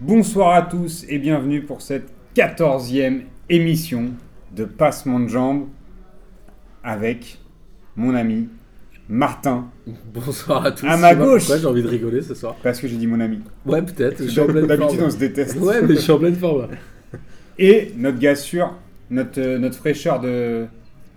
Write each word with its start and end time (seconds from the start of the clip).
Bonsoir 0.00 0.54
à 0.54 0.62
tous 0.62 1.06
et 1.08 1.18
bienvenue 1.18 1.62
pour 1.62 1.80
cette 1.80 2.08
quatorzième 2.34 3.22
émission 3.48 4.10
de 4.54 4.64
Passement 4.64 5.20
de 5.20 5.28
Jambes 5.28 5.68
avec 6.84 7.38
mon 7.96 8.14
ami 8.14 8.48
Martin. 9.08 9.68
Bonsoir 10.12 10.66
à 10.66 10.72
tous. 10.72 10.86
À 10.86 10.96
ma 10.98 11.14
gauche. 11.14 11.42
Pourquoi 11.42 11.58
j'ai 11.58 11.66
envie 11.66 11.82
de 11.82 11.88
rigoler 11.88 12.20
ce 12.20 12.34
soir 12.34 12.56
Parce 12.62 12.78
que 12.78 12.88
j'ai 12.88 12.96
dit 12.96 13.06
mon 13.06 13.20
ami. 13.20 13.40
Ouais, 13.64 13.80
peut-être. 13.80 14.22
Je 14.22 14.28
suis 14.28 14.40
en 14.40 14.46
pleine 14.46 14.66
D'habitude 14.66 14.96
forme. 14.98 15.06
on 15.06 15.10
se 15.10 15.16
déteste. 15.16 15.56
Ouais, 15.60 15.80
mais 15.80 15.94
je 15.94 16.00
suis 16.00 16.12
en 16.12 16.18
pleine 16.18 16.36
forme. 16.36 16.68
Et 17.58 17.92
notre 17.96 18.18
gars 18.18 18.36
sûr, 18.36 18.74
notre, 19.08 19.40
euh, 19.40 19.58
notre 19.58 19.76
fraîcheur 19.76 20.20
de, 20.20 20.66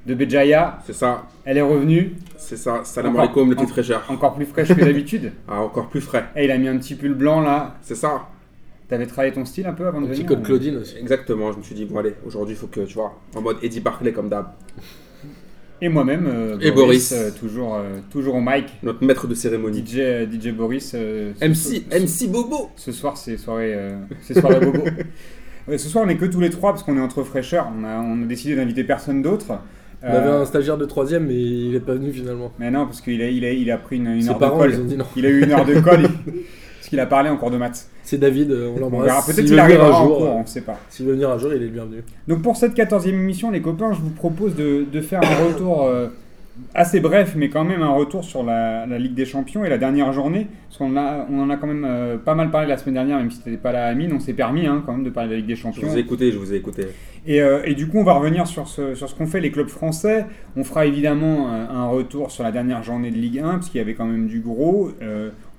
de 0.05 0.13
Béjaïa, 0.13 0.79
C'est 0.85 0.93
ça, 0.93 1.27
elle 1.43 1.57
est 1.57 1.61
revenue 1.61 2.13
c'est 2.37 2.55
ça. 2.55 2.81
Salam 2.85 3.15
alaikum, 3.17 3.49
le 3.49 3.55
petit 3.57 3.67
fraîcheur. 3.67 4.01
encore 4.07 4.33
plus 4.33 4.45
fraîche 4.45 4.69
que 4.69 4.79
d'habitude. 4.79 5.33
Ah, 5.49 5.61
encore 5.61 5.89
plus 5.89 5.99
frais. 5.99 6.29
Et 6.37 6.45
il 6.45 6.51
a 6.51 6.57
mis 6.57 6.69
un 6.69 6.77
petit 6.77 6.95
pull 6.95 7.13
blanc 7.13 7.41
là. 7.41 7.75
C'est 7.81 7.95
ça, 7.95 8.27
T'avais 8.89 9.05
travaillé 9.05 9.31
ton 9.33 9.45
style 9.45 9.67
un 9.67 9.73
peu 9.73 9.85
avant 9.85 10.01
de 10.01 10.05
Un 10.07 10.09
petit 10.09 10.23
venir 10.23 10.29
code 10.29 10.43
Claudine 10.43 10.77
aussi. 10.77 10.97
exactement. 10.99 11.51
Je 11.51 11.59
me 11.59 11.63
suis 11.63 11.75
dit, 11.75 11.85
bon, 11.85 11.97
allez, 11.99 12.15
aujourd'hui, 12.25 12.55
il 12.55 12.57
faut 12.57 12.67
que, 12.67 12.81
tu 12.81 12.95
vois, 12.95 13.19
en 13.35 13.41
mode 13.41 13.57
Eddie 13.61 13.79
Barclay 13.81 14.11
comme 14.11 14.29
d'hab. 14.29 14.47
Et 15.81 15.87
moi-même, 15.87 16.27
euh, 16.27 16.57
Et 16.59 16.71
Boris. 16.71 17.13
euh, 17.13 17.29
toujours, 17.39 17.75
euh, 17.75 17.99
toujours 18.11 18.35
au 18.35 18.41
mic. 18.41 18.65
Notre 18.83 19.03
maître 19.05 19.27
de 19.27 19.33
cérémonie. 19.35 19.81
DJ, 19.85 19.99
euh, 19.99 20.25
DJ 20.25 20.51
Boris. 20.51 20.91
euh, 20.95 21.31
ce- 21.39 21.45
MC, 21.45 21.83
ce- 21.89 21.95
MC 22.25 22.27
Bobo. 22.31 22.69
Ce 22.75 22.91
soir, 22.91 23.15
c'est 23.15 23.37
soirée, 23.37 23.73
euh, 23.75 23.95
c'est 24.21 24.39
soirée 24.39 24.59
bobo. 24.65 24.83
Ouais, 25.67 25.77
ce 25.77 25.87
soir, 25.87 26.03
on 26.05 26.09
est 26.09 26.17
que 26.17 26.25
tous 26.25 26.39
les 26.39 26.49
trois 26.49 26.71
parce 26.71 26.81
qu'on 26.81 26.97
est 26.97 27.01
entre 27.01 27.21
fraîcheurs. 27.21 27.67
On 27.79 27.83
a, 27.83 27.99
on 27.99 28.23
a 28.23 28.25
décidé 28.25 28.55
d'inviter 28.55 28.83
personne 28.83 29.21
d'autre. 29.21 29.45
On 30.01 30.07
avait 30.07 30.27
Euh, 30.27 30.41
un 30.41 30.45
stagiaire 30.45 30.77
de 30.79 30.85
3 30.85 31.19
mais 31.19 31.35
il 31.35 31.75
est 31.75 31.79
pas 31.79 31.93
venu 31.93 32.11
finalement. 32.11 32.51
Mais 32.57 32.71
non, 32.71 32.85
parce 32.87 33.01
qu'il 33.01 33.21
a, 33.21 33.29
il 33.29 33.45
a, 33.45 33.51
il 33.51 33.69
a 33.69 33.77
pris 33.77 33.97
une, 33.97 34.07
une 34.07 34.21
Ses 34.23 34.29
heure 34.29 34.35
de 34.35 34.39
parents, 34.39 34.63
ils 34.65 34.79
ont 34.79 34.85
dit 34.85 34.97
non. 34.97 35.05
Il 35.15 35.25
a 35.27 35.29
eu 35.29 35.43
une 35.43 35.51
heure 35.51 35.65
de 35.65 35.79
colle. 35.79 36.09
il- 36.27 36.33
qu'il 36.89 36.99
a 36.99 37.05
parlé 37.05 37.29
en 37.29 37.37
cours 37.37 37.51
de 37.51 37.57
maths. 37.57 37.87
C'est 38.03 38.17
David, 38.17 38.51
euh, 38.51 38.71
on 38.75 38.79
l'embrasse. 38.79 39.25
Peut-être 39.25 39.35
S'il 39.37 39.45
qu'il 39.45 39.59
arrivera 39.59 39.87
un 39.87 39.91
en 39.91 40.05
jour. 40.07 40.17
cours, 40.17 40.25
euh, 40.25 40.31
on 40.37 40.41
ne 40.41 40.47
sait 40.47 40.61
pas. 40.61 40.79
S'il 40.89 41.05
veut 41.05 41.13
venir 41.13 41.29
un 41.29 41.37
jour, 41.37 41.51
il 41.53 41.61
est 41.61 41.65
le 41.65 41.71
bienvenu. 41.71 42.03
Donc 42.27 42.41
pour 42.41 42.55
cette 42.57 42.73
14e 42.75 43.09
émission, 43.09 43.51
les 43.51 43.61
copains, 43.61 43.93
je 43.93 43.99
vous 44.01 44.09
propose 44.09 44.55
de, 44.55 44.85
de 44.91 45.01
faire 45.01 45.21
un 45.23 45.47
retour 45.47 45.85
euh, 45.85 46.07
assez 46.73 46.99
bref, 46.99 47.35
mais 47.37 47.49
quand 47.49 47.63
même 47.63 47.81
un 47.83 47.91
retour 47.93 48.23
sur 48.25 48.43
la, 48.43 48.85
la 48.85 48.97
Ligue 48.99 49.13
des 49.13 49.25
Champions 49.25 49.63
et 49.63 49.69
la 49.69 49.77
dernière 49.77 50.11
journée. 50.11 50.47
Parce 50.67 50.77
qu'on 50.79 50.97
a- 50.97 51.25
on 51.31 51.39
en 51.39 51.49
a 51.51 51.57
quand 51.57 51.67
même 51.67 51.85
euh, 51.87 52.17
pas 52.17 52.33
mal 52.35 52.49
parlé 52.51 52.67
la 52.67 52.77
semaine 52.77 52.95
dernière, 52.95 53.17
même 53.17 53.29
si 53.31 53.41
tu 53.41 53.49
n'étais 53.49 53.61
pas 53.61 53.71
là, 53.71 53.85
Amine. 53.85 54.11
On 54.13 54.19
s'est 54.19 54.33
permis 54.33 54.65
hein, 54.65 54.81
quand 54.85 54.93
même 54.93 55.03
de 55.03 55.09
parler 55.09 55.29
de 55.29 55.33
la 55.35 55.37
Ligue 55.39 55.47
des 55.47 55.55
Je 55.55 55.61
Champions. 55.61 55.87
vous 55.87 55.95
ai 55.97 56.01
écouté, 56.01 56.31
je 56.31 56.37
vous 56.37 56.51
ai 56.51 56.57
écouté. 56.57 56.87
Et, 57.27 57.41
euh, 57.41 57.61
et 57.65 57.75
du 57.75 57.87
coup, 57.87 57.99
on 57.99 58.03
va 58.03 58.13
revenir 58.13 58.47
sur 58.47 58.67
ce, 58.67 58.95
sur 58.95 59.07
ce 59.07 59.13
qu'ont 59.15 59.27
fait 59.27 59.39
les 59.41 59.51
clubs 59.51 59.67
français. 59.69 60.25
On 60.57 60.63
fera 60.63 60.85
évidemment 60.87 61.47
euh, 61.53 61.65
un 61.69 61.87
retour 61.87 62.31
sur 62.31 62.43
la 62.43 62.51
dernière 62.51 62.81
journée 62.83 63.11
de 63.11 63.17
Ligue 63.17 63.39
1, 63.39 63.51
parce 63.51 63.69
qu'il 63.69 63.77
y 63.77 63.81
avait 63.81 63.93
quand 63.93 64.05
même 64.07 64.27
du 64.27 64.39
gros. 64.39 64.89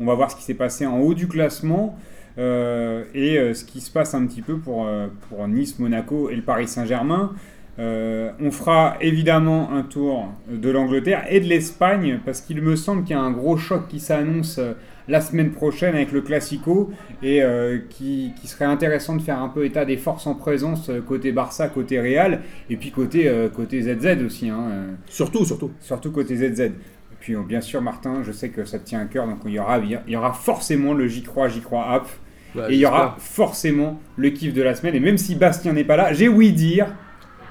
On 0.00 0.06
va 0.06 0.14
voir 0.14 0.30
ce 0.30 0.36
qui 0.36 0.42
s'est 0.42 0.54
passé 0.54 0.86
en 0.86 0.98
haut 0.98 1.12
du 1.12 1.28
classement 1.28 1.98
euh, 2.38 3.04
et 3.14 3.38
euh, 3.38 3.52
ce 3.52 3.64
qui 3.64 3.80
se 3.80 3.90
passe 3.90 4.14
un 4.14 4.26
petit 4.26 4.40
peu 4.40 4.56
pour, 4.56 4.86
euh, 4.86 5.08
pour 5.28 5.46
Nice, 5.46 5.78
Monaco 5.78 6.30
et 6.30 6.36
le 6.36 6.42
Paris 6.42 6.68
Saint-Germain. 6.68 7.32
On 7.78 8.50
fera 8.50 8.96
évidemment 9.00 9.72
un 9.72 9.80
tour 9.80 10.28
de 10.50 10.68
l'Angleterre 10.68 11.24
et 11.30 11.40
de 11.40 11.46
l'Espagne, 11.46 12.20
parce 12.26 12.42
qu'il 12.42 12.60
me 12.60 12.76
semble 12.76 13.04
qu'il 13.04 13.16
y 13.16 13.18
a 13.18 13.22
un 13.22 13.30
gros 13.30 13.56
choc 13.56 13.88
qui 13.88 14.00
s'annonce 14.00 14.60
la 15.08 15.22
semaine 15.22 15.50
prochaine 15.50 15.94
avec 15.94 16.12
le 16.12 16.20
Classico 16.20 16.90
et 17.22 17.40
qui, 17.88 18.34
qui 18.38 18.48
serait 18.48 18.66
intéressant 18.66 19.16
de 19.16 19.22
faire 19.22 19.40
un 19.40 19.48
peu 19.48 19.64
état 19.64 19.86
des 19.86 19.96
forces 19.96 20.26
en 20.26 20.34
présence 20.34 20.90
côté 21.08 21.32
Barça, 21.32 21.68
côté 21.68 21.98
Real, 21.98 22.42
et 22.68 22.76
puis 22.76 22.90
côté, 22.90 23.32
côté 23.56 23.80
ZZ 23.80 24.22
aussi, 24.26 24.50
hein, 24.50 24.98
Surtout, 25.06 25.46
surtout. 25.46 25.70
surtout 25.80 26.10
côté 26.10 26.36
ZZ. 26.36 26.72
Puis 27.20 27.34
euh, 27.34 27.42
bien 27.42 27.60
sûr 27.60 27.80
Martin, 27.82 28.22
je 28.24 28.32
sais 28.32 28.48
que 28.48 28.64
ça 28.64 28.78
te 28.78 28.84
tient 28.84 29.00
à 29.00 29.04
cœur, 29.04 29.26
donc 29.26 29.38
il 29.44 29.52
y 29.52 29.58
aura, 29.58 29.78
il 29.78 30.00
y 30.08 30.16
aura 30.16 30.32
forcément 30.32 30.94
le 30.94 31.06
J'y 31.06 31.22
crois, 31.22 31.48
J'y 31.48 31.60
crois 31.60 31.92
app, 31.92 32.08
Bah, 32.54 32.66
et 32.70 32.74
il 32.74 32.80
y 32.80 32.86
aura 32.86 33.16
forcément 33.18 34.00
le 34.16 34.30
kiff 34.30 34.52
de 34.52 34.62
la 34.62 34.74
semaine, 34.74 34.94
et 34.94 35.00
même 35.00 35.18
si 35.18 35.34
Bastien 35.34 35.72
n'est 35.72 35.84
pas 35.84 35.96
là, 35.96 36.12
j'ai 36.12 36.28
ouï 36.28 36.52
dire 36.52 36.94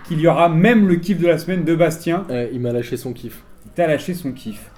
qu'il 0.07 0.19
y 0.19 0.27
aura 0.27 0.49
même 0.49 0.87
le 0.87 0.95
kiff 0.95 1.19
de 1.19 1.27
la 1.27 1.37
semaine 1.37 1.63
de 1.63 1.75
Bastien. 1.75 2.25
Ouais, 2.29 2.49
il 2.51 2.59
m'a 2.59 2.71
lâché 2.73 2.97
son 2.97 3.13
kiff. 3.13 3.43
T'as 3.75 3.87
lâché 3.87 4.13
son 4.15 4.31
kiff. 4.31 4.71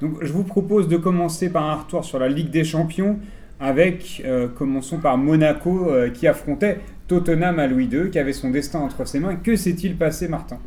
Donc 0.00 0.18
je 0.22 0.32
vous 0.32 0.44
propose 0.44 0.88
de 0.88 0.96
commencer 0.96 1.50
par 1.50 1.64
un 1.64 1.74
retour 1.74 2.04
sur 2.04 2.18
la 2.18 2.28
Ligue 2.28 2.50
des 2.50 2.64
Champions 2.64 3.18
avec, 3.60 4.22
euh, 4.24 4.48
commençons 4.48 4.98
par 4.98 5.18
Monaco 5.18 5.90
euh, 5.90 6.10
qui 6.10 6.26
affrontait 6.26 6.78
Tottenham 7.08 7.58
à 7.58 7.66
Louis 7.66 7.86
II, 7.86 8.10
qui 8.10 8.18
avait 8.18 8.32
son 8.32 8.50
destin 8.50 8.78
entre 8.78 9.06
ses 9.06 9.18
mains. 9.18 9.36
Que 9.36 9.56
s'est-il 9.56 9.96
passé 9.96 10.28
Martin? 10.28 10.58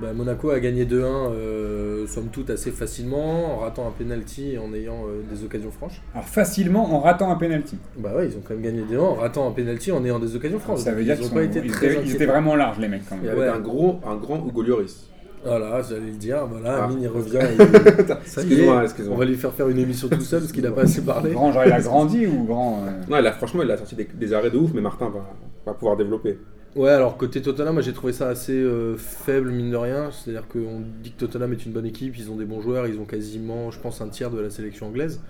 Bah, 0.00 0.12
Monaco 0.14 0.50
a 0.50 0.58
gagné 0.58 0.84
2-1, 0.84 1.04
euh, 1.32 2.06
somme 2.08 2.28
toute 2.32 2.50
assez 2.50 2.70
facilement, 2.72 3.54
en 3.54 3.58
ratant 3.58 3.86
un 3.86 3.90
penalty 3.92 4.52
et 4.52 4.58
en 4.58 4.72
ayant 4.74 5.04
euh, 5.06 5.22
des 5.30 5.44
occasions 5.44 5.70
franches. 5.70 6.02
Alors 6.14 6.26
facilement 6.26 6.92
en 6.94 7.00
ratant 7.00 7.30
un 7.30 7.36
penalty. 7.36 7.76
Bah 7.98 8.10
ouais, 8.16 8.26
ils 8.28 8.36
ont 8.36 8.40
quand 8.42 8.54
même 8.54 8.62
gagné 8.62 8.82
2-1 8.82 8.98
en 8.98 9.14
ratant 9.14 9.46
un 9.48 9.52
penalty 9.52 9.92
en 9.92 10.04
ayant 10.04 10.18
des 10.18 10.34
occasions 10.34 10.58
franches. 10.58 10.80
Ça 10.80 10.92
veut 10.92 11.04
dire 11.04 11.14
ils 11.14 11.18
qu'ils 11.18 11.26
ont 11.26 11.28
sont- 11.28 11.34
pas 11.36 11.42
été 11.44 11.60
ils 11.64 11.70
très 11.70 11.92
étaient, 11.92 12.02
ils 12.04 12.14
étaient 12.14 12.26
vraiment 12.26 12.56
larges 12.56 12.78
les 12.80 12.88
mecs 12.88 13.02
quand 13.08 13.16
même. 13.16 13.36
Ouais. 13.36 13.46
avec 13.46 13.54
un 13.54 13.60
gros, 13.60 14.00
un 14.04 14.16
grand 14.16 14.44
Hugo 14.46 14.62
Lloris. 14.62 15.08
Voilà, 15.44 15.82
j'allais 15.82 16.00
le 16.06 16.10
dire, 16.12 16.46
voilà, 16.46 16.78
Ah. 16.82 16.84
Amine 16.84 17.02
il 17.02 17.08
revient. 17.08 17.32
y 17.58 18.12
Excuse-moi, 18.12 18.76
on 18.76 18.82
excuse-moi. 18.82 19.16
va 19.18 19.24
lui 19.24 19.34
faire 19.36 19.52
faire 19.52 19.68
une 19.68 19.78
émission 19.78 20.08
tout 20.08 20.20
seul 20.20 20.40
parce 20.40 20.52
qu'il 20.52 20.64
a 20.66 20.70
pas 20.72 20.82
assez 20.82 21.02
parlé. 21.02 21.32
Grand, 21.32 21.52
genre 21.52 21.64
il 21.66 21.72
a 21.72 21.80
grandi 21.80 22.26
ou 22.26 22.44
grand 22.44 22.80
euh, 22.86 22.90
Non, 23.10 23.20
là, 23.20 23.32
franchement, 23.32 23.62
il 23.64 23.70
a 23.70 23.76
sorti 23.76 23.94
des, 23.96 24.04
des 24.14 24.32
arrêts 24.32 24.50
de 24.50 24.56
ouf, 24.58 24.70
mais 24.72 24.80
Martin 24.80 25.10
va, 25.10 25.20
va 25.66 25.74
pouvoir 25.74 25.96
développer. 25.96 26.38
Ouais, 26.74 26.90
alors 26.90 27.18
côté 27.18 27.42
Tottenham, 27.42 27.74
moi 27.74 27.82
j'ai 27.82 27.92
trouvé 27.92 28.14
ça 28.14 28.28
assez 28.28 28.54
euh, 28.54 28.96
faible, 28.96 29.50
mine 29.50 29.70
de 29.70 29.76
rien. 29.76 30.10
C'est-à-dire 30.10 30.48
qu'on 30.48 30.80
dit 31.02 31.12
que 31.12 31.18
Tottenham 31.18 31.52
est 31.52 31.66
une 31.66 31.72
bonne 31.72 31.84
équipe, 31.84 32.16
ils 32.16 32.30
ont 32.30 32.36
des 32.36 32.46
bons 32.46 32.62
joueurs, 32.62 32.86
ils 32.86 32.98
ont 32.98 33.04
quasiment, 33.04 33.70
je 33.70 33.78
pense, 33.78 34.00
un 34.00 34.08
tiers 34.08 34.30
de 34.30 34.40
la 34.40 34.48
sélection 34.48 34.86
anglaise. 34.86 35.20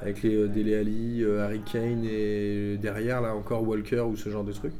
Avec 0.00 0.22
les 0.22 0.34
euh, 0.34 0.48
Dele 0.48 0.74
Alli, 0.74 1.24
euh, 1.24 1.44
Harry 1.44 1.60
Kane 1.60 2.04
et 2.04 2.76
derrière, 2.80 3.20
là 3.20 3.34
encore 3.34 3.66
Walker 3.66 4.02
ou 4.02 4.16
ce 4.16 4.28
genre 4.28 4.44
de 4.44 4.52
trucs. 4.52 4.74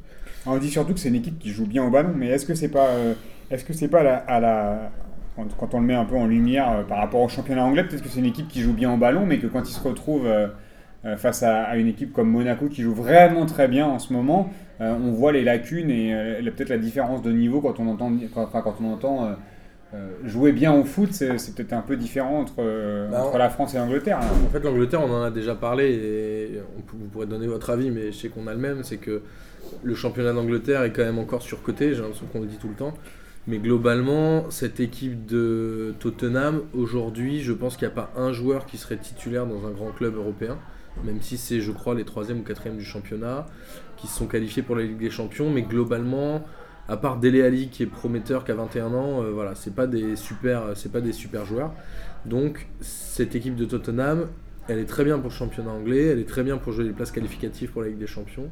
On 0.45 0.57
dit 0.57 0.69
surtout 0.69 0.93
que 0.93 0.99
c'est 0.99 1.09
une 1.09 1.15
équipe 1.15 1.39
qui 1.39 1.49
joue 1.49 1.65
bien 1.65 1.83
au 1.83 1.89
ballon, 1.89 2.13
mais 2.15 2.27
est-ce 2.27 2.45
que 2.45 2.55
c'est 2.55 2.69
pas, 2.69 2.87
euh, 2.89 3.13
est-ce 3.51 3.65
que 3.65 3.73
c'est 3.73 3.89
pas 3.89 3.99
à 3.99 4.39
la, 4.39 4.91
quand, 5.57 5.73
on 5.73 5.79
le 5.79 5.85
met 5.85 5.93
un 5.93 6.05
peu 6.05 6.15
en 6.15 6.25
lumière 6.25 6.71
euh, 6.71 6.83
par 6.83 6.97
rapport 6.97 7.21
au 7.21 7.29
championnat 7.29 7.63
anglais, 7.63 7.83
peut-être 7.83 8.01
que 8.01 8.09
c'est 8.09 8.19
une 8.19 8.25
équipe 8.25 8.47
qui 8.47 8.61
joue 8.61 8.73
bien 8.73 8.93
au 8.93 8.97
ballon, 8.97 9.25
mais 9.25 9.39
que 9.39 9.47
quand 9.47 9.67
il 9.67 9.73
se 9.73 9.79
retrouve 9.79 10.25
euh, 10.25 10.47
euh, 10.47 10.47
face 11.15 11.43
à, 11.43 11.63
à 11.63 11.77
une 11.77 11.87
équipe 11.87 12.11
comme 12.11 12.29
Monaco 12.29 12.67
qui 12.67 12.81
joue 12.81 12.93
vraiment 12.93 13.45
très 13.45 13.67
bien 13.67 13.85
en 13.87 13.99
ce 13.99 14.11
moment, 14.11 14.49
euh, 14.81 14.93
on 14.93 15.11
voit 15.11 15.31
les 15.31 15.43
lacunes 15.43 15.89
et 15.89 16.13
euh, 16.13 16.41
peut-être 16.51 16.69
la 16.69 16.77
différence 16.77 17.21
de 17.21 17.31
niveau 17.31 17.61
quand 17.61 17.79
on 17.79 17.87
entend, 17.87 18.11
quand, 18.33 18.43
enfin, 18.43 18.61
quand 18.61 18.75
on 18.81 18.93
entend 18.93 19.25
euh, 19.25 19.29
euh, 19.93 20.09
jouer 20.25 20.51
bien 20.51 20.73
au 20.73 20.83
foot, 20.83 21.09
c'est, 21.13 21.29
peut-être 21.55 21.71
un 21.73 21.81
peu 21.81 21.95
différent 21.95 22.41
entre, 22.41 22.55
euh, 22.59 23.07
Bah, 23.09 23.23
entre 23.23 23.37
la 23.37 23.49
France 23.49 23.73
et 23.73 23.77
l'Angleterre. 23.77 24.19
hein. 24.21 24.27
En 24.45 24.49
fait, 24.49 24.59
l'Angleterre, 24.59 25.01
on 25.01 25.11
en 25.13 25.23
a 25.23 25.31
déjà 25.31 25.55
parlé 25.55 25.85
et 25.93 26.61
on 26.77 26.97
vous 26.97 27.05
pourrez 27.05 27.25
donner 27.25 27.47
votre 27.47 27.69
avis, 27.69 27.89
mais 27.89 28.11
je 28.11 28.17
sais 28.17 28.27
qu'on 28.29 28.47
a 28.47 28.53
le 28.53 28.59
même. 28.59 28.83
C'est 28.83 28.97
que 28.97 29.21
le 29.83 29.95
championnat 29.95 30.33
d'Angleterre 30.33 30.83
est 30.83 30.91
quand 30.91 31.03
même 31.05 31.19
encore 31.19 31.41
surcoté, 31.41 31.93
j'ai 31.93 32.01
l'impression 32.01 32.25
qu'on 32.31 32.41
le 32.41 32.47
dit 32.47 32.57
tout 32.57 32.67
le 32.67 32.73
temps. 32.75 32.93
Mais 33.47 33.59
globalement, 33.59 34.49
cette 34.51 34.81
équipe 34.81 35.25
de 35.25 35.95
Tottenham, 35.99 36.63
aujourd'hui, 36.77 37.39
je 37.39 37.53
pense 37.53 37.77
qu'il 37.77 37.87
n'y 37.87 37.93
a 37.93 37.95
pas 37.95 38.11
un 38.17 38.33
joueur 38.33 38.65
qui 38.65 38.75
serait 38.77 38.97
titulaire 38.97 39.45
dans 39.45 39.65
un 39.65 39.71
grand 39.71 39.91
club 39.91 40.15
européen, 40.17 40.57
même 41.03 41.21
si 41.21 41.37
c'est, 41.37 41.61
je 41.61 41.71
crois, 41.71 41.95
les 41.95 42.03
3e 42.03 42.39
ou 42.39 42.43
4e 42.43 42.77
du 42.77 42.85
championnat, 42.85 43.45
qui 43.97 44.07
se 44.07 44.17
sont 44.17 44.27
qualifiés 44.27 44.63
pour 44.63 44.75
la 44.75 44.83
Ligue 44.83 44.97
des 44.97 45.09
Champions. 45.09 45.49
Mais 45.49 45.63
globalement, 45.63 46.43
à 46.87 46.97
part 46.97 47.19
Dele 47.19 47.41
Alli 47.41 47.69
qui 47.69 47.83
est 47.83 47.87
prometteur, 47.87 48.45
qui 48.45 48.51
a 48.51 48.55
21 48.55 48.93
ans, 48.93 49.23
euh, 49.23 49.31
voilà, 49.31 49.55
c'est 49.55 49.75
pas 49.75 49.87
des 49.87 50.15
super, 50.15 50.71
c'est 50.75 50.91
pas 50.91 51.01
des 51.01 51.13
super 51.13 51.45
joueurs. 51.45 51.73
Donc 52.25 52.67
cette 52.81 53.35
équipe 53.35 53.55
de 53.55 53.65
Tottenham, 53.65 54.27
elle 54.67 54.79
est 54.79 54.85
très 54.85 55.03
bien 55.03 55.17
pour 55.17 55.29
le 55.29 55.35
championnat 55.35 55.71
anglais, 55.71 56.07
elle 56.07 56.19
est 56.19 56.27
très 56.27 56.43
bien 56.43 56.57
pour 56.57 56.73
jouer 56.73 56.83
les 56.85 56.91
places 56.91 57.11
qualificatives 57.11 57.71
pour 57.71 57.81
la 57.81 57.89
Ligue 57.89 57.99
des 57.99 58.07
Champions, 58.07 58.49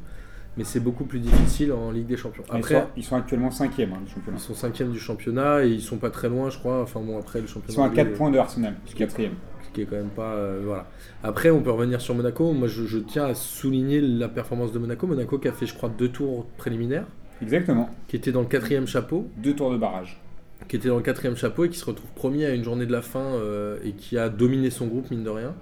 mais 0.57 0.63
c'est 0.63 0.79
beaucoup 0.79 1.06
plus 1.06 1.19
difficile 1.19 1.73
en 1.73 1.91
Ligue 1.91 2.07
des 2.07 2.17
Champions. 2.17 2.44
Ils, 2.53 2.57
Après, 2.57 2.75
sont, 2.75 2.88
ils 2.95 3.03
sont 3.03 3.16
actuellement 3.16 3.51
cinquième 3.51 3.94
hein, 3.94 4.01
du 4.06 4.12
championnat. 4.12 4.38
ils 4.38 4.41
sont 4.44 4.53
cinquièmes 4.53 4.91
du 4.91 5.00
championnat 5.00 5.66
et 5.66 5.69
ils 5.69 5.81
sont 5.81 5.97
pas 5.97 6.09
très 6.09 6.29
loin, 6.29 6.50
je 6.50 6.57
crois. 6.57 6.81
Enfin 6.81 7.01
bon, 7.01 7.19
après 7.19 7.39
le 7.39 7.45
Ils 7.45 7.50
championnat 7.50 7.75
sont 7.75 7.83
à 7.83 7.88
anglais, 7.88 8.03
4 8.06 8.13
points 8.13 8.31
de 8.31 8.38
Arsenal, 8.38 8.75
du 8.88 8.94
quatrième. 8.94 9.33
Qui 9.75 9.81
est 9.81 9.86
quand 9.86 9.96
même 9.97 10.09
pas 10.09 10.34
euh, 10.34 10.62
voilà. 10.66 10.88
Après, 11.24 11.52
on 11.52 11.62
peut 11.62 11.69
revenir 11.72 12.02
sur 12.02 12.16
Monaco. 12.16 12.53
Moi, 12.53 12.68
je, 12.68 12.86
je 12.86 12.97
tiens 12.97 13.25
à 13.25 13.36
souligner 13.36 14.02
la 14.02 14.28
performance 14.30 14.72
de 14.72 14.80
Monaco. 14.80 15.06
Monaco 15.06 15.38
qui 15.38 15.48
a 15.48 15.51
fait, 15.51 15.68
je 15.68 15.75
crois, 15.75 15.89
deux 15.89 16.10
tours 16.10 16.45
préliminaires, 16.57 17.06
Exactement. 17.42 17.89
qui 18.07 18.16
était 18.16 18.31
dans 18.31 18.42
le 18.42 18.48
quatrième 18.48 18.88
chapeau. 18.88 19.27
Deux 19.38 19.54
tours 19.56 19.72
de 19.72 19.77
barrage. 19.77 20.19
qui 20.68 20.77
était 20.77 20.88
dans 20.88 20.98
le 20.98 21.04
quatrième 21.04 21.36
chapeau 21.36 21.66
et 21.66 21.69
qui 21.69 21.77
se 21.77 21.86
retrouve 21.86 22.10
premier 22.16 22.45
à 22.45 22.54
une 22.56 22.63
journée 22.63 22.86
de 22.88 22.92
la 22.92 23.01
fin 23.04 23.19
euh, 23.36 23.77
et 23.83 23.92
qui 23.92 24.18
a 24.18 24.30
dominé 24.30 24.69
son 24.72 24.88
groupe, 24.88 25.12
mine 25.12 25.24
de 25.24 25.30
rien. 25.30 25.54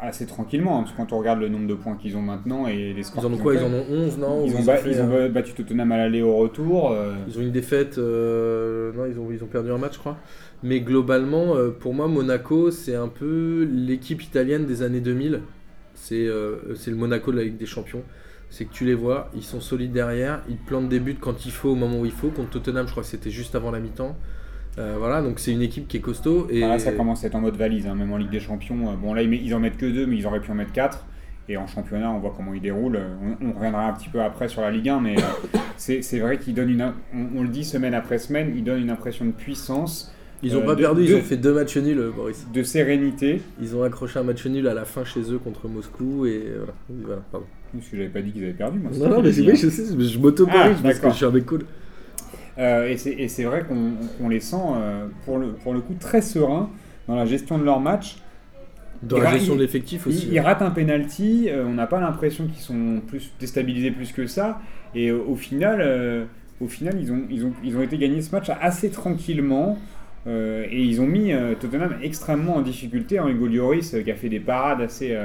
Assez 0.00 0.26
tranquillement, 0.26 0.78
hein, 0.78 0.82
parce 0.82 0.92
que 0.92 0.96
quand 0.96 1.12
on 1.12 1.18
regarde 1.18 1.40
le 1.40 1.48
nombre 1.48 1.66
de 1.66 1.74
points 1.74 1.96
qu'ils 1.96 2.16
ont 2.16 2.22
maintenant 2.22 2.66
et 2.66 2.92
les 2.92 3.02
scores 3.02 3.24
Ils 3.24 3.26
en 3.26 3.32
ont 3.32 3.38
quoi 3.38 3.54
Ils 3.54 3.62
en 3.62 3.72
ont 3.72 3.84
11, 3.90 4.18
non 4.18 4.44
ils 4.46 4.54
ont, 4.56 4.62
fait, 4.62 4.90
ils 4.90 4.98
euh, 5.00 5.28
battu 5.28 5.52
Tottenham 5.52 5.92
à 5.92 5.96
l'aller 5.96 6.22
au 6.22 6.36
retour. 6.36 6.92
euh, 6.92 7.14
ils 7.28 7.38
ont 7.38 7.42
une 7.42 7.52
défaite, 7.52 7.98
euh, 7.98 8.92
non, 8.92 9.06
ils 9.06 9.18
ont, 9.18 9.30
ils 9.30 9.42
ont 9.42 9.46
perdu 9.46 9.70
un 9.70 9.78
match, 9.78 9.94
je 9.94 9.98
crois. 9.98 10.16
Mais 10.62 10.80
globalement, 10.80 11.56
euh, 11.56 11.70
pour 11.70 11.94
moi, 11.94 12.08
Monaco, 12.08 12.70
c'est 12.70 12.94
un 12.94 13.08
peu 13.08 13.68
l'équipe 13.70 14.22
italienne 14.22 14.66
des 14.66 14.82
années 14.82 15.00
2000. 15.00 15.40
C'est 15.94 16.28
c'est 16.74 16.90
le 16.90 16.96
Monaco 16.96 17.32
de 17.32 17.36
la 17.38 17.44
Ligue 17.44 17.56
des 17.56 17.66
Champions. 17.66 18.02
C'est 18.50 18.66
que 18.66 18.72
tu 18.72 18.84
les 18.84 18.94
vois, 18.94 19.30
ils 19.34 19.42
sont 19.42 19.60
solides 19.60 19.92
derrière, 19.92 20.42
ils 20.48 20.56
te 20.56 20.66
plantent 20.66 20.88
des 20.88 21.00
buts 21.00 21.16
quand 21.20 21.46
il 21.46 21.50
faut, 21.50 21.70
au 21.70 21.74
moment 21.74 21.98
où 22.00 22.04
il 22.04 22.12
faut. 22.12 22.28
Contre 22.28 22.50
Tottenham, 22.50 22.86
je 22.86 22.90
crois 22.92 23.02
que 23.02 23.08
c'était 23.08 23.30
juste 23.30 23.54
avant 23.54 23.70
la 23.70 23.80
mi-temps. 23.80 24.16
Euh, 24.78 24.96
voilà, 24.98 25.22
donc 25.22 25.38
c'est 25.38 25.52
une 25.52 25.62
équipe 25.62 25.86
qui 25.86 25.98
est 25.98 26.00
costaud. 26.00 26.48
Et 26.50 26.58
Voilà, 26.60 26.78
ça 26.78 26.92
commence 26.92 27.22
à 27.24 27.28
être 27.28 27.34
en 27.36 27.40
mode 27.40 27.56
valise, 27.56 27.86
hein, 27.86 27.94
même 27.94 28.12
en 28.12 28.16
Ligue 28.16 28.30
des 28.30 28.40
Champions. 28.40 28.88
euh, 28.88 28.94
Bon, 29.00 29.14
là, 29.14 29.22
ils, 29.22 29.32
ils 29.34 29.54
en 29.54 29.60
mettent 29.60 29.76
que 29.76 29.86
deux, 29.86 30.06
mais 30.06 30.16
ils 30.16 30.26
auraient 30.26 30.40
pu 30.40 30.50
en 30.50 30.54
mettre 30.54 30.72
quatre. 30.72 31.04
Et 31.48 31.56
en 31.58 31.66
championnat, 31.66 32.10
on 32.10 32.18
voit 32.20 32.32
comment 32.34 32.54
il 32.54 32.62
déroule. 32.62 32.98
On, 33.42 33.48
on 33.48 33.52
reviendra 33.52 33.86
un 33.88 33.92
petit 33.92 34.08
peu 34.08 34.20
après 34.22 34.48
sur 34.48 34.62
la 34.62 34.70
Ligue 34.70 34.88
1, 34.88 35.00
mais 35.00 35.16
euh, 35.18 35.22
c'est 35.76 36.00
c'est 36.02 36.18
vrai 36.18 36.38
qu'il 36.38 36.54
donne 36.54 36.70
une. 36.70 36.82
On, 37.14 37.38
on 37.38 37.42
le 37.42 37.48
dit 37.48 37.64
semaine 37.64 37.92
après 37.94 38.18
semaine, 38.18 38.52
il 38.56 38.64
donne 38.64 38.80
une 38.80 38.88
impression 38.90 39.26
de 39.26 39.30
puissance, 39.32 40.10
Ils 40.42 40.56
ont 40.56 40.62
Euh, 40.62 40.64
pas 40.66 40.74
de- 40.74 40.80
perdu, 40.80 41.04
ils 41.04 41.14
ont 41.14 41.20
fait 41.20 41.36
deux 41.36 41.52
matchs 41.52 41.76
nuls, 41.76 41.98
euh, 41.98 42.10
Boris. 42.10 42.46
de 42.52 42.62
sérénité. 42.62 43.42
Ils 43.60 43.76
ont 43.76 43.82
accroché 43.82 44.18
un 44.18 44.22
match 44.22 44.44
nul 44.46 44.66
à 44.66 44.72
la 44.74 44.86
fin 44.86 45.04
chez 45.04 45.20
eux 45.30 45.38
contre 45.38 45.68
Moscou 45.68 46.24
et 46.26 46.44
euh, 46.46 46.64
voilà. 46.64 46.72
voilà 47.06 47.22
pardon. 47.30 47.46
Parce 47.74 47.88
que 47.88 47.96
j'avais 47.98 48.08
pas 48.08 48.22
dit 48.22 48.32
qu'ils 48.32 48.44
avaient 48.44 48.52
perdu. 48.54 48.78
Moi, 48.78 48.90
Non, 48.98 49.08
non, 49.16 49.22
mais 49.22 49.30
c'est 49.32 49.42
vrai 49.42 49.52
oui, 49.52 49.58
je 49.58 49.68
sais, 49.68 49.84
je 49.98 50.18
m'auto-corrige 50.18 50.76
Ah, 50.78 50.82
parce 50.82 50.98
que 50.98 51.10
je 51.10 51.14
suis 51.14 51.24
un 51.26 51.30
mec 51.30 51.44
cool. 51.44 51.64
Euh, 52.58 52.88
et 52.88 53.28
c'est 53.28 53.44
vrai 53.44 53.64
qu'on 53.64 54.28
les 54.28 54.40
sent, 54.40 54.56
euh, 54.56 55.06
pour, 55.24 55.38
le, 55.38 55.52
pour 55.52 55.74
le 55.74 55.80
coup, 55.80 55.94
très 55.98 56.22
sereins 56.22 56.70
dans 57.08 57.16
la 57.16 57.26
gestion 57.26 57.58
de 57.58 57.64
leur 57.64 57.80
match. 57.80 58.18
Dans 59.02 59.18
la 59.18 59.32
gestion 59.32 59.56
de 59.56 59.60
l'effectif 59.60 60.06
aussi. 60.06 60.28
Ils, 60.30 60.40
ratent 60.40 60.62
un 60.62 60.70
penalty, 60.70 61.48
euh, 61.48 61.64
on 61.66 61.74
n'a 61.74 61.86
pas 61.86 62.00
l'impression 62.00 62.46
qu'ils 62.46 62.62
sont 62.62 63.02
plus 63.06 63.32
déstabilisés 63.38 63.90
plus 63.90 64.12
que 64.12 64.26
ça. 64.26 64.60
Et 64.94 65.10
au 65.10 65.34
final, 65.34 66.26
au 66.60 66.68
final 66.68 66.94
ils, 67.00 67.10
ont, 67.12 67.22
ils, 67.28 67.44
ont, 67.44 67.52
ils 67.64 67.76
ont 67.76 67.82
été 67.82 67.98
gagnés 67.98 68.22
ce 68.22 68.30
match 68.30 68.48
assez 68.60 68.90
tranquillement. 68.90 69.76
et 70.26 70.82
ils 70.82 71.00
ont 71.00 71.06
mis 71.06 71.32
Tottenham 71.60 71.96
extrêmement 72.00 72.56
en 72.56 72.62
difficulté. 72.62 73.18
Hein, 73.18 73.26
Hugo 73.28 73.48
Lloris 73.48 73.96
qui 74.04 74.10
a 74.10 74.14
fait 74.14 74.28
des 74.28 74.38
parades 74.38 74.80
assez, 74.80 75.18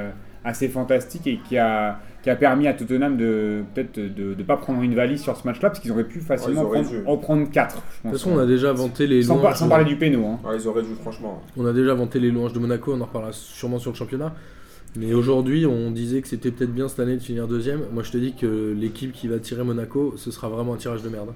assez 0.44 0.68
fantastiques 0.68 1.26
et 1.26 1.38
qui 1.48 1.58
a, 1.58 1.98
qui 2.22 2.30
a 2.30 2.36
permis 2.36 2.66
à 2.66 2.72
Tottenham 2.74 3.16
de 3.16 3.62
peut-être 3.74 3.98
de 3.98 4.34
ne 4.36 4.42
pas 4.42 4.56
prendre 4.56 4.80
une 4.82 4.94
valise 4.94 5.20
sur 5.22 5.36
ce 5.36 5.46
match-là 5.46 5.68
parce 5.70 5.80
qu'ils 5.80 5.92
auraient 5.92 6.04
pu 6.04 6.20
facilement 6.20 6.62
auraient 6.62 6.80
prendre- 6.82 6.96
dû. 7.02 7.06
en 7.06 7.16
prendre 7.18 7.50
4. 7.50 7.74
De 7.76 7.80
toute 8.10 8.12
façon, 8.18 8.30
on 8.34 8.38
a 8.38 8.46
déjà 8.46 8.72
vanté 8.72 9.06
les 9.06 9.22
sans, 9.24 9.36
louanges. 9.36 9.56
sans 9.56 9.68
parler 9.68 9.84
du 9.84 9.96
péno. 9.96 10.24
Hein. 10.26 10.40
Ouais, 10.48 10.56
ils 10.56 10.66
auraient 10.66 10.82
dû, 10.82 10.94
franchement. 10.94 11.42
On 11.56 11.66
a 11.66 11.72
déjà 11.72 11.94
vanté 11.94 12.18
les 12.20 12.30
louanges 12.30 12.52
de 12.54 12.58
Monaco, 12.58 12.92
on 12.94 13.00
en 13.00 13.04
reparlera 13.04 13.32
sûrement 13.32 13.78
sur 13.78 13.90
le 13.90 13.96
championnat. 13.96 14.34
Mais 14.96 15.14
aujourd'hui, 15.14 15.66
on 15.66 15.90
disait 15.92 16.20
que 16.20 16.26
c'était 16.26 16.50
peut-être 16.50 16.72
bien 16.74 16.88
cette 16.88 16.98
année 17.00 17.14
de 17.14 17.22
finir 17.22 17.46
deuxième. 17.46 17.80
Moi, 17.92 18.02
je 18.02 18.10
te 18.10 18.18
dis 18.18 18.34
que 18.34 18.74
l'équipe 18.76 19.12
qui 19.12 19.28
va 19.28 19.38
tirer 19.38 19.62
Monaco, 19.62 20.14
ce 20.16 20.30
sera 20.32 20.48
vraiment 20.48 20.74
un 20.74 20.78
tirage 20.78 21.02
de 21.02 21.08
merde. 21.08 21.28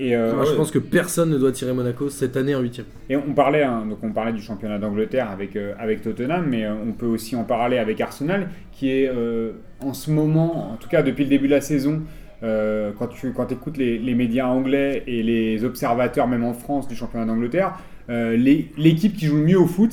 Et, 0.00 0.16
euh, 0.16 0.34
Moi, 0.34 0.46
je 0.46 0.50
ouais. 0.52 0.56
pense 0.56 0.70
que 0.70 0.78
personne 0.78 1.28
ne 1.28 1.36
doit 1.36 1.52
tirer 1.52 1.74
Monaco 1.74 2.08
cette 2.08 2.34
année 2.38 2.54
en 2.54 2.60
huitième. 2.60 2.86
Et 3.10 3.16
on 3.16 3.34
parlait, 3.34 3.62
hein, 3.62 3.84
donc 3.86 3.98
on 4.02 4.12
parlait 4.12 4.32
du 4.32 4.40
championnat 4.40 4.78
d'Angleterre 4.78 5.30
avec, 5.30 5.56
euh, 5.56 5.74
avec 5.78 6.00
Tottenham, 6.00 6.46
mais 6.48 6.64
euh, 6.64 6.72
on 6.88 6.92
peut 6.92 7.04
aussi 7.06 7.36
en 7.36 7.44
parler 7.44 7.76
avec 7.76 8.00
Arsenal, 8.00 8.48
qui 8.72 8.90
est 8.90 9.10
euh, 9.14 9.52
en 9.80 9.92
ce 9.92 10.10
moment, 10.10 10.72
en 10.72 10.76
tout 10.76 10.88
cas 10.88 11.02
depuis 11.02 11.24
le 11.24 11.30
début 11.30 11.48
de 11.48 11.52
la 11.52 11.60
saison, 11.60 12.00
euh, 12.42 12.92
quand 12.98 13.08
tu 13.08 13.32
quand 13.32 13.52
écoutes 13.52 13.76
les, 13.76 13.98
les 13.98 14.14
médias 14.14 14.46
anglais 14.46 15.02
et 15.06 15.22
les 15.22 15.64
observateurs, 15.64 16.26
même 16.28 16.44
en 16.44 16.54
France, 16.54 16.88
du 16.88 16.94
championnat 16.96 17.26
d'Angleterre, 17.26 17.74
euh, 18.08 18.38
l'équipe 18.38 19.14
qui 19.14 19.26
joue 19.26 19.36
le 19.36 19.44
mieux 19.44 19.60
au 19.60 19.66
foot, 19.66 19.92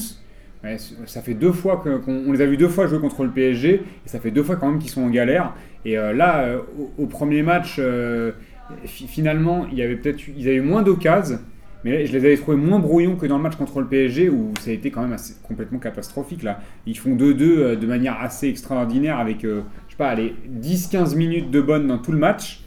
ouais, 0.64 0.78
ça 1.06 1.22
fait 1.22 1.34
deux 1.34 1.52
fois 1.52 1.84
qu'on 1.84 2.02
on 2.28 2.32
les 2.32 2.40
a 2.40 2.46
vus 2.46 2.56
deux 2.56 2.70
fois 2.70 2.88
jouer 2.88 3.00
contre 3.00 3.26
le 3.26 3.32
PSG, 3.32 3.74
et 3.74 3.82
ça 4.06 4.20
fait 4.22 4.32
deux 4.32 4.44
fois 4.44 4.56
quand 4.56 4.70
même 4.70 4.80
qu'ils 4.80 4.90
sont 4.90 5.02
en 5.02 5.10
galère. 5.10 5.54
Et 5.84 5.98
euh, 5.98 6.14
là, 6.14 6.40
euh, 6.40 6.60
au, 6.80 7.04
au 7.04 7.06
premier 7.08 7.44
match, 7.44 7.76
euh, 7.80 8.32
finalement, 8.86 9.66
il 9.72 9.78
y 9.78 9.82
avait 9.82 9.96
peut-être 9.96 10.28
eu- 10.28 10.34
ils 10.38 10.48
avaient 10.48 10.60
moins 10.62 10.82
d'occasions. 10.84 11.40
Mais 11.84 12.06
je 12.06 12.12
les 12.12 12.26
avais 12.26 12.38
trouvés 12.38 12.58
moins 12.58 12.80
brouillons 12.80 13.16
que 13.16 13.26
dans 13.28 13.38
le 13.38 13.44
match 13.44 13.56
contre 13.56 13.80
le 13.80 13.86
PSG 13.88 14.30
où 14.30 14.52
ça 14.60 14.72
a 14.72 14.74
été 14.74 14.90
quand 14.92 15.02
même 15.08 15.16
complètement 15.44 15.80
catastrophique. 15.80 16.44
Là. 16.44 16.60
Ils 16.86 16.98
font 16.98 17.16
2-2 17.16 17.60
euh, 17.60 17.76
de 17.76 17.86
manière 17.88 18.20
assez 18.20 18.48
extraordinaire 18.50 19.20
avec, 19.20 19.46
euh, 19.46 19.62
je 19.88 19.94
sais 19.94 19.98
pas, 19.98 20.10
allez, 20.10 20.36
10-15 20.50 21.16
minutes 21.16 21.52
de 21.52 21.62
bonne 21.62 21.88
dans 21.88 22.00
tout 22.00 22.12
le 22.12 22.18
match. 22.18 22.62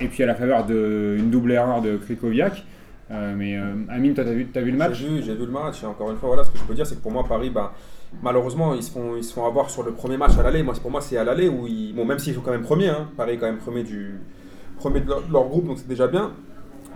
Et 0.00 0.08
puis 0.08 0.22
à 0.24 0.26
la 0.26 0.34
faveur 0.34 0.66
d'une 0.66 1.30
double 1.30 1.52
erreur 1.52 1.80
de 1.80 1.96
Krikoviak. 1.96 2.64
Euh, 3.10 3.34
mais 3.36 3.56
euh, 3.56 3.74
Amine, 3.88 4.12
toi, 4.12 4.24
t'as 4.24 4.60
vu, 4.60 4.70
le 4.72 4.76
match? 4.76 4.94
J'ai 4.98 5.08
vu, 5.08 5.20
vu 5.20 5.46
le 5.46 5.52
match. 5.52 5.82
Et 5.82 5.86
encore 5.86 6.10
une 6.10 6.16
fois, 6.16 6.28
voilà, 6.30 6.42
ce 6.44 6.50
que 6.50 6.58
je 6.58 6.64
peux 6.64 6.74
dire, 6.74 6.86
c'est 6.86 6.96
que 6.96 7.00
pour 7.02 7.12
moi, 7.12 7.24
Paris, 7.26 7.48
bah, 7.50 7.72
malheureusement, 8.22 8.74
ils 8.74 8.82
se, 8.82 8.90
font, 8.90 9.14
ils 9.16 9.22
se 9.24 9.32
font 9.32 9.46
avoir 9.46 9.70
sur 9.70 9.82
le 9.84 9.92
premier 9.92 10.16
match 10.16 10.36
à 10.38 10.42
l'aller. 10.42 10.62
Moi, 10.62 10.74
pour 10.82 10.90
moi, 10.90 11.00
c'est 11.00 11.16
à 11.16 11.22
l'aller 11.24 11.48
où 11.48 11.66
ils. 11.66 11.94
Bon, 11.94 12.04
même 12.04 12.18
s'ils 12.18 12.34
sont 12.34 12.40
quand 12.40 12.50
même 12.50 12.62
premiers, 12.62 12.88
hein, 12.88 13.08
Paris 13.16 13.34
est 13.34 13.36
quand 13.36 13.46
même 13.46 13.58
premier, 13.58 13.84
du, 13.84 14.14
de 14.90 15.06
leur, 15.32 15.44
groupe, 15.48 15.66
donc 15.66 15.78
c'est 15.78 15.88
déjà 15.88 16.06
bien. 16.06 16.32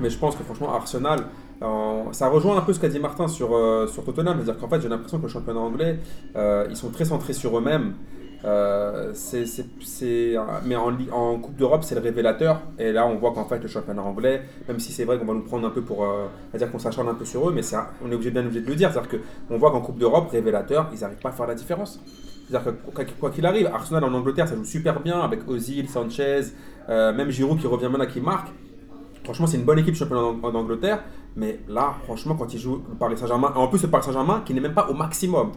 Mais 0.01 0.11
je 0.11 0.19
pense 0.19 0.37
que 0.37 0.45
franchement, 0.45 0.73
Arsenal, 0.73 1.21
euh, 1.63 2.03
ça 2.13 2.29
rejoint 2.29 2.57
un 2.57 2.61
peu 2.61 2.73
ce 2.73 2.79
qu'a 2.81 2.89
dit 2.89 3.01
Martin 3.01 3.27
sur, 3.27 3.55
euh, 3.57 3.87
sur 3.89 4.05
Tottenham. 4.05 4.37
C'est-à-dire 4.43 4.61
qu'en 4.61 4.69
fait, 4.69 4.81
j'ai 4.81 4.89
l'impression 4.89 5.19
que 5.19 5.25
le 5.25 5.29
championnat 5.29 5.59
anglais, 5.61 5.99
euh, 6.37 6.67
ils 6.71 6.77
sont 6.77 6.91
très 6.91 7.05
centrés 7.05 7.33
sur 7.33 7.59
eux-mêmes. 7.59 7.95
Euh, 8.45 9.11
c'est, 9.15 9.47
c'est- 9.47 9.67
c'est- 9.85 10.37
mais 10.65 10.77
en, 10.77 10.93
en 11.13 11.39
Coupe 11.41 11.57
d'Europe, 11.57 11.83
c'est 11.83 11.97
le 11.97 12.01
révélateur. 12.01 12.61
Et 12.79 12.93
là, 12.93 13.05
on 13.09 13.17
voit 13.17 13.33
qu'en 13.33 13.45
fait, 13.45 13.59
le 13.59 13.67
championnat 13.67 14.03
anglais, 14.03 14.43
même 14.69 14.79
si 14.79 14.93
c'est 14.93 15.05
vrai 15.05 15.19
qu'on 15.19 15.25
va 15.25 15.35
nous 15.35 15.43
prendre 15.43 15.67
un 15.67 15.71
peu 15.71 15.83
pour. 15.83 16.07
à 16.07 16.57
dire 16.59 16.71
qu'on 16.71 16.79
s'acharne 16.79 17.09
un 17.09 17.15
peu 17.15 17.25
sur 17.25 17.49
eux, 17.49 17.53
mais 17.53 17.75
un- 17.75 17.87
on 18.05 18.11
est 18.13 18.15
obligé, 18.15 18.31
bien 18.31 18.43
obligé 18.45 18.61
de 18.61 18.69
le 18.69 18.77
dire. 18.77 18.93
C'est-à-dire 18.93 19.19
qu'on 19.49 19.59
voit 19.59 19.73
qu'en 19.73 19.81
Coupe 19.81 19.99
d'Europe, 19.99 20.29
révélateur, 20.31 20.89
ils 20.95 21.01
n'arrivent 21.01 21.19
pas 21.19 21.31
à 21.31 21.33
faire 21.33 21.49
la 21.49 21.57
différence. 21.57 22.01
C'est-à-dire 22.49 22.73
que 22.95 23.03
quoi 23.21 23.31
qu'il 23.31 23.45
arrive, 23.45 23.67
Arsenal 23.67 24.05
en 24.05 24.15
Angleterre, 24.15 24.47
ça 24.49 24.55
joue 24.55 24.65
super 24.65 25.01
bien 25.01 25.21
avec 25.21 25.41
Ozil, 25.49 25.89
Sanchez, 25.89 26.43
euh, 26.89 27.13
même 27.13 27.31
Giroud 27.31 27.59
qui 27.59 27.67
revient 27.67 27.89
maintenant, 27.91 28.07
qui 28.07 28.21
marque. 28.21 28.49
Franchement, 29.25 29.47
c'est 29.47 29.59
une 29.59 29.65
bonne 29.65 29.79
équipe 29.79 29.95
championnat 29.95 30.23
en, 30.23 30.39
en 30.43 30.55
Angleterre, 30.55 31.05
mais 31.37 31.61
là, 31.69 31.95
franchement, 32.05 32.35
quand 32.35 32.53
ils 32.55 32.59
jouent 32.59 32.83
le 32.89 32.95
Paris 32.97 33.17
Saint-Germain, 33.19 33.53
et 33.55 33.59
en 33.59 33.69
plus 33.69 33.83
le 33.83 33.89
Paris 33.89 34.05
Saint-Germain 34.05 34.43
qui 34.45 34.55
n'est 34.55 34.61
même 34.61 34.73
pas 34.75 34.89
au 34.89 34.95
maximum, 34.95 35.53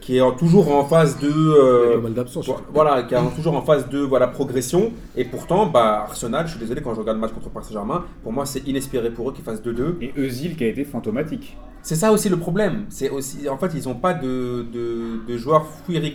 qui 0.00 0.16
est 0.16 0.36
toujours 0.36 0.74
en 0.74 0.84
phase 0.84 1.18
de. 1.18 1.28
Il 1.28 1.34
y 1.34 1.36
euh, 1.36 2.00
mal 2.00 2.24
Voilà, 2.72 3.02
qui 3.02 3.14
est 3.14 3.34
toujours 3.34 3.54
en 3.54 3.62
phase 3.62 3.88
de 3.88 3.98
voilà, 3.98 4.28
progression. 4.28 4.92
Et 5.16 5.24
pourtant, 5.24 5.66
bah, 5.66 6.04
Arsenal, 6.08 6.46
je 6.46 6.52
suis 6.52 6.60
désolé 6.60 6.80
quand 6.80 6.94
je 6.94 7.00
regarde 7.00 7.18
le 7.18 7.20
match 7.20 7.32
contre 7.32 7.50
Paris 7.50 7.66
Saint-Germain, 7.66 8.04
pour 8.22 8.32
moi 8.32 8.46
c'est 8.46 8.66
inespéré 8.66 9.10
pour 9.10 9.28
eux 9.28 9.32
qu'ils 9.32 9.44
fassent 9.44 9.62
2-2. 9.62 9.96
Et 10.00 10.12
Özil 10.16 10.56
qui 10.56 10.64
a 10.64 10.68
été 10.68 10.84
fantomatique. 10.84 11.56
C'est 11.82 11.94
ça 11.94 12.12
aussi 12.12 12.28
le 12.28 12.38
problème. 12.38 12.86
C'est 12.88 13.10
aussi, 13.10 13.48
en 13.48 13.58
fait, 13.58 13.72
ils 13.74 13.86
n'ont 13.86 13.94
pas 13.94 14.14
de, 14.14 14.64
de, 14.72 15.26
de 15.26 15.36
joueurs 15.36 15.66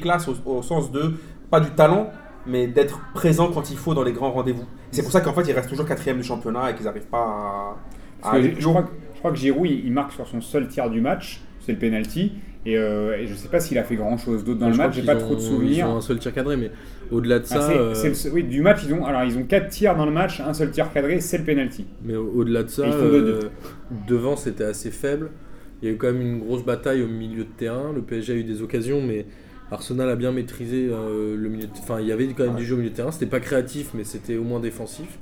class 0.01 0.27
au, 0.27 0.36
au 0.50 0.62
sens 0.62 0.92
de 0.92 1.13
pas 1.50 1.60
du 1.60 1.69
talent, 1.71 2.10
mais 2.45 2.67
d'être 2.67 2.99
présent 3.13 3.51
quand 3.51 3.71
il 3.71 3.77
faut 3.77 3.93
dans 3.93 4.03
les 4.03 4.11
grands 4.13 4.31
rendez-vous. 4.31 4.65
C'est 4.91 5.01
pour 5.03 5.11
ça 5.11 5.21
qu'en 5.21 5.33
fait, 5.33 5.43
ils 5.43 5.53
restent 5.53 5.69
toujours 5.69 5.85
quatrième 5.85 6.17
du 6.17 6.23
championnat 6.23 6.71
et 6.71 6.75
qu'ils 6.75 6.85
n'arrivent 6.85 7.07
pas 7.07 7.17
à, 7.17 7.21
à 7.71 7.75
Parce 8.21 8.35
aller 8.35 8.49
que 8.49 8.53
plus 8.55 8.61
je, 8.63 8.67
crois, 8.67 8.83
que- 8.83 8.89
je 9.13 9.19
crois 9.19 9.31
que 9.31 9.37
Giroud, 9.37 9.69
il, 9.69 9.91
marque 9.91 10.11
sur 10.11 10.27
son 10.27 10.41
seul 10.41 10.67
tir 10.67 10.89
du 10.89 11.01
match, 11.01 11.41
c'est 11.61 11.71
le 11.71 11.77
penalty. 11.79 12.33
Et, 12.65 12.77
euh, 12.77 13.17
et 13.17 13.27
je 13.27 13.33
sais 13.35 13.49
pas 13.49 13.59
s'il 13.59 13.77
a 13.77 13.83
fait 13.83 13.97
grand 13.97 14.17
chose 14.17 14.45
d'autre 14.45 14.59
dans 14.61 14.69
le 14.69 14.75
match, 14.77 14.95
j'ai 14.95 15.01
pas 15.01 15.15
ont- 15.15 15.19
trop 15.19 15.35
de 15.35 15.39
Ils 15.41 15.45
souvenirs. 15.45 15.87
ont 15.89 15.97
un 15.97 16.01
seul 16.01 16.17
tir 16.19 16.33
cadré, 16.33 16.55
mais 16.55 16.71
au-delà 17.11 17.39
de 17.39 17.43
Ah, 17.51 17.55
ça, 17.55 17.61
c'est- 17.67 17.75
euh, 17.77 17.93
c'est 17.93 18.07
le 18.07 18.13
seul- 18.13 18.31
oui, 18.33 18.43
du 18.45 18.61
match, 18.61 18.79
ils 18.87 18.93
ont, 18.93 19.03
alors, 19.05 19.23
ils 19.25 19.37
ont 19.37 19.43
4 19.43 19.67
tirs 19.67 19.95
dans 19.97 20.05
le 20.05 20.13
match, 20.13 20.39
un 20.39 20.53
seul 20.53 20.71
tir 20.71 20.89
cadré, 20.93 21.19
c'est 21.19 21.37
le 21.39 21.43
penalty. 21.43 21.85
mais 22.05 22.15
au- 22.15 22.31
au-delà 22.35 22.63
de 22.63 22.69
ça, 22.69 22.87
ils 22.87 22.93
euh, 22.93 23.39
devant 24.07 24.37
c'était 24.37 24.63
assez 24.63 24.91
faible. 24.91 25.31
Il 25.81 25.89
y 25.89 25.91
a 25.91 25.95
eu 25.95 25.97
quand 25.97 26.07
même 26.07 26.21
une 26.21 26.39
grosse 26.39 26.63
bataille 26.63 27.01
au 27.01 27.07
milieu 27.07 27.43
de 27.43 27.49
terrain. 27.57 27.91
Le 27.93 28.01
PSG 28.01 28.31
a 28.31 28.35
eu 28.37 28.43
des 28.45 28.61
occasions, 28.61 29.01
mais 29.01 29.25
Arsenal 29.71 30.10
a 30.10 30.15
bien 30.15 30.31
maîtrisé 30.31 30.88
euh, 30.92 31.36
le 31.36 31.50
milieu. 31.50 31.68
Enfin, 31.80 32.00
il 32.00 32.07
y 32.07 32.12
avait 32.12 32.27
quand 32.27 32.44
même 32.44 32.54
Ouais. 32.54 32.60
du 32.60 32.65
jeu 32.65 32.75
au 32.75 32.77
milieu 32.77 32.89
de 32.92 32.95
terrain. 32.95 33.12
C'était 33.12 33.25
pas 33.25 33.39
créatif, 33.39 33.92
mais 33.94 34.03
c'était 34.03 34.36
au 34.38 34.43
moins 34.43 34.60
défensif. 34.60 35.17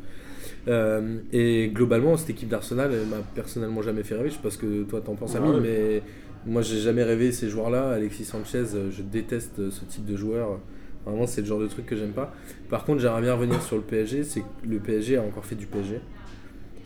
Euh, 0.67 1.17
et 1.31 1.69
globalement, 1.73 2.17
cette 2.17 2.31
équipe 2.31 2.49
d'Arsenal, 2.49 2.91
elle 2.93 3.07
m'a 3.07 3.23
personnellement 3.33 3.81
jamais 3.81 4.03
fait 4.03 4.15
rêver. 4.15 4.29
Je 4.29 4.35
sais 4.35 4.41
pas 4.41 4.51
ce 4.51 4.57
que 4.57 4.83
toi 4.83 5.01
t'en 5.01 5.15
penses, 5.15 5.31
Ouais, 5.33 5.37
Amine, 5.39 5.55
ouais. 5.55 5.61
mais 5.61 6.03
moi 6.51 6.61
j'ai 6.61 6.79
jamais 6.79 7.03
rêvé 7.03 7.31
ces 7.31 7.49
joueurs-là. 7.49 7.91
Alexis 7.91 8.25
Sanchez, 8.25 8.65
euh, 8.75 8.91
je 8.91 9.01
déteste 9.01 9.69
ce 9.69 9.85
type 9.85 10.05
de 10.05 10.15
joueur. 10.15 10.59
Vraiment, 11.05 11.25
c'est 11.25 11.41
le 11.41 11.47
genre 11.47 11.59
de 11.59 11.67
truc 11.67 11.87
que 11.87 11.95
j'aime 11.95 12.11
pas. 12.11 12.31
Par 12.69 12.85
contre, 12.85 12.99
j'aimerais 13.01 13.21
bien 13.21 13.33
revenir 13.33 13.61
sur 13.63 13.75
le 13.75 13.81
PSG. 13.81 14.23
C'est 14.23 14.41
que 14.41 14.45
le 14.69 14.77
PSG 14.79 15.17
a 15.17 15.21
encore 15.23 15.45
fait 15.45 15.55
du 15.55 15.65
PSG. 15.65 15.99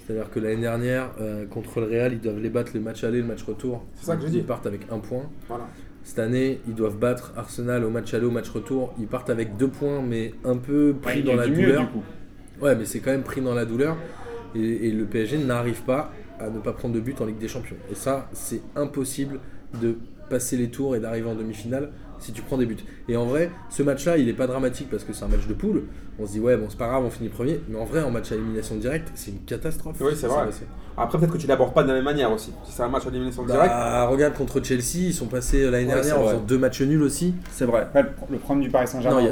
C'est-à-dire 0.05 0.29
que 0.29 0.39
l'année 0.39 0.61
dernière, 0.61 1.09
euh, 1.19 1.45
contre 1.47 1.81
le 1.81 1.87
Real, 1.87 2.13
ils 2.13 2.21
doivent 2.21 2.39
les 2.39 2.49
battre 2.49 2.71
le 2.75 2.79
match 2.79 3.03
aller, 3.03 3.17
le 3.17 3.25
match 3.25 3.43
retour. 3.43 3.83
C'est 3.95 4.05
ça 4.05 4.15
que 4.15 4.21
je 4.21 4.27
Ils 4.27 4.31
dis. 4.33 4.41
partent 4.41 4.67
avec 4.67 4.81
un 4.91 4.99
point. 4.99 5.23
Voilà. 5.49 5.67
Cette 6.05 6.19
année, 6.19 6.61
ils 6.67 6.75
doivent 6.75 6.97
battre 6.97 7.33
Arsenal 7.35 7.83
au 7.83 7.89
match 7.89 8.13
aller, 8.13 8.25
au 8.25 8.31
match 8.31 8.49
retour. 8.49 8.93
Ils 8.99 9.07
partent 9.07 9.29
avec 9.31 9.57
deux 9.57 9.67
points, 9.67 10.01
mais 10.01 10.33
un 10.45 10.55
peu 10.55 10.95
pris 11.01 11.17
Ouais, 11.17 11.23
dans 11.23 11.35
la 11.35 11.47
mieux, 11.47 11.55
douleur. 11.55 11.81
du 11.81 11.87
coup. 11.89 12.03
Ouais, 12.61 12.75
mais 12.75 12.85
c'est 12.85 12.99
quand 12.99 13.11
même 13.11 13.23
pris 13.23 13.41
dans 13.41 13.53
la 13.55 13.65
douleur. 13.65 13.97
Et, 14.55 14.87
et 14.87 14.91
le 14.91 15.05
PSG 15.05 15.39
n'arrive 15.39 15.81
pas 15.81 16.11
à 16.39 16.49
ne 16.49 16.59
pas 16.59 16.73
prendre 16.73 16.93
de 16.93 16.99
but 16.99 17.19
en 17.21 17.25
Ligue 17.25 17.39
des 17.39 17.47
Champions. 17.47 17.75
Et 17.91 17.95
ça, 17.95 18.29
c'est 18.33 18.61
impossible 18.75 19.39
de 19.81 19.97
passer 20.29 20.57
les 20.57 20.69
tours 20.69 20.95
et 20.95 20.99
d'arriver 20.99 21.27
en 21.29 21.35
demi-finale 21.35 21.89
si 22.19 22.31
tu 22.31 22.41
prends 22.41 22.57
des 22.57 22.65
buts. 22.65 22.77
Et 23.07 23.17
en 23.17 23.25
vrai, 23.25 23.49
ce 23.69 23.83
match-là, 23.83 24.17
il 24.17 24.25
n'est 24.25 24.33
pas 24.33 24.47
dramatique 24.47 24.89
parce 24.89 25.03
que 25.03 25.13
c'est 25.13 25.25
un 25.25 25.27
match 25.27 25.47
de 25.47 25.53
poule. 25.53 25.83
On 26.19 26.25
se 26.25 26.33
dit, 26.33 26.39
ouais, 26.39 26.55
bon, 26.57 26.67
c'est 26.69 26.77
pas 26.77 26.87
grave, 26.87 27.03
on 27.05 27.09
finit 27.09 27.29
premier. 27.29 27.59
Mais 27.67 27.77
en 27.77 27.85
vrai, 27.85 28.01
en 28.01 28.11
match 28.11 28.31
à 28.31 28.35
élimination 28.35 28.75
directe, 28.75 29.11
c'est 29.15 29.31
une 29.31 29.39
catastrophe. 29.45 29.97
Oui, 29.99 30.13
c'est 30.15 30.27
vrai. 30.27 30.45
passé. 30.45 30.63
Après, 30.97 31.17
peut-être 31.17 31.33
que 31.33 31.37
tu 31.37 31.47
l'abordes 31.47 31.73
pas 31.73 31.83
de 31.83 31.89
la 31.89 31.95
même 31.95 32.05
manière 32.05 32.31
aussi. 32.31 32.51
Si 32.63 32.71
c'est 32.71 32.83
un 32.83 32.87
match 32.87 33.05
à 33.05 33.09
élimination 33.09 33.45
directe, 33.45 33.67
Bah, 33.67 34.07
regarde 34.07 34.33
contre 34.33 34.63
Chelsea, 34.63 35.07
ils 35.07 35.13
sont 35.13 35.27
passés 35.27 35.69
l'année 35.69 35.87
Ouais, 35.87 35.93
dernière 35.95 36.19
en 36.21 36.27
faisant 36.27 36.39
deux 36.39 36.57
matchs 36.57 36.81
nuls 36.81 37.01
aussi. 37.03 37.35
c'est 37.51 37.65
vrai. 37.65 37.81
Après, 37.81 38.03
le, 38.29 38.37
problème 38.37 38.63
du 38.63 38.69
Paris 38.71 38.87
Saint-Germain, 38.87 39.27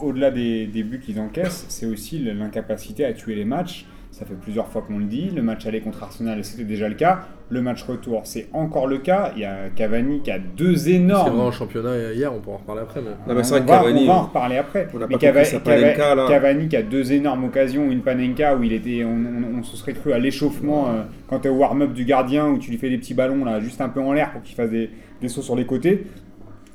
au-delà 0.00 0.30
des, 0.32 0.66
des 0.66 0.82
buts 0.82 1.00
qu'ils 1.00 1.20
encaissent, 1.20 1.64
c'est 1.68 1.86
aussi 1.86 2.18
l'incapacité 2.18 3.04
à 3.04 3.12
tuer 3.12 3.36
les 3.36 3.44
matchs. 3.44 3.86
Ça 4.18 4.24
fait 4.24 4.32
plusieurs 4.32 4.66
fois 4.68 4.80
qu'on 4.80 4.96
le 4.96 5.04
dit. 5.04 5.28
Le 5.36 5.42
match 5.42 5.66
aller 5.66 5.82
contre 5.82 6.02
Arsenal, 6.02 6.42
c'était 6.42 6.64
déjà 6.64 6.88
le 6.88 6.94
cas? 6.94 7.26
Le 7.50 7.60
match 7.60 7.82
retour, 7.82 8.22
c'est 8.24 8.48
encore 8.54 8.86
le 8.86 8.96
cas. 8.96 9.32
Il 9.36 9.42
y 9.42 9.44
a 9.44 9.68
Cavani 9.76 10.20
qui 10.22 10.30
a 10.30 10.38
deux 10.38 10.74
C'est 10.74 10.92
énormes. 10.92 11.36
vrai 11.36 11.46
en 11.48 11.52
championnat 11.52 12.12
hier, 12.14 12.32
on 12.32 12.40
pourra 12.40 12.56
en 12.56 12.60
reparler 12.60 12.80
après. 12.80 13.02
Mais... 13.02 13.10
Non, 13.28 13.34
mais 13.38 13.44
c'est 13.44 13.52
on, 13.52 13.56
vrai 13.58 13.66
que 13.66 13.70
va, 13.70 13.76
Cavani, 13.76 14.02
on 14.04 14.06
va 14.06 14.12
en 14.14 14.22
reparler 14.22 14.56
après. 14.56 14.88
on 14.94 14.98
Mais 15.00 15.00
pas 15.18 15.18
compris 15.28 15.44
sa 15.44 15.58
Cava- 15.58 15.60
Panenka, 15.82 16.14
là. 16.14 16.26
Cavani 16.30 16.68
qui 16.68 16.76
a 16.76 16.82
deux 16.82 17.12
énormes 17.12 17.44
occasions, 17.44 17.90
une 17.90 18.00
Panenka 18.00 18.56
où 18.56 18.62
il 18.62 18.72
était, 18.72 19.04
on, 19.04 19.10
on- 19.10 19.58
on 19.58 19.62
se 19.62 19.76
serait 19.76 19.92
cru 19.92 20.14
à 20.14 20.18
l'échauffement 20.18 20.88
euh, 20.88 21.02
quand 21.28 21.40
tu 21.40 21.48
es 21.48 21.50
au 21.50 21.56
warm-up 21.56 21.92
du 21.92 22.06
gardien 22.06 22.46
où 22.48 22.56
tu 22.56 22.70
lui 22.70 22.78
fais 22.78 22.88
des 22.88 22.96
petits 22.96 23.12
ballons 23.12 23.44
là, 23.44 23.60
juste 23.60 23.82
un 23.82 23.90
peu 23.90 24.00
en 24.00 24.14
l'air 24.14 24.32
pour 24.32 24.40
qu'il 24.40 24.56
fasse 24.56 24.70
des, 24.70 24.88
des 25.20 25.28
sauts 25.28 25.42
sur 25.42 25.56
les 25.56 25.66
côtés. 25.66 26.06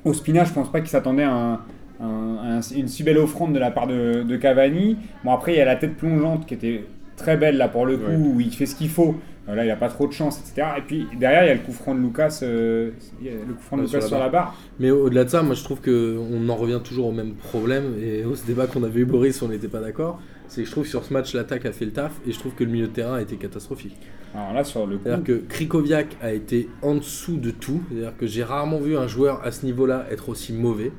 Ospina, 0.05 0.43
je 0.43 0.53
pense 0.53 0.71
pas 0.71 0.79
qu'il 0.79 0.89
s'attendait 0.89 1.23
à 1.23 1.31
un, 1.33 1.53
un- 2.01 2.57
un- 2.57 2.61
une 2.75 2.87
si 2.87 3.01
belle 3.01 3.17
offrande 3.17 3.53
de 3.53 3.59
la 3.59 3.71
part 3.71 3.87
de, 3.87 4.21
de 4.21 4.37
Cavani. 4.37 4.97
Bon, 5.23 5.31
après, 5.33 5.53
il 5.53 5.57
y 5.57 5.61
a 5.61 5.65
la 5.65 5.75
tête 5.75 5.95
plongeante 5.97 6.45
qui 6.45 6.53
était 6.53 6.83
très 7.21 7.37
belle 7.37 7.57
là 7.57 7.67
pour 7.67 7.85
le 7.85 7.97
coup, 7.97 8.09
Ouais. 8.09 8.15
où 8.17 8.39
il 8.39 8.51
fait 8.53 8.65
ce 8.65 8.75
qu'il 8.75 8.89
faut. 8.89 9.15
Euh, 9.49 9.55
là, 9.55 9.65
il 9.65 9.71
a 9.71 9.75
pas 9.75 9.89
trop 9.89 10.05
de 10.07 10.11
chance, 10.13 10.39
etc. 10.39 10.67
Et 10.77 10.81
puis 10.81 11.07
derrière, 11.19 11.43
il 11.43 11.47
y 11.47 11.49
a 11.49 11.55
le 11.55 11.61
coup 11.61 11.71
franc 11.71 11.95
de 11.95 11.99
Lucas, 11.99 12.39
euh, 12.43 12.91
le 13.23 13.53
coup 13.53 13.61
franc 13.61 13.77
de 13.77 13.81
Lucas 13.83 13.99
sur 13.99 14.09
sur 14.09 14.17
la 14.19 14.25
la 14.25 14.29
barre. 14.29 14.55
Mais 14.79 14.91
au-delà 14.91 15.23
de 15.23 15.29
ça, 15.29 15.41
moi 15.41 15.55
je 15.55 15.63
trouve 15.63 15.81
qu'on 15.81 16.49
en 16.49 16.55
revient 16.55 16.79
toujours 16.83 17.07
au 17.07 17.11
même 17.11 17.33
problème. 17.33 17.95
Et 18.01 18.23
au 18.23 18.35
ce 18.35 18.45
débat 18.45 18.67
qu'on 18.67 18.83
avait 18.83 18.99
eu, 19.01 19.05
Boris, 19.05 19.41
on 19.41 19.47
n'était 19.47 19.67
pas 19.67 19.79
d'accord. 19.79 20.19
C'est 20.47 20.61
que 20.61 20.67
je 20.67 20.71
trouve 20.71 20.83
que 20.83 20.89
sur 20.89 21.03
ce 21.05 21.13
match, 21.13 21.33
l'attaque 21.33 21.65
a 21.65 21.71
fait 21.71 21.85
le 21.85 21.91
taf. 21.91 22.11
Et 22.27 22.31
je 22.33 22.39
trouve 22.39 22.53
que 22.53 22.63
le 22.63 22.69
milieu 22.69 22.87
de 22.87 22.91
terrain 22.91 23.15
a 23.15 23.21
été 23.21 23.35
catastrophique. 23.37 23.97
Alors 24.35 24.53
là, 24.53 24.63
sur 24.63 24.85
le 24.85 24.97
coup, 24.97 25.03
C'est-à-dire 25.05 25.23
que 25.25 25.41
Krikoviak 25.49 26.17
a 26.21 26.31
été 26.33 26.69
en 26.81 26.95
dessous 26.95 27.37
de 27.37 27.51
tout. 27.51 27.81
C'est-à-dire 27.89 28.15
que 28.17 28.27
j'ai 28.27 28.43
rarement 28.43 28.79
vu 28.79 28.95
un 28.97 29.07
joueur 29.07 29.41
à 29.43 29.51
ce 29.51 29.65
niveau-là 29.65 30.05
être 30.11 30.29
aussi 30.29 30.53
mauvais. 30.53 30.91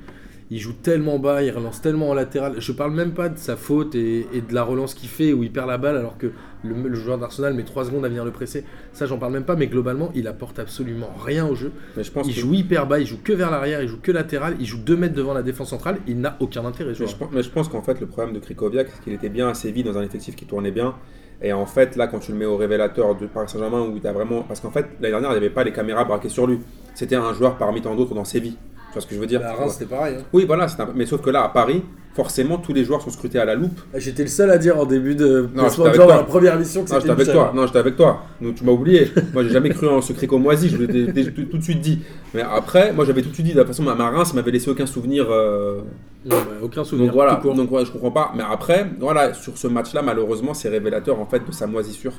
Il 0.55 0.59
joue 0.59 0.75
tellement 0.75 1.19
bas, 1.19 1.43
il 1.43 1.51
relance 1.51 1.81
tellement 1.81 2.11
en 2.11 2.15
latéral. 2.15 2.57
Je 2.59 2.73
parle 2.73 2.93
même 2.93 3.13
pas 3.13 3.31
de 3.31 3.39
sa 3.39 3.57
faute 3.57 3.95
et, 3.95 4.27
et 4.35 4.43
de 4.43 4.53
la 4.53 4.63
relance 4.65 4.93
qu'il 4.93 5.09
fait 5.09 5.33
où 5.33 5.43
il 5.43 5.51
perd 5.51 5.67
la 5.67 5.79
balle 5.79 5.97
alors 5.97 6.19
que 6.19 6.27
le, 6.63 6.75
le 6.89 6.95
joueur 6.95 7.17
d'Arsenal 7.17 7.55
met 7.55 7.63
3 7.63 7.87
secondes 7.87 8.05
à 8.05 8.09
venir 8.09 8.23
le 8.23 8.33
presser. 8.33 8.65
Ça, 8.93 9.07
j'en 9.07 9.17
parle 9.17 9.33
même 9.33 9.45
pas, 9.45 9.57
mais 9.57 9.67
globalement, 9.67 10.11
il 10.15 10.27
apporte 10.29 10.59
absolument 10.59 11.09
rien 11.25 11.47
au 11.47 11.55
jeu. 11.55 11.73
Mais 11.97 12.05
je 12.05 12.13
pense 12.13 12.27
Il 12.29 12.35
que- 12.35 12.41
joue 12.41 12.53
hyper 12.53 12.87
bas, 12.87 13.01
il 13.01 13.07
joue 13.07 13.17
que 13.25 13.33
vers 13.33 13.51
l'arrière, 13.51 13.81
il 13.83 13.89
joue 13.89 13.99
que 14.03 14.13
latéral, 14.13 14.57
il 14.61 14.67
joue 14.67 14.77
2 14.79 14.95
mètres 14.97 15.15
devant 15.15 15.33
la 15.33 15.43
défense 15.43 15.71
centrale. 15.71 15.97
Il 16.07 16.21
n'a 16.21 16.37
aucun 16.39 16.67
intérêt. 16.67 16.95
ce 16.95 17.03
Mais 17.03 17.09
joueur. 17.09 17.09
je, 17.09 17.17
pense- 17.17 17.33
mais 17.33 17.43
je 17.43 17.51
pense 17.51 17.69
qu'en 17.69 17.83
fait, 17.83 17.99
le 17.99 18.07
problème 18.07 18.35
de 18.35 18.41
Krikoviak, 18.41 18.89
c'est 18.95 19.03
qu'il 19.05 19.15
était 19.15 19.31
bien 19.31 19.49
à 19.49 19.55
Séville 19.55 19.85
dans 19.85 19.97
un 19.97 20.03
effectif 20.03 20.37
qui 20.37 20.45
tournait 20.45 20.71
bien. 20.71 20.95
Et 21.41 21.53
en 21.55 21.65
fait, 21.67 21.97
là, 21.97 22.07
quand 22.09 22.19
tu 22.21 22.31
le 22.33 22.39
mets 22.39 22.45
au 22.45 22.57
révélateur 22.59 23.17
de 23.17 23.27
Paris 23.27 23.49
Saint-Germain, 23.49 23.81
où 23.81 23.99
tu 23.99 24.07
as 24.07 24.13
vraiment. 24.13 24.43
Parce 24.43 24.61
qu'en 24.61 24.71
fait, 24.71 24.83
l'année 25.01 25.13
dernière, 25.13 25.31
il 25.31 25.33
n'y 25.33 25.39
avait 25.39 25.51
pas 25.51 25.65
les 25.65 25.73
caméras 25.73 26.05
braquées 26.05 26.29
sur 26.29 26.47
lui. 26.47 26.59
C'était 26.95 27.17
un 27.17 27.33
joueur 27.33 27.57
parmi 27.57 27.81
tant 27.81 27.97
d'autres 27.97 28.15
dans 28.15 28.25
Séville. 28.25 28.57
Tu 28.93 28.99
vois 28.99 29.03
ce 29.03 29.07
que 29.07 29.15
je 29.15 29.21
veux 29.21 29.27
dire 29.27 29.41
Bah, 29.41 29.51
à 29.51 29.55
Reims, 29.55 29.77
c'était 29.79 29.87
pareil. 29.95 30.17
hein. 30.19 30.25
Oui, 30.35 30.45
voilà, 30.47 30.67
un- 30.67 30.89
mais 30.95 31.07
sauf 31.07 31.23
que 31.23 31.31
là, 31.31 31.45
à 31.45 31.49
Paris, 31.49 31.83
forcément, 32.15 32.59
tous 32.59 32.75
les 32.75 32.85
joueurs 32.85 33.01
sont 33.01 33.09
scrutés 33.09 33.39
à 33.39 33.47
la 33.47 33.55
loupe. 33.55 33.81
J'étais 33.97 34.23
le 34.23 34.29
seul 34.29 34.51
à 34.51 34.59
dire 34.59 34.79
en 34.79 34.85
début 34.85 35.15
de 35.15 35.49
Non, 35.55 35.63
genre 35.71 35.75
toi. 35.75 35.97
dans 35.97 36.07
la 36.09 36.23
première 36.25 36.55
émission 36.57 36.85
que 36.85 36.91
Non, 36.91 36.97
c'était 37.01 37.09
j'étais 37.09 37.23
avec 37.23 37.33
toi. 37.35 37.53
Non, 37.55 37.67
j'étais 37.67 37.79
avec 37.79 37.97
toi. 37.97 38.23
Donc, 38.43 38.55
tu 38.57 38.65
m'as 38.65 38.73
oublié. 38.73 39.11
moi, 39.33 39.43
j'ai 39.45 39.49
jamais 39.49 39.71
cru 39.71 39.89
en 39.89 40.03
ce 40.03 40.13
Crico-Moisi. 40.13 40.69
Je 40.69 40.77
l'ai 40.77 41.33
tout, 41.33 41.45
tout 41.45 41.57
de 41.57 41.63
suite 41.63 41.81
dit. 41.81 42.01
Mais 42.35 42.43
après, 42.43 42.93
moi, 42.93 43.07
j'avais 43.07 43.23
tout 43.23 43.31
de 43.31 43.35
suite 43.35 43.47
dit. 43.47 43.55
De 43.55 43.59
toute 43.61 43.69
façon, 43.69 43.83
ma 43.83 43.95
ma 43.95 44.11
Reims 44.11 44.35
m'avait 44.35 44.51
laissé 44.51 44.69
aucun 44.71 44.85
souvenir. 44.85 45.27
euh, 45.31 45.81
Non, 46.27 46.37
bah, 46.37 46.47
aucun 46.63 46.85
souvenir. 46.85 47.07
Donc 47.09 47.15
voilà, 47.15 47.41
donc 47.43 47.73
ouais, 47.73 47.87
je 47.87 47.91
comprends 47.93 48.11
pas. 48.11 48.33
Mais 48.37 48.43
après, 48.47 48.91
voilà, 49.01 49.33
sur 49.33 49.57
ce 49.57 49.69
match-là, 49.69 50.03
malheureusement, 50.03 50.53
c'est 50.53 50.69
révélateur 50.69 51.19
en 51.19 51.25
fait 51.25 51.41
de 51.47 51.53
sa 51.53 51.67
moisissure. 51.67 52.13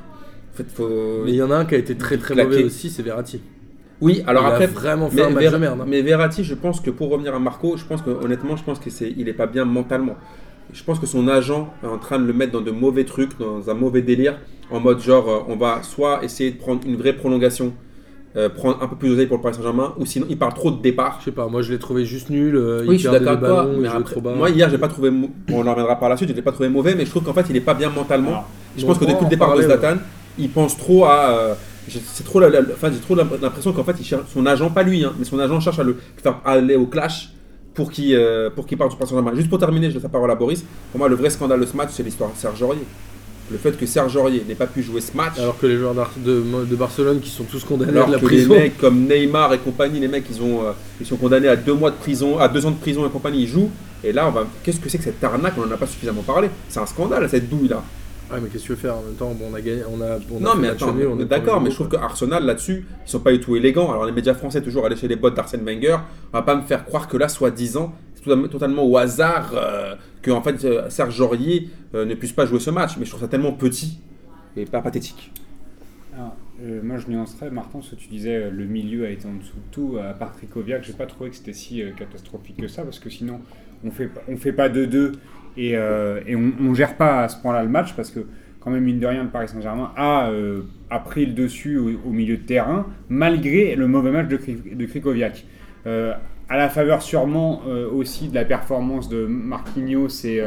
En 0.53 0.57
fait, 0.57 0.65
faut. 0.73 0.89
Mais 1.23 1.31
il 1.31 1.35
y 1.35 1.43
en 1.43 1.51
a 1.51 1.55
un 1.57 1.65
qui 1.65 1.75
a 1.75 1.77
été 1.77 1.95
très 1.95 2.17
très 2.17 2.33
mauvais 2.35 2.63
aussi, 2.63 2.89
c'est 2.89 3.03
Verratti. 3.03 3.41
Oui, 4.01 4.21
alors 4.27 4.43
il 4.43 4.47
après, 4.51 4.63
a 4.65 4.67
vraiment 4.67 5.09
fait 5.09 5.15
mais, 5.17 5.21
un 5.23 5.29
match 5.29 5.43
Ver- 5.43 5.51
de 5.53 5.57
merde. 5.57 5.79
hein. 5.81 5.85
mais 5.87 6.01
Verratti, 6.01 6.43
je 6.43 6.55
pense 6.55 6.81
que 6.81 6.89
pour 6.89 7.09
revenir 7.09 7.33
à 7.35 7.39
Marco, 7.39 7.77
je 7.77 7.85
pense 7.85 8.01
que 8.01 8.09
honnêtement, 8.09 8.55
je 8.57 8.63
pense 8.63 8.79
que 8.79 8.89
c'est, 8.89 9.13
il 9.17 9.29
est 9.29 9.33
pas 9.33 9.47
bien 9.47 9.63
mentalement. 9.65 10.15
Je 10.73 10.83
pense 10.83 10.99
que 10.99 11.05
son 11.05 11.27
agent 11.27 11.71
est 11.83 11.87
en 11.87 11.97
train 11.99 12.19
de 12.19 12.25
le 12.25 12.33
mettre 12.33 12.51
dans 12.53 12.61
de 12.61 12.71
mauvais 12.71 13.05
trucs, 13.05 13.37
dans 13.39 13.69
un 13.69 13.73
mauvais 13.73 14.01
délire, 14.01 14.39
en 14.71 14.79
mode 14.79 14.99
genre, 15.01 15.29
euh, 15.29 15.39
on 15.47 15.55
va 15.55 15.83
soit 15.83 16.23
essayer 16.23 16.51
de 16.51 16.57
prendre 16.57 16.81
une 16.85 16.95
vraie 16.95 17.13
prolongation, 17.13 17.73
euh, 18.35 18.49
prendre 18.49 18.81
un 18.81 18.87
peu 18.87 18.95
plus 18.95 19.09
d'oseille 19.09 19.27
pour 19.27 19.37
le 19.37 19.43
Paris 19.43 19.55
Saint-Germain, 19.55 19.93
ou 19.99 20.05
sinon 20.05 20.25
il 20.29 20.37
parle 20.37 20.53
trop 20.53 20.71
de 20.71 20.81
départ. 20.81 21.17
Je 21.19 21.25
sais 21.25 21.31
pas, 21.31 21.47
moi 21.47 21.61
je 21.61 21.71
l'ai 21.71 21.79
trouvé 21.79 22.03
juste 22.05 22.29
nul. 22.29 22.55
euh, 22.55 22.79
Oui, 22.87 22.95
il 22.95 22.99
je 22.99 23.07
suis 23.07 23.19
d'accord 23.19 23.39
toi. 23.39 23.67
Mais 23.77 23.87
après, 23.87 24.19
moi 24.35 24.49
hier, 24.49 24.69
j'ai 24.69 24.79
pas 24.79 24.87
trouvé, 24.87 25.11
on 25.51 25.67
en 25.67 25.71
reviendra 25.71 25.97
par 25.99 26.09
la 26.09 26.17
suite, 26.17 26.29
je 26.29 26.33
l'ai 26.33 26.41
pas 26.41 26.51
trouvé 26.51 26.67
mauvais, 26.69 26.95
mais 26.95 27.05
je 27.05 27.11
trouve 27.11 27.23
qu'en 27.23 27.33
fait, 27.33 27.45
il 27.49 27.55
est 27.55 27.61
pas 27.61 27.75
bien 27.75 27.89
mentalement. 27.89 28.29
Alors, 28.29 28.49
je 28.75 28.85
pense 28.85 28.97
que 28.97 29.05
depuis 29.05 29.25
le 29.25 29.29
départ 29.29 29.55
de 29.55 29.61
Zlatan, 29.61 29.97
il 30.39 30.49
pense 30.49 30.75
trop 30.77 31.05
à. 31.05 31.29
euh, 31.37 31.53
c'est 31.89 32.23
trop 32.23 32.39
la- 32.39 32.49
la- 32.49 32.61
enfin, 32.73 32.89
j'ai 32.91 32.99
trop 32.99 33.15
l'impression 33.15 33.73
qu'en 33.73 33.83
fait, 33.83 33.95
il 33.99 34.05
cherche, 34.05 34.23
son 34.33 34.45
agent, 34.45 34.69
pas 34.69 34.83
lui, 34.83 35.03
hein, 35.03 35.13
mais 35.17 35.25
son 35.25 35.39
agent 35.39 35.59
cherche 35.59 35.79
à 35.79 35.83
le 35.83 35.95
faire 36.21 36.39
aller 36.45 36.75
au 36.75 36.85
clash 36.85 37.29
pour 37.73 37.91
qu'il 37.91 38.15
euh, 38.15 38.49
pour 38.49 38.65
qu'il 38.65 38.77
parte 38.77 38.91
du 38.91 38.97
Paris 38.97 39.09
Saint-Germain. 39.09 39.33
Juste 39.35 39.49
pour 39.49 39.59
terminer, 39.59 39.89
je 39.89 39.95
laisse 39.95 40.03
la 40.03 40.09
parole 40.09 40.29
à 40.31 40.35
Boris. 40.35 40.63
Pour 40.91 40.99
moi, 40.99 41.09
le 41.09 41.15
vrai 41.15 41.29
scandale 41.29 41.59
de 41.59 41.65
ce 41.65 41.75
match, 41.75 41.89
c'est 41.91 42.03
l'histoire 42.03 42.31
de 42.31 42.37
Serge 42.37 42.61
Aurier. 42.61 42.83
Le 43.51 43.57
fait 43.57 43.77
que 43.77 43.85
Serge 43.85 44.15
Aurier 44.15 44.43
n'ait 44.47 44.55
pas 44.55 44.67
pu 44.67 44.81
jouer 44.81 45.01
ce 45.01 45.15
match. 45.17 45.37
Alors 45.37 45.59
que 45.59 45.67
les 45.67 45.77
joueurs 45.77 45.93
de, 46.17 46.43
de 46.65 46.75
Barcelone 46.75 47.19
qui 47.19 47.29
sont 47.29 47.43
tous 47.43 47.63
condamnés 47.65 47.91
Alors 47.91 48.05
à 48.05 48.07
de 48.07 48.11
la 48.13 48.19
que 48.19 48.25
prison. 48.25 48.53
les 48.53 48.59
mecs 48.61 48.77
comme 48.77 49.05
Neymar 49.05 49.53
et 49.53 49.57
compagnie, 49.59 49.99
les 49.99 50.07
mecs 50.07 50.25
ils 50.29 50.41
ont 50.41 50.61
euh, 50.65 50.71
ils 51.01 51.05
sont 51.05 51.17
condamnés 51.17 51.49
à 51.49 51.55
deux 51.57 51.73
mois 51.73 51.91
de 51.91 51.97
prison, 51.97 52.39
à 52.39 52.47
deux 52.47 52.65
ans 52.65 52.71
de 52.71 52.77
prison 52.77 53.05
et 53.05 53.09
compagnie, 53.09 53.41
ils 53.43 53.47
jouent. 53.47 53.69
Et 54.05 54.13
là, 54.13 54.27
on 54.27 54.31
va, 54.31 54.45
qu'est-ce 54.63 54.79
que 54.79 54.87
c'est 54.89 54.97
que 54.97 55.03
cette 55.03 55.23
arnaque? 55.23 55.53
On 55.57 55.63
en 55.67 55.71
a 55.71 55.77
pas 55.77 55.87
suffisamment 55.87 56.21
parlé. 56.21 56.49
C'est 56.69 56.79
un 56.79 56.85
scandale 56.85 57.27
cette 57.29 57.49
douille 57.49 57.69
Ouais, 58.31 58.39
mais 58.41 58.49
qu'est-ce 58.49 58.63
que 58.63 58.67
tu 58.67 58.73
veux 58.73 58.77
faire 58.77 58.95
en 58.97 59.01
même 59.01 59.13
temps 59.15 59.31
Bon, 59.33 59.45
on 59.51 59.53
a 59.53 59.61
gagné, 59.61 59.83
on 59.87 60.01
a. 60.01 60.17
On 60.31 60.37
a 60.37 60.39
non 60.39 60.55
mais 60.55 60.69
attends, 60.69 60.95
on 60.95 61.19
est 61.19 61.25
d'accord, 61.25 61.61
mais 61.61 61.69
je 61.69 61.75
trouve 61.75 61.89
que 61.89 61.97
Arsenal 61.97 62.45
là-dessus, 62.45 62.85
ils 63.05 63.09
sont 63.09 63.19
pas 63.19 63.31
du 63.31 63.39
tout 63.39 63.55
élégants. 63.55 63.91
Alors 63.91 64.05
les 64.05 64.11
médias 64.11 64.33
français 64.33 64.61
toujours 64.61 64.85
aller 64.85 64.95
chez 64.95 65.07
les 65.07 65.15
bottes 65.15 65.35
d'Arsène 65.35 65.63
Wenger. 65.63 65.97
On 66.31 66.37
va 66.37 66.41
pas 66.41 66.55
me 66.55 66.61
faire 66.63 66.85
croire 66.85 67.07
que 67.07 67.17
là, 67.17 67.27
soi-disant, 67.27 67.93
c'est 68.15 68.23
totalement- 68.49 68.83
au 68.85 68.97
hasard 68.97 69.51
euh, 69.53 69.95
que 70.21 70.31
en 70.31 70.41
fait 70.41 70.63
euh, 70.65 70.89
Serge 70.89 71.19
Aurier 71.21 71.69
euh, 71.93 72.05
ne 72.05 72.15
puisse 72.15 72.31
pas 72.31 72.45
jouer 72.45 72.59
ce 72.59 72.69
match. 72.71 72.93
Mais 72.97 73.05
je 73.05 73.09
trouve 73.11 73.21
ça 73.21 73.27
tellement 73.27 73.51
petit 73.51 73.99
et 74.55 74.65
pas 74.65 74.81
pathétique. 74.81 75.31
Alors, 76.15 76.35
euh, 76.63 76.79
moi, 76.83 76.97
je 76.99 77.07
nuancerais, 77.11 77.49
Martin, 77.49 77.81
ce 77.81 77.91
que 77.91 77.95
tu 77.95 78.07
disais, 78.07 78.49
le 78.51 78.65
milieu 78.65 79.05
a 79.05 79.09
été 79.09 79.27
en 79.27 79.33
dessous 79.33 79.55
de 79.55 79.71
tout. 79.71 79.97
À 79.97 80.13
part 80.13 80.35
Krikoviak, 80.37 80.83
j'ai 80.83 80.93
pas 80.93 81.07
trouvé 81.07 81.31
que 81.31 81.35
c'était 81.35 81.53
si 81.53 81.81
euh, 81.81 81.89
catastrophique 81.97 82.57
que 82.57 82.67
ça, 82.67 82.83
parce 82.83 82.99
que 82.99 83.09
sinon, 83.09 83.41
on 83.83 83.89
fait, 83.91 84.07
pas- 84.07 84.21
on 84.27 84.37
fait 84.37 84.53
pas 84.53 84.69
2-2 84.69 85.13
et, 85.57 85.75
euh, 85.77 86.19
et 86.27 86.35
on, 86.35 86.51
on 86.61 86.73
gère 86.73 86.95
pas 86.95 87.21
à 87.23 87.27
ce 87.29 87.41
point-là 87.41 87.63
le 87.63 87.69
match, 87.69 87.93
parce 87.95 88.09
que 88.11 88.21
quand 88.59 88.71
même, 88.71 88.83
mine 88.83 88.99
de 88.99 89.05
rien, 89.07 89.23
le 89.23 89.29
Paris 89.29 89.49
Saint-Germain 89.49 89.91
a, 89.97 90.29
euh, 90.29 90.61
a 90.89 90.99
pris 90.99 91.25
le 91.25 91.33
dessus 91.33 91.77
au, 91.77 91.89
au 92.07 92.11
milieu 92.11 92.37
de 92.37 92.43
terrain, 92.43 92.85
malgré 93.09 93.75
le 93.75 93.87
mauvais 93.87 94.11
match 94.11 94.27
de, 94.29 94.37
de 94.73 94.85
Krikoviak. 94.85 95.45
Euh, 95.85 96.13
à 96.49 96.57
la 96.57 96.69
faveur 96.69 97.01
sûrement 97.01 97.61
euh, 97.67 97.89
aussi 97.89 98.27
de 98.29 98.35
la 98.35 98.45
performance 98.45 99.09
de 99.09 99.25
Marquinhos 99.25 100.07
et, 100.25 100.41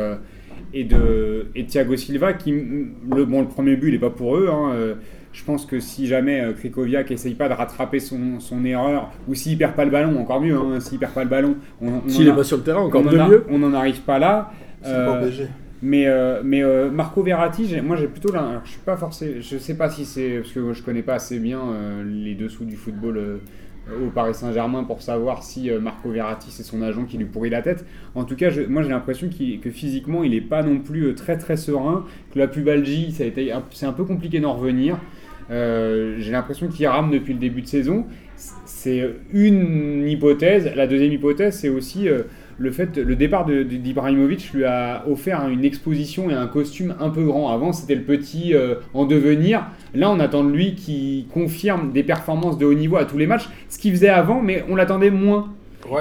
et 0.75 0.85
de 0.85 1.47
et 1.55 1.65
Thiago 1.67 1.97
Silva 1.97 2.33
qui 2.35 2.53
le 2.53 3.25
bon 3.25 3.41
le 3.41 3.49
premier 3.49 3.77
but 3.77 3.89
il 3.89 3.95
est 3.95 3.99
pas 3.99 4.11
pour 4.11 4.37
eux 4.37 4.49
hein, 4.53 4.73
je 5.33 5.45
pense 5.45 5.65
que 5.67 5.81
si 5.81 6.07
jamais 6.07 6.43
Krikoviak 6.59 7.11
essaye 7.11 7.35
pas 7.35 7.49
de 7.49 7.55
rattraper 7.55 7.99
son, 7.99 8.41
son 8.41 8.65
erreur 8.65 9.11
ou 9.27 9.35
s'il 9.35 9.57
perd 9.59 9.73
pas 9.75 9.85
le 9.85 9.91
ballon 9.91 10.19
encore 10.21 10.41
mieux 10.41 10.57
hein, 10.57 10.81
s'il 10.81 10.99
perd 10.99 11.13
pas 11.13 11.25
le 11.25 11.31
ballon 11.31 11.57
on, 11.81 11.89
on 12.07 12.09
S'il 12.09 12.27
en 12.29 12.31
est 12.31 12.33
a- 12.35 12.37
pas 12.37 12.45
sur 12.45 12.59
le 12.59 12.63
terrain, 12.63 12.81
encore 12.83 13.03
on 13.05 13.19
a- 13.19 13.29
mieux. 13.29 13.45
on 13.51 13.59
n'en 13.59 13.73
arrive 13.75 14.01
pas 14.03 14.19
là 14.19 14.53
C'est 14.87 14.93
Euh, 14.95 15.07
pas 15.07 15.21
mais, 15.83 16.07
euh, 16.07 16.41
mais 16.43 16.63
euh, 16.63 16.91
Marco 16.91 17.23
Verratti, 17.23 17.77
moi 17.83 17.97
j'ai 17.97 18.09
plutôt 18.09 18.33
là, 18.33 18.41
alors, 18.49 18.63
je 18.65 18.71
suis 18.71 18.81
pas 18.81 18.97
forcé, 18.97 19.37
je 19.43 19.59
sais 19.59 19.77
pas 19.77 19.91
si 19.91 20.07
c'est 20.07 20.39
parce 20.39 20.53
que 20.53 20.73
je 20.73 20.83
connais 20.83 21.03
pas 21.03 21.15
assez 21.15 21.39
bien 21.39 21.61
euh, 21.61 22.03
les 22.05 22.35
dessous 22.35 22.65
du 22.65 22.77
football 22.77 23.41
au 24.03 24.09
Paris 24.11 24.35
Saint-Germain 24.35 24.83
pour 24.85 25.01
savoir 25.03 25.45
si 25.45 25.71
Marco 25.81 26.11
Verratti 26.11 26.51
c'est 26.51 26.65
son 26.65 26.83
agent 26.83 27.05
qui 27.05 27.19
lui 27.19 27.27
pourrit 27.27 27.51
la 27.51 27.63
tête. 27.63 27.85
En 28.17 28.25
tout 28.25 28.35
cas, 28.37 28.51
je- 28.51 28.63
moi 28.63 28.83
j'ai 28.83 28.89
l'impression 28.89 29.29
que 29.29 29.71
physiquement 29.71 30.25
il 30.25 30.35
est 30.35 30.41
pas 30.41 30.63
non 30.63 30.79
plus 30.81 31.15
très 31.15 31.37
très 31.37 31.57
serein, 31.57 32.05
que 32.33 32.39
la 32.39 32.49
pubalgie 32.49 33.13
c'est 33.13 33.87
un 33.87 33.93
peu 33.93 34.05
compliqué 34.05 34.41
d'en 34.41 34.55
revenir. 34.55 34.97
J'ai 35.51 36.33
l'impression 36.33 36.67
qu'il 36.69 36.87
rame 36.89 37.11
depuis 37.13 37.35
le 37.35 37.39
début 37.39 37.63
de 37.63 37.69
saison. 37.69 38.07
C'est 38.65 39.09
une 39.33 40.09
hypothèse. 40.09 40.71
La 40.75 40.87
deuxième 40.89 41.13
hypothèse, 41.13 41.57
c'est 41.59 41.69
aussi 41.69 42.09
le 42.59 42.71
fait 42.71 42.97
le 42.97 43.17
départ 43.17 43.45
d'Ibrahimovic 43.47 44.53
lui 44.53 44.65
a 44.65 45.05
offert 45.09 45.49
une 45.49 45.65
exposition 45.65 46.31
et 46.31 46.35
un 46.35 46.47
costume 46.47 46.95
un 47.01 47.11
peu 47.11 47.25
grand. 47.25 47.53
Avant, 47.53 47.73
c'était 47.73 47.95
le 47.95 48.03
petit 48.03 48.55
euh, 48.55 48.77
en 48.95 49.05
devenir. 49.05 49.67
Là, 49.95 50.11
on 50.11 50.19
attend 50.21 50.43
de 50.43 50.51
lui 50.51 50.75
qui 50.75 51.27
confirme 51.33 51.93
des 51.93 52.03
performances 52.03 52.57
de 52.59 52.65
haut 52.65 52.75
niveau 52.75 52.97
à 52.97 53.05
tous 53.05 53.19
les 53.19 53.27
matchs, 53.27 53.49
ce 53.69 53.79
qu'il 53.79 53.93
faisait 53.93 54.09
avant, 54.09 54.41
mais 54.41 54.65
on 54.71 54.77
l'attendait 54.77 55.11
moins. 55.11 55.53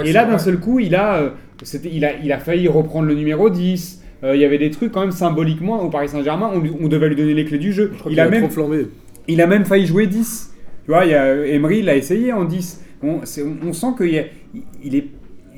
et 0.03 0.13
là, 0.13 0.25
d'un 0.25 0.37
seul 0.37 0.59
coup, 0.59 0.79
il 0.79 0.95
a, 0.95 1.15
euh, 1.15 1.29
il, 1.83 2.05
a, 2.05 2.17
il 2.23 2.31
a 2.31 2.39
failli 2.39 2.67
reprendre 2.67 3.07
le 3.07 3.15
numéro 3.15 3.49
10. 3.49 4.03
Euh, 4.23 4.35
il 4.35 4.41
y 4.41 4.45
avait 4.45 4.57
des 4.57 4.71
trucs 4.71 4.91
quand 4.91 5.01
même 5.01 5.11
symboliquement 5.11 5.83
au 5.83 5.89
Paris 5.89 6.09
Saint-Germain, 6.09 6.49
on, 6.53 6.87
devait 6.87 7.09
lui 7.09 7.15
donner 7.15 7.33
les 7.33 7.45
clés 7.45 7.57
du 7.57 7.73
jeu. 7.73 7.91
Je 7.93 7.99
crois 7.99 8.11
Il 8.11 8.19
a 8.19 8.23
a 8.23 8.29
même 8.29 8.49
flambé. 8.49 8.87
il 9.27 9.41
a 9.41 9.47
même 9.47 9.65
failli 9.65 9.85
jouer 9.85 10.07
10. 10.07 10.53
Tu 10.85 10.91
vois, 10.91 11.05
il 11.05 11.13
a, 11.13 11.45
Emery 11.47 11.81
l'a 11.81 11.95
essayé 11.95 12.31
en 12.31 12.45
10. 12.45 12.81
On, 13.03 13.73
sent 13.73 13.87
qu'il 13.97 14.17
a- 14.17 14.23
il 14.83 14.95
est, 14.95 15.07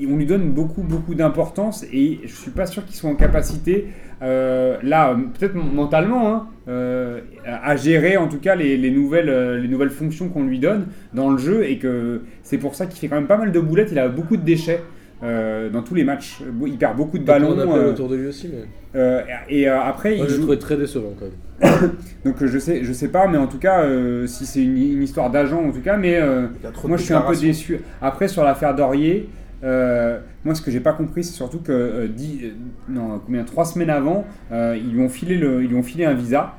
on 0.06 0.18
lui 0.18 0.26
donne 0.26 0.50
beaucoup, 0.52 0.82
beaucoup 0.84 1.16
d'importance 1.16 1.86
et 1.92 2.20
je 2.26 2.34
suis 2.36 2.52
pas 2.52 2.66
sûr 2.66 2.86
qu'il 2.86 2.96
soit 2.96 3.10
en 3.10 3.16
capacité, 3.16 3.88
euh, 4.22 4.78
là, 4.84 5.16
peut-être 5.38 5.56
mentalement, 5.56 6.34
hein, 6.34 6.48
euh, 6.68 7.20
à 7.46 7.76
gérer 7.76 8.18
en 8.18 8.28
tout 8.28 8.40
cas 8.40 8.56
les, 8.56 8.78
les 8.78 8.92
nouvelles, 8.92 9.30
euh, 9.30 9.58
les 9.60 9.68
nouvelles 9.68 9.90
fonctions 9.92 10.28
qu'on 10.30 10.44
lui 10.44 10.60
donne 10.60 10.88
dans 11.14 11.30
le 11.30 11.38
jeu 11.38 11.64
et 11.66 11.78
que 11.78 12.22
c'est 12.44 12.58
pour 12.58 12.76
ça 12.76 12.86
qu'il 12.86 13.00
fait 13.00 13.08
quand 13.08 13.16
même 13.16 13.28
pas 13.28 13.38
mal 13.38 13.52
de 13.52 13.60
boulettes. 13.60 13.90
Il 13.92 14.00
a 14.00 14.10
beaucoup 14.10 14.38
de 14.38 14.44
déchets. 14.44 14.82
euh, 15.24 15.70
dans 15.72 15.82
tous 15.82 15.96
les 15.96 16.04
matchs, 16.04 16.42
il 16.68 16.78
perd 16.78 16.96
beaucoup 16.96 17.18
de 17.18 17.24
ballons. 17.24 17.56
On 17.58 17.76
euh, 17.76 17.90
autour 17.92 18.08
de 18.08 18.16
lui 18.18 18.28
aussi, 18.28 18.50
mais. 18.54 18.66
euh, 19.00 19.22
et 19.50 19.68
euh, 19.68 19.82
après, 19.82 20.16
Moi, 20.16 20.26
il 20.26 20.30
je 20.30 20.36
joue- 20.36 20.42
trouvé 20.44 20.60
très 20.60 20.78
décevant 20.78 21.14
quand 21.20 21.26
même. 21.26 21.92
donc 22.26 22.36
je 22.46 22.60
sais, 22.60 22.84
je 22.84 22.94
sais 22.94 23.08
pas, 23.08 23.28
mais 23.28 23.40
en 23.40 23.48
tout 23.48 23.58
cas, 23.58 23.82
euh, 23.82 24.28
si 24.28 24.46
c'est 24.46 24.62
une, 24.62 24.78
une 24.78 25.02
histoire 25.02 25.32
d'agent 25.32 25.60
en 25.64 25.72
tout 25.72 25.82
cas, 25.82 25.98
mais 25.98 26.18
euh, 26.18 26.46
moi 26.88 26.98
je 26.98 27.04
suis 27.04 27.14
un 27.16 27.22
peu 27.22 27.36
déçu. 27.48 27.80
Après 28.00 28.28
sur 28.28 28.44
l'affaire 28.44 28.76
Dorier, 28.76 29.28
euh, 29.64 30.20
moi 30.46 30.54
ce 30.56 30.62
que 30.62 30.72
j'ai 30.72 30.80
pas 30.80 30.94
compris, 30.94 31.24
c'est 31.24 31.34
surtout 31.34 31.60
que 31.60 31.72
euh, 31.72 32.08
dix- 32.08 32.42
euh, 32.44 32.52
non, 32.90 33.20
combien, 33.26 33.44
trois 33.44 33.66
semaines 33.66 33.90
avant, 33.90 34.26
euh, 34.52 34.78
ils 34.78 34.92
lui 34.94 35.02
ont 35.02 35.10
filé 35.10 35.36
le, 35.38 35.64
ils 35.64 35.70
lui 35.70 35.76
ont 35.76 35.84
filé 35.84 36.06
un 36.06 36.14
visa 36.14 36.56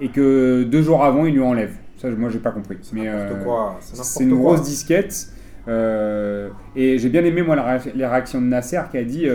et 0.00 0.08
que 0.08 0.64
deux 0.64 0.82
jours 0.82 1.04
avant 1.04 1.26
ils 1.26 1.34
lui 1.34 1.42
enlèvent. 1.42 1.76
Ça, 1.96 2.10
moi 2.10 2.30
j'ai 2.30 2.38
pas 2.38 2.50
compris. 2.50 2.78
C'est 2.82 2.94
Mais 2.94 3.08
une 4.24 4.30
grosse 4.36 4.62
disquette. 4.62 5.28
Et 6.76 6.98
j'ai 6.98 7.08
bien 7.08 7.24
aimé 7.24 7.42
moi 7.42 7.56
la 7.56 7.78
les 7.94 8.06
réactions 8.06 8.40
de 8.40 8.46
Nasser 8.46 8.80
qui 8.90 8.98
a 8.98 9.04
dit 9.04 9.26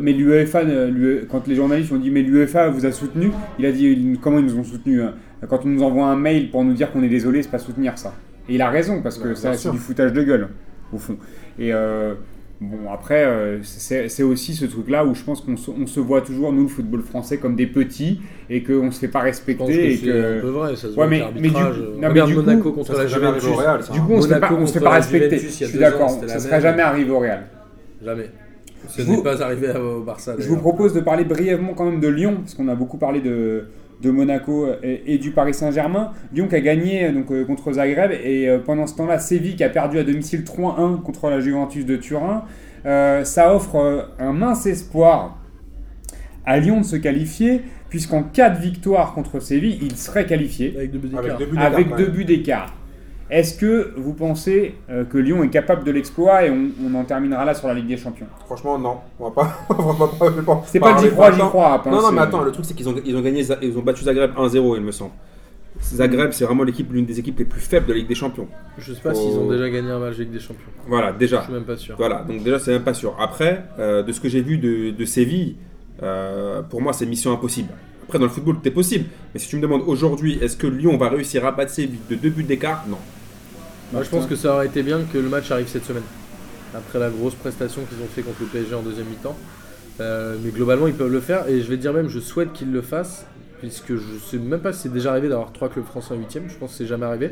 mais 0.00 0.12
l'UEFA 0.12 0.62
l'UE 0.62 1.26
quand 1.30 1.46
les 1.46 1.54
journalistes 1.54 1.92
ont 1.92 1.98
dit 1.98 2.10
mais 2.10 2.22
l'UEFA 2.22 2.68
vous 2.68 2.86
a 2.86 2.92
soutenu 2.92 3.30
il 3.58 3.66
a 3.66 3.72
dit 3.72 4.18
comment 4.22 4.38
ils 4.38 4.44
nous 4.46 4.58
ont 4.58 4.64
soutenu 4.64 5.02
hein 5.02 5.14
quand 5.48 5.64
on 5.64 5.68
nous 5.68 5.82
envoie 5.82 6.06
un 6.06 6.16
mail 6.16 6.50
pour 6.50 6.64
nous 6.64 6.72
dire 6.72 6.90
qu'on 6.92 7.02
est 7.02 7.08
désolé 7.08 7.42
c'est 7.42 7.50
pas 7.50 7.58
soutenir 7.58 7.98
ça 7.98 8.14
et 8.48 8.54
il 8.54 8.62
a 8.62 8.70
raison 8.70 9.02
parce 9.02 9.18
que 9.18 9.28
Ouais, 9.28 9.34
ça 9.34 9.50
bien 9.50 9.58
c'est 9.58 9.70
du 9.70 9.78
foutage 9.78 10.12
de 10.12 10.22
gueule 10.22 10.48
au 10.92 10.98
fond 10.98 11.16
et 11.58 11.72
euh, 11.72 12.14
Bon, 12.70 12.90
après, 12.92 13.24
euh, 13.24 13.58
c'est 13.62 14.22
aussi 14.22 14.54
ce 14.54 14.64
truc-là 14.64 15.04
où 15.04 15.14
je 15.14 15.22
pense 15.22 15.40
qu'on 15.40 15.56
se, 15.56 16.00
voit 16.00 16.20
toujours, 16.22 16.52
nous, 16.52 16.62
le 16.62 16.68
football 16.68 17.02
français, 17.02 17.36
comme 17.38 17.56
des 17.56 17.66
petits 17.66 18.20
et 18.48 18.62
qu'on 18.62 18.86
ne 18.86 18.90
se 18.90 18.98
fait 19.00 19.08
pas 19.08 19.20
respecter. 19.20 19.96
c'est 19.96 20.06
que... 20.06 20.38
un 20.38 20.40
peu 20.40 20.48
vrai, 20.48 20.76
ça 20.76 20.82
se 20.82 20.86
Ouais, 20.88 20.94
voit 20.94 21.06
mais- 21.08 21.18
mais 21.34 21.48
du- 21.48 21.54
l'arbitrage. 21.54 21.78
non, 22.00 22.08
mais 22.12 22.22
du 22.22 22.34
coup, 22.34 22.40
Monaco 22.42 22.68
Ça 22.70 22.74
contre 22.74 22.86
serait 22.92 23.02
la 23.04 23.08
jamais 23.08 23.26
arrivé 23.26 23.40
Juventus. 23.40 23.58
au 23.58 23.62
Real, 23.62 23.82
ça. 23.82 23.92
Du 23.92 24.00
coup, 24.00 24.12
on 24.12 24.16
ne 24.16 24.20
se 24.22 24.28
fait 24.28 24.34
pas, 24.34 24.40
Monaco 24.48 24.62
on 24.62 24.66
se 24.66 24.72
fait 24.72 24.80
pas 24.80 24.90
respecter. 24.90 25.28
Juventus, 25.38 25.58
Je 25.60 25.64
suis 25.66 25.78
d'accord, 25.78 26.10
ça 26.10 26.34
ne 26.34 26.40
serait 26.40 26.60
jamais 26.60 26.82
arrivé 26.82 27.10
au 27.10 27.18
Real. 27.18 27.46
Jamais. 28.04 28.30
Ce 28.88 29.02
n'est 29.02 29.22
pas 29.22 29.42
arrivé 29.42 29.68
au 29.78 30.02
Barça. 30.02 30.34
Je 30.38 30.48
vous 30.48 30.58
propose 30.58 30.92
de 30.94 31.00
parler 31.00 31.24
brièvement 31.24 31.74
quand 31.74 31.84
même 31.90 32.00
de 32.00 32.08
Lyon, 32.08 32.36
parce 32.42 32.54
qu'on 32.54 32.68
a 32.68 32.74
beaucoup 32.74 32.98
parlé 32.98 33.20
de, 33.20 33.64
de 34.02 34.10
Monaco 34.10 34.66
et, 34.82 35.02
et 35.06 35.18
du 35.18 35.30
Paris 35.30 35.54
Saint-Germain. 35.54 36.12
Lyon 36.32 36.48
qui 36.48 36.54
a 36.56 36.60
gagné 36.60 37.10
donc, 37.12 37.30
euh, 37.30 37.44
contre 37.44 37.72
Zagreb, 37.72 38.12
et 38.12 38.48
euh, 38.48 38.58
pendant 38.58 38.86
ce 38.86 38.96
temps-là, 38.96 39.18
Séville 39.18 39.56
qui 39.56 39.64
a 39.64 39.68
perdu 39.68 39.98
à 39.98 40.04
domicile 40.04 40.42
3-1 40.42 41.00
contre 41.02 41.30
la 41.30 41.40
Juventus 41.40 41.86
de 41.86 41.96
Turin. 41.96 42.44
Euh, 42.86 43.24
ça 43.24 43.54
offre 43.54 43.76
euh, 43.76 44.02
un 44.18 44.32
mince 44.32 44.66
espoir 44.66 45.38
à 46.44 46.58
Lyon 46.58 46.80
de 46.80 46.84
se 46.84 46.96
qualifier, 46.96 47.62
puisqu'en 47.88 48.22
cas 48.22 48.50
de 48.50 48.58
victoire 48.60 49.14
contre 49.14 49.40
Séville, 49.40 49.78
il 49.80 49.96
serait 49.96 50.26
qualifié 50.26 50.74
Avec 50.76 50.90
deux 50.90 50.98
d'écart. 50.98 51.38
avec 51.64 51.88
buts 52.10 52.24
d'écart. 52.24 52.74
Est-ce 53.36 53.58
que 53.58 53.92
vous 53.96 54.12
pensez 54.14 54.76
euh, 54.90 55.02
que 55.04 55.18
Lyon 55.18 55.42
est 55.42 55.48
capable 55.48 55.82
de 55.82 55.90
l'exploit 55.90 56.44
et 56.44 56.50
on, 56.50 56.68
on 56.86 56.94
en 56.94 57.04
terminera 57.04 57.44
là 57.44 57.52
sur 57.52 57.66
la 57.66 57.74
Ligue 57.74 57.88
des 57.88 57.96
Champions? 57.96 58.26
Franchement, 58.46 58.78
non. 58.78 58.98
On 59.18 59.24
va 59.24 59.30
pas. 59.32 59.58
on 59.70 59.92
va 59.92 60.06
pas- 60.06 60.26
je 60.36 60.40
C'est 60.66 60.78
pas 60.78 60.96
j'y 60.98 61.10
crois, 61.10 61.32
j'y 61.32 61.38
crois. 61.40 61.82
Non, 61.86 62.00
non, 62.00 62.12
mais 62.12 62.20
attends, 62.20 62.42
le 62.44 62.52
truc 62.52 62.64
c'est 62.64 62.74
qu'ils 62.74 62.88
ont, 62.88 62.94
ils 63.04 63.16
ont 63.16 63.20
gagné, 63.20 63.44
ils 63.62 63.76
ont 63.76 63.82
battu 63.82 64.04
Zagreb 64.04 64.30
1-0, 64.36 64.76
il 64.76 64.82
me 64.82 64.92
semble. 64.92 65.10
Zagreb, 65.82 66.30
c'est 66.30 66.44
vraiment 66.44 66.62
l'équipe, 66.62 66.92
l'une 66.92 67.04
des 67.06 67.18
équipes 67.18 67.40
les 67.40 67.44
plus 67.44 67.60
faibles 67.60 67.86
de 67.86 67.92
la 67.92 67.98
Ligue 67.98 68.06
des 68.08 68.14
Champions. 68.14 68.46
Je 68.78 68.92
sais 68.92 69.00
pas 69.00 69.10
Oh. 69.12 69.14
s'ils 69.16 69.36
ont 69.36 69.50
déjà 69.50 69.68
gagné 69.68 69.90
un 69.90 69.98
match 69.98 70.14
avec 70.14 70.30
des 70.30 70.38
champions. 70.38 70.70
Voilà, 70.86 71.12
Je 71.12 71.18
déjà. 71.18 71.42
suis 71.42 71.52
même 71.52 71.64
pas 71.64 71.76
sûr. 71.76 71.96
Voilà, 71.98 72.22
donc 72.22 72.44
déjà, 72.44 72.60
c'est 72.60 72.70
même 72.70 72.84
pas 72.84 72.94
sûr. 72.94 73.16
Après, 73.18 73.64
euh, 73.80 74.04
de 74.04 74.12
ce 74.12 74.20
que 74.20 74.28
j'ai 74.28 74.40
vu 74.42 74.58
de, 74.58 74.92
de 74.92 75.04
Séville, 75.04 75.56
euh, 76.04 76.62
pour 76.62 76.80
moi, 76.80 76.92
c'est 76.92 77.04
mission 77.06 77.32
impossible. 77.32 77.70
Après, 78.04 78.18
dans 78.20 78.26
le 78.26 78.30
football, 78.30 78.56
tout 78.62 78.68
est 78.68 78.72
possible. 78.72 79.06
Mais 79.34 79.40
si 79.40 79.48
tu 79.48 79.56
me 79.56 79.62
demandes 79.62 79.82
aujourd'hui, 79.86 80.38
est-ce 80.40 80.56
que 80.56 80.68
Lyon 80.68 80.96
va 80.96 81.08
réussir 81.08 81.44
à 81.44 81.50
battre 81.50 81.72
Séville 81.72 81.98
de 82.08 82.14
deux 82.14 82.30
buts 82.30 82.44
d'écart? 82.44 82.84
Non. 82.88 82.98
Moi, 83.94 84.02
je 84.02 84.10
pense 84.10 84.26
que 84.26 84.34
ça 84.34 84.54
aurait 84.54 84.66
été 84.66 84.82
bien 84.82 85.02
que 85.10 85.18
le 85.18 85.28
match 85.28 85.52
arrive 85.52 85.68
cette 85.68 85.84
semaine. 85.84 86.02
Après 86.74 86.98
la 86.98 87.10
grosse 87.10 87.36
prestation 87.36 87.82
qu'ils 87.82 88.02
ont 88.02 88.08
fait 88.12 88.22
contre 88.22 88.38
le 88.40 88.46
PSG 88.46 88.74
en 88.74 88.82
deuxième 88.82 89.06
mi-temps. 89.06 89.36
Euh, 90.00 90.36
mais 90.42 90.50
globalement, 90.50 90.88
ils 90.88 90.94
peuvent 90.94 91.12
le 91.12 91.20
faire. 91.20 91.48
Et 91.48 91.60
je 91.60 91.68
vais 91.68 91.76
dire 91.76 91.92
même, 91.92 92.08
je 92.08 92.18
souhaite 92.18 92.52
qu'ils 92.52 92.72
le 92.72 92.82
fassent. 92.82 93.26
Puisque 93.60 93.94
je 93.94 94.18
sais 94.28 94.38
même 94.38 94.60
pas 94.60 94.72
si 94.72 94.80
c'est 94.82 94.92
déjà 94.92 95.10
arrivé 95.12 95.28
d'avoir 95.28 95.52
trois 95.52 95.68
clubs 95.68 95.84
français 95.84 96.12
en 96.12 96.16
huitième. 96.16 96.48
Je 96.48 96.56
pense 96.56 96.72
que 96.72 96.76
c'est 96.78 96.86
jamais 96.86 97.06
arrivé. 97.06 97.30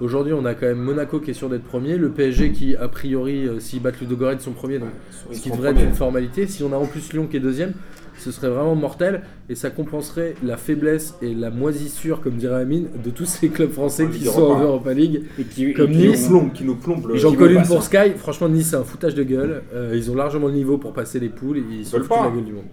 Aujourd'hui, 0.00 0.32
on 0.32 0.44
a 0.44 0.54
quand 0.54 0.66
même 0.66 0.78
Monaco 0.78 1.18
qui 1.18 1.32
est 1.32 1.34
sûr 1.34 1.48
d'être 1.48 1.64
premier. 1.64 1.96
Le 1.96 2.10
PSG 2.10 2.52
qui, 2.52 2.76
a 2.76 2.86
priori, 2.86 3.48
euh, 3.48 3.58
s'ils 3.58 3.82
battent 3.82 4.00
le 4.00 4.06
Dogorets, 4.06 4.38
sont 4.38 4.52
premiers. 4.52 4.78
Donc, 4.78 4.90
Ils 5.30 5.36
ce 5.36 5.42
qui 5.42 5.50
devrait 5.50 5.70
être 5.70 5.82
une 5.82 5.94
formalité. 5.94 6.46
Si 6.46 6.62
on 6.62 6.72
a 6.72 6.76
en 6.76 6.86
plus 6.86 7.12
Lyon 7.12 7.26
qui 7.26 7.36
est 7.36 7.40
deuxième, 7.40 7.72
ce 8.18 8.30
serait 8.30 8.48
vraiment 8.48 8.74
mortel. 8.74 9.22
Et 9.48 9.54
ça 9.54 9.70
compenserait 9.70 10.34
la 10.44 10.56
faiblesse 10.56 11.14
et 11.22 11.34
la 11.34 11.50
moisissure, 11.50 12.20
comme 12.20 12.34
dirait 12.34 12.60
Amine, 12.62 12.88
de 13.04 13.10
tous 13.10 13.26
ces 13.26 13.48
clubs 13.48 13.70
français 13.70 14.08
qui 14.08 14.24
sont 14.24 14.42
en 14.42 14.60
Europa. 14.60 14.92
League. 14.94 15.22
Et 15.38 15.44
qui, 15.44 15.72
Comme 15.74 15.90
et 15.90 15.94
qui 15.94 16.08
Nice. 16.08 16.22
nous 16.24 16.28
plombe, 16.38 16.52
qui 16.52 16.64
nous 16.64 16.76
plombe 16.76 17.06
le. 17.08 17.16
J'en 17.16 17.30
qui 17.30 17.36
colle 17.36 17.52
une 17.52 17.62
pour 17.66 17.82
ça. 17.82 18.04
Sky. 18.04 18.12
Franchement, 18.16 18.48
Nice, 18.48 18.68
c'est 18.70 18.76
un 18.76 18.84
foutage 18.84 19.14
de 19.14 19.22
gueule. 19.22 19.62
Euh, 19.74 19.92
ils 19.94 20.10
ont 20.10 20.14
largement 20.14 20.46
le 20.48 20.54
niveau 20.54 20.78
pour 20.78 20.92
passer 20.92 21.20
les 21.20 21.28
poules. 21.28 21.58
Et 21.58 21.62
ils 21.80 22.00
pas. 22.08 22.24
la 22.24 22.30
gueule 22.30 22.44
du 22.44 22.52
monde. 22.52 22.64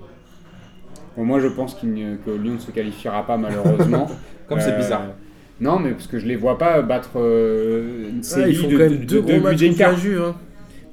Bon, 1.18 1.26
moi, 1.26 1.40
je 1.40 1.48
pense 1.48 1.76
que 1.76 1.86
Lyon 1.86 2.54
ne 2.54 2.58
se 2.60 2.72
qualifiera 2.72 3.26
pas 3.26 3.38
malheureusement. 3.38 4.08
Comme 4.50 4.60
c'est 4.60 4.72
Euh, 4.72 4.78
bizarre. 4.78 5.04
Non, 5.62 5.78
mais 5.80 5.92
parce 5.92 6.08
que 6.08 6.18
je 6.20 6.26
les 6.26 6.36
vois 6.36 6.58
pas 6.58 6.82
battre 6.82 7.12
euh, 7.18 8.06
Ouais, 8.08 8.24
Séville 8.24 8.54
ils 8.54 8.58
font 8.58 8.68
de, 8.68 8.72
quand 8.78 8.84
même 8.84 8.98
de- 9.00 9.06
deux 9.06 9.16
de 9.18 9.22
gros 9.22 9.32
buts 9.34 9.40
matchs 9.42 9.52
contre 9.62 9.72
d'écart. 9.72 9.92
la 9.92 9.98
Juve. 9.98 10.22
hein. 10.22 10.36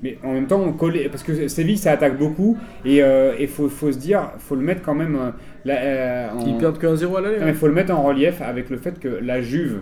Mais 0.03 0.17
en 0.25 0.33
même 0.33 0.47
temps, 0.47 0.75
parce 1.11 1.23
que 1.23 1.49
Séville, 1.49 1.77
ça 1.77 1.93
attaque 1.93 2.19
beaucoup. 2.19 2.57
Et 2.85 3.03
il 3.41 3.49
faut, 3.49 3.69
faut 3.69 3.93
se 3.93 3.99
dire, 3.99 4.31
faut 4.39 4.55
le 4.57 4.63
mettre 4.63 4.83
quand 4.83 4.95
même. 4.95 5.17
euh, 5.17 5.31
la- 5.65 5.81
euh, 5.83 6.29
en- 6.39 6.47
Ils 6.47 6.57
perdent 6.57 6.79
que 6.79 6.87
1-0 6.87 7.17
à 7.17 7.21
l'aller. 7.21 7.39
Non, 7.41 7.47
hein. 7.47 7.53
faut 7.55 7.67
le 7.67 7.75
mettre 7.75 7.93
en 7.95 8.03
relief 8.03 8.41
avec 8.41 8.71
le 8.71 8.79
fait 8.79 8.99
que 8.99 9.09
la 9.09 9.43
Juve, 9.43 9.81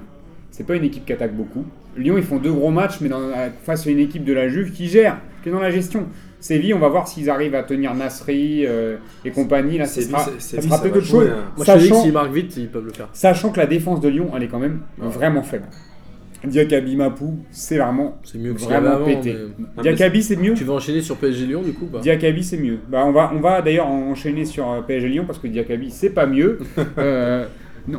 c'est 0.51 0.67
pas 0.67 0.75
une 0.75 0.83
équipe 0.85 1.07
qui 1.07 1.13
attaque 1.13 1.35
beaucoup. 1.35 1.65
Lyon, 1.97 2.17
ils 2.19 2.25
font 2.25 2.39
deux 2.39 2.53
gros 2.53 2.71
matchs, 2.71 2.99
mais 3.01 3.09
dans, 3.09 3.21
face 3.65 3.87
à 3.87 3.91
une 3.91 3.99
équipe 4.01 4.25
de 4.25 4.33
la 4.33 4.49
Juve 4.49 4.73
qui 4.73 4.87
gère, 4.89 5.19
qui 5.43 5.49
est 5.49 5.53
dans 5.53 5.61
la 5.61 5.71
gestion. 5.71 6.07
Séville, 6.41 6.73
on 6.75 6.79
va 6.79 6.89
voir 6.89 7.09
s'ils 7.09 7.31
arrivent 7.31 7.55
à 7.57 7.63
tenir 7.65 7.95
Nasri 7.95 8.65
euh, 8.67 8.97
et 9.25 9.31
compagnie. 9.31 9.79
Là, 9.79 9.87
ça 9.87 10.01
sera, 10.03 10.25
ça 10.39 10.61
sera 10.63 10.81
peut-être 10.81 10.97
autre 10.97 11.07
chose. 11.07 11.29
hein. 11.33 11.45
Moi, 11.57 11.65
je 11.67 11.73
dis 11.73 11.79
que 11.79 11.89
Sachant, 11.89 12.03
s'ils 12.03 12.13
marquent 12.13 12.33
vite, 12.33 12.57
ils 12.57 12.69
peuvent 12.69 12.85
le 12.87 12.93
faire. 12.93 13.09
sachant 13.13 13.51
que 13.51 13.59
la 13.59 13.67
défense 13.67 14.01
de 14.01 14.09
Lyon, 14.09 14.31
elle 14.37 14.45
est 14.45 14.49
quand 14.49 14.61
même 14.61 14.81
Ouais. 15.01 15.09
vraiment 15.09 15.43
faible. 15.43 15.65
Diakabi 16.45 16.95
Mapou, 16.97 17.39
c'est 17.51 17.79
vraiment, 17.79 18.19
C'est 18.23 18.39
mieux 18.39 18.55
que 18.55 18.61
vraiment 18.61 18.91
avant. 18.91 19.05
pété. 19.05 19.35
mais- 19.77 19.83
Diakabi, 19.83 20.23
c'est 20.23 20.37
mieux 20.37 20.55
Tu 20.55 20.65
vas 20.65 20.75
enchaîner 20.75 21.01
sur 21.01 21.17
PSG 21.17 21.47
Lyon 21.47 21.63
du 21.63 21.73
coup. 21.73 21.89
Diakabi, 22.01 22.45
c'est 22.45 22.59
mieux. 22.59 22.79
Bah, 22.89 23.05
on 23.07 23.13
va, 23.13 23.33
on 23.35 23.41
va 23.41 23.61
d'ailleurs 23.63 23.89
enchaîner 23.89 24.45
sur 24.45 24.71
euh, 24.71 24.81
PSG 24.83 25.09
Lyon 25.09 25.25
parce 25.27 25.39
que 25.39 25.49
Diakabi, 25.49 25.91
c'est 25.91 26.11
pas 26.11 26.27
mieux. 26.27 26.59
Euh, 26.99 27.47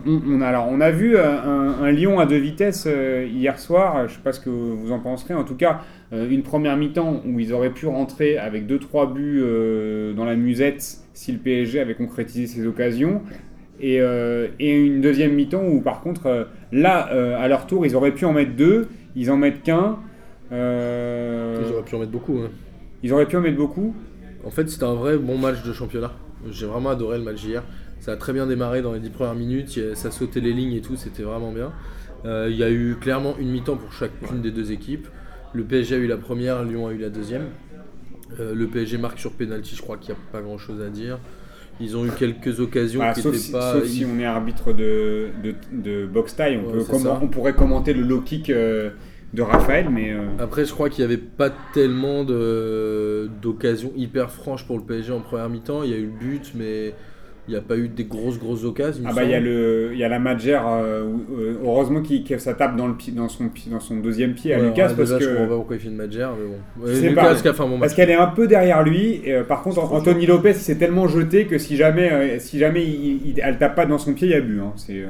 on, 0.05 0.21
on 0.27 0.41
a, 0.41 0.47
alors, 0.47 0.67
on 0.69 0.81
a 0.81 0.91
vu 0.91 1.15
euh, 1.17 1.25
un, 1.41 1.83
un 1.83 1.91
Lyon 1.91 2.19
à 2.19 2.27
deux 2.27 2.37
vitesses 2.37 2.85
euh, 2.87 3.25
hier 3.27 3.57
soir. 3.57 4.07
Je 4.07 4.13
sais 4.13 4.19
pas 4.23 4.31
ce 4.33 4.39
que 4.39 4.49
vous 4.49 4.91
en 4.91 4.99
penserez. 4.99 5.33
En 5.33 5.43
tout 5.43 5.55
cas, 5.55 5.81
euh, 6.13 6.29
une 6.29 6.43
première 6.43 6.77
mi-temps 6.77 7.23
où 7.25 7.39
ils 7.39 7.51
auraient 7.53 7.71
pu 7.71 7.87
rentrer 7.87 8.37
avec 8.37 8.67
2-3 8.67 9.11
buts 9.13 9.43
dans 10.15 10.25
la 10.25 10.35
musette 10.35 10.97
si 11.13 11.31
le 11.31 11.39
PSG 11.39 11.79
avait 11.79 11.95
concrétisé 11.95 12.45
ses 12.45 12.67
occasions. 12.67 13.21
Et, 13.81 14.01
euh, 14.01 14.47
et 14.59 14.71
une 14.71 15.01
deuxième 15.01 15.33
mi-temps 15.33 15.63
où, 15.63 15.81
par 15.81 16.01
contre, 16.01 16.25
euh, 16.27 16.43
là, 16.71 17.09
euh, 17.13 17.37
à 17.39 17.47
leur 17.47 17.65
tour, 17.65 17.85
ils 17.85 17.95
auraient 17.95 18.13
pu 18.13 18.25
en 18.25 18.33
mettre 18.33 18.55
deux. 18.55 18.87
Ils 19.15 19.31
en 19.31 19.37
mettent 19.37 19.63
qu'un. 19.63 19.97
Ils 20.51 21.71
auraient 21.73 21.83
pu 21.85 21.95
en 21.95 21.99
mettre 21.99 22.11
beaucoup. 22.11 22.39
hein. 22.39 22.49
ils 23.03 23.13
auraient 23.13 23.25
pu 23.27 23.37
en 23.37 23.41
mettre 23.41 23.57
beaucoup. 23.57 23.95
En 24.43 24.51
fait, 24.51 24.69
c'était 24.69 24.83
un 24.85 24.93
vrai 24.95 25.17
bon 25.17 25.37
match 25.37 25.63
de 25.63 25.73
championnat. 25.73 26.11
J'ai 26.51 26.65
vraiment 26.65 26.89
adoré 26.89 27.17
le 27.17 27.23
match 27.23 27.43
hier. 27.43 27.63
Ça 27.99 28.13
a 28.13 28.17
très 28.17 28.31
bien 28.33 28.47
démarré 28.47 28.81
dans 28.81 28.93
les 28.93 28.99
10 28.99 29.09
premières 29.09 29.35
minutes. 29.35 29.79
Ça 29.95 30.11
sautait 30.11 30.39
les 30.39 30.53
lignes 30.53 30.73
et 30.73 30.81
tout, 30.81 30.95
c'était 30.95 31.23
vraiment 31.23 31.51
bien. 31.51 31.71
Il 32.25 32.55
y 32.55 32.63
a 32.63 32.69
eu 32.71 32.95
clairement 32.99 33.35
une 33.37 33.49
mi-temps 33.49 33.75
pour 33.75 33.91
chacune 33.91 34.41
des 34.41 34.51
deux 34.51 34.71
équipes. 34.71 35.07
Le 35.53 35.63
PSG 35.63 35.95
a 35.95 35.97
eu 35.97 36.07
la 36.07 36.17
première, 36.17 36.63
Lyon 36.63 36.87
a 36.87 36.93
eu 36.93 36.97
la 36.97 37.09
deuxième. 37.09 37.47
Le 38.39 38.65
PSG 38.67 38.97
marque 38.97 39.19
sur 39.19 39.33
penalty, 39.33 39.75
je 39.75 39.81
crois 39.81 39.97
qu'il 39.97 40.13
n'y 40.13 40.19
a 40.19 40.23
pas 40.31 40.41
grand 40.41 40.57
chose 40.57 40.81
à 40.81 40.89
dire. 40.89 41.19
Ils 41.81 41.95
ont 41.95 42.05
eu 42.05 42.11
quelques 42.11 42.59
occasions 42.59 42.99
Bah, 42.99 43.13
qui 43.13 43.21
sauf, 43.21 43.35
si, 43.35 43.51
pas. 43.51 43.73
sauf 43.73 43.85
si 43.85 44.05
on 44.05 44.19
est 44.19 44.25
arbitre 44.25 44.73
de, 44.73 45.27
de, 45.43 45.55
de 45.71 46.05
box 46.05 46.35
tie, 46.35 46.57
on, 46.61 46.67
Ouais, 46.67 46.73
peut 46.73 46.79
c'est 46.81 46.91
comment- 46.91 47.03
ça. 47.15 47.19
on 47.21 47.27
pourrait 47.27 47.53
commenter 47.53 47.93
le 47.93 48.01
low 48.03 48.19
kick 48.21 48.49
euh, 48.49 48.89
de 49.33 49.41
Raphaël, 49.41 49.87
mais 49.89 50.11
euh, 50.11 50.25
Après, 50.39 50.65
je 50.65 50.73
crois 50.73 50.89
qu'il 50.89 51.05
n'y 51.05 51.13
avait 51.13 51.21
pas 51.21 51.51
tellement 51.73 52.23
d'occasions 53.41 53.91
hyper 53.95 54.31
franches 54.31 54.65
pour 54.65 54.77
le 54.77 54.83
PSG 54.83 55.11
en 55.13 55.21
première 55.21 55.49
mi-temps. 55.49 55.83
Il 55.83 55.89
y 55.91 55.93
a 55.93 55.97
eu 55.97 56.05
le 56.05 56.19
but, 56.19 56.51
mais 56.55 56.93
il 57.49 57.53
n'y 57.53 57.57
a 57.57 57.61
pas 57.61 57.77
eu 57.77 57.87
des 57.87 58.03
grosses, 58.03 58.37
grosses 58.37 58.63
occasions. 58.63 59.03
ah 59.07 59.11
bah 59.11 59.23
il 59.23 59.31
y 59.31 59.33
a 59.33 59.39
le 59.39 59.91
y 59.95 60.03
a 60.03 60.07
la 60.07 60.19
Madjer, 60.19 60.59
euh, 60.63 61.03
euh, 61.35 61.55
heureusement 61.63 62.01
qu'il 62.03 62.23
que 62.23 62.37
ça 62.37 62.53
tape 62.53 62.75
dans 62.77 62.85
le 62.87 62.93
dans 63.13 63.27
son 63.27 63.49
dans 63.71 63.79
son 63.79 63.97
deuxième 63.97 64.33
pied 64.35 64.53
à 64.53 64.59
Lucas 64.59 64.93
parce 64.95 65.09
déjà, 65.09 65.19
je 65.19 65.25
comprends 65.29 65.43
que 65.45 65.49
pas 65.49 65.55
pourquoi 65.55 65.75
il 65.77 65.79
fait 65.81 65.87
une 65.87 65.95
Madjer, 65.95 66.27
mais 66.39 66.45
bon. 66.47 66.85
Ouais, 66.87 66.95
sais 66.95 67.09
Lucas 67.09 67.21
pas. 67.23 67.35
qui 67.35 67.47
a 67.47 67.53
fait 67.53 67.63
un 67.63 67.65
bon 67.65 67.71
match. 67.71 67.79
parce 67.79 67.93
qu'elle 67.95 68.11
est 68.11 68.13
un 68.15 68.27
peu 68.27 68.47
derrière 68.47 68.83
lui. 68.83 69.21
Et, 69.25 69.33
euh, 69.33 69.43
par 69.43 69.63
contre, 69.63 69.79
Anthony 69.79 70.27
Lopez 70.27 70.53
s'est 70.53 70.75
tellement 70.77 71.07
jeté 71.07 71.45
que 71.45 71.57
si 71.57 71.75
jamais 71.75 72.11
euh, 72.11 72.39
si 72.39 72.59
jamais 72.59 72.83
il, 72.85 73.27
il- 73.29 73.39
elle 73.43 73.57
tape 73.57 73.75
pas 73.75 73.87
dans 73.87 73.97
son 73.97 74.13
pied, 74.13 74.27
il 74.27 74.31
y 74.31 74.35
a 74.35 74.41
but. 74.41 74.59
hein. 74.59 74.73
C'est 74.75 75.03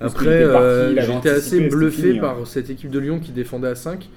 Après, 0.00 0.44
j'étais 0.98 1.28
assez 1.30 1.60
bluffé 1.68 2.02
fini, 2.02 2.18
hein. 2.18 2.22
par 2.22 2.46
cette 2.46 2.70
équipe 2.70 2.90
de 2.90 2.98
Lyon 2.98 3.18
qui 3.20 3.32
défendait 3.32 3.68
à 3.68 3.74
5, 3.74 4.08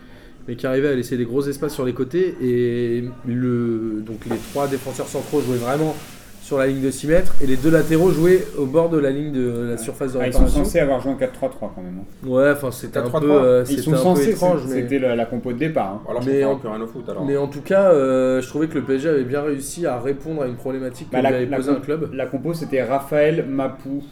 mais 0.48 0.56
qui 0.56 0.66
arrivait 0.66 0.88
à 0.88 0.94
laisser 0.96 1.18
des 1.18 1.26
gros 1.26 1.46
espaces 1.46 1.74
sur 1.74 1.84
les 1.86 1.94
côtés. 1.94 2.36
Et 2.42 3.04
le, 3.28 4.02
donc 4.06 4.20
les 4.30 4.38
trois 4.52 4.68
défenseurs 4.68 5.08
centraux 5.08 5.42
jouaient 5.42 5.58
vraiment 5.58 5.94
sur 6.44 6.58
la 6.58 6.68
ligne 6.68 6.82
de 6.82 6.92
6 6.92 7.08
mètres, 7.08 7.34
et 7.42 7.48
les 7.48 7.56
deux 7.56 7.72
latéraux 7.72 8.12
jouaient 8.12 8.44
au 8.58 8.66
bord 8.66 8.90
de 8.90 8.98
la 8.98 9.12
ligne 9.12 9.32
de 9.32 9.70
la 9.72 9.78
surface 9.78 10.12
de 10.12 10.20
Ah, 10.20 10.28
ils 10.28 10.34
sont 10.34 10.46
censés 10.46 10.78
avoir 10.80 11.00
joué 11.00 11.14
en 11.14 11.16
4-3-3 11.16 11.72
quand 11.74 11.82
même. 11.82 12.00
hein. 12.02 12.28
Ouais, 12.28 12.52
enfin 12.52 12.70
c'était 12.70 12.98
un 13.00 13.04
4-3-3. 13.04 13.20
peu, 13.22 13.32
euh, 13.32 13.62
Ils 13.64 13.68
c'était 13.70 13.82
sont 13.84 13.92
un 13.92 13.96
peu 13.96 14.00
censés, 14.02 14.30
étrange, 14.32 14.60
c'est- 14.68 14.76
mais... 14.76 14.82
c'était 14.82 15.00
la, 15.00 15.16
la 15.16 15.26
compo 15.26 15.54
de 15.54 15.58
départ. 15.58 15.88
hein. 15.94 16.02
Alors, 16.10 16.22
je 16.22 16.30
Mais 16.30 16.44
en- 16.44 16.58
plus 16.58 16.68
rien 16.68 16.82
au 16.82 16.88
foot 16.88 17.08
alors. 17.08 17.24
Mais 17.26 17.38
en 17.38 17.48
tout 17.48 17.62
cas, 17.62 17.92
euh, 17.94 18.42
je 18.42 18.48
trouvais 18.50 18.68
que 18.68 18.76
le 18.76 18.82
PSG 18.84 19.08
avait 19.08 19.24
bien 19.24 19.42
réussi 19.42 19.86
à 19.88 20.02
répondre 20.02 20.42
à 20.44 20.48
une 20.48 20.56
problématique 20.56 21.08
que 21.10 21.14
Bah, 21.14 21.20
lui 21.22 21.30
la- 21.30 21.36
avait 21.38 21.46
la 21.46 21.56
posé 21.58 21.72
un 21.72 21.76
club. 21.76 22.10
La 22.14 22.26
compo, 22.26 22.54
c'était 22.54 22.84
Raphaël, 22.84 23.46
Mapou, 23.50 24.04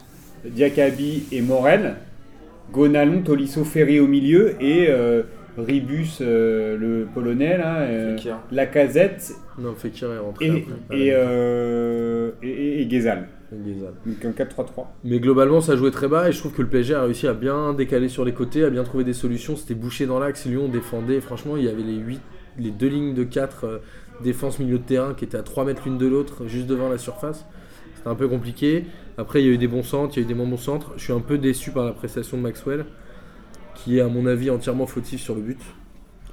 Diakabi 0.46 1.24
et 1.32 1.42
Morel. 1.42 1.96
Gonalon, 2.72 3.20
Tolisso, 3.22 3.64
Ferry 3.64 4.00
au 4.00 4.06
milieu 4.06 4.54
et 4.62 4.86
euh, 4.88 5.22
Ribus, 5.58 6.18
euh, 6.20 6.76
le 6.76 7.06
polonais, 7.12 7.58
là, 7.58 7.80
euh, 7.82 8.16
Non, 9.58 9.74
Fekir 9.74 10.10
est 10.12 10.18
rentré 10.18 10.46
et, 10.46 10.50
après. 10.50 10.98
et, 10.98 11.10
euh, 11.12 12.30
et. 12.42 12.84
Donc 14.06 14.24
un 14.24 14.30
4-3-3. 14.30 14.86
Mais 15.04 15.20
globalement, 15.20 15.60
ça 15.60 15.76
jouait 15.76 15.90
très 15.90 16.08
bas 16.08 16.28
et 16.28 16.32
je 16.32 16.38
trouve 16.38 16.52
que 16.52 16.62
le 16.62 16.68
PSG 16.68 16.94
a 16.94 17.02
réussi 17.02 17.26
à 17.26 17.34
bien 17.34 17.74
décaler 17.74 18.08
sur 18.08 18.24
les 18.24 18.32
côtés, 18.32 18.64
à 18.64 18.70
bien 18.70 18.82
trouver 18.82 19.04
des 19.04 19.12
solutions. 19.12 19.56
C'était 19.56 19.74
bouché 19.74 20.06
dans 20.06 20.18
l'axe, 20.18 20.46
Lyon 20.46 20.68
défendait. 20.68 21.20
Franchement, 21.20 21.56
il 21.58 21.64
y 21.64 21.68
avait 21.68 21.82
les, 21.82 22.00
les 22.58 22.70
deux 22.70 22.88
lignes 22.88 23.14
de 23.14 23.24
4 23.24 23.64
euh, 23.64 23.78
défense 24.22 24.58
milieu 24.58 24.78
de 24.78 24.84
terrain 24.84 25.12
qui 25.14 25.24
étaient 25.26 25.36
à 25.36 25.42
3 25.42 25.66
mètres 25.66 25.82
l'une 25.84 25.98
de 25.98 26.06
l'autre, 26.06 26.46
juste 26.46 26.66
devant 26.66 26.88
la 26.88 26.96
surface. 26.96 27.44
C'était 27.94 28.08
un 28.08 28.14
peu 28.14 28.28
compliqué. 28.28 28.86
Après, 29.18 29.42
il 29.42 29.46
y 29.46 29.50
a 29.50 29.52
eu 29.52 29.58
des 29.58 29.68
bons 29.68 29.82
centres, 29.82 30.16
il 30.16 30.20
y 30.20 30.22
a 30.22 30.24
eu 30.24 30.28
des 30.28 30.34
moins 30.34 30.46
bons 30.46 30.56
centres. 30.56 30.92
Je 30.96 31.04
suis 31.04 31.12
un 31.12 31.20
peu 31.20 31.36
déçu 31.36 31.72
par 31.72 31.84
la 31.84 31.92
prestation 31.92 32.38
de 32.38 32.42
Maxwell, 32.42 32.86
qui 33.74 33.98
est 33.98 34.00
à 34.00 34.08
mon 34.08 34.26
avis 34.26 34.50
entièrement 34.50 34.86
fautif 34.86 35.20
sur 35.20 35.34
le 35.34 35.40
but. 35.42 35.58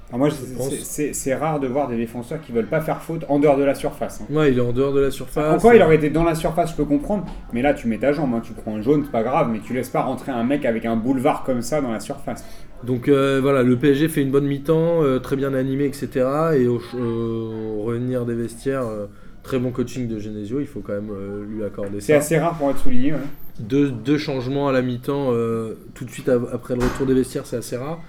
Alors 0.08 0.18
moi, 0.18 0.28
Je 0.28 0.34
c'est- 0.34 0.56
pense. 0.56 0.74
c'est 0.82 1.12
c'est 1.12 1.34
rare 1.36 1.60
de 1.60 1.68
voir 1.68 1.86
des 1.86 1.96
défenseurs 1.96 2.40
qui 2.40 2.50
veulent 2.50 2.66
pas 2.66 2.80
faire 2.80 3.00
faute 3.00 3.24
en 3.28 3.38
dehors 3.38 3.56
de 3.56 3.62
la 3.62 3.76
surface. 3.76 4.20
hein. 4.20 4.34
Ouais, 4.34 4.50
il 4.50 4.58
est 4.58 4.60
en 4.60 4.72
dehors 4.72 4.92
de 4.92 5.00
la 5.00 5.12
surface. 5.12 5.54
Encore, 5.58 5.72
il 5.72 5.80
aurait 5.82 5.94
été 5.96 6.10
dans 6.10 6.24
la 6.24 6.34
surface, 6.34 6.72
je 6.72 6.76
peux 6.76 6.84
comprendre. 6.84 7.26
Mais 7.52 7.62
là, 7.62 7.74
tu 7.74 7.86
mets 7.86 7.98
ta 7.98 8.12
jambe, 8.12 8.34
hein, 8.34 8.40
tu 8.42 8.52
prends 8.52 8.74
un 8.74 8.80
jaune, 8.82 9.02
c'est 9.04 9.12
pas 9.12 9.22
grave. 9.22 9.50
Mais 9.52 9.60
tu 9.60 9.72
laisses 9.72 9.88
pas 9.88 10.00
rentrer 10.02 10.32
un 10.32 10.42
mec 10.42 10.64
avec 10.64 10.84
un 10.84 10.96
boulevard 10.96 11.44
comme 11.44 11.62
ça 11.62 11.80
dans 11.80 11.92
la 11.92 12.00
surface. 12.00 12.44
Donc 12.82 13.06
euh, 13.06 13.38
voilà, 13.40 13.62
le 13.62 13.76
PSG 13.76 14.08
fait 14.08 14.22
une 14.22 14.32
bonne 14.32 14.46
mi-temps, 14.46 15.02
euh, 15.04 15.20
très 15.20 15.36
bien 15.36 15.54
animé, 15.54 15.84
etc. 15.84 16.08
Et 16.56 16.66
au, 16.66 16.80
euh, 16.96 17.76
au 17.78 17.82
revenir 17.82 18.24
des 18.26 18.34
vestiaires, 18.34 18.86
euh, 18.86 19.06
très 19.44 19.60
bon 19.60 19.70
coaching 19.70 20.08
de 20.08 20.18
Genesio, 20.18 20.58
il 20.58 20.66
faut 20.66 20.80
quand 20.80 20.94
même 20.94 21.12
lui 21.48 21.62
accorder 21.62 22.00
C'est 22.00 22.14
ça. 22.14 22.18
assez 22.18 22.38
rare 22.38 22.54
pour 22.58 22.68
être 22.70 22.78
souligné. 22.78 23.12
ouais. 23.12 23.18
Deux, 23.60 23.90
deux 23.90 24.18
changements 24.18 24.68
à 24.68 24.72
la 24.72 24.82
mi-temps, 24.82 25.28
euh, 25.32 25.74
tout 25.94 26.04
de 26.04 26.10
suite 26.10 26.28
av- 26.28 26.48
après 26.52 26.74
le 26.74 26.82
retour 26.82 27.06
des 27.06 27.14
vestiaires, 27.14 27.46
c'est 27.46 27.56
assez 27.56 27.76
rare. 27.76 28.00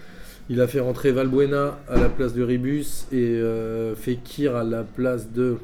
Il 0.50 0.60
a 0.62 0.68
fait 0.68 0.80
rentrer 0.80 1.12
Valbuena 1.12 1.78
à 1.90 1.98
la 2.00 2.10
place 2.10 2.34
de 2.34 2.44
Ribus 2.44 3.06
et 3.12 3.18
euh, 3.36 3.96
Fekir 3.96 4.56
à 4.56 4.64
la 4.64 4.84
place 4.84 5.32
de 5.32 5.58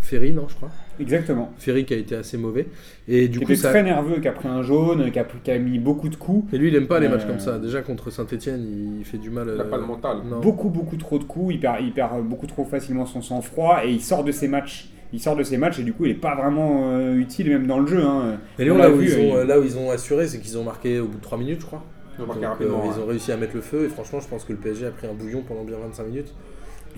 Ferry, 0.00 0.32
non, 0.32 0.46
je 0.48 0.54
crois. 0.56 0.70
Exactement. 1.00 1.52
Ferry 1.58 1.84
qui 1.86 1.94
a 1.94 1.96
été 1.96 2.14
assez 2.14 2.36
mauvais. 2.36 2.66
Et 3.08 3.26
du 3.28 3.38
qui 3.38 3.44
coup, 3.46 3.52
était 3.52 3.62
ça. 3.62 3.70
très 3.70 3.82
nerveux, 3.82 4.20
qui 4.20 4.28
a 4.28 4.32
pris 4.32 4.48
un 4.48 4.62
jaune, 4.62 5.10
qui 5.10 5.18
a, 5.18 5.24
qui 5.24 5.50
a 5.50 5.58
mis 5.58 5.78
beaucoup 5.78 6.08
de 6.08 6.16
coups. 6.16 6.52
Et 6.52 6.58
lui, 6.58 6.68
il 6.68 6.76
aime 6.76 6.86
pas 6.86 7.00
les 7.00 7.06
Euh, 7.06 7.10
matchs 7.10 7.26
comme 7.26 7.40
ça. 7.40 7.58
Déjà 7.58 7.80
contre 7.80 8.10
Saint-Etienne, 8.10 8.98
il 9.00 9.04
fait 9.04 9.18
du 9.18 9.30
mal. 9.30 9.46
Il 9.50 9.56
n'a 9.56 9.64
euh, 9.64 9.70
pas 9.70 9.78
le 9.78 9.86
mental. 9.86 10.18
non. 10.28 10.40
Beaucoup, 10.40 10.68
beaucoup 10.68 10.96
trop 10.96 11.18
de 11.18 11.24
coups. 11.24 11.54
Il 11.54 11.60
perd, 11.60 11.78
il 11.82 11.92
perd 11.92 12.22
beaucoup 12.24 12.46
trop 12.46 12.64
facilement 12.64 13.06
son 13.06 13.22
sang-froid 13.22 13.80
et 13.84 13.90
il 13.92 14.00
sort 14.00 14.24
de 14.24 14.30
ses 14.32 14.46
matchs. 14.46 14.88
Il 15.12 15.20
sort 15.20 15.36
de 15.36 15.42
ses 15.44 15.56
matchs 15.58 15.78
et 15.78 15.82
du 15.84 15.92
coup, 15.92 16.06
il 16.06 16.10
est 16.12 16.14
pas 16.14 16.34
vraiment 16.34 16.90
euh, 16.92 17.14
utile 17.14 17.50
même 17.50 17.66
dans 17.66 17.78
le 17.78 17.86
jeu. 17.86 18.02
hein. 18.04 18.38
Et 18.58 18.64
Lyon, 18.64 18.74
On 18.74 18.78
l'a 18.78 18.88
là 18.88 18.94
où, 18.94 18.96
vu, 18.98 19.06
ils 19.06 19.14
ont, 19.14 19.18
il- 19.20 19.36
euh, 19.36 19.44
là 19.44 19.60
où 19.60 19.62
ils 19.64 19.78
ont 19.78 19.90
assuré, 19.90 20.26
c'est 20.26 20.38
qu'ils 20.40 20.58
ont 20.58 20.64
marqué 20.64 20.98
au 21.00 21.06
bout 21.06 21.18
de 21.18 21.22
3 21.22 21.38
minutes, 21.38 21.60
je 21.60 21.66
crois. 21.66 21.84
Ils 22.18 22.22
ont 22.22 22.26
marqué 22.26 22.42
Donc, 22.42 22.50
rapidement. 22.50 22.78
euh, 22.78 22.82
ouais. 22.88 22.94
ils 22.96 23.00
ont 23.02 23.06
réussi 23.06 23.32
à 23.32 23.36
mettre 23.36 23.54
le 23.54 23.60
feu 23.60 23.84
et 23.84 23.88
franchement, 23.88 24.20
je 24.20 24.28
pense 24.28 24.44
que 24.44 24.52
le 24.52 24.58
PSG 24.58 24.86
a 24.86 24.90
pris 24.90 25.06
un 25.06 25.14
bouillon 25.14 25.42
pendant 25.46 25.62
bien 25.64 25.76
25 25.82 26.04
minutes. 26.04 26.34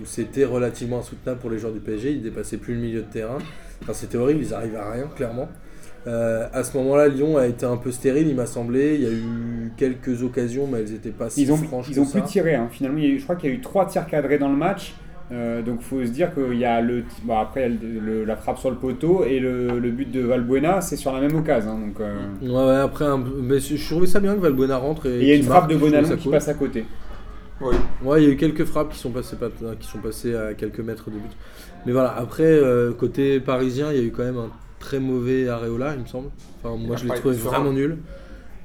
où 0.00 0.04
C'était 0.04 0.44
relativement 0.44 0.98
insoutenable 1.00 1.40
pour 1.40 1.50
les 1.50 1.58
joueurs 1.58 1.72
du 1.72 1.80
PSG. 1.80 2.12
Ils 2.12 2.22
dépassaient 2.22 2.58
plus 2.58 2.74
le 2.74 2.80
milieu 2.80 3.00
de 3.00 3.06
terrain. 3.10 3.38
Enfin, 3.82 3.92
c'était 3.94 4.16
horrible. 4.18 4.40
Ils 4.42 4.52
arrivaient 4.54 4.76
à 4.76 4.90
rien, 4.90 5.08
clairement. 5.14 5.48
Euh, 6.06 6.46
à 6.52 6.62
ce 6.62 6.76
moment-là, 6.76 7.08
Lyon 7.08 7.36
a 7.36 7.46
été 7.46 7.66
un 7.66 7.76
peu 7.78 7.90
stérile, 7.90 8.28
il 8.28 8.36
m'a 8.36 8.46
semblé. 8.46 8.94
Il 8.94 9.02
y 9.02 9.06
a 9.06 9.10
eu 9.10 9.72
quelques 9.76 10.22
occasions, 10.22 10.66
mais 10.70 10.78
elles 10.80 10.92
n'étaient 10.92 11.10
pas 11.10 11.30
si 11.30 11.42
Ils 11.42 11.50
ont, 11.52 11.56
franches 11.56 11.88
ils 11.88 11.96
que 11.96 12.00
ont 12.00 12.04
ça. 12.04 12.20
tirer. 12.20 12.54
hein. 12.54 12.68
Finalement, 12.70 12.98
il 12.98 13.04
y 13.04 13.06
a 13.08 13.10
eu- 13.10 13.18
je 13.18 13.24
crois 13.24 13.36
qu'il 13.36 13.50
y 13.50 13.52
a 13.52 13.56
eu 13.56 13.60
trois 13.60 13.86
tirs 13.86 14.06
cadrés 14.06 14.38
dans 14.38 14.48
le 14.50 14.56
match. 14.56 14.94
Euh, 15.32 15.60
donc 15.60 15.80
faut 15.82 16.04
se 16.04 16.10
dire 16.10 16.32
qu'il 16.32 16.56
y 16.56 16.64
a 16.64 16.80
le, 16.80 17.02
bon, 17.24 17.36
après 17.36 17.68
il 17.68 17.72
y 17.72 17.76
a 17.76 18.00
le- 18.00 18.06
le- 18.18 18.24
la 18.24 18.36
frappe 18.36 18.58
sur 18.58 18.70
le 18.70 18.76
poteau 18.76 19.24
et 19.24 19.40
le, 19.40 19.80
le 19.80 19.90
but 19.90 20.08
de 20.08 20.20
Valbuena 20.20 20.80
c'est 20.80 20.94
sur 20.96 21.12
la 21.12 21.20
même 21.20 21.34
occasion. 21.36 21.72
hein. 21.72 21.80
donc 21.88 22.00
euh, 22.00 22.14
Ouais, 22.42 22.70
ouais, 22.72 22.80
après, 22.80 23.06
un... 23.06 23.18
mais 23.42 23.58
je 23.58 23.88
trouvais 23.90 24.06
ça 24.06 24.20
bien 24.20 24.34
que 24.36 24.40
Valbuena 24.40 24.76
rentre. 24.76 25.06
Et, 25.06 25.18
il 25.20 25.26
y 25.26 25.32
a 25.32 25.34
une 25.34 25.42
frappe 25.42 25.62
marque, 25.68 25.72
de 25.72 25.76
Bonalon 25.78 26.16
qui 26.16 26.22
cool. 26.24 26.30
passe 26.32 26.46
à 26.48 26.54
côté. 26.54 26.84
Oui. 27.60 27.74
Ouais, 28.04 28.22
il 28.22 28.28
y 28.28 28.30
a 28.30 28.34
eu 28.34 28.36
quelques 28.36 28.64
frappes 28.66 28.92
qui 28.92 28.98
sont 28.98 29.10
passées, 29.10 29.34
pas- 29.36 29.48
qui 29.80 29.88
sont 29.88 29.98
passées 29.98 30.36
à 30.36 30.54
quelques 30.54 30.78
mètres 30.80 31.06
de 31.10 31.16
but. 31.16 31.32
Mais 31.86 31.92
voilà, 31.92 32.14
après, 32.16 32.44
euh, 32.44 32.92
côté 32.92 33.40
parisien, 33.40 33.90
il 33.92 33.96
y 33.98 34.00
a 34.00 34.04
eu 34.04 34.12
quand 34.12 34.24
même 34.24 34.36
un 34.38 34.50
très 34.78 35.00
mauvais 35.00 35.48
Areola, 35.48 35.94
il 35.96 36.02
me 36.02 36.06
semble. 36.06 36.28
Enfin, 36.62 36.76
moi, 36.76 36.94
je 36.96 37.04
l'ai 37.04 37.14
trouvé 37.14 37.34
vraiment 37.34 37.72
nul. 37.72 37.96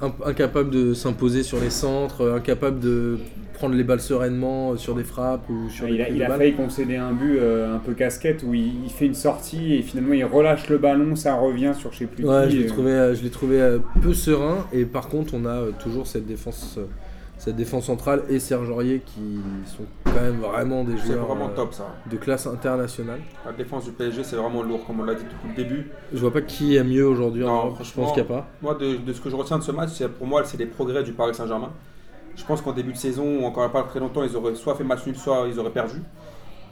In- 0.02 0.14
incapable 0.26 0.70
de 0.72 0.94
s'imposer 0.94 1.44
sur 1.44 1.60
les 1.60 1.70
centres, 1.70 2.22
euh, 2.22 2.36
incapable 2.38 2.80
de 2.80 3.18
prendre 3.54 3.76
les 3.76 3.84
balles 3.84 4.02
sereinement 4.02 4.72
euh, 4.72 4.78
sur 4.78 4.96
des 4.96 5.04
frappes 5.04 5.48
ou 5.50 5.70
sur 5.70 5.86
des 5.86 5.94
Il 5.94 6.02
a, 6.02 6.06
prises 6.06 6.16
il 6.16 6.20
de 6.20 6.24
a 6.26 6.28
balles. 6.30 6.38
failli 6.40 6.54
concéder 6.54 6.96
un 6.96 7.12
but 7.14 7.38
euh, 7.38 7.76
un 7.76 7.78
peu 7.78 7.94
casquette 7.94 8.42
où 8.44 8.54
il, 8.56 8.84
il 8.84 8.90
fait 8.90 9.06
une 9.06 9.14
sortie 9.14 9.76
et 9.76 9.82
finalement 9.84 10.14
il 10.14 10.26
relâche 10.26 10.68
le 10.70 10.80
ballon, 10.80 11.16
ça 11.16 11.36
revient 11.36 11.74
sur 11.78 11.94
je 11.94 12.00
sais 12.00 12.06
plus 12.06 12.26
Ouais, 12.26 12.48
qui. 12.48 12.56
je 12.56 12.62
l'ai 12.62 12.66
trouvé, 12.66 12.92
euh, 12.92 13.14
je 13.16 13.22
l'ai 13.22 13.30
trouvé 13.30 13.78
peu 14.02 14.14
serein. 14.16 14.66
Et 14.74 14.86
par 14.86 15.08
contre, 15.08 15.36
on 15.36 15.46
a 15.46 15.66
toujours 15.80 16.08
cette 16.08 16.26
défense, 16.26 16.80
cette 17.38 17.56
défense 17.56 17.86
centrale 17.86 18.24
et 18.30 18.40
Serge 18.40 18.70
Aurier 18.72 19.02
qui 19.06 19.40
sont 19.68 19.84
quand 20.14 20.22
même 20.22 20.40
vraiment 20.40 20.84
des 20.84 20.98
C'est 20.98 21.14
joueurs 21.14 21.26
vraiment 21.26 21.48
euh, 21.50 21.56
top 21.56 21.74
ça. 21.74 21.88
de 22.10 22.18
classe 22.18 22.48
internationale. 22.48 23.20
La 23.46 23.52
défense 23.54 23.86
du 23.86 23.92
PSG, 23.92 24.24
c'est 24.24 24.36
vraiment 24.36 24.64
lourd, 24.64 24.86
comme 24.86 25.00
on 25.00 25.04
l'a 25.04 25.16
dit 25.16 25.24
depuis 25.24 25.50
le 25.50 25.56
début. 25.56 25.92
Je 26.14 26.20
vois 26.20 26.32
pas 26.34 26.42
qui 26.42 26.76
est 26.76 26.84
mieux 26.84 27.06
aujourd'hui. 27.08 27.44
Europe. 27.44 27.78
Je 27.82 27.94
pense 27.94 28.14
qu'il 28.14 28.24
n'y 28.24 28.30
a 28.30 28.34
pas. 28.34 28.48
Moi, 28.62 28.76
de, 28.76 28.98
de 28.98 29.14
ce 29.14 29.22
que 29.22 29.30
je 29.30 29.36
retiens 29.36 29.58
de 29.58 29.64
ce 29.64 29.72
match, 29.72 29.90
c'est 29.94 30.10
pour 30.10 30.28
moi, 30.28 30.44
c'est 30.44 30.58
les 30.58 30.66
progrès 30.66 31.04
du 31.04 31.14
Paris 31.14 31.34
Saint-Germain. 31.36 31.72
Je 32.36 32.46
pense 32.46 32.62
qu'en 32.62 32.72
début 32.72 32.94
de 32.94 32.98
saison, 32.98 33.40
ou 33.42 33.46
encore 33.46 33.70
pas 33.72 33.84
très 33.84 34.00
longtemps, 34.00 34.24
ils 34.24 34.36
auraient 34.36 34.56
soit 34.56 34.76
fait 34.76 34.84
match 34.84 35.06
nul, 35.06 35.16
soit 35.16 35.46
ils 35.50 35.60
auraient 35.60 35.70
perdu. 35.72 36.02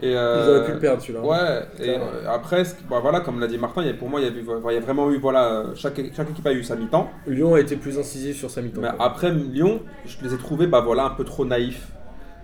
Et, 0.02 0.16
euh, 0.16 0.44
Ils 0.46 0.50
auraient 0.50 0.66
pu 0.66 0.72
le 0.72 0.80
perdre 0.80 1.02
celui-là. 1.02 1.20
Ouais, 1.22 1.62
et 1.78 1.98
euh, 1.98 2.30
après, 2.30 2.64
bah, 2.90 3.00
voilà, 3.02 3.20
comme 3.20 3.42
l'a 3.42 3.48
dit 3.48 3.58
Martin, 3.58 3.82
il 3.82 3.88
y 3.88 3.92
a, 3.92 3.94
pour 3.94 4.08
moi, 4.08 4.22
il 4.22 4.28
y, 4.28 4.30
a, 4.30 4.72
y 4.74 4.80
vraiment 4.80 5.12
eu, 5.12 5.18
voilà, 5.20 5.66
chaque, 5.76 6.00
chaque 6.16 6.30
équipe 6.30 6.48
a 6.48 6.54
eu 6.54 6.64
sa 6.64 6.78
mi-temps. 6.78 7.10
Lyon 7.28 7.56
a 7.56 7.60
été 7.60 7.76
plus 7.76 8.00
incisif 8.00 8.38
sur 8.38 8.50
sa 8.50 8.62
mi-temps. 8.62 8.82
Après, 8.98 9.30
Lyon, 9.30 9.82
je 10.06 10.16
les 10.24 10.34
ai 10.34 10.38
trouvés, 10.38 10.68
bah, 10.68 10.80
voilà, 10.80 11.04
un 11.04 11.10
peu 11.10 11.26
trop 11.26 11.44
naïfs 11.44 11.90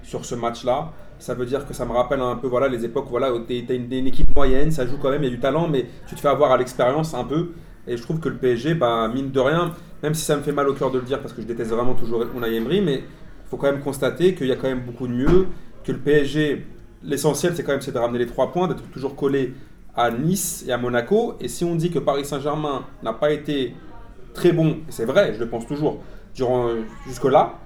sur 0.06 0.26
ce 0.26 0.36
match-là. 0.36 0.92
Ça 1.20 1.34
veut 1.34 1.46
dire 1.46 1.66
que 1.68 1.74
ça 1.74 1.86
me 1.86 1.92
rappelle 1.92 2.22
un 2.22 2.36
peu 2.36 2.48
voilà, 2.48 2.68
les 2.68 2.86
époques 2.86 3.08
voilà, 3.10 3.34
où 3.34 3.40
tu 3.46 3.56
une, 3.56 3.66
t'es 3.66 4.00
une 4.00 4.08
équipe 4.08 4.34
moyenne, 4.36 4.72
ça 4.72 4.86
joue 4.86 4.98
quand 5.02 5.10
même, 5.10 5.24
il 5.24 5.26
y 5.26 5.34
a 5.34 5.36
du 5.36 5.40
talent, 5.40 5.68
mais 5.68 5.88
tu 6.08 6.16
te 6.16 6.20
fais 6.20 6.28
avoir 6.28 6.52
à 6.52 6.58
l'expérience 6.58 7.14
un 7.14 7.24
peu. 7.24 7.52
Et 7.88 7.98
je 7.98 8.04
trouve 8.04 8.20
que 8.20 8.30
le 8.30 8.38
PSG, 8.38 8.74
bah, 8.74 9.08
mine 9.14 9.32
de 9.32 9.40
rien, 9.40 9.72
même 10.04 10.14
si 10.14 10.24
ça 10.24 10.36
me 10.36 10.42
fait 10.42 10.52
mal 10.52 10.68
au 10.68 10.74
cœur 10.74 10.92
de 10.92 11.00
le 11.00 11.06
dire 11.06 11.22
parce 11.22 11.34
que 11.34 11.42
je 11.42 11.48
déteste 11.48 11.72
vraiment 11.72 11.94
toujours 11.94 12.24
Unai 12.36 12.56
Emery, 12.56 12.82
mais 12.82 12.96
il 12.96 13.50
faut 13.50 13.58
quand 13.58 13.72
même 13.72 13.82
constater 13.82 14.36
qu'il 14.36 14.48
y 14.48 14.52
a 14.52 14.56
quand 14.56 14.68
même 14.68 14.86
beaucoup 14.86 15.08
de 15.08 15.14
mieux, 15.14 15.48
que 15.84 15.92
le 15.92 16.00
PSG, 16.00 16.66
l'essentiel 17.04 17.56
c'est 17.56 17.64
quand 17.64 17.72
même 17.72 17.82
c'est 17.82 17.92
de 17.92 18.00
ramener 18.00 18.20
les 18.20 18.26
trois 18.26 18.52
points, 18.52 18.68
d'être 18.68 18.90
toujours 18.92 19.16
collé 19.16 19.54
à 19.96 20.12
Nice 20.12 20.66
et 20.68 20.72
à 20.72 20.78
Monaco. 20.78 21.36
Et 21.40 21.48
si 21.48 21.64
on 21.64 21.76
dit 21.76 21.92
que 21.92 22.00
Paris 22.00 22.26
Saint-Germain 22.26 22.86
n'a 23.04 23.14
pas 23.14 23.32
été 23.32 23.76
très 24.34 24.52
bon, 24.52 24.80
c'est 24.90 25.06
vrai, 25.06 25.34
je 25.34 25.40
le 25.40 25.48
pense 25.48 25.66
toujours, 25.68 26.02
jusque-là, 27.08 27.60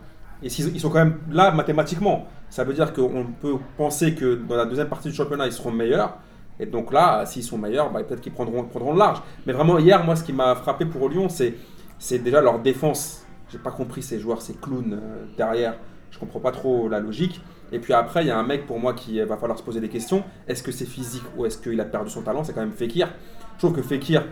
et 0.44 0.50
s'ils 0.50 0.74
ils 0.76 0.80
sont 0.80 0.90
quand 0.90 1.04
même 1.04 1.18
là 1.32 1.52
mathématiquement, 1.52 2.28
ça 2.50 2.64
veut 2.64 2.74
dire 2.74 2.94
qu'on 2.94 3.26
peut 3.42 3.56
penser 3.78 4.16
que 4.16 4.36
dans 4.36 4.56
la 4.56 4.66
deuxième 4.66 4.88
partie 4.88 5.10
du 5.10 5.16
championnat, 5.16 5.46
ils 5.48 5.54
seront 5.54 5.72
meilleurs. 5.72 6.18
Et 6.60 6.66
donc 6.66 6.92
là, 6.92 7.26
s'ils 7.26 7.44
sont 7.44 7.58
meilleurs, 7.58 7.90
bah, 7.92 8.04
peut-être 8.04 8.20
qu'ils 8.22 8.34
prendront, 8.34 8.64
prendront 8.66 8.92
le 8.94 9.00
large. 9.00 9.22
Mais 9.46 9.54
vraiment, 9.54 9.80
hier, 9.80 10.04
moi, 10.04 10.16
ce 10.18 10.24
qui 10.24 10.34
m'a 10.34 10.56
frappé 10.56 10.86
pour 10.86 11.08
Lyon, 11.10 11.30
c'est 11.30 11.56
c'est 11.98 12.20
déjà 12.20 12.42
leur 12.42 12.60
défense. 12.60 13.26
J'ai 13.52 13.58
pas 13.60 13.72
compris 13.72 14.02
ces 14.02 14.20
joueurs, 14.20 14.42
ces 14.42 14.54
clowns 14.54 14.94
euh, 15.02 15.26
derrière. 15.38 15.76
Je 16.12 16.20
comprends 16.20 16.40
pas 16.40 16.52
trop 16.52 16.88
la 16.90 17.00
logique. 17.00 17.42
Et 17.72 17.80
puis 17.80 17.94
après, 17.94 18.24
il 18.24 18.28
y 18.28 18.32
a 18.32 18.38
un 18.38 18.44
mec 18.44 18.66
pour 18.66 18.80
moi 18.80 18.94
qui 18.94 19.20
euh, 19.22 19.26
va 19.26 19.38
falloir 19.38 19.58
se 19.58 19.64
poser 19.64 19.80
des 19.80 19.90
questions. 19.90 20.24
Est-ce 20.48 20.64
que 20.64 20.72
c'est 20.72 20.86
physique 20.86 21.24
ou 21.38 21.46
est-ce 21.46 21.58
qu'il 21.58 21.80
a 21.80 21.86
perdu 21.86 22.10
son 22.10 22.22
talent? 22.24 22.44
C'est 22.44 22.54
quand 22.54 22.62
même 22.62 22.72
Fekir. 22.74 23.10
Je 23.56 23.60
trouve 23.60 23.74
que 23.74 23.82
Fekir, 23.82 24.26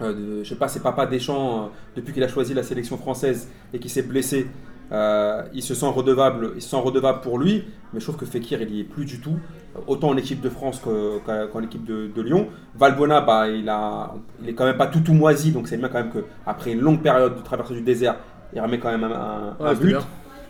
euh, 0.00 0.12
de- 0.12 0.42
je 0.44 0.48
sais 0.48 0.56
pas, 0.56 0.68
c'est 0.68 0.80
Papa 0.80 1.06
Deschamps, 1.06 1.64
euh, 1.64 1.66
depuis 1.96 2.12
qu'il 2.12 2.22
a 2.24 2.28
choisi 2.28 2.54
la 2.54 2.62
sélection 2.62 2.96
française 2.96 3.48
et 3.72 3.78
qu'il 3.78 3.90
s'est 3.90 4.02
blessé, 4.02 4.48
euh, 4.92 5.42
il 5.54 5.62
se 5.62 5.74
sent 5.74 5.86
redevable, 5.88 6.52
il 6.54 6.62
se 6.62 6.68
sent 6.68 6.76
redevable 6.76 7.20
pour 7.20 7.38
lui, 7.38 7.64
mais 7.92 8.00
je 8.00 8.04
trouve 8.04 8.16
que 8.16 8.26
Fekir, 8.26 8.60
il 8.62 8.74
y 8.74 8.80
est 8.80 8.84
plus 8.84 9.04
du 9.06 9.20
tout, 9.20 9.38
autant 9.86 10.08
en 10.10 10.16
équipe 10.16 10.40
de 10.40 10.50
France 10.50 10.80
que- 10.84 11.46
qu'en 11.46 11.62
équipe 11.62 11.84
de, 11.84 12.08
de 12.14 12.22
Lyon. 12.22 12.48
Valbona, 12.76 13.20
bah, 13.22 13.48
il, 13.48 13.68
a, 13.68 14.12
il 14.42 14.50
est 14.50 14.54
quand 14.54 14.64
même 14.66 14.76
pas 14.76 14.86
tout 14.88 15.00
tout 15.00 15.14
moisi, 15.14 15.50
donc 15.52 15.68
c'est 15.68 15.76
bien 15.78 15.88
quand 15.88 15.98
même 16.02 16.10
qu'après 16.10 16.72
une 16.72 16.80
longue 16.80 17.00
période 17.00 17.36
de 17.36 17.40
traversée 17.42 17.74
du 17.74 17.82
désert, 17.82 18.16
il 18.54 18.60
remet 18.60 18.78
quand 18.78 18.90
même 18.90 19.04
un, 19.04 19.10
un- 19.10 19.56
Ouais, 19.60 19.70
un 19.70 19.74
c'était 19.74 19.84
but. 19.86 19.90
bien. 19.92 20.00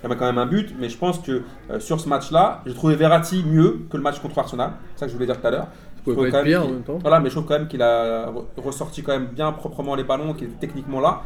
Il 0.02 0.06
remet 0.08 0.16
quand 0.18 0.26
même 0.26 0.38
un 0.38 0.46
but, 0.46 0.74
mais 0.80 0.88
je 0.88 0.98
pense 0.98 1.20
que 1.20 1.42
euh, 1.70 1.78
sur 1.78 2.00
ce 2.00 2.08
match-là, 2.08 2.62
j'ai 2.66 2.74
trouvé 2.74 2.96
Verratti 2.96 3.44
mieux 3.46 3.82
que 3.88 3.96
le 3.96 4.02
match 4.02 4.18
contre 4.18 4.36
Arsenal. 4.40 4.72
C'est 4.94 5.00
ça 5.00 5.06
que 5.06 5.12
je 5.12 5.16
voulais 5.16 5.26
dire 5.26 5.40
tout 5.40 5.46
à 5.46 5.50
l'heure. 5.52 5.68
Je 6.04 6.12
quand 6.12 6.24
être 6.24 6.42
pire 6.42 6.64
en 6.64 6.68
même 6.68 6.82
temps. 6.82 6.98
Voilà, 7.00 7.20
mais 7.20 7.28
je 7.30 7.36
trouve 7.36 7.46
quand 7.46 7.56
même 7.56 7.68
qu'il 7.68 7.80
a 7.80 8.26
re- 8.26 8.42
ressorti 8.56 9.04
quand 9.04 9.12
même 9.12 9.26
bien 9.26 9.52
proprement 9.52 9.94
les 9.94 10.02
ballons, 10.02 10.34
qu'il 10.34 10.48
était 10.48 10.66
techniquement 10.66 11.00
là. 11.00 11.20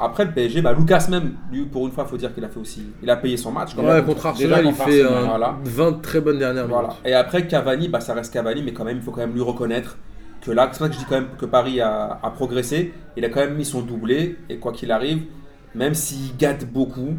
Après 0.00 0.24
le 0.24 0.32
PSG, 0.32 0.62
bah, 0.62 0.72
Lucas 0.72 1.06
même, 1.10 1.34
lui 1.52 1.66
pour 1.66 1.86
une 1.86 1.92
fois, 1.92 2.04
faut 2.06 2.16
dire 2.16 2.32
qu'il 2.34 2.44
a 2.44 2.48
fait 2.48 2.58
aussi, 2.60 2.82
il 3.02 3.10
a 3.10 3.16
payé 3.16 3.36
son 3.36 3.52
match. 3.52 3.74
quand 3.74 3.82
Ouais, 3.82 3.94
même. 3.94 4.04
contre 4.06 4.26
Arsenal, 4.26 4.64
il 4.64 4.72
fait 4.72 5.02
Arsenal, 5.02 5.24
un 5.24 5.26
voilà. 5.28 5.56
20 5.64 6.00
très 6.02 6.20
bonnes 6.20 6.38
dernières 6.38 6.66
Voilà. 6.66 6.88
minutes. 6.88 7.00
Et 7.04 7.14
après 7.14 7.46
Cavani, 7.46 7.88
bah, 7.88 8.00
ça 8.00 8.14
reste 8.14 8.32
Cavani, 8.32 8.62
mais 8.62 8.72
quand 8.72 8.84
même, 8.84 8.96
il 8.96 9.02
faut 9.02 9.10
quand 9.10 9.20
même 9.20 9.34
lui 9.34 9.42
reconnaître 9.42 9.98
que 10.40 10.50
là, 10.50 10.68
c'est 10.72 10.78
pour 10.78 10.86
ça 10.86 10.88
que 10.88 10.94
je 10.94 10.98
dis 11.00 11.04
quand 11.06 11.16
même 11.16 11.28
que 11.38 11.44
Paris 11.44 11.80
a, 11.82 12.18
a 12.22 12.30
progressé. 12.30 12.94
Il 13.16 13.24
a 13.24 13.28
quand 13.28 13.40
même 13.40 13.56
mis 13.56 13.64
son 13.66 13.82
doublé, 13.82 14.38
et 14.48 14.56
quoi 14.56 14.72
qu'il 14.72 14.90
arrive, 14.90 15.24
même 15.74 15.94
s'il 15.94 16.34
gâte 16.38 16.64
beaucoup, 16.72 17.14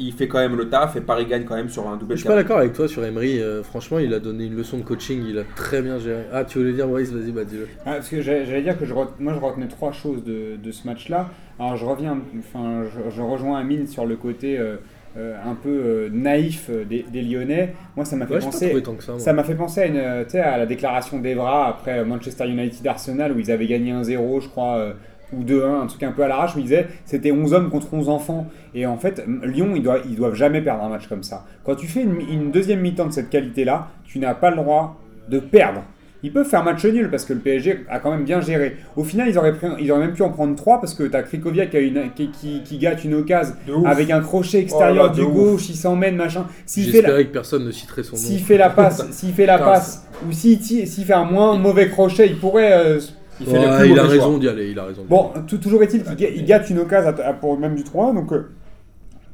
il 0.00 0.12
fait 0.12 0.26
quand 0.28 0.38
même 0.38 0.56
le 0.56 0.68
taf, 0.68 0.96
et 0.96 1.00
Paris 1.00 1.26
gagne 1.26 1.44
quand 1.44 1.56
même 1.56 1.68
sur 1.68 1.86
un 1.88 1.96
doublé. 1.96 2.16
Je 2.16 2.20
suis 2.20 2.28
pas 2.28 2.34
d'accord 2.36 2.58
avec 2.58 2.72
toi 2.72 2.88
sur 2.88 3.04
Emery. 3.04 3.40
euh, 3.40 3.62
franchement, 3.62 3.98
il 3.98 4.12
a 4.14 4.18
donné 4.20 4.44
une 4.46 4.56
leçon 4.56 4.78
de 4.78 4.82
coaching. 4.82 5.22
Il 5.28 5.38
a 5.38 5.44
très 5.56 5.82
bien 5.82 5.98
géré. 5.98 6.22
Ah, 6.32 6.44
tu 6.44 6.58
voulais 6.58 6.72
dire, 6.72 6.86
Maurice 6.88 7.12
Vas-y, 7.12 7.30
bah 7.32 7.44
dis-le. 7.44 7.68
Ah, 7.86 7.92
parce 7.94 8.08
que 8.08 8.20
j'allais 8.22 8.62
dire 8.62 8.78
que 8.78 8.84
je 8.84 8.94
moi 8.94 9.32
je 9.34 9.38
retenais 9.40 9.68
trois 9.68 9.92
choses 9.92 10.24
de, 10.24 10.56
de 10.56 10.70
ce 10.72 10.86
match-là. 10.86 11.28
Alors 11.58 11.76
je 11.76 11.84
reviens, 11.84 12.18
enfin 12.38 12.84
je, 12.84 13.10
je 13.14 13.22
rejoins 13.22 13.58
Amine 13.60 13.86
sur 13.86 14.06
le 14.06 14.16
côté 14.16 14.58
euh, 14.58 14.76
euh, 15.18 15.34
un 15.44 15.54
peu 15.54 15.68
euh, 15.68 16.08
naïf 16.10 16.68
euh, 16.70 16.84
des, 16.84 17.04
des 17.12 17.20
Lyonnais. 17.22 17.74
Moi 17.96 18.04
ça 18.06 18.16
m'a 18.16 18.26
fait 18.26 18.34
Ouais, 18.34 18.40
penser. 18.40 18.74
ça. 19.18 19.32
m'a 19.34 19.44
fait 19.44 19.54
penser 19.56 19.80
à, 19.82 19.86
une, 19.86 20.24
tu 20.24 20.30
sais, 20.30 20.40
à 20.40 20.56
la 20.56 20.64
déclaration 20.66 21.18
d'Evra 21.18 21.68
après 21.68 22.04
Manchester 22.04 22.46
United-Arsenal 22.48 23.32
où 23.32 23.38
ils 23.38 23.50
avaient 23.50 23.66
gagné 23.66 23.92
1-0, 23.92 24.40
je 24.40 24.48
crois, 24.48 24.76
euh, 24.78 24.92
ou 25.32 25.44
2-1, 25.44 25.82
un 25.82 25.86
truc 25.86 26.02
un 26.02 26.12
peu 26.12 26.22
à 26.22 26.28
l'arrache, 26.28 26.54
où 26.56 26.58
il 26.58 26.62
disait 26.64 26.86
c'était 27.04 27.32
11 27.32 27.52
hommes 27.54 27.70
contre 27.70 27.92
11 27.94 28.08
enfants. 28.08 28.46
Et 28.74 28.86
en 28.86 28.96
fait, 28.96 29.24
Lyon, 29.44 29.72
ils 29.74 29.82
doivent, 29.82 30.02
ils 30.08 30.16
doivent 30.16 30.34
jamais 30.34 30.60
perdre 30.60 30.84
un 30.84 30.88
match 30.88 31.06
comme 31.08 31.22
ça. 31.22 31.44
Quand 31.64 31.74
tu 31.76 31.86
fais 31.86 32.02
une, 32.02 32.20
une 32.20 32.50
deuxième 32.50 32.80
mi-temps 32.80 33.06
de 33.06 33.12
cette 33.12 33.30
qualité-là, 33.30 33.88
tu 34.04 34.18
n'as 34.18 34.34
pas 34.34 34.50
le 34.50 34.56
droit 34.56 35.00
de 35.28 35.38
perdre. 35.38 35.82
Ils 36.22 36.30
peuvent 36.34 36.46
faire 36.46 36.62
match 36.62 36.84
nul 36.84 37.08
parce 37.10 37.24
que 37.24 37.32
le 37.32 37.38
PSG 37.38 37.86
a 37.88 37.98
quand 37.98 38.10
même 38.10 38.24
bien 38.24 38.42
géré. 38.42 38.76
Au 38.94 39.04
final, 39.04 39.26
ils 39.30 39.38
auraient, 39.38 39.54
pris, 39.54 39.68
ils 39.80 39.90
auraient 39.90 40.02
même 40.02 40.12
pu 40.12 40.20
en 40.22 40.28
prendre 40.28 40.54
3 40.54 40.78
parce 40.78 40.92
que 40.92 41.04
tu 41.04 41.16
as 41.16 41.22
Krikoviak 41.22 41.70
qui, 41.70 41.76
a 41.78 41.80
une, 41.80 42.10
qui, 42.14 42.28
qui, 42.30 42.62
qui 42.62 42.76
gâte 42.76 43.04
une 43.04 43.14
occasion 43.14 43.54
ouf. 43.74 43.86
avec 43.86 44.10
un 44.10 44.20
crochet 44.20 44.58
extérieur 44.60 45.04
Oh 45.04 45.06
là, 45.06 45.08
de 45.08 45.14
du 45.14 45.22
ouf. 45.22 45.32
gauche, 45.32 45.70
il 45.70 45.76
s'emmène, 45.76 46.16
machin. 46.16 46.40
La, 46.40 46.82
J'espérais 46.82 47.24
que 47.24 47.32
personne 47.32 47.64
ne 47.64 47.70
citerait 47.70 48.02
son 48.02 48.16
nom. 48.16 48.22
s'il 48.22 48.40
fait 48.40 48.58
la 48.58 48.68
passe, 48.68 49.10
s'il 49.12 49.32
fait 49.32 49.46
la 49.46 49.58
passe, 49.58 50.06
ou 50.28 50.32
s'il 50.32 50.58
fait 51.06 51.14
un 51.14 51.24
moins 51.24 51.56
mauvais 51.56 51.88
crochet, 51.88 52.26
il 52.26 52.36
pourrait. 52.38 52.72
euh, 52.74 53.00
Il 53.40 53.46
fait 53.46 53.58
les 53.58 53.66
Ouais, 53.66 53.78
plus 53.78 53.90
il 53.90 53.98
a 53.98 54.02
raison 54.04 54.38
d'y 54.38 54.48
aller, 54.48 54.70
il 54.70 54.78
a 54.78 54.84
raison. 54.84 55.04
Bon, 55.08 55.30
tout- 55.46 55.58
toujours 55.58 55.82
est-il 55.82 56.02
qu'il 56.04 56.20
il 56.36 56.44
gâte 56.44 56.68
une 56.70 56.78
occasion 56.80 57.10
à- 57.10 57.28
à- 57.28 57.32
pour 57.32 57.58
même 57.58 57.74
du 57.74 57.84
3 57.84 58.12
donc 58.12 58.32
euh, 58.32 58.50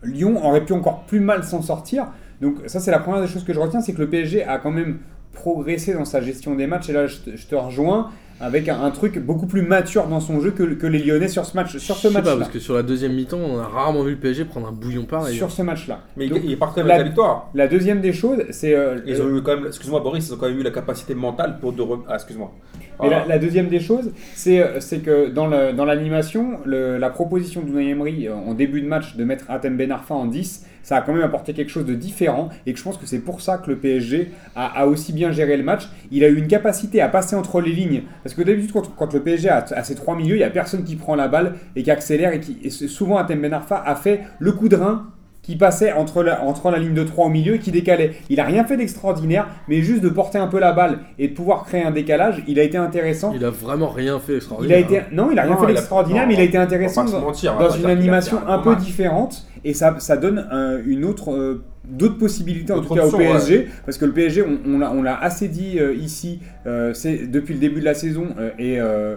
Lyon 0.04 0.44
aurait 0.44 0.64
pu 0.64 0.72
encore 0.72 1.02
plus 1.06 1.20
mal 1.20 1.42
s'en 1.44 1.62
sortir. 1.62 2.06
Donc 2.40 2.56
ça 2.66 2.80
c'est 2.80 2.90
la 2.90 2.98
première 3.00 3.20
des 3.22 3.26
choses 3.28 3.44
que 3.44 3.52
je 3.52 3.58
retiens, 3.60 3.80
c'est 3.80 3.92
que 3.92 4.00
le 4.00 4.08
PSG 4.08 4.44
a 4.44 4.58
quand 4.58 4.70
même 4.70 4.98
progressé 5.32 5.92
dans 5.94 6.04
sa 6.04 6.20
gestion 6.20 6.54
des 6.54 6.66
matchs, 6.66 6.88
et 6.90 6.92
là 6.92 7.06
je 7.06 7.16
te, 7.18 7.36
je 7.36 7.46
te 7.46 7.54
rejoins 7.54 8.10
avec 8.40 8.68
un, 8.68 8.82
un 8.82 8.90
truc 8.90 9.18
beaucoup 9.18 9.46
plus 9.46 9.62
mature 9.62 10.06
dans 10.08 10.20
son 10.20 10.40
jeu 10.40 10.50
que, 10.50 10.62
que 10.62 10.86
les 10.86 10.98
Lyonnais 10.98 11.28
sur 11.28 11.44
ce 11.46 11.56
match, 11.56 11.76
sur 11.78 11.96
ce 11.96 12.08
Je 12.08 12.08
sais 12.08 12.14
pas, 12.14 12.20
match-là. 12.20 12.36
parce 12.36 12.50
que 12.50 12.58
sur 12.58 12.74
la 12.74 12.82
deuxième 12.82 13.14
mi-temps, 13.14 13.38
on 13.38 13.58
a 13.58 13.66
rarement 13.66 14.02
vu 14.02 14.10
le 14.12 14.16
PSG 14.18 14.44
prendre 14.44 14.68
un 14.68 14.72
bouillon 14.72 15.04
pareil. 15.04 15.36
Sur 15.36 15.50
ce 15.50 15.62
match-là. 15.62 16.00
Mais 16.16 16.28
Donc, 16.28 16.40
quand 16.42 16.76
même 16.76 16.86
la- 16.86 16.94
avec 16.94 16.98
la 16.98 17.02
victoire. 17.04 17.50
la 17.54 17.66
deuxième 17.68 18.00
des 18.00 18.12
choses, 18.12 18.42
c'est 18.50 18.74
euh, 18.74 18.98
Ils 19.06 19.20
ont 19.22 19.34
eu 19.36 19.42
quand 19.42 19.56
même, 19.56 19.66
excuse-moi 19.66 20.00
Boris, 20.00 20.28
ils 20.28 20.34
ont 20.34 20.36
quand 20.36 20.48
même 20.48 20.58
eu 20.58 20.62
la 20.62 20.70
capacité 20.70 21.14
mentale 21.14 21.58
pour 21.60 21.72
de. 21.72 21.82
re- 21.82 22.00
Ah, 22.08 22.14
excuse-moi. 22.16 22.52
Mais 23.02 23.10
la, 23.10 23.26
la 23.26 23.38
deuxième 23.38 23.68
des 23.68 23.80
choses, 23.80 24.10
c'est 24.34 24.62
euh, 24.62 24.80
c'est 24.80 24.98
que 25.00 25.28
dans 25.28 25.46
le- 25.46 25.72
dans 25.72 25.84
l'animation, 25.84 26.58
le- 26.64 26.96
la 26.98 27.10
proposition 27.10 27.60
d'Unai 27.62 27.90
Emery 27.90 28.26
euh, 28.28 28.34
en 28.34 28.54
début 28.54 28.80
de 28.80 28.86
match 28.86 29.16
de 29.16 29.24
mettre 29.24 29.44
Atem 29.50 29.76
Ben 29.76 29.90
Arfa 29.92 30.14
en 30.14 30.26
10, 30.26 30.64
ça 30.86 30.98
a 30.98 31.00
quand 31.00 31.12
même 31.12 31.24
apporté 31.24 31.52
quelque 31.52 31.70
chose 31.70 31.84
de 31.84 31.96
différent 31.96 32.48
et 32.64 32.72
que 32.72 32.78
je 32.78 32.84
pense 32.84 32.96
que 32.96 33.06
c'est 33.06 33.18
pour 33.18 33.40
ça 33.40 33.58
que 33.58 33.68
le 33.68 33.76
PSG 33.76 34.30
a, 34.54 34.86
aussi 34.86 35.12
bien 35.12 35.32
géré 35.32 35.56
le 35.56 35.64
match. 35.64 35.88
Il 36.12 36.22
a 36.22 36.28
eu 36.28 36.36
une 36.36 36.46
capacité 36.46 37.00
à 37.00 37.08
passer 37.08 37.34
entre 37.34 37.60
les 37.60 37.72
lignes 37.72 38.02
parce 38.22 38.36
que 38.36 38.42
d'habitude, 38.42 38.72
quand, 38.96 39.12
le 39.12 39.20
PSG 39.20 39.48
a, 39.48 39.82
ses 39.82 39.96
trois 39.96 40.14
milieux, 40.14 40.36
il 40.36 40.38
n'y 40.38 40.44
a 40.44 40.50
personne 40.50 40.84
qui 40.84 40.94
prend 40.94 41.16
la 41.16 41.26
balle 41.26 41.56
et 41.74 41.82
qui 41.82 41.90
accélère 41.90 42.32
et 42.32 42.38
qui 42.38 42.58
et 42.62 42.70
souvent 42.70 43.16
Atem 43.16 43.42
Ben 43.42 43.52
Arfa 43.52 43.82
a 43.84 43.96
fait 43.96 44.20
le 44.38 44.52
coup 44.52 44.68
de 44.68 44.76
rein 44.76 45.08
qui 45.46 45.54
passait 45.56 45.92
entre 45.92 46.24
la, 46.24 46.42
entre 46.42 46.72
la 46.72 46.78
ligne 46.78 46.92
de 46.92 47.04
3 47.04 47.26
au 47.26 47.28
milieu 47.28 47.54
et 47.54 47.58
qui 47.60 47.70
décalait. 47.70 48.12
Il 48.28 48.40
a 48.40 48.44
rien 48.44 48.64
fait 48.64 48.76
d'extraordinaire, 48.76 49.46
mais 49.68 49.80
juste 49.80 50.02
de 50.02 50.08
porter 50.08 50.38
un 50.38 50.48
peu 50.48 50.58
la 50.58 50.72
balle 50.72 50.98
et 51.20 51.28
de 51.28 51.34
pouvoir 51.34 51.64
créer 51.64 51.84
un 51.84 51.92
décalage, 51.92 52.42
il 52.48 52.58
a 52.58 52.64
été 52.64 52.76
intéressant. 52.76 53.32
Il 53.32 53.44
a 53.44 53.50
vraiment 53.50 53.88
rien 53.88 54.18
fait 54.18 54.32
Il 54.32 54.36
extraordinaire. 54.38 54.76
a 54.76 54.80
été, 54.80 55.00
non, 55.12 55.28
il 55.30 55.38
a 55.38 55.42
rien 55.42 55.52
Non, 55.54 55.60
fait 55.60 55.68
d'extraordinaire, 55.72 56.26
mais 56.26 56.34
il 56.34 56.40
a 56.40 56.42
été 56.42 56.58
intéressant 56.58 57.04
dans, 57.04 57.20
mentir, 57.20 57.56
pas 57.56 57.76
une 57.76 57.86
animation 57.86 58.38
un 58.48 58.58
peu 58.58 58.74
différente 58.76 59.46
et 59.64 59.72
ça, 59.72 59.94
ça 60.00 60.16
donne 60.16 60.48
euh, 60.52 60.82
une 60.84 61.04
autre, 61.04 61.32
euh, 61.32 61.62
d'autres 61.88 62.18
possibilités 62.18 62.72
en 62.72 62.80
tout 62.82 62.94
cas 62.94 63.06
au 63.06 63.16
PSG 63.16 63.68
parce 63.84 63.98
que 63.98 64.04
le 64.04 64.12
PSG, 64.12 64.42
on, 64.42 64.58
on 64.74 64.78
l'a- 64.80 64.90
on 64.92 65.02
l'a 65.02 65.16
assez 65.16 65.46
dit 65.48 65.78
euh, 65.78 65.94
ici, 65.94 66.40
euh, 66.66 66.92
c'est 66.92 67.26
depuis 67.30 67.54
le 67.54 67.60
début 67.60 67.78
de 67.80 67.84
la 67.84 67.94
saison 67.94 68.26
euh, 68.38 68.50
et 68.58 68.80
euh, 68.80 69.14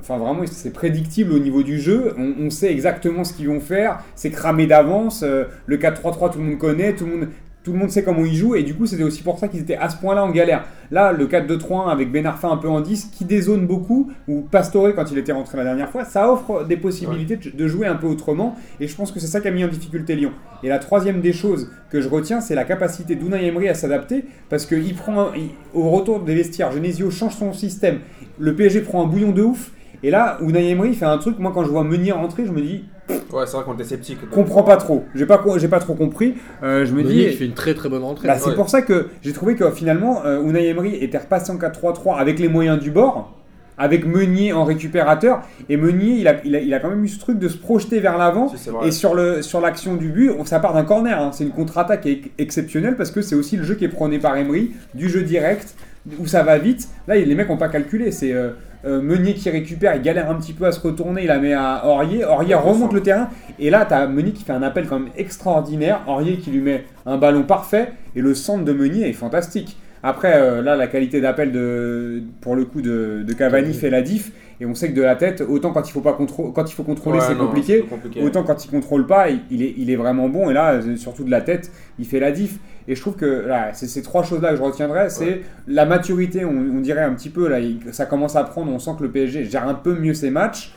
Enfin, 0.00 0.18
vraiment, 0.18 0.42
c'est 0.46 0.72
prédictible 0.72 1.32
au 1.32 1.38
niveau 1.38 1.62
du 1.62 1.78
jeu. 1.80 2.14
On, 2.18 2.34
on 2.46 2.50
sait 2.50 2.70
exactement 2.72 3.24
ce 3.24 3.32
qu'ils 3.32 3.48
vont 3.48 3.60
faire. 3.60 4.00
C'est 4.14 4.30
cramé 4.30 4.66
d'avance. 4.66 5.22
Euh, 5.22 5.44
le 5.66 5.76
4-3-3, 5.76 6.32
tout 6.32 6.38
le 6.38 6.44
monde 6.44 6.58
connaît. 6.58 6.94
Tout 6.94 7.06
le 7.06 7.10
monde, 7.16 7.28
tout 7.64 7.72
le 7.72 7.78
monde 7.78 7.90
sait 7.90 8.02
comment 8.04 8.24
ils 8.24 8.34
jouent. 8.36 8.54
Et 8.54 8.62
du 8.62 8.74
coup, 8.74 8.86
c'était 8.86 9.02
aussi 9.02 9.22
pour 9.22 9.38
ça 9.38 9.48
qu'ils 9.48 9.60
étaient 9.60 9.76
à 9.76 9.88
ce 9.88 9.96
point-là 9.96 10.24
en 10.24 10.30
galère. 10.30 10.64
Là, 10.90 11.12
le 11.12 11.26
4-2-3-1 11.26 11.90
avec 11.90 12.10
Ben 12.12 12.24
Arfa 12.26 12.48
un 12.48 12.56
peu 12.56 12.68
en 12.68 12.80
10, 12.80 13.10
qui 13.12 13.24
dézone 13.24 13.66
beaucoup, 13.66 14.10
ou 14.28 14.40
Pastore 14.42 14.94
quand 14.94 15.10
il 15.10 15.18
était 15.18 15.32
rentré 15.32 15.58
la 15.58 15.64
dernière 15.64 15.90
fois, 15.90 16.04
ça 16.04 16.32
offre 16.32 16.64
des 16.64 16.76
possibilités 16.78 17.36
de- 17.36 17.50
de 17.50 17.66
jouer 17.68 17.86
un 17.86 17.96
peu 17.96 18.06
autrement. 18.06 18.56
Et 18.80 18.88
je 18.88 18.94
pense 18.96 19.10
que 19.12 19.20
c'est 19.20 19.26
ça 19.26 19.40
qui 19.40 19.48
a 19.48 19.50
mis 19.50 19.64
en 19.64 19.68
difficulté 19.68 20.14
Lyon. 20.16 20.32
Et 20.62 20.68
la 20.68 20.78
troisième 20.78 21.20
des 21.20 21.32
choses 21.34 21.70
que 21.90 22.00
je 22.00 22.08
retiens, 22.08 22.40
c'est 22.40 22.54
la 22.54 22.64
capacité 22.64 23.16
d'Unai 23.16 23.44
Emery 23.46 23.68
à 23.68 23.74
s'adapter. 23.74 24.24
Parce 24.48 24.64
qu'il 24.64 24.94
prend, 24.94 25.20
un- 25.20 25.32
il- 25.36 25.50
au 25.74 25.90
retour 25.90 26.20
des 26.20 26.34
vestiaires, 26.34 26.72
Genesio 26.72 27.10
change 27.10 27.34
son 27.36 27.52
système. 27.52 27.98
Le 28.38 28.54
PSG 28.54 28.80
prend 28.80 29.02
un 29.02 29.06
bouillon 29.06 29.32
de 29.32 29.42
ouf. 29.42 29.72
Et 30.02 30.10
là, 30.10 30.38
Unai 30.40 30.70
Emery 30.70 30.94
fait 30.94 31.04
un 31.06 31.18
truc, 31.18 31.38
moi 31.38 31.50
quand 31.54 31.64
je 31.64 31.70
vois 31.70 31.84
Meunier 31.84 32.12
rentrer, 32.12 32.44
je 32.46 32.52
me 32.52 32.60
dis, 32.60 32.84
Ouais, 33.32 33.44
c'est 33.46 33.56
vrai 33.56 33.64
qu'on 33.64 33.74
était 33.74 33.84
sceptique. 33.84 34.18
comprends 34.30 34.62
pas 34.62 34.76
trop. 34.76 35.04
J'ai 35.14 35.24
pas, 35.26 35.42
j'ai 35.56 35.68
pas 35.68 35.80
trop 35.80 35.94
compris. 35.94 36.34
Euh, 36.62 36.84
je 36.84 36.92
me 36.92 37.02
Meunier 37.02 37.24
dis, 37.24 37.30
qui 37.30 37.36
fait 37.36 37.44
une 37.46 37.54
très 37.54 37.74
très 37.74 37.88
bonne 37.88 38.02
rentrée. 38.04 38.28
bah, 38.28 38.36
c'est 38.38 38.50
Ouais. 38.50 38.54
pour 38.54 38.68
ça 38.68 38.82
que 38.82 39.08
j'ai 39.22 39.32
trouvé 39.32 39.54
que 39.54 39.70
finalement, 39.70 40.22
euh, 40.26 40.42
Unai 40.42 40.66
Emery 40.68 40.94
était 40.96 41.18
repassé 41.18 41.50
en 41.50 41.56
4-3-3 41.56 42.18
avec 42.18 42.38
les 42.38 42.48
moyens 42.48 42.78
du 42.78 42.90
bord, 42.90 43.34
avec 43.78 44.06
Meunier 44.06 44.52
en 44.52 44.64
récupérateur. 44.64 45.42
Et 45.70 45.76
Meunier, 45.78 46.16
il 46.18 46.28
a, 46.28 46.36
il 46.44 46.54
a, 46.54 46.60
il 46.60 46.72
a 46.74 46.80
quand 46.80 46.90
même 46.90 47.02
eu 47.04 47.08
ce 47.08 47.18
truc 47.18 47.38
de 47.38 47.48
se 47.48 47.56
projeter 47.56 47.98
vers 48.00 48.18
l'avant. 48.18 48.48
Si. 48.54 48.68
Et 48.84 48.90
sur 48.90 49.14
le 49.14 49.40
sur 49.42 49.60
l'action 49.60 49.96
du 49.96 50.08
but, 50.08 50.30
ça 50.44 50.60
part 50.60 50.74
d'un 50.74 50.84
corner. 50.84 51.18
hein. 51.20 51.30
C'est 51.32 51.44
une 51.44 51.50
contre-attaque 51.52 52.06
exceptionnelle 52.38 52.96
parce 52.96 53.10
que 53.10 53.22
c'est 53.22 53.34
aussi 53.34 53.56
le 53.56 53.64
jeu 53.64 53.74
qui 53.74 53.84
est 53.84 53.88
prôné 53.88 54.18
par 54.18 54.36
Emery, 54.36 54.72
du 54.94 55.08
jeu 55.08 55.22
direct, 55.22 55.74
où 56.18 56.26
ça 56.26 56.42
va 56.42 56.58
vite. 56.58 56.88
Là, 57.06 57.16
les 57.16 57.34
mecs 57.34 57.48
n'ont 57.48 57.56
pas 57.56 57.68
calculé. 57.68 58.10
C'est 58.10 58.32
euh, 58.32 58.50
euh, 58.88 59.02
Meunier 59.02 59.34
qui 59.34 59.50
récupère, 59.50 59.94
il 59.94 60.02
galère 60.02 60.30
un 60.30 60.34
petit 60.36 60.52
peu 60.52 60.64
à 60.64 60.72
se 60.72 60.80
retourner, 60.80 61.22
il 61.22 61.26
la 61.28 61.38
met 61.38 61.52
à 61.52 61.86
Aurier. 61.86 62.24
Aurier 62.24 62.54
remonte 62.54 62.92
le 62.92 63.02
terrain. 63.02 63.28
Et 63.58 63.70
là, 63.70 63.84
tu 63.86 63.94
as 63.94 64.06
Meunier 64.06 64.32
qui 64.32 64.44
fait 64.44 64.52
un 64.52 64.62
appel 64.62 64.86
quand 64.86 64.98
même 64.98 65.10
extraordinaire. 65.16 66.00
Aurier 66.06 66.38
qui 66.38 66.50
lui 66.50 66.60
met 66.60 66.84
un 67.06 67.18
ballon 67.18 67.42
parfait. 67.42 67.92
Et 68.16 68.22
le 68.22 68.34
centre 68.34 68.64
de 68.64 68.72
Meunier 68.72 69.08
est 69.08 69.12
fantastique. 69.12 69.76
Après, 70.02 70.34
euh, 70.36 70.62
là, 70.62 70.76
la 70.76 70.86
qualité 70.86 71.20
d'appel 71.20 71.52
de, 71.52 72.22
pour 72.40 72.56
le 72.56 72.64
coup 72.64 72.80
de, 72.80 73.24
de 73.26 73.32
Cavani 73.32 73.74
fait 73.74 73.90
la 73.90 74.02
diff. 74.02 74.32
Et 74.60 74.66
on 74.66 74.74
sait 74.74 74.90
que 74.90 74.96
de 74.96 75.02
la 75.02 75.14
tête, 75.14 75.40
autant 75.48 75.70
quand 75.72 75.88
il 75.88 75.92
faut, 75.92 76.00
pas 76.00 76.14
quand 76.16 76.64
il 76.68 76.72
faut 76.74 76.82
contrôler, 76.82 77.18
Ouais, 77.18 77.24
c'est 77.28 77.34
compliqué. 77.46 77.82
Autant 78.24 78.42
quand 78.42 78.64
il 78.64 78.70
contrôle 78.70 79.06
pas, 79.06 79.30
il, 79.30 79.40
il 79.50 79.62
est, 79.62 79.74
il 79.76 79.88
est 79.90 79.96
vraiment 79.96 80.28
bon. 80.28 80.50
Et 80.50 80.52
là, 80.52 80.72
euh, 80.74 80.96
surtout 80.96 81.22
de 81.22 81.30
la 81.30 81.40
tête, 81.42 81.70
il 81.98 82.06
fait 82.06 82.18
la 82.18 82.32
diff. 82.32 82.58
Et 82.88 82.94
je 82.96 83.00
trouve 83.00 83.14
que 83.16 83.24
là, 83.46 83.70
c'est 83.74 83.86
ces 83.86 84.02
trois 84.02 84.22
choses-là 84.24 84.50
que 84.50 84.56
je 84.56 84.62
retiendrai. 84.62 85.10
C'est 85.10 85.42
la 85.68 85.84
maturité, 85.86 86.44
on, 86.44 86.50
on 86.50 86.80
dirait 86.80 87.02
un 87.04 87.14
petit 87.14 87.28
peu, 87.30 87.46
là, 87.48 87.60
il- 87.60 87.78
ça 87.92 88.06
commence 88.06 88.34
à 88.34 88.42
prendre. 88.44 88.72
On 88.72 88.78
sent 88.80 88.92
que 88.98 89.04
le 89.04 89.10
PSG 89.10 89.44
gère 89.44 89.68
un 89.68 89.74
peu 89.74 89.94
mieux 89.94 90.14
ses 90.14 90.30
matchs. 90.30 90.74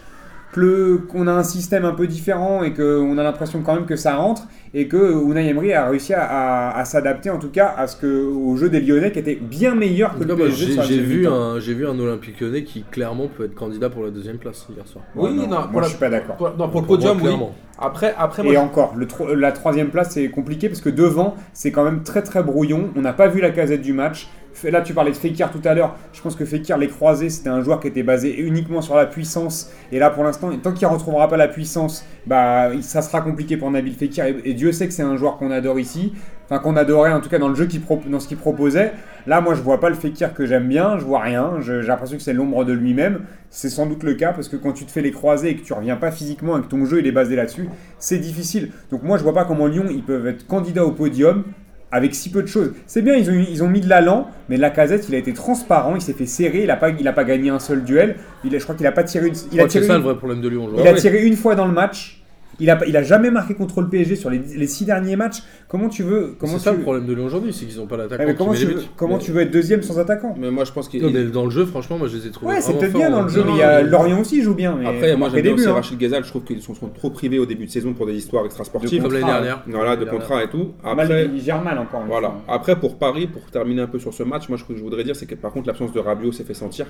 Que 0.53 0.59
le- 0.59 0.97
qu'on 1.07 1.27
a 1.27 1.31
un 1.31 1.43
système 1.43 1.85
un 1.85 1.93
peu 1.93 2.07
différent 2.07 2.61
et 2.63 2.73
qu'on 2.73 3.17
a 3.17 3.23
l'impression 3.23 3.61
quand 3.61 3.73
même 3.75 3.85
que 3.85 3.95
ça 3.95 4.15
rentre. 4.15 4.47
Et 4.73 4.87
que 4.87 4.97
Unai 5.29 5.47
Emery 5.49 5.73
a 5.73 5.87
réussi 5.89 6.13
à, 6.13 6.23
à- 6.23 6.77
à 6.79 6.85
s'adapter 6.85 7.29
en 7.29 7.37
tout 7.39 7.49
cas 7.49 7.73
à 7.77 7.87
ce 7.87 7.95
que, 7.97 8.23
au 8.25 8.55
jeu 8.55 8.69
des 8.69 8.79
Lyonnais 8.81 9.11
qui 9.11 9.19
était 9.19 9.35
bien 9.35 9.75
meilleur 9.75 10.17
que 10.17 10.23
le 10.23 10.35
PSG. 10.35 10.77
j'ai 10.87 10.99
vu, 10.99 11.27
un, 11.27 11.59
j'ai 11.59 11.73
vu 11.73 11.85
un 11.87 11.97
Olympique 11.99 12.39
lyonnais 12.39 12.63
qui 12.63 12.83
clairement 12.83 13.27
peut 13.27 13.45
être 13.45 13.55
candidat 13.55 13.89
pour 13.89 14.03
la 14.03 14.11
deuxième 14.11 14.37
place 14.37 14.65
hier 14.73 14.87
soir. 14.87 15.03
Oui, 15.15 15.29
Ouais, 15.29 15.35
non, 15.35 15.47
moi, 15.47 15.67
pour 15.71 15.81
la- 15.81 15.87
je 15.87 15.91
suis 15.91 15.99
pas 15.99 16.09
d'accord. 16.09 16.35
Pour, 16.37 16.49
non, 16.57 16.69
pour 16.69 16.81
le 16.81 16.87
Pour 16.87 16.97
moi, 16.99 17.13
podium, 17.15 17.21
oui. 17.41 17.45
Après, 17.79 18.13
après 18.17 18.43
moi, 18.43 18.51
Et 18.53 18.55
je- 18.55 18.61
encore, 18.61 18.93
le 18.95 19.07
tro- 19.07 19.33
la 19.33 19.51
troisième 19.51 19.89
place, 19.89 20.11
c'est 20.11 20.29
compliqué 20.29 20.69
parce 20.69 20.81
que 20.81 20.89
devant, 20.89 21.35
c'est 21.53 21.71
quand 21.71 21.83
même 21.83 22.03
très 22.03 22.21
très 22.21 22.43
brouillon. 22.43 22.91
On 22.95 23.01
n'a 23.01 23.13
pas 23.13 23.27
vu 23.27 23.41
la 23.41 23.49
casette 23.51 23.81
du 23.81 23.91
match. 23.93 24.29
Là, 24.63 24.81
tu 24.81 24.93
parlais 24.93 25.11
de 25.11 25.15
Fekir 25.15 25.51
tout 25.51 25.61
à 25.65 25.73
l'heure. 25.73 25.95
Je 26.13 26.21
pense 26.21 26.35
que 26.35 26.45
Fekir, 26.45 26.77
les 26.77 26.87
croisés, 26.87 27.29
c'était 27.29 27.49
un 27.49 27.61
joueur 27.61 27.79
qui 27.79 27.87
était 27.87 28.03
basé 28.03 28.37
uniquement 28.39 28.81
sur 28.81 28.95
la 28.95 29.05
puissance. 29.05 29.71
Et 29.91 29.99
là, 29.99 30.09
pour 30.09 30.23
l'instant, 30.23 30.49
tant 30.61 30.71
qu'il 30.71 30.87
ne 30.87 30.93
retrouvera 30.93 31.27
pas 31.27 31.37
la 31.37 31.47
puissance, 31.47 32.05
bah, 32.25 32.69
ça 32.81 33.01
sera 33.01 33.21
compliqué 33.21 33.57
pour 33.57 33.71
Nabil 33.71 33.93
Fekir. 33.93 34.25
Et, 34.43 34.53
Dieu 34.53 34.71
sait 34.71 34.87
que 34.87 34.93
c'est 34.93 35.01
un 35.03 35.17
joueur 35.17 35.37
qu'on 35.37 35.51
adore 35.51 35.79
ici. 35.79 36.13
Enfin, 36.49 36.59
qu'on 36.59 36.75
adorait 36.75 37.13
en 37.13 37.21
tout 37.21 37.29
cas 37.29 37.39
dans 37.39 37.47
le 37.47 37.55
jeu, 37.55 37.65
pro- 37.85 38.01
dans 38.05 38.19
ce 38.19 38.27
qu'il 38.27 38.35
proposait. 38.37 38.91
Là, 39.25 39.39
moi, 39.39 39.53
je 39.55 39.61
vois 39.61 39.79
pas 39.79 39.89
le 39.89 39.95
Fekir 39.95 40.33
que 40.33 40.45
j'aime 40.45 40.67
bien. 40.67 40.97
Je 40.97 41.05
vois 41.05 41.21
rien. 41.21 41.53
J'ai 41.61 41.81
l'impression 41.81 42.17
que 42.17 42.23
c'est 42.23 42.33
l'ombre 42.33 42.65
de 42.65 42.73
lui-même. 42.73 43.21
C'est 43.49 43.69
sans 43.69 43.85
doute 43.85 44.03
le 44.03 44.13
cas 44.13 44.31
parce 44.31 44.47
que 44.47 44.55
quand 44.55 44.71
tu 44.71 44.85
te 44.85 44.91
fais 44.91 45.01
les 45.01 45.11
croisés 45.11 45.49
et 45.49 45.55
que 45.55 45.61
tu 45.61 45.73
reviens 45.73 45.97
pas 45.97 46.09
physiquement 46.11 46.57
et 46.57 46.61
que 46.61 46.67
ton 46.67 46.85
jeu 46.85 46.99
il 46.99 47.07
est 47.07 47.11
basé 47.11 47.35
là-dessus, 47.35 47.67
c'est 47.99 48.17
difficile. 48.17 48.71
Donc 48.91 49.03
moi 49.03 49.17
je 49.17 49.23
vois 49.23 49.33
pas 49.33 49.43
comment 49.43 49.67
Lyon 49.67 49.87
ils 49.89 50.03
peuvent 50.03 50.25
être 50.25 50.47
candidats 50.47 50.85
au 50.85 50.91
podium 50.91 51.43
avec 51.91 52.15
si 52.15 52.29
peu 52.29 52.41
de 52.41 52.47
choses. 52.47 52.71
C'est 52.87 53.01
bien, 53.01 53.15
ils 53.15 53.29
ont, 53.29 53.33
ils 53.33 53.63
ont 53.63 53.67
mis 53.67 53.81
de 53.81 53.89
l'allant, 53.89 54.29
mais 54.49 54.57
la 54.57 54.69
casette 54.69 55.07
il 55.09 55.15
a 55.15 55.17
été 55.17 55.33
transparent, 55.33 55.95
il 55.95 56.01
s'est 56.01 56.13
fait 56.13 56.25
serrer, 56.25 56.63
il 56.63 56.71
a 56.71 56.75
pas, 56.77 56.89
il 56.89 57.07
a 57.07 57.13
pas 57.13 57.23
gagné 57.25 57.49
un 57.49 57.59
seul 57.59 57.83
duel. 57.83 58.15
Il 58.43 58.55
a- 58.55 58.59
je 58.59 58.63
crois 58.63 58.75
qu'il 58.75 58.87
a 58.87 58.91
pas 58.91 59.03
tiré 59.03 59.27
une, 59.27 59.33
il 59.51 59.59
a 59.59 59.67
tiré 59.67 59.85
ça 59.85 59.93
une- 59.95 59.99
le 59.99 60.05
vrai 60.05 60.15
problème 60.17 60.41
de 60.41 60.47
Lyon 60.47 60.63
aujourd'hui. 60.65 60.83
il 60.85 60.87
a 60.87 60.93
ouais. 60.93 60.97
tiré 60.99 61.25
une 61.25 61.35
fois 61.35 61.55
dans 61.55 61.65
le 61.67 61.73
match. 61.73 62.20
Il 62.59 62.69
a, 62.69 62.75
pas- 62.75 62.85
il 62.85 62.95
a 62.95 63.01
jamais 63.01 63.31
marqué 63.31 63.55
contre 63.55 63.81
le 63.81 63.87
PSG 63.87 64.15
sur 64.15 64.29
les, 64.29 64.37
les 64.39 64.67
six 64.67 64.85
derniers 64.85 65.15
matchs. 65.15 65.41
Comment 65.67 65.89
tu 65.89 66.03
veux 66.03 66.35
comment 66.37 66.53
C'est 66.53 66.57
tu, 66.59 66.63
ça 66.65 66.71
le 66.73 66.79
problème 66.79 67.05
de 67.07 67.13
Lyon 67.13 67.25
aujourd'hui, 67.25 67.53
c'est 67.53 67.65
qu'ils 67.65 67.77
n'ont 67.77 67.87
pas 67.87 67.97
l'attaquant 67.97 68.23
mais 68.25 68.31
qui 68.33 68.37
comment 68.37 68.53
tu 68.53 68.65
veux, 68.65 68.83
comment 68.95 69.17
Mais- 69.17 69.23
tu 69.23 69.31
veux 69.31 69.41
être 69.41 69.51
deuxième 69.51 69.81
sans 69.81 69.97
attaquant 69.99 70.35
mais 70.37 70.51
moi, 70.51 70.63
je 70.65 70.71
pense 70.71 70.87
qu'il. 70.87 71.01
Dans 71.31 71.45
le 71.45 71.49
jeu, 71.49 71.65
franchement, 71.65 71.97
moi 71.97 72.07
je 72.07 72.17
les 72.17 72.27
ai 72.27 72.31
trouvés. 72.31 72.53
Ouais, 72.53 72.61
c'est 72.61 72.77
peut-être 72.77 72.93
bien 72.93 73.09
dans 73.09 73.19
hein. 73.19 73.23
le 73.23 73.29
jeu, 73.29 73.41
Non, 73.41 73.47
mais 73.47 73.53
il 73.53 73.59
y 73.59 73.63
a 73.63 73.81
Lorient 73.81 74.19
aussi 74.21 74.41
joue 74.43 74.53
bien. 74.53 74.75
Mais 74.77 74.85
Après, 74.87 75.15
moi, 75.15 75.29
j'aime 75.29 75.41
bien 75.41 75.53
aussi 75.53 75.65
hein. 75.67 75.73
Rachid 75.73 75.97
Ghezal. 75.97 76.23
Je 76.23 76.29
trouve 76.29 76.43
qu'ils 76.43 76.61
sont, 76.61 76.75
sont 76.75 76.89
trop 76.89 77.09
privés 77.09 77.39
au 77.39 77.45
début 77.45 77.65
de 77.65 77.71
saison 77.71 77.93
pour 77.93 78.05
des 78.05 78.13
histoires 78.15 78.45
extrasportives. 78.45 79.01
Comme 79.01 79.13
l'année 79.13 79.25
dernière. 79.25 79.63
Voilà, 79.67 79.95
de 79.95 80.05
contrats 80.05 80.43
et 80.43 80.49
tout. 80.49 80.71
Mal- 80.83 80.99
Après, 80.99 81.29
il 81.33 81.41
gère 81.41 81.61
mal 81.63 81.77
encore. 81.79 82.03
Voilà. 82.07 82.35
Après, 82.47 82.75
pour 82.79 82.97
Paris, 82.97 83.27
pour 83.27 83.43
terminer 83.49 83.81
un 83.81 83.87
peu 83.87 83.97
sur 83.99 84.13
ce 84.13 84.23
match, 84.23 84.49
moi, 84.49 84.57
ce 84.57 84.63
que 84.65 84.75
je 84.75 84.81
voudrais 84.83 85.03
dire, 85.03 85.15
c'est 85.15 85.25
que 85.25 85.35
par 85.35 85.51
contre, 85.51 85.67
l'absence 85.67 85.93
de 85.93 85.99
Rabiot 85.99 86.31
s'est 86.31 86.43
fait 86.43 86.53
sentir. 86.53 86.85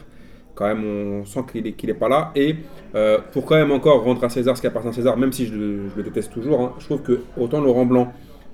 Quand 0.55 0.67
même, 0.67 0.83
on 0.85 1.25
sent 1.25 1.41
qu'il 1.51 1.63
n'est 1.63 1.93
pas 1.93 2.09
là. 2.09 2.31
Et 2.35 2.55
euh, 2.95 3.19
pour 3.31 3.45
quand 3.45 3.55
même 3.55 3.71
encore 3.71 4.03
rendre 4.03 4.23
à 4.23 4.29
César 4.29 4.55
ce 4.55 4.61
qui 4.61 4.67
appartient 4.67 4.89
à 4.89 4.93
César, 4.93 5.17
même 5.17 5.31
si 5.31 5.45
je 5.45 5.55
le, 5.55 5.89
je 5.89 5.95
le 5.95 6.03
déteste 6.03 6.31
toujours, 6.33 6.61
hein, 6.61 6.73
je 6.79 6.85
trouve 6.85 7.01
que 7.01 7.21
autant 7.37 7.61
Laurent 7.61 7.85
Blanc 7.85 8.13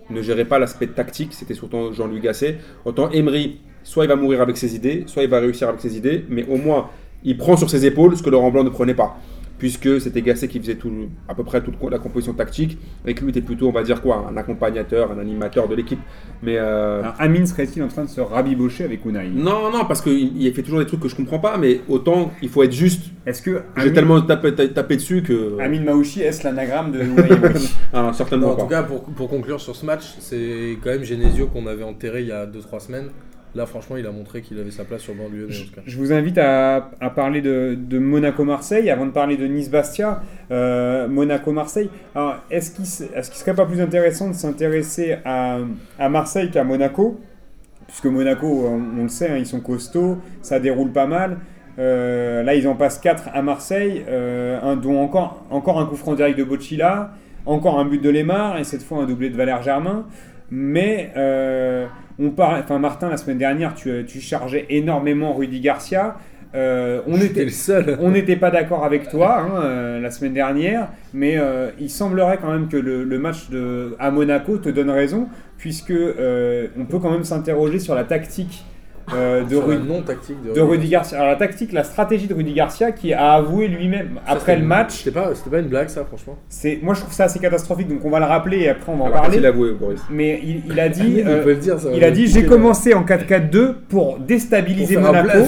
ne 0.09 0.21
gérait 0.21 0.45
pas 0.45 0.59
l'aspect 0.59 0.87
tactique, 0.87 1.33
c'était 1.33 1.53
surtout 1.53 1.91
Jean-Louis 1.93 2.21
Gasset, 2.21 2.57
autant 2.85 3.09
Emery, 3.11 3.59
soit 3.83 4.05
il 4.05 4.07
va 4.07 4.15
mourir 4.15 4.41
avec 4.41 4.57
ses 4.57 4.75
idées, 4.75 5.03
soit 5.07 5.23
il 5.23 5.29
va 5.29 5.39
réussir 5.39 5.69
avec 5.69 5.81
ses 5.81 5.97
idées, 5.97 6.25
mais 6.29 6.45
au 6.47 6.57
moins, 6.57 6.89
il 7.23 7.37
prend 7.37 7.57
sur 7.57 7.69
ses 7.69 7.85
épaules 7.85 8.15
ce 8.15 8.23
que 8.23 8.29
Laurent 8.29 8.51
Blanc 8.51 8.63
ne 8.63 8.69
prenait 8.69 8.93
pas. 8.93 9.17
Puisque 9.57 9.99
c'était 10.01 10.21
Gasset 10.21 10.47
qui 10.47 10.59
faisait 10.59 10.75
tout, 10.75 10.91
à 11.27 11.35
peu 11.35 11.43
près 11.43 11.61
toute 11.61 11.75
la 11.89 11.99
composition 11.99 12.33
tactique, 12.33 12.77
et 13.05 13.13
que 13.13 13.21
lui 13.21 13.29
était 13.31 13.41
plutôt, 13.41 13.67
on 13.67 13.71
va 13.71 13.83
dire 13.83 14.01
quoi, 14.01 14.27
un 14.29 14.37
accompagnateur, 14.37 15.11
un 15.11 15.19
animateur 15.19 15.67
de 15.67 15.75
l'équipe. 15.75 15.99
Mais 16.43 16.57
euh, 16.57 17.01
Alors, 17.01 17.15
Amine 17.19 17.45
serait-il 17.45 17.81
en 17.83 17.87
train 17.87 18.03
de 18.03 18.09
se 18.09 18.21
rabibocher 18.21 18.83
avec 18.83 19.05
Unai 19.05 19.29
non, 19.29 19.71
non, 19.71 19.85
parce 19.85 20.01
qu'il 20.01 20.41
il 20.41 20.53
fait 20.53 20.63
toujours 20.63 20.79
des 20.79 20.85
trucs 20.85 20.99
que 20.99 21.07
je 21.09 21.15
comprends 21.15 21.39
pas, 21.39 21.57
mais 21.57 21.81
autant 21.89 22.31
il 22.41 22.49
faut 22.49 22.63
être 22.63 22.71
juste. 22.73 23.11
Est-ce 23.25 23.41
que 23.41 23.61
J'ai 23.75 23.81
Amine, 23.81 23.93
tellement 23.93 24.21
tapé, 24.21 24.53
tapé 24.53 24.95
dessus 24.95 25.21
que. 25.23 25.59
Amine 25.59 25.83
Maouchi 25.83 26.21
est-ce 26.21 26.43
l'anagramme 26.43 26.91
de 26.91 26.99
Unai 27.03 27.31
Emery 27.33 27.69
Ah, 27.93 28.11
certainement 28.13 28.47
Non, 28.47 28.53
en 28.53 28.55
pas. 28.55 28.61
tout 28.63 28.69
cas, 28.69 28.83
pour, 28.83 29.03
pour 29.03 29.29
conclure 29.29 29.59
sur 29.59 29.75
ce 29.75 29.85
match, 29.85 30.15
c'est 30.19 30.77
quand 30.83 30.89
même 30.91 31.03
Genesio 31.03 31.47
qu'on 31.47 31.67
avait 31.67 31.83
enterré 31.83 32.21
il 32.21 32.27
y 32.27 32.31
a 32.31 32.45
2-3 32.45 32.79
semaines. 32.79 33.07
Là, 33.55 33.65
franchement, 33.65 33.97
il 33.97 34.05
a 34.05 34.11
montré 34.11 34.41
qu'il 34.41 34.59
avait 34.59 34.71
sa 34.71 34.83
place 34.83 35.01
sur 35.01 35.13
le 35.13 35.19
banc. 35.19 35.25
Je 35.85 35.97
vous 35.97 36.11
invite 36.13 36.37
à, 36.37 36.91
parler 37.15 37.41
de, 37.41 37.97
Monaco-Marseille 37.97 38.89
avant 38.89 39.05
de 39.05 39.11
parler 39.11 39.37
de 39.37 39.47
Nice-Bastia. 39.47 40.21
Euh, 40.51 41.07
Monaco-Marseille. 41.07 41.89
Alors, 42.13 42.35
est-ce 42.51 42.71
qu'il 42.71 42.83
ne 42.83 43.21
serait 43.23 43.55
pas 43.55 43.65
plus 43.65 43.81
intéressant 43.81 44.29
de 44.29 44.33
s'intéresser 44.33 45.17
à, 45.25 45.59
Marseille 46.09 46.51
qu'à 46.51 46.63
Monaco? 46.63 47.19
Puisque 47.87 48.05
Monaco, 48.05 48.67
on, 48.67 49.03
le 49.03 49.09
sait, 49.09 49.29
hein, 49.29 49.37
ils 49.37 49.45
sont 49.45 49.61
costauds, 49.61 50.17
ça 50.41 50.59
déroule 50.59 50.91
pas 50.91 51.07
mal. 51.07 51.37
Euh, 51.79 52.43
là, 52.43 52.53
ils 52.53 52.67
en 52.67 52.75
passent 52.75 52.99
4 52.99 53.29
à 53.33 53.41
Marseille, 53.41 54.03
euh, 54.09 54.75
dont 54.75 55.01
encore, 55.01 55.45
un 55.49 55.85
coup 55.85 55.95
franc 55.95 56.15
direct 56.15 56.37
de 56.37 56.43
Bocilla, 56.43 57.13
encore 57.45 57.79
un 57.79 57.85
but 57.85 58.03
de 58.03 58.09
Lemar 58.09 58.59
et 58.59 58.65
cette 58.65 58.83
fois 58.83 58.99
un 58.99 59.05
doublé 59.05 59.29
de 59.29 59.37
Valère 59.37 59.63
Germain. 59.63 60.05
Mais 60.51 61.11
on 62.19 62.29
parle, 62.31 62.59
enfin 62.59 62.79
Martin, 62.79 63.09
la 63.09 63.17
semaine 63.17 63.37
dernière, 63.37 63.75
tu, 63.75 64.05
tu 64.07 64.19
chargeais 64.19 64.65
énormément 64.69 65.33
Rudy 65.33 65.59
Garcia. 65.59 66.17
Euh, 66.55 67.01
on 67.07 67.19
était, 67.19 67.43
le 67.43 67.51
seul. 67.51 67.97
on 68.01 68.11
n'était 68.11 68.37
pas 68.37 68.49
d'accord 68.49 68.85
avec 68.85 69.09
toi 69.09 69.41
hein, 69.41 69.61
euh, 69.63 69.99
la 69.99 70.09
semaine 70.11 70.33
dernière, 70.33 70.89
mais 71.13 71.37
euh, 71.37 71.71
il 71.79 71.89
semblerait 71.89 72.37
quand 72.41 72.51
même 72.51 72.69
que 72.69 72.77
le, 72.77 73.03
le 73.03 73.19
match 73.19 73.49
de, 73.49 73.95
à 73.99 74.11
Monaco 74.11 74.57
te 74.57 74.69
donne 74.69 74.89
raison, 74.89 75.27
puisque 75.57 75.91
on 75.91 76.85
peut 76.85 76.99
quand 76.99 77.11
même 77.11 77.25
s'interroger 77.25 77.79
sur 77.79 77.95
la 77.95 78.05
tactique 78.05 78.65
euh, 79.13 79.43
de, 79.43 79.49
Sur 79.49 79.67
la 79.67 79.75
Ru- 79.77 79.83
non-tactique 79.87 80.37
de, 80.43 80.53
de 80.53 80.61
Rudy 80.61 80.89
Garcia. 80.89 81.17
Alors 81.17 81.29
la 81.31 81.35
tactique, 81.37 81.71
la 81.71 81.83
stratégie 81.83 82.27
de 82.27 82.33
Rudy 82.33 82.53
Garcia, 82.53 82.91
qui 82.91 83.13
a 83.13 83.33
avoué 83.33 83.67
lui-même 83.67 84.19
après 84.27 84.55
le 84.57 84.65
match, 84.65 84.97
C'était 84.99 85.11
pas, 85.11 85.33
c'était 85.33 85.49
pas 85.49 85.59
une 85.59 85.67
blague, 85.67 85.89
ça, 85.89 86.03
franchement. 86.05 86.37
c'est, 86.49 86.79
moi 86.83 86.93
je 86.93 87.01
trouve 87.01 87.13
ça 87.13 87.25
assez 87.25 87.39
catastrophique, 87.39 87.87
donc 87.87 88.03
on 88.03 88.09
va 88.09 88.19
le 88.19 88.25
rappeler 88.25 88.59
et 88.59 88.69
après 88.69 88.91
on 88.91 88.97
va 88.97 89.03
en 89.03 89.05
Alors, 89.07 89.13
parler. 89.21 89.29
facile 89.29 89.45
à 89.45 89.49
avouer, 89.49 89.71
Boris. 89.73 90.01
Mais 90.09 90.39
il, 90.43 90.63
il 90.69 90.79
a 90.79 90.89
dit, 90.89 91.03
il 91.19 91.27
euh, 91.27 91.45
le 91.45 91.55
dire, 91.55 91.75
il 91.93 92.03
a 92.03 92.11
dit 92.11 92.27
j'ai 92.27 92.45
commencé 92.45 92.93
en 92.93 93.03
4-4-2 93.03 93.73
pour 93.87 94.15
Pour 94.15 94.19
déstabiliser 94.19 94.97
un 94.97 95.01
Monaco. 95.01 95.39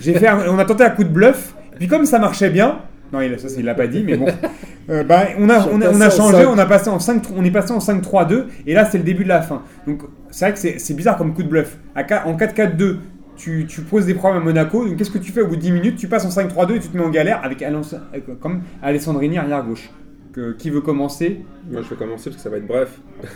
J'ai 0.00 0.14
fait 0.14 0.26
un- 0.28 0.48
on 0.48 0.58
a 0.58 0.64
tenté 0.64 0.84
un 0.84 0.90
coup 0.90 1.04
de 1.04 1.08
bluff. 1.10 1.54
Puis 1.78 1.88
comme 1.88 2.04
ça 2.06 2.18
marchait 2.18 2.50
bien, 2.50 2.78
non, 3.12 3.20
il, 3.20 3.38
ça 3.38 3.48
il 3.58 3.64
l'a 3.64 3.74
pas 3.74 3.86
dit, 3.86 4.02
mais 4.04 4.16
bon, 4.16 4.26
euh, 4.90 5.02
bah, 5.04 5.28
on 5.38 5.48
a, 5.48 5.66
on 5.68 5.80
a, 5.80 5.88
on 5.88 6.00
a 6.00 6.04
passé 6.04 6.20
en 6.20 6.24
changé, 6.30 6.44
cinq. 6.44 6.48
on 6.52 6.58
a 6.58 6.66
passé 6.66 6.88
en 6.90 6.98
5, 6.98 7.22
on 7.36 7.44
est 7.44 7.50
passé 7.50 7.72
en 7.72 7.78
5-3-2, 7.78 8.44
et 8.66 8.74
là 8.74 8.84
c'est 8.84 8.98
le 8.98 9.04
début 9.04 9.24
de 9.24 9.28
la 9.28 9.42
fin. 9.42 9.62
Donc 9.86 10.02
c'est 10.30 10.44
vrai 10.44 10.52
que 10.54 10.58
c'est 10.58 10.78
c'est 10.78 10.94
bizarre 10.94 11.16
comme 11.16 11.34
coup 11.34 11.42
de 11.42 11.48
bluff. 11.48 11.78
À 11.94 12.02
en 12.26 12.36
4-4-2, 12.36 12.96
tu, 13.36 13.66
tu 13.66 13.80
poses 13.80 14.06
des 14.06 14.14
problèmes 14.14 14.42
à 14.42 14.44
Monaco. 14.44 14.86
Donc 14.86 14.96
qu'est-ce 14.96 15.10
que 15.10 15.18
tu 15.18 15.32
fais 15.32 15.40
au 15.42 15.46
bout 15.48 15.56
de 15.56 15.60
10 15.60 15.72
minutes? 15.72 15.96
Tu 15.96 16.08
passes 16.08 16.24
en 16.24 16.28
5-3-2 16.28 16.76
et 16.76 16.80
tu 16.80 16.88
te 16.88 16.96
mets 16.96 17.04
en 17.04 17.10
galère 17.10 17.40
avec 17.44 17.62
avec, 17.62 18.40
comme 18.40 18.62
Alessandrini 18.82 19.38
arrière 19.38 19.64
gauche. 19.64 19.90
Que- 20.32 20.52
qui 20.52 20.70
veut 20.70 20.80
commencer? 20.80 21.44
Moi, 21.70 21.82
je 21.82 21.88
vais 21.90 21.96
commencer 21.96 22.24
parce 22.30 22.36
que 22.36 22.42
ça 22.42 22.50
va 22.50 22.56
être 22.58 22.66
bref. 22.66 22.98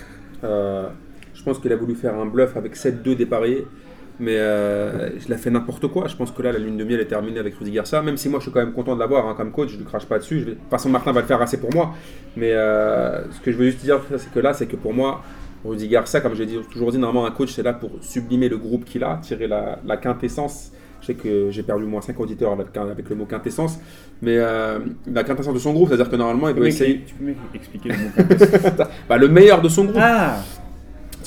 Euh, 0.44 0.88
je 1.34 1.42
pense 1.42 1.58
qu'il 1.58 1.72
a 1.72 1.76
voulu 1.76 1.96
faire 1.96 2.14
un 2.14 2.24
bluff 2.26 2.56
avec 2.56 2.76
7-2 2.76 3.16
dépareillés, 3.16 3.66
mais 4.20 4.34
euh, 4.36 5.10
il 5.24 5.32
a 5.32 5.36
fait 5.36 5.50
n'importe 5.50 5.86
quoi. 5.88 6.08
Je 6.08 6.16
pense 6.16 6.30
que 6.30 6.42
là, 6.42 6.52
la 6.52 6.58
lune 6.58 6.76
de 6.76 6.84
miel 6.84 7.00
est 7.00 7.06
terminée 7.06 7.38
avec 7.38 7.54
Rudy 7.54 7.70
Garcia, 7.70 8.02
même 8.02 8.16
si 8.16 8.28
moi, 8.28 8.40
je 8.40 8.44
suis 8.44 8.52
quand 8.52 8.60
même 8.60 8.72
content 8.72 8.94
de 8.94 9.00
l'avoir 9.00 9.26
hein, 9.26 9.34
comme 9.36 9.52
coach. 9.52 9.70
Je 9.70 9.78
ne 9.78 9.84
crache 9.84 10.06
pas 10.06 10.18
dessus. 10.18 10.40
Je 10.40 10.44
vais... 10.44 10.50
De 10.52 10.56
toute 10.56 10.70
façon, 10.70 10.88
Martin 10.88 11.12
va 11.12 11.20
le 11.20 11.26
faire 11.26 11.40
assez 11.40 11.58
pour 11.58 11.72
moi. 11.72 11.94
Mais 12.36 12.52
euh, 12.52 13.30
ce 13.30 13.40
que 13.40 13.52
je 13.52 13.56
veux 13.56 13.66
juste 13.66 13.82
dire, 13.82 14.00
c'est 14.16 14.32
que 14.32 14.40
là, 14.40 14.54
c'est 14.54 14.66
que 14.66 14.76
pour 14.76 14.92
moi, 14.92 15.22
Rudy 15.64 15.88
Garcia, 15.88 16.20
comme 16.20 16.34
j'ai 16.34 16.46
toujours 16.70 16.90
dit, 16.90 16.98
normalement, 16.98 17.26
un 17.26 17.30
coach, 17.30 17.52
c'est 17.52 17.62
là 17.62 17.72
pour 17.72 17.90
sublimer 18.00 18.48
le 18.48 18.58
groupe 18.58 18.84
qu'il 18.84 19.04
a, 19.04 19.18
tirer 19.22 19.46
la, 19.46 19.78
la 19.86 19.96
quintessence. 19.96 20.72
Je 21.00 21.06
sais 21.06 21.14
que 21.14 21.50
j'ai 21.52 21.62
perdu 21.62 21.84
moins 21.84 22.00
5 22.00 22.18
auditeurs 22.18 22.50
avec, 22.50 22.76
avec 22.76 23.08
le 23.08 23.14
mot 23.14 23.24
quintessence, 23.24 23.78
mais 24.20 24.36
euh, 24.36 24.80
la 25.06 25.22
quintessence 25.22 25.54
de 25.54 25.60
son 25.60 25.72
groupe, 25.72 25.88
c'est-à-dire 25.88 26.10
que 26.10 26.16
normalement, 26.16 26.48
il 26.48 26.56
doit 26.56 26.66
essayer 26.66 27.04
tu 27.06 27.14
peux 27.14 27.24
m'expliquer 27.52 27.90
le 27.90 27.94
mot 27.94 28.84
bah, 29.08 29.16
le 29.16 29.28
meilleur 29.28 29.62
de 29.62 29.68
son 29.68 29.84
groupe 29.84 30.00
Ah 30.00 30.38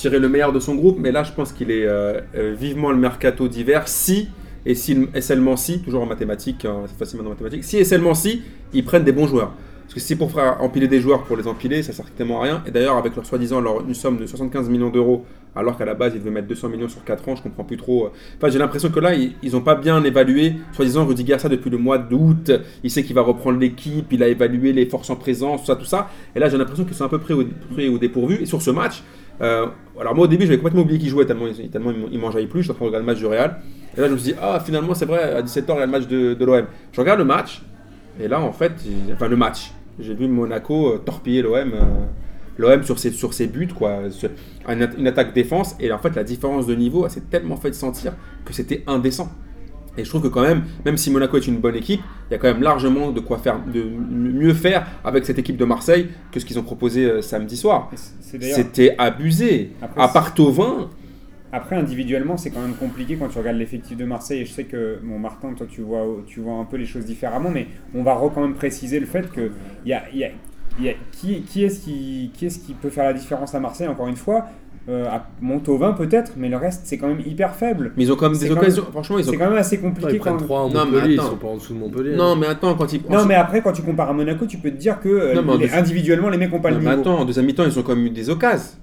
tirer 0.02 0.18
le 0.18 0.30
meilleur 0.30 0.52
de 0.52 0.60
son 0.60 0.74
groupe, 0.74 0.98
mais 1.00 1.12
là 1.12 1.24
je 1.24 1.32
pense 1.32 1.54
qu'il 1.54 1.70
est 1.70 1.86
euh, 1.86 2.22
euh, 2.36 2.56
vivement 2.58 2.90
le 2.90 2.98
mercato 2.98 3.48
d'hiver 3.48 3.88
si, 3.88 4.30
et, 4.66 4.74
si, 4.74 5.08
et 5.14 5.22
seulement 5.22 5.56
si, 5.56 5.80
toujours 5.82 6.02
en 6.02 6.08
mathématiques, 6.08 6.66
hein, 6.66 6.82
c'est 6.88 6.98
facilement 6.98 7.28
en 7.28 7.30
mathématiques, 7.30 7.64
si 7.64 7.78
et 7.78 7.86
seulement 7.86 8.16
si, 8.16 8.42
ils 8.74 8.84
prennent 8.84 9.04
des 9.04 9.12
bons 9.12 9.28
joueurs. 9.28 9.54
Parce 9.84 9.94
que 9.94 10.00
si 10.00 10.16
pour 10.16 10.32
faire 10.32 10.58
empiler 10.62 10.88
des 10.88 11.02
joueurs 11.02 11.24
pour 11.24 11.38
les 11.38 11.48
empiler, 11.48 11.84
ça 11.84 11.92
sert 11.92 12.06
strictement 12.06 12.40
à 12.40 12.46
rien. 12.46 12.64
Et 12.66 12.72
d'ailleurs, 12.72 12.96
avec 12.96 13.14
leur 13.14 13.26
soi-disant 13.26 13.60
leur, 13.60 13.82
une 13.86 13.94
somme 13.94 14.18
de 14.18 14.26
75 14.26 14.70
millions 14.70 14.90
d'euros, 14.90 15.26
alors 15.54 15.78
qu'à 15.78 15.84
la 15.84 15.96
base 15.96 16.14
ils 16.16 16.20
devaient 16.20 16.32
mettre 16.32 16.48
200 16.48 16.70
millions 16.70 16.88
sur 16.88 17.04
4 17.04 17.28
ans, 17.28 17.36
je 17.36 17.44
comprends 17.44 17.66
plus 17.66 17.76
trop. 17.76 18.10
Enfin, 18.38 18.50
j'ai 18.50 18.58
l'impression 18.58 18.90
que 18.90 19.02
là, 19.02 19.14
ils 19.14 19.52
n'ont 19.52 19.62
pas 19.62 19.76
bien 19.76 20.02
évalué, 20.04 20.56
soi-disant 20.72 21.06
Rudy 21.06 21.26
Garcia 21.26 21.50
depuis 21.50 21.70
le 21.70 21.78
mois 21.78 21.98
d'août, 21.98 22.52
il 22.84 22.90
sait 22.90 23.04
qu'il 23.04 23.16
va 23.16 23.22
reprendre 23.22 23.60
l'équipe, 23.60 24.08
il 24.12 24.24
a 24.24 24.30
évalué 24.30 24.72
les 24.72 24.86
forces 24.86 25.10
en 25.10 25.18
présence, 25.18 25.60
tout 25.60 25.68
ça, 25.68 25.76
tout 25.76 25.86
ça. 25.86 26.10
Et 26.36 26.40
là, 26.40 26.48
j'ai 26.48 26.58
l'impression 26.58 26.86
qu'ils 26.86 26.96
sont 26.96 27.06
un 27.06 27.10
peu 27.10 27.20
pris 27.20 27.34
au, 27.34 27.44
au 27.44 27.98
dépourvu. 27.98 28.38
Et 28.42 28.46
sur 28.46 28.62
ce 28.62 28.72
match, 28.72 29.04
euh, 29.42 29.68
alors 30.00 30.16
moi 30.16 30.26
au 30.26 30.28
début, 30.28 30.46
j'avais 30.46 30.58
complètement 30.58 30.82
oublié 30.82 31.00
qu'il 31.00 31.10
jouait 31.10 31.26
tellement, 31.26 31.46
tellement 31.72 31.92
il 32.12 32.20
m'enjaillait 32.20 32.48
plus. 32.48 32.62
Je 32.62 32.64
suis 32.66 32.72
en 32.72 32.76
train 32.76 32.86
de 32.86 32.90
regarder 32.90 33.06
le 33.06 33.12
match 33.12 33.20
du 33.20 33.26
Real. 33.26 33.62
Et 33.98 34.02
là, 34.02 34.08
je 34.08 34.14
me 34.14 34.18
suis 34.18 34.34
dit, 34.34 34.40
ah, 34.42 34.60
finalement, 34.64 34.94
c'est 34.94 35.06
vrai, 35.06 35.22
à 35.36 35.42
17h, 35.42 35.66
il 35.68 35.76
y 35.76 35.82
a 35.82 35.86
le 35.86 35.92
match 35.92 36.08
de, 36.08 36.46
l'OM. 36.46 36.66
Je 36.92 37.02
regarde 37.02 37.20
le 37.20 37.26
match, 37.26 37.62
et 38.20 38.28
là, 38.28 38.40
en 38.40 38.54
fait, 38.54 38.74
enfin, 39.14 39.28
le 39.28 39.36
match, 39.36 39.72
j'ai 40.00 40.14
vu 40.14 40.28
Monaco 40.28 40.94
euh, 40.94 40.98
torpiller 40.98 41.42
l'OM. 41.42 41.74
euh, 41.74 42.06
L'OM 42.58 42.84
sur 42.84 43.00
ses, 43.00 43.12
sur 43.12 43.34
ses 43.34 43.48
buts, 43.48 43.70
quoi, 43.76 44.02
une 44.68 45.08
attaque 45.08 45.34
défense, 45.34 45.76
et 45.80 45.92
en 45.92 45.98
fait 45.98 46.14
la 46.16 46.24
différence 46.24 46.68
de 46.68 46.76
niveau, 46.76 47.06
elle 47.06 47.12
s'est 47.12 47.22
tellement 47.22 47.56
fait 47.56 47.74
sentir 47.74 48.14
que 48.46 48.54
c'était 48.54 48.84
indécent. 48.88 49.32
Et 49.98 50.04
je 50.06 50.10
trouve 50.10 50.22
que 50.22 50.28
quand 50.30 50.42
même, 50.42 50.64
même 50.86 50.96
si 50.98 51.12
Monaco 51.12 51.36
est 51.38 51.48
une 51.48 51.58
bonne 51.58 51.76
équipe, 51.76 52.02
il 52.30 52.34
y 52.34 52.36
a 52.36 52.38
quand 52.38 52.48
même 52.48 52.64
largement 52.64 53.12
de 53.12 53.20
quoi 53.20 53.38
faire, 53.40 53.60
de 53.66 53.84
mieux 53.84 54.54
faire 54.54 54.88
avec 55.04 55.26
cette 55.26 55.38
équipe 55.38 55.58
de 55.58 55.66
Marseille 55.66 56.08
que 56.32 56.40
ce 56.40 56.46
qu'ils 56.46 56.58
ont 56.58 56.64
proposé 56.64 57.06
euh, 57.06 57.22
samedi 57.22 57.58
soir. 57.58 57.90
C'était 58.56 58.96
abusé. 58.98 59.72
Après, 59.82 60.02
à 60.02 60.08
part 60.08 60.34
Tovin, 60.34 60.90
Après, 61.52 61.76
individuellement, 61.76 62.38
c'est 62.38 62.50
quand 62.52 62.62
même 62.62 62.76
compliqué 62.76 63.18
quand 63.18 63.28
tu 63.28 63.38
regardes 63.38 63.58
l'effectif 63.58 63.98
de 63.98 64.06
Marseille. 64.06 64.42
Et 64.42 64.46
je 64.46 64.52
sais 64.54 64.64
que, 64.64 65.00
bon, 65.04 65.20
Martin, 65.20 65.54
toi, 65.54 65.68
tu 65.70 65.82
vois, 65.82 66.06
tu 66.26 66.40
vois 66.40 66.54
un 66.54 66.64
peu 66.64 66.78
les 66.78 66.86
choses 66.86 67.04
différemment, 67.06 67.50
mais 67.50 67.68
on 67.94 68.04
va 68.04 68.18
quand 68.34 68.40
même 68.42 68.54
préciser 68.54 69.00
le 69.02 69.06
fait 69.06 69.30
que 69.30 69.52
y 69.86 69.92
a, 69.92 70.04
y 70.14 70.24
a- 70.24 70.32
il 70.80 70.86
y 70.86 70.90
a- 70.90 70.94
qui, 71.12 71.42
qui 71.42 71.66
est-ce 71.66 71.82
qui, 71.82 72.32
qui 72.34 72.46
est-ce 72.46 72.60
qui 72.60 72.74
peut 72.74 72.90
faire 72.90 73.04
la 73.04 73.12
différence 73.14 73.54
à 73.54 73.60
Marseille, 73.60 73.90
encore 73.90 74.08
une 74.08 74.16
fois? 74.16 74.48
Euh, 74.90 75.06
à 75.08 75.28
Montauvin 75.42 75.94
peut-être, 75.94 76.34
mais 76.38 76.50
le 76.50 76.58
reste, 76.58 76.82
c'est 76.86 76.98
quand 76.98 77.08
même 77.08 77.22
hyper 77.26 77.54
faible. 77.56 77.92
mais 77.96 78.04
ils 78.04 78.12
ont 78.12 78.16
quand 78.16 78.30
même 78.30 78.38
des 78.40 78.48
quand 78.50 78.56
occasions. 78.58 78.84
Franchement, 78.92 79.20
ils 79.20 79.28
ont. 79.28 79.32
C'est 79.32 79.38
quand 79.38 79.50
même 79.50 79.58
assez 79.60 79.78
compliqué. 79.78 80.14
ils 80.14 80.20
prennent 80.20 80.38
quand- 80.38 80.44
3 80.46 80.60
en 80.62 80.70
Non, 80.70 80.86
mais 80.86 80.92
Montpellier, 80.92 81.14
ils 81.14 81.20
attends. 81.20 81.30
sont 81.30 81.36
pas 81.38 81.48
en 81.50 81.56
dessous 81.58 81.74
de 81.74 81.80
Montpellier. 81.80 82.16
Non, 82.16 82.36
mais 82.36 82.48
attends, 82.48 82.74
quand 82.76 82.92
ils. 82.92 83.02
Non, 83.10 83.26
mais 83.26 83.36
après, 83.36 83.62
quand 83.62 83.74
tu 83.74 83.84
compares 83.84 84.10
à 84.10 84.14
Monaco, 84.14 84.46
tu 84.48 84.58
peux 84.58 84.72
te 84.72 84.78
dire 84.78 85.00
que 85.00 85.08
euh, 85.10 85.34
Non, 85.36 85.44
mais 85.44 85.52
en 85.54 85.58
les- 85.58 85.68
deux- 85.68 85.74
individuellement, 85.76 86.30
les 86.30 86.38
mecs 86.38 86.52
n'ont 86.52 86.60
pas 86.60 86.72
Non, 86.72 86.78
le 86.78 86.84
mais 86.84 86.90
niveau. 86.90 87.02
attends, 87.02 87.20
en 87.20 87.26
deuxième 87.26 87.46
mi-temps, 87.46 87.64
ils 87.66 87.78
ont 87.78 87.84
quand 87.84 87.96
même 87.96 88.06
eu 88.08 88.10
des 88.10 88.30
occasions. 88.30 88.78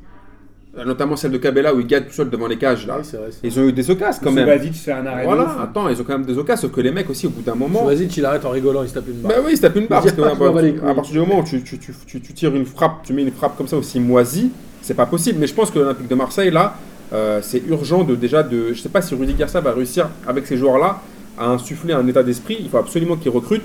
Notamment 0.87 1.17
celle 1.17 1.33
de 1.33 1.39
Cabella 1.39 1.75
où 1.75 1.81
ils 1.81 1.87
gagnent 1.89 2.05
tout 2.05 2.13
seul 2.13 2.31
devant 2.31 2.47
les 2.47 2.57
cages. 2.57 2.87
Là. 2.87 2.99
Oui, 3.01 3.09
vrai. 3.19 3.31
Ils 3.43 3.59
ont 3.59 3.65
eu 3.67 3.73
des 3.73 3.91
occasions 3.91 4.21
quand 4.23 4.31
même. 4.31 4.45
Subasic 4.47 4.75
fait 4.75 4.93
un 4.93 5.05
arrêt 5.07 5.25
Voilà, 5.25 5.45
ouf. 5.47 5.57
attends, 5.61 5.89
ils 5.89 6.01
ont 6.01 6.05
quand 6.05 6.13
même 6.17 6.27
des 6.27 6.39
occasions, 6.39 6.69
sauf 6.69 6.77
que 6.77 6.81
les 6.81 6.93
mecs 6.93 7.11
aussi, 7.11 7.27
au 7.27 7.31
bout 7.31 7.43
d'un 7.43 7.57
moment. 7.57 7.85
Vas-y, 7.85 8.07
il 8.07 8.25
arrête 8.25 8.45
en 8.45 8.51
rigolant, 8.51 8.85
il 8.85 8.89
se 8.89 8.95
tape 8.95 9.09
une 9.09 9.15
barre. 9.21 9.33
Bah 9.33 9.39
oui, 9.45 9.53
il 9.55 9.57
se 9.57 9.63
tape 9.63 9.75
une 9.75 9.87
barre. 9.89 10.03
Parce 10.03 10.15
que, 10.15 10.23
à 10.87 10.95
partir 10.95 11.13
du 11.15 11.19
moment 11.19 11.41
où 11.41 11.43
tu, 11.45 11.65
tu, 11.65 11.79
tu, 11.81 11.93
tu- 12.07 12.21
tu 12.21 12.33
tires 12.33 12.55
une 12.55 12.65
frappe, 12.67 13.03
tu 13.03 13.13
mets 13.13 13.23
une 13.23 13.33
frappe 13.33 13.57
comme 13.57 13.67
ça 13.67 13.77
aussi 13.77 13.99
moisie, 13.99 14.53
c'est 14.83 14.95
pas 14.95 15.07
possible. 15.07 15.39
Mais 15.39 15.47
je 15.47 15.55
pense 15.55 15.71
que 15.71 15.79
l'Olympique 15.79 16.09
de 16.09 16.15
Marseille, 16.15 16.51
là, 16.51 16.77
euh, 17.13 17.41
c'est 17.43 17.63
urgent 17.67 18.05
de 18.05 18.15
déjà 18.15 18.43
de. 18.43 18.73
Je 18.73 18.81
sais 18.81 18.89
pas 18.89 19.03
si 19.03 19.15
Rudy 19.15 19.35
Garcia 19.35 19.61
va 19.61 19.73
réussir 19.73 20.09
avec 20.27 20.47
ces 20.47 20.57
joueurs-là 20.57 21.01
à 21.39 21.49
insuffler 21.49 21.95
un 21.95 22.07
état 22.07 22.23
d'esprit. 22.23 22.59
Il 22.61 22.69
faut 22.69 22.79
absolument 22.79 23.17
qu'il 23.17 23.31
recrute 23.31 23.65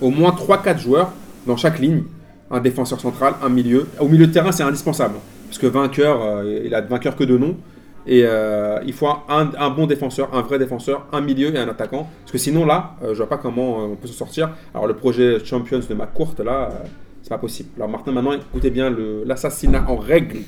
au 0.00 0.10
moins 0.10 0.30
3-4 0.30 0.78
joueurs 0.78 1.12
dans 1.46 1.56
chaque 1.56 1.78
ligne. 1.78 2.02
Un 2.50 2.60
défenseur 2.60 3.00
central, 3.00 3.34
un 3.42 3.48
milieu. 3.48 3.86
Au 4.00 4.08
milieu 4.08 4.26
de 4.26 4.32
terrain, 4.32 4.50
c'est 4.50 4.64
indispensable. 4.64 5.14
Parce 5.46 5.58
que 5.58 5.66
vainqueur, 5.66 6.20
euh, 6.22 6.62
il 6.64 6.74
a 6.74 6.80
vainqueur 6.80 7.16
que 7.16 7.24
de 7.24 7.38
nom. 7.38 7.56
Et 8.06 8.22
euh, 8.24 8.80
il 8.86 8.92
faut 8.92 9.06
un, 9.06 9.50
un 9.58 9.70
bon 9.70 9.86
défenseur, 9.86 10.30
un 10.34 10.40
vrai 10.40 10.58
défenseur, 10.58 11.06
un 11.12 11.20
milieu 11.20 11.54
et 11.54 11.58
un 11.58 11.68
attaquant. 11.68 12.08
Parce 12.22 12.32
que 12.32 12.38
sinon, 12.38 12.64
là, 12.66 12.96
je 13.06 13.12
vois 13.12 13.28
pas 13.28 13.36
comment 13.36 13.84
on 13.84 13.94
peut 13.94 14.08
s'en 14.08 14.14
sortir. 14.14 14.50
Alors, 14.74 14.86
le 14.86 14.94
projet 14.94 15.44
Champions 15.44 15.80
de 15.88 15.94
McCourt, 15.94 16.34
là, 16.44 16.70
euh, 16.72 16.86
c'est 17.22 17.28
pas 17.28 17.38
possible. 17.38 17.68
Alors, 17.76 17.88
Martin, 17.88 18.12
maintenant, 18.12 18.32
écoutez 18.32 18.70
bien 18.70 18.94
l'assassinat 19.26 19.84
en 19.88 19.96
règle, 19.96 20.38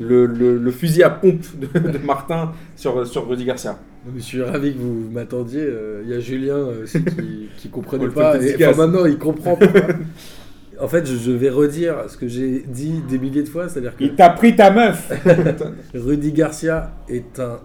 le, 0.00 0.26
le- 0.26 0.58
le 0.58 0.70
fusil 0.70 1.02
à 1.02 1.10
pompe 1.10 1.44
de, 1.58 1.78
de 1.78 1.98
Martin 1.98 2.52
sur, 2.76 3.06
sur 3.06 3.28
Rudy 3.28 3.44
Garcia. 3.44 3.78
Je 4.14 4.20
suis 4.20 4.42
ravi 4.42 4.72
que 4.74 4.78
vous 4.78 5.10
m'attendiez. 5.10 5.62
euh, 5.62 6.02
Il 6.04 6.10
y 6.10 6.14
a 6.14 6.20
Julien 6.20 6.54
euh, 6.56 6.84
aussi 6.84 7.04
qui, 7.04 7.48
qui 7.56 7.68
comprenait 7.68 8.08
pas. 8.08 8.40
Et, 8.42 8.54
enfin, 8.66 8.86
maintenant, 8.86 9.04
il 9.06 9.18
comprend. 9.18 9.56
pourquoi. 9.56 9.80
en 10.80 10.88
fait, 10.88 11.04
je, 11.06 11.30
vais 11.32 11.50
redire 11.50 12.08
ce 12.08 12.16
que 12.16 12.26
j'ai 12.28 12.60
dit 12.66 13.02
des 13.08 13.18
milliers 13.18 13.42
de 13.42 13.48
fois, 13.48 13.68
c'est-à-dire 13.68 13.96
que 13.96 14.04
Il 14.04 14.14
t'a 14.14 14.30
pris 14.30 14.56
ta 14.56 14.70
meuf 14.70 15.12
Rudy 15.94 16.32
Garcia 16.32 16.92
est 17.08 17.38
un 17.40 17.58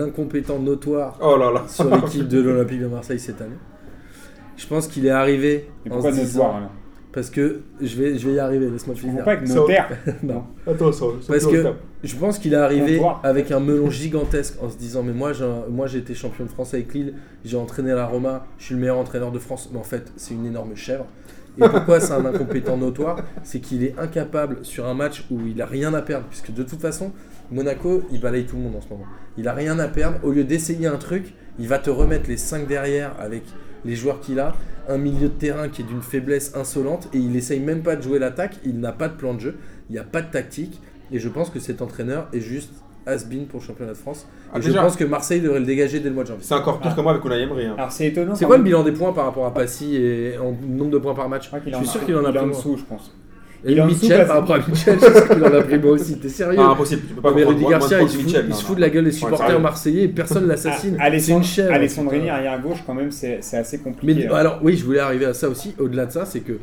incompétent 0.00 0.58
notoire 0.58 1.18
Oh 1.20 1.36
là 1.36 1.50
là. 1.52 1.64
sur 1.66 1.94
l'équipe 1.94 2.26
de 2.28 2.40
l'Olympique 2.40 2.80
de 2.80 2.86
Marseille 2.86 3.18
cette 3.18 3.42
année. 3.42 3.56
Je 4.56 4.66
pense 4.66 4.86
qu'il 4.86 5.04
est 5.04 5.10
arrivé 5.10 5.68
en 5.86 5.90
pourquoi 5.90 6.12
se 6.12 6.20
disant- 6.20 6.60
Parce 7.14 7.30
que 7.30 7.60
je 7.80 7.96
vais, 7.96 8.18
je 8.18 8.28
vais 8.28 8.34
y 8.34 8.38
arriver, 8.40 8.68
laisse-moi 8.68 8.96
finir. 8.96 9.22
pas 9.24 9.32
avec 9.32 9.46
Ça- 9.46 9.54
notaire. 9.54 9.88
Non. 10.24 10.42
Attends, 10.66 10.90
ça, 10.92 11.04
Parce 11.28 11.46
que 11.46 11.64
je 12.02 12.16
pense 12.16 12.38
qu'il 12.40 12.52
est 12.52 12.56
arrivé 12.56 13.00
avec 13.22 13.52
un 13.52 13.60
melon 13.60 13.88
gigantesque 13.88 14.56
en 14.60 14.68
se 14.68 14.76
disant 14.76 15.02
mais 15.04 15.12
moi 15.12 15.32
j'ai 15.32 15.46
moi 15.70 15.86
j'ai 15.86 15.98
été 15.98 16.14
champion 16.14 16.44
de 16.44 16.50
France 16.50 16.74
avec 16.74 16.92
Lille, 16.92 17.14
j'ai 17.44 17.56
entraîné 17.56 17.92
la 17.92 18.06
Roma, 18.06 18.46
je 18.58 18.64
suis 18.64 18.74
le 18.74 18.80
meilleur 18.80 18.98
entraîneur 18.98 19.30
de 19.30 19.38
France, 19.38 19.70
mais 19.72 19.78
en 19.78 19.84
fait 19.84 20.10
c'est 20.16 20.34
une 20.34 20.44
énorme 20.46 20.74
chèvre. 20.74 21.06
Et 21.56 21.68
pourquoi 21.68 22.00
c'est 22.00 22.12
un 22.12 22.24
incompétent 22.26 22.76
notoire? 22.76 23.22
C'est 23.44 23.60
qu'il 23.60 23.84
est 23.84 23.94
incapable 23.96 24.58
sur 24.62 24.86
un 24.86 24.94
match 24.94 25.24
où 25.30 25.38
il 25.46 25.62
a 25.62 25.66
rien 25.66 25.94
à 25.94 26.02
perdre, 26.02 26.26
puisque 26.28 26.52
de 26.52 26.64
toute 26.64 26.80
façon 26.80 27.12
Monaco 27.52 28.02
il 28.10 28.20
balaye 28.20 28.44
tout 28.44 28.56
le 28.56 28.62
monde 28.62 28.74
en 28.76 28.80
ce 28.80 28.88
moment. 28.88 29.04
Il 29.38 29.46
a 29.46 29.52
rien 29.52 29.78
à 29.78 29.86
perdre. 29.86 30.18
Au 30.24 30.32
lieu 30.32 30.42
d'essayer 30.42 30.88
un 30.88 30.96
truc, 30.96 31.32
il 31.60 31.68
va 31.68 31.78
te 31.78 31.90
remettre 31.90 32.28
les 32.28 32.36
5 32.36 32.66
derrière 32.66 33.12
avec 33.20 33.44
les 33.84 33.96
joueurs 33.96 34.20
qu'il 34.20 34.38
a, 34.40 34.54
un 34.88 34.98
milieu 34.98 35.28
de 35.28 35.34
terrain 35.34 35.68
qui 35.68 35.82
est 35.82 35.84
d'une 35.84 36.02
faiblesse 36.02 36.54
insolente 36.54 37.08
et 37.14 37.18
il 37.18 37.34
essaye 37.36 37.60
même 37.60 37.82
pas 37.82 37.96
de 37.96 38.02
jouer 38.02 38.18
l'attaque. 38.18 38.56
Il 38.64 38.80
n'a 38.80 38.92
pas 38.92 39.08
de 39.08 39.14
plan 39.14 39.34
de 39.34 39.40
jeu, 39.40 39.56
il 39.88 39.92
n'y 39.94 39.98
a 39.98 40.04
pas 40.04 40.22
de 40.22 40.30
tactique. 40.30 40.80
Et 41.12 41.18
je 41.18 41.28
pense 41.28 41.50
que 41.50 41.60
cet 41.60 41.80
entraîneur 41.82 42.28
est 42.32 42.40
juste 42.40 42.70
has-been 43.06 43.46
pour 43.46 43.60
le 43.60 43.64
championnat 43.66 43.92
de 43.92 43.96
France. 43.98 44.26
Ah, 44.52 44.58
et 44.58 44.62
je 44.62 44.72
pense 44.72 44.96
que 44.96 45.04
Marseille 45.04 45.40
devrait 45.40 45.60
le 45.60 45.66
dégager 45.66 46.00
dès 46.00 46.08
le 46.08 46.14
mois 46.14 46.24
de 46.24 46.28
janvier. 46.28 46.44
c'est 46.46 46.54
encore 46.54 46.80
pire 46.80 46.90
Ah. 46.92 46.96
que 46.96 47.00
moi 47.02 47.12
avec 47.12 47.24
Unai 47.24 47.42
Emery. 47.42 47.66
hein. 47.66 47.74
Alors 47.76 47.92
c'est 47.92 48.06
étonnant. 48.06 48.34
C'est 48.34 48.46
quoi 48.46 48.56
le 48.56 48.62
bilan 48.62 48.82
des 48.82 48.92
points 48.92 49.12
par 49.12 49.26
rapport 49.26 49.44
à 49.46 49.52
Passy 49.52 49.96
et 49.96 50.38
en 50.38 50.52
nombre 50.66 50.90
de 50.90 50.98
points 50.98 51.14
par 51.14 51.28
match? 51.28 51.50
Je 51.66 51.76
suis 51.76 51.86
sûr 51.86 52.04
qu'il 52.04 52.16
en 52.16 52.24
a 52.24 52.30
il 52.30 52.36
est 52.36 52.38
en 52.38 52.44
plus. 52.44 52.52
dessous, 52.52 52.76
je 52.78 52.84
pense. 52.84 53.14
Et 53.66 53.80
Mitchell 53.80 54.26
par 54.26 54.40
rapport 54.40 54.56
à 54.56 54.58
Mitchell, 54.68 54.98
je 55.00 55.04
sais 55.04 55.28
qu'il 55.28 55.44
en 55.44 55.54
a 55.54 55.62
pris 55.62 55.78
moi 55.78 55.92
aussi. 55.92 56.18
T'es 56.20 56.28
sérieux 56.28 56.58
Ah, 56.60 56.70
impossible, 56.70 57.02
tu 57.08 57.14
peux 57.14 57.20
pas 57.22 57.32
mais 57.34 57.44
Rudy 57.44 57.64
Garcia, 57.64 58.02
il 58.02 58.08
se, 58.08 58.18
fout, 58.18 58.36
il 58.48 58.54
se 58.54 58.74
de 58.74 58.80
la 58.80 58.90
gueule 58.90 59.04
des 59.04 59.12
supporters 59.12 59.60
marseillais 59.60 60.02
et 60.04 60.08
personne 60.08 60.46
l'assassine. 60.46 60.96
Ah, 61.00 61.10
C'est 61.18 61.32
une 61.32 61.42
chèvre. 61.44 61.72
Alessandrini 61.72 62.22
putain. 62.22 62.34
arrière 62.34 62.60
gauche, 62.60 62.82
quand 62.86 62.94
même, 62.94 63.10
c'est 63.10 63.38
c'est 63.40 63.56
assez 63.58 63.78
compliqué. 63.78 64.14
Mais 64.14 64.26
hein. 64.26 64.34
alors 64.36 64.60
oui, 64.62 64.76
je 64.76 64.84
voulais 64.84 65.00
arriver 65.00 65.26
à 65.26 65.34
ça 65.34 65.48
aussi. 65.48 65.74
Au-delà 65.78 66.06
de 66.06 66.12
ça, 66.12 66.24
c'est 66.24 66.40
que 66.40 66.58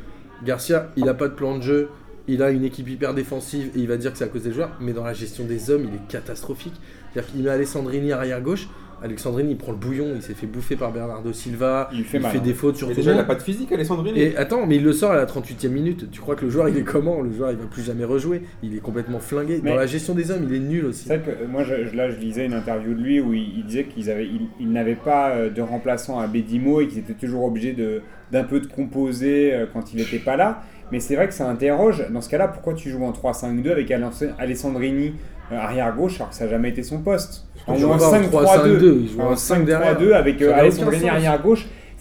Garcia, 0.46 0.90
il 0.96 1.08
a 1.10 1.14
pas 1.14 1.28
de 1.28 1.34
plan 1.34 1.58
de 1.58 1.64
jeu. 1.64 1.90
Il 2.28 2.44
a 2.44 2.52
une 2.52 2.64
équipe 2.64 2.88
hyper 2.90 3.14
défensive 3.14 3.70
et 3.76 3.80
il 3.80 3.88
va 3.88 3.98
dire 3.98 4.12
que 4.12 4.18
c'est 4.18 4.24
à 4.26 4.28
cause 4.28 4.44
des 4.44 4.52
joueurs. 4.54 4.72
Mais 4.80 4.94
dans 4.94 5.04
la 5.04 5.14
gestion 5.14 5.44
des 5.46 5.70
hommes, 5.72 5.86
il 5.88 5.96
est 5.96 6.08
catastrophique. 6.08 6.74
C'est-à-dire 7.14 7.32
qu'il 7.32 7.44
met 7.44 7.50
Alessandrini 7.50 8.12
arrière 8.12 8.42
gauche. 8.42 8.68
Alessandrini, 9.04 9.52
il 9.54 9.58
prend 9.58 9.72
le 9.72 9.80
bouillon. 9.80 10.12
Il 10.16 10.22
s'est 10.22 10.36
fait 10.36 10.46
bouffer 10.46 10.76
par 10.76 10.92
Bernardo 10.92 11.34
Silva. 11.34 11.90
Il 11.92 12.04
fait 12.04 12.18
il 12.18 12.22
mal, 12.22 12.32
fait 12.32 12.38
hein. 12.38 12.42
des 12.42 12.54
fautes 12.54 12.76
sur 12.78 12.88
tout 12.88 12.94
déjà, 12.94 13.10
il 13.10 13.16
monde. 13.16 13.24
a 13.24 13.28
pas 13.28 13.34
de 13.34 13.42
physique, 13.42 13.72
Alessandrini. 13.72 14.20
Et 14.20 14.38
attends, 14.38 14.68
mais 14.68 14.76
il 14.76 14.84
le 14.84 14.94
sort 14.94 15.10
à 15.12 15.16
la 15.16 15.26
38e 15.26 15.70
minute. 15.70 16.12
Tu 16.12 16.22
crois 16.22 16.36
que 16.36 16.46
le 16.46 16.52
joueur 16.52 16.70
il 16.70 16.78
est 16.78 16.84
comment? 16.84 17.22
Le 17.22 17.32
joueur 17.34 17.50
il 17.50 17.58
va 17.58 17.66
plus 17.66 17.82
jamais 17.82 18.06
rejouer. 18.06 18.44
Il 18.62 18.76
est 18.76 18.80
complètement 18.80 19.20
flingué. 19.20 19.60
Mais- 19.64 19.72
Dans 19.72 19.76
la 19.76 19.88
gestion 19.88 20.14
des 20.14 20.30
hommes, 20.30 20.46
il 20.48 20.54
est 20.56 20.60
nul 20.60 20.86
aussi. 20.86 21.06
C'est 21.08 21.18
vrai 21.18 21.34
que 21.34 21.44
euh, 21.44 21.48
moi, 21.48 21.64
je, 21.64 21.96
là, 21.96 22.12
je 22.12 22.18
lisais 22.18 22.46
une 22.46 22.54
interview 22.54 22.94
de 22.94 23.02
lui 23.02 23.20
où 23.20 23.34
il, 23.34 23.58
il 23.58 23.66
disait 23.66 23.86
qu'ils 23.86 24.12
avaient, 24.12 24.28
il, 24.28 24.42
il 24.60 24.72
n'avait 24.72 24.94
pas 24.94 25.32
euh, 25.32 25.50
de 25.50 25.62
remplaçant 25.64 26.20
à 26.20 26.28
Bédimo 26.28 26.80
et 26.82 26.88
qu'ils 26.88 27.00
étaient 27.00 27.14
toujours 27.16 27.44
obligés 27.46 27.74
de, 27.74 28.04
d'un 28.32 28.44
peu 28.44 28.60
de 28.60 28.68
composer 28.68 29.52
euh, 29.54 29.66
quand 29.74 29.94
il 29.94 29.98
n'était 29.98 30.20
pas 30.20 30.36
là. 30.38 30.62
Mais 30.92 31.00
c'est 31.00 31.16
vrai 31.16 31.28
que 31.28 31.34
ça 31.34 31.48
interroge. 31.50 32.06
Dans 32.12 32.22
ce 32.22 32.30
cas-là, 32.30 32.48
pourquoi 32.48 32.74
tu 32.74 32.90
joues 32.90 33.04
en 33.06 33.12
3-5-2 33.12 33.72
avec 33.72 33.90
Aless- 33.90 34.30
Alessandrini 34.38 35.14
euh, 35.52 35.58
arrière 35.58 35.94
gauche 35.96 36.16
alors 36.18 36.30
que 36.30 36.36
ça 36.36 36.46
n'a 36.46 36.52
jamais 36.52 36.70
été 36.70 36.84
son 36.84 37.00
poste? 37.00 37.46
En 37.68 37.76
joue 37.76 37.92
un 37.94 37.98
pas 37.98 38.08
en 38.10 38.12
5-3-2. 38.14 38.78
3-5-2, 38.80 38.84
il 39.04 39.10
joue 39.10 39.22
En 39.22 39.32
en 39.32 39.36
5 39.36 39.66
derrière. 39.66 40.00
5-3-2 40.00 40.14
avec 40.14 40.42
euh, 40.42 40.46
Alessandrini 40.60 41.02
sens. 41.04 41.10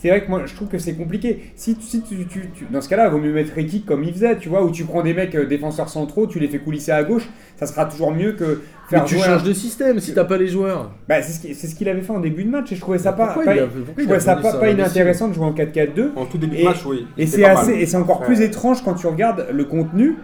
C'est 0.01 0.09
vrai 0.09 0.23
que 0.25 0.29
moi 0.31 0.41
je 0.47 0.55
trouve 0.55 0.67
que 0.67 0.79
c'est 0.79 0.95
compliqué. 0.95 1.51
Si, 1.55 1.75
tu- 1.75 1.85
si 1.85 2.01
tu, 2.01 2.25
tu- 2.25 2.49
tu- 2.55 2.65
dans 2.71 2.81
ce 2.81 2.89
cas-là, 2.89 3.05
il 3.05 3.11
vaut 3.11 3.19
mieux 3.19 3.31
mettre 3.33 3.53
Rekik 3.55 3.85
comme 3.85 4.03
il 4.03 4.11
faisait, 4.11 4.35
tu 4.37 4.49
vois, 4.49 4.63
où 4.63 4.71
tu 4.71 4.83
prends 4.83 5.03
des 5.03 5.13
mecs 5.13 5.35
euh, 5.35 5.45
défenseurs 5.45 5.89
centraux, 5.89 6.25
tu 6.25 6.39
les 6.39 6.47
fais 6.47 6.57
coulisser 6.57 6.91
à 6.91 7.03
gauche, 7.03 7.29
ça 7.55 7.67
sera 7.67 7.85
toujours 7.85 8.11
mieux 8.11 8.31
que 8.31 8.61
Mais 8.91 8.97
faire 8.97 9.05
tu 9.05 9.13
jouer 9.13 9.23
un- 9.23 9.25
changes 9.27 9.43
de 9.43 9.53
système 9.53 9.99
si 9.99 10.15
t'as 10.15 10.23
pas 10.23 10.37
les 10.37 10.47
joueurs. 10.47 10.89
Bah, 11.07 11.21
c'est 11.21 11.33
ce 11.33 11.39
qui- 11.39 11.53
c'est 11.53 11.67
ce 11.67 11.75
qu'il 11.75 11.87
avait 11.87 12.01
fait 12.01 12.13
en 12.13 12.19
début 12.19 12.43
de 12.43 12.49
match 12.49 12.71
et 12.71 12.75
je 12.75 12.81
trouvais 12.81 12.97
ça 12.97 13.13
pas, 13.13 13.27
pas- 13.27 13.43
il 13.43 13.49
a- 13.59 13.65
je 13.67 13.79
pourquoi 13.79 13.93
il 13.97 14.01
a 14.01 14.03
trouvais 14.05 14.19
ça 14.19 14.31
voulu 14.33 14.43
pas, 14.43 14.51
ça, 14.53 14.57
pas 14.57 14.65
imbécile 14.65 14.79
inintéressant 14.79 15.27
de 15.27 15.33
jouer 15.33 15.45
en 15.45 15.53
4-4-2. 15.53 16.11
En 16.15 16.25
tout 16.25 16.39
début 16.39 16.55
Et- 16.55 16.59
de 16.63 16.63
match, 16.65 16.83
oui. 16.87 17.05
Et 17.19 17.27
c'est 17.27 17.45
assez 17.45 17.71
mal. 17.71 17.79
et 17.81 17.85
c'est 17.85 17.97
encore 17.97 18.21
Ouais. 18.21 18.25
plus 18.25 18.41
étrange 18.41 18.83
quand 18.83 18.95
tu 18.95 19.05
regardes 19.05 19.45
le 19.53 19.65
contenu 19.65 20.15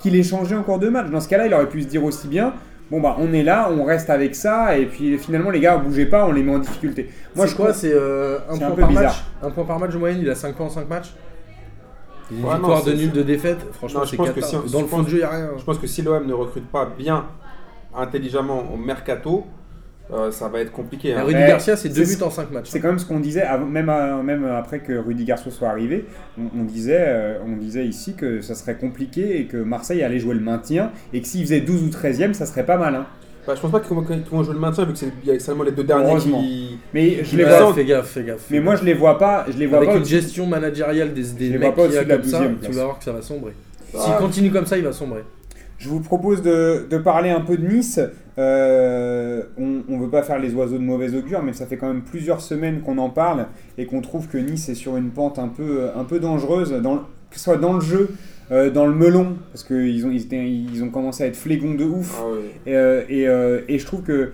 qu'il 0.00 0.14
ait 0.14 0.22
changé 0.22 0.54
encore 0.54 0.78
de 0.78 0.88
match. 0.88 1.10
Dans 1.10 1.20
ce 1.20 1.28
cas-là, 1.28 1.46
il 1.48 1.54
aurait 1.54 1.68
pu 1.68 1.82
se 1.82 1.88
dire 1.88 2.04
aussi 2.04 2.28
bien 2.28 2.54
bon 2.90 3.00
bah 3.00 3.16
on 3.18 3.32
est 3.32 3.42
là, 3.42 3.70
on 3.70 3.84
reste 3.84 4.10
avec 4.10 4.34
ça 4.34 4.76
et 4.76 4.86
puis 4.86 5.18
finalement 5.18 5.50
les 5.50 5.60
gars 5.60 5.76
bougez 5.78 6.06
pas, 6.06 6.26
on 6.26 6.32
les 6.32 6.42
met 6.42 6.54
en 6.54 6.58
difficulté. 6.58 7.10
Moi 7.34 7.46
je 7.46 7.54
crois 7.54 7.72
c'est 7.72 7.92
euh, 7.92 8.38
un 8.48 8.54
c'est 8.54 8.58
point 8.60 8.68
un 8.68 8.70
peu 8.72 8.80
par 8.82 8.88
bizarre. 8.90 9.04
match? 9.04 9.22
Un 9.42 9.50
point 9.50 9.64
par 9.64 9.78
match 9.78 9.92
de 9.92 9.98
moyenne, 9.98 10.18
il 10.22 10.30
a 10.30 10.34
5 10.34 10.54
points 10.54 10.66
en 10.66 10.70
5 10.70 10.88
matchs? 10.88 11.12
Une 12.30 12.38
Ouais, 12.38 12.50
non, 12.52 12.54
victoire 12.56 12.84
de 12.84 12.92
nul 12.92 13.10
de 13.12 13.22
défaite, 13.22 13.58
franchement 13.72 14.00
Non, 14.00 14.04
je 14.06 14.10
c'est 14.12 14.16
pense 14.16 14.28
que 14.30 14.34
cata. 14.40 14.46
si- 14.46 14.54
Dans 14.56 14.62
je 14.62 14.76
le 14.76 14.82
pense- 14.82 14.90
fond 14.90 15.02
de 15.02 15.08
jeu, 15.08 15.16
il 15.16 15.20
n'y 15.20 15.24
a 15.24 15.30
rien. 15.30 15.48
Je 15.58 15.62
pense 15.64 15.78
que 15.78 15.86
si 15.86 16.00
l'OM 16.02 16.26
ne 16.26 16.32
recrute 16.32 16.66
pas 16.68 16.86
bien, 16.98 17.26
intelligemment 17.94 18.62
au 18.72 18.76
mercato, 18.78 19.44
euh, 20.12 20.30
ça 20.30 20.48
va 20.48 20.60
être 20.60 20.70
compliqué. 20.72 21.14
Hein. 21.14 21.24
Rudy 21.24 21.38
Garcia, 21.38 21.76
c'est 21.76 21.88
2 21.88 22.04
c'est- 22.04 22.16
buts 22.16 22.22
en 22.22 22.30
5 22.30 22.50
matchs. 22.50 22.66
c'est 22.68 22.80
quand 22.80 22.88
même 22.88 22.98
ce 22.98 23.06
qu'on 23.06 23.20
disait 23.20 23.42
avant- 23.42 23.66
même 23.66 23.88
euh, 23.88 24.22
même 24.22 24.44
après 24.44 24.80
que 24.80 24.92
Rudy 24.92 25.24
Garcia 25.24 25.50
soit 25.50 25.68
arrivé, 25.68 26.04
on, 26.38 26.60
on 26.60 26.64
disait 26.64 26.98
euh, 27.00 27.38
on 27.46 27.56
disait 27.56 27.86
ici 27.86 28.14
que 28.14 28.40
ça 28.42 28.54
serait 28.54 28.76
compliqué 28.76 29.40
et 29.40 29.46
que 29.46 29.56
Marseille 29.56 30.02
allait 30.02 30.18
jouer 30.18 30.34
le 30.34 30.40
maintien 30.40 30.92
et 31.12 31.20
que 31.22 31.26
s'il 31.26 31.42
faisait 31.42 31.60
12 31.60 31.84
ou 31.84 31.88
13e, 31.88 32.34
ça 32.34 32.44
serait 32.46 32.66
pas 32.66 32.76
mal 32.76 32.94
hein. 32.94 33.06
Bah, 33.46 33.54
je 33.54 33.60
pense 33.60 33.70
pas 33.72 33.80
qu'ils 33.80 33.94
vont, 33.94 34.42
jouer 34.42 34.54
le 34.54 34.60
maintien 34.60 34.84
vu 34.86 34.94
que 34.94 34.98
c'est 34.98 35.38
seulement 35.38 35.64
les 35.64 35.72
deux 35.72 35.84
derniers 35.84 36.16
qui. 36.16 36.78
Mais 36.94 37.22
je 37.22 37.36
les 37.36 37.44
vois 37.44 37.74
fais 37.74 37.84
gaffe, 37.84 38.06
fais 38.08 38.24
gaffe. 38.24 38.46
mais 38.50 38.60
moi 38.60 38.76
je 38.76 38.84
les 38.84 38.94
vois 38.94 39.18
pas, 39.18 39.44
je 39.50 39.58
les 39.58 39.66
vois 39.66 39.78
avec 39.78 39.90
pas 39.90 39.96
une 39.96 40.04
gestion 40.04 40.46
managériale 40.46 41.12
des, 41.12 41.22
des 41.32 41.58
mecs 41.58 41.76
la 41.76 42.04
comme 42.04 42.24
ça, 42.24 42.40
12e 42.40 42.58
tu 42.62 42.72
vas 42.72 42.84
voir 42.84 42.98
que 42.98 43.04
ça 43.04 43.12
va 43.12 43.20
sombrer. 43.20 43.52
Ah. 43.94 44.00
S'il 44.02 44.14
continue 44.14 44.50
comme 44.50 44.66
ça, 44.66 44.78
il 44.78 44.84
va 44.84 44.92
sombrer. 44.92 45.24
Je 45.84 45.90
vous 45.90 46.00
propose 46.00 46.40
de, 46.40 46.86
de 46.88 46.96
parler 46.96 47.28
un 47.28 47.42
peu 47.42 47.58
de 47.58 47.66
Nice. 47.66 48.00
Euh, 48.38 49.42
on 49.58 49.82
ne 49.86 50.00
veut 50.00 50.08
pas 50.08 50.22
faire 50.22 50.38
les 50.38 50.54
oiseaux 50.54 50.78
de 50.78 50.82
mauvais 50.82 51.14
augure, 51.14 51.42
mais 51.42 51.52
ça 51.52 51.66
fait 51.66 51.76
quand 51.76 51.88
même 51.88 52.00
plusieurs 52.00 52.40
semaines 52.40 52.80
qu'on 52.80 52.96
en 52.96 53.10
parle 53.10 53.48
et 53.76 53.84
qu'on 53.84 54.00
trouve 54.00 54.26
que 54.28 54.38
Nice 54.38 54.70
est 54.70 54.74
sur 54.74 54.96
une 54.96 55.10
pente 55.10 55.38
un 55.38 55.48
peu, 55.48 55.88
un 55.94 56.04
peu 56.04 56.20
dangereuse, 56.20 56.72
dans, 56.82 56.96
que 56.96 57.36
ce 57.36 57.40
soit 57.40 57.58
dans 57.58 57.74
le 57.74 57.80
jeu, 57.82 58.08
euh, 58.50 58.70
dans 58.70 58.86
le 58.86 58.94
melon, 58.94 59.36
parce 59.52 59.62
qu'ils 59.62 60.06
ont, 60.06 60.10
ils 60.10 60.22
étaient- 60.22 60.48
ils 60.50 60.82
ont 60.82 60.88
commencé 60.88 61.22
à 61.22 61.26
être 61.26 61.36
flégons 61.36 61.74
de 61.74 61.84
ouf. 61.84 62.18
Ah. 62.18 62.28
Et, 62.66 62.74
euh, 62.76 63.60
et, 63.68 63.74
et 63.74 63.78
je 63.78 63.84
trouve 63.84 64.00
que 64.02 64.32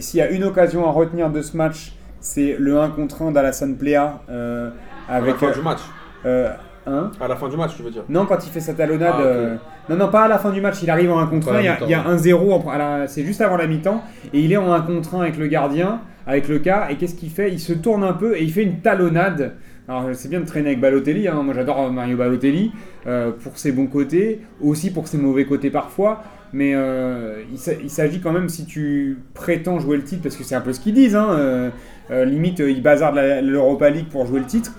s'il 0.00 0.18
y 0.18 0.22
a 0.22 0.30
une 0.30 0.44
occasion 0.44 0.86
à 0.86 0.90
retenir 0.90 1.30
de 1.30 1.40
ce 1.40 1.56
match, 1.56 1.94
c'est 2.20 2.56
le 2.58 2.78
1 2.78 2.90
contre 2.90 3.22
1 3.22 3.32
d'Alassane 3.32 3.76
Plea 3.76 4.20
euh, 4.28 4.68
À 5.08 5.12
la 5.20 5.24
avec. 5.24 5.36
fin 5.36 5.50
du 5.52 5.62
match. 5.62 5.80
Euh, 6.88 6.90
hein 7.04 7.10
À 7.20 7.28
la 7.28 7.36
fin 7.36 7.48
du 7.48 7.56
match, 7.56 7.72
tu 7.76 7.82
veux 7.82 7.90
dire. 7.90 8.04
non, 8.08 8.26
quand 8.26 8.44
il 8.46 8.50
fait 8.50 8.60
sa 8.60 8.74
talonnade. 8.74 9.14
Ah, 9.18 9.20
euh, 9.22 9.56
Non, 9.88 9.96
non, 9.96 10.08
pas 10.08 10.22
à 10.24 10.28
la 10.28 10.38
fin 10.38 10.50
du 10.50 10.60
match. 10.60 10.82
Il 10.82 10.90
arrive 10.90 11.10
en 11.12 11.18
1 11.18 11.26
contre 11.26 11.48
Pas 11.48 11.54
à 11.56 11.58
1. 11.58 11.60
Il 11.60 11.64
y 11.64 11.68
a, 11.68 11.72
mi-temps, 11.74 11.86
il 11.86 11.90
y 11.90 11.94
a 11.94 12.00
ouais. 12.00 12.06
un 12.06 12.16
0. 12.18 12.52
en- 12.52 12.68
à 12.70 12.78
la- 12.78 13.08
C'est 13.08 13.24
juste 13.24 13.40
avant 13.40 13.56
la 13.56 13.66
mi-temps. 13.66 14.02
Et 14.32 14.40
il 14.40 14.52
est 14.52 14.56
en 14.56 14.72
1 14.72 14.80
contre 14.82 15.14
1 15.16 15.22
avec 15.22 15.36
le 15.36 15.46
gardien, 15.46 16.00
avec 16.26 16.48
le 16.48 16.58
cas. 16.58 16.88
Et 16.90 16.96
qu'est-ce 16.96 17.14
qu'il 17.14 17.30
fait? 17.30 17.50
Il 17.52 17.58
se 17.60 17.72
tourne 17.72 18.04
un 18.04 18.12
peu 18.14 18.36
et 18.36 18.42
il 18.42 18.52
fait 18.52 18.62
une 18.62 18.80
talonnade. 18.80 19.54
Alors, 19.88 20.04
c'est 20.12 20.28
bien 20.28 20.40
de 20.40 20.46
traîner 20.46 20.68
avec 20.68 20.80
Balotelli. 20.80 21.26
hein. 21.28 21.42
Moi, 21.42 21.52
j'adore 21.54 21.90
Mario 21.92 22.16
Balotelli 22.16 22.70
euh, 23.06 23.32
pour 23.32 23.58
ses 23.58 23.72
bons 23.72 23.86
côtés, 23.88 24.40
aussi 24.60 24.92
pour 24.92 25.08
ses 25.08 25.18
mauvais 25.18 25.44
côtés 25.46 25.70
parfois. 25.70 26.22
Mais 26.52 26.72
euh, 26.74 27.42
il 27.52 27.58
s'a- 27.58 27.74
il 27.80 27.90
s'agit 27.90 28.20
quand 28.20 28.32
même, 28.32 28.48
si 28.48 28.66
tu 28.66 29.18
prétends 29.34 29.78
jouer 29.80 29.96
le 29.96 30.02
titre, 30.04 30.22
parce 30.22 30.34
que 30.36 30.42
c'est 30.44 30.54
un 30.56 30.60
peu 30.60 30.72
ce 30.72 30.80
qu'ils 30.80 30.94
disent, 30.94 31.14
hein, 31.16 31.28
euh, 31.30 31.70
euh, 32.10 32.24
limite, 32.24 32.60
euh, 32.60 32.70
ils 32.70 32.82
bazardent 32.82 33.20
l'Europa 33.42 33.88
League 33.90 34.06
pour 34.10 34.26
jouer 34.26 34.40
le 34.40 34.46
titre. 34.46 34.72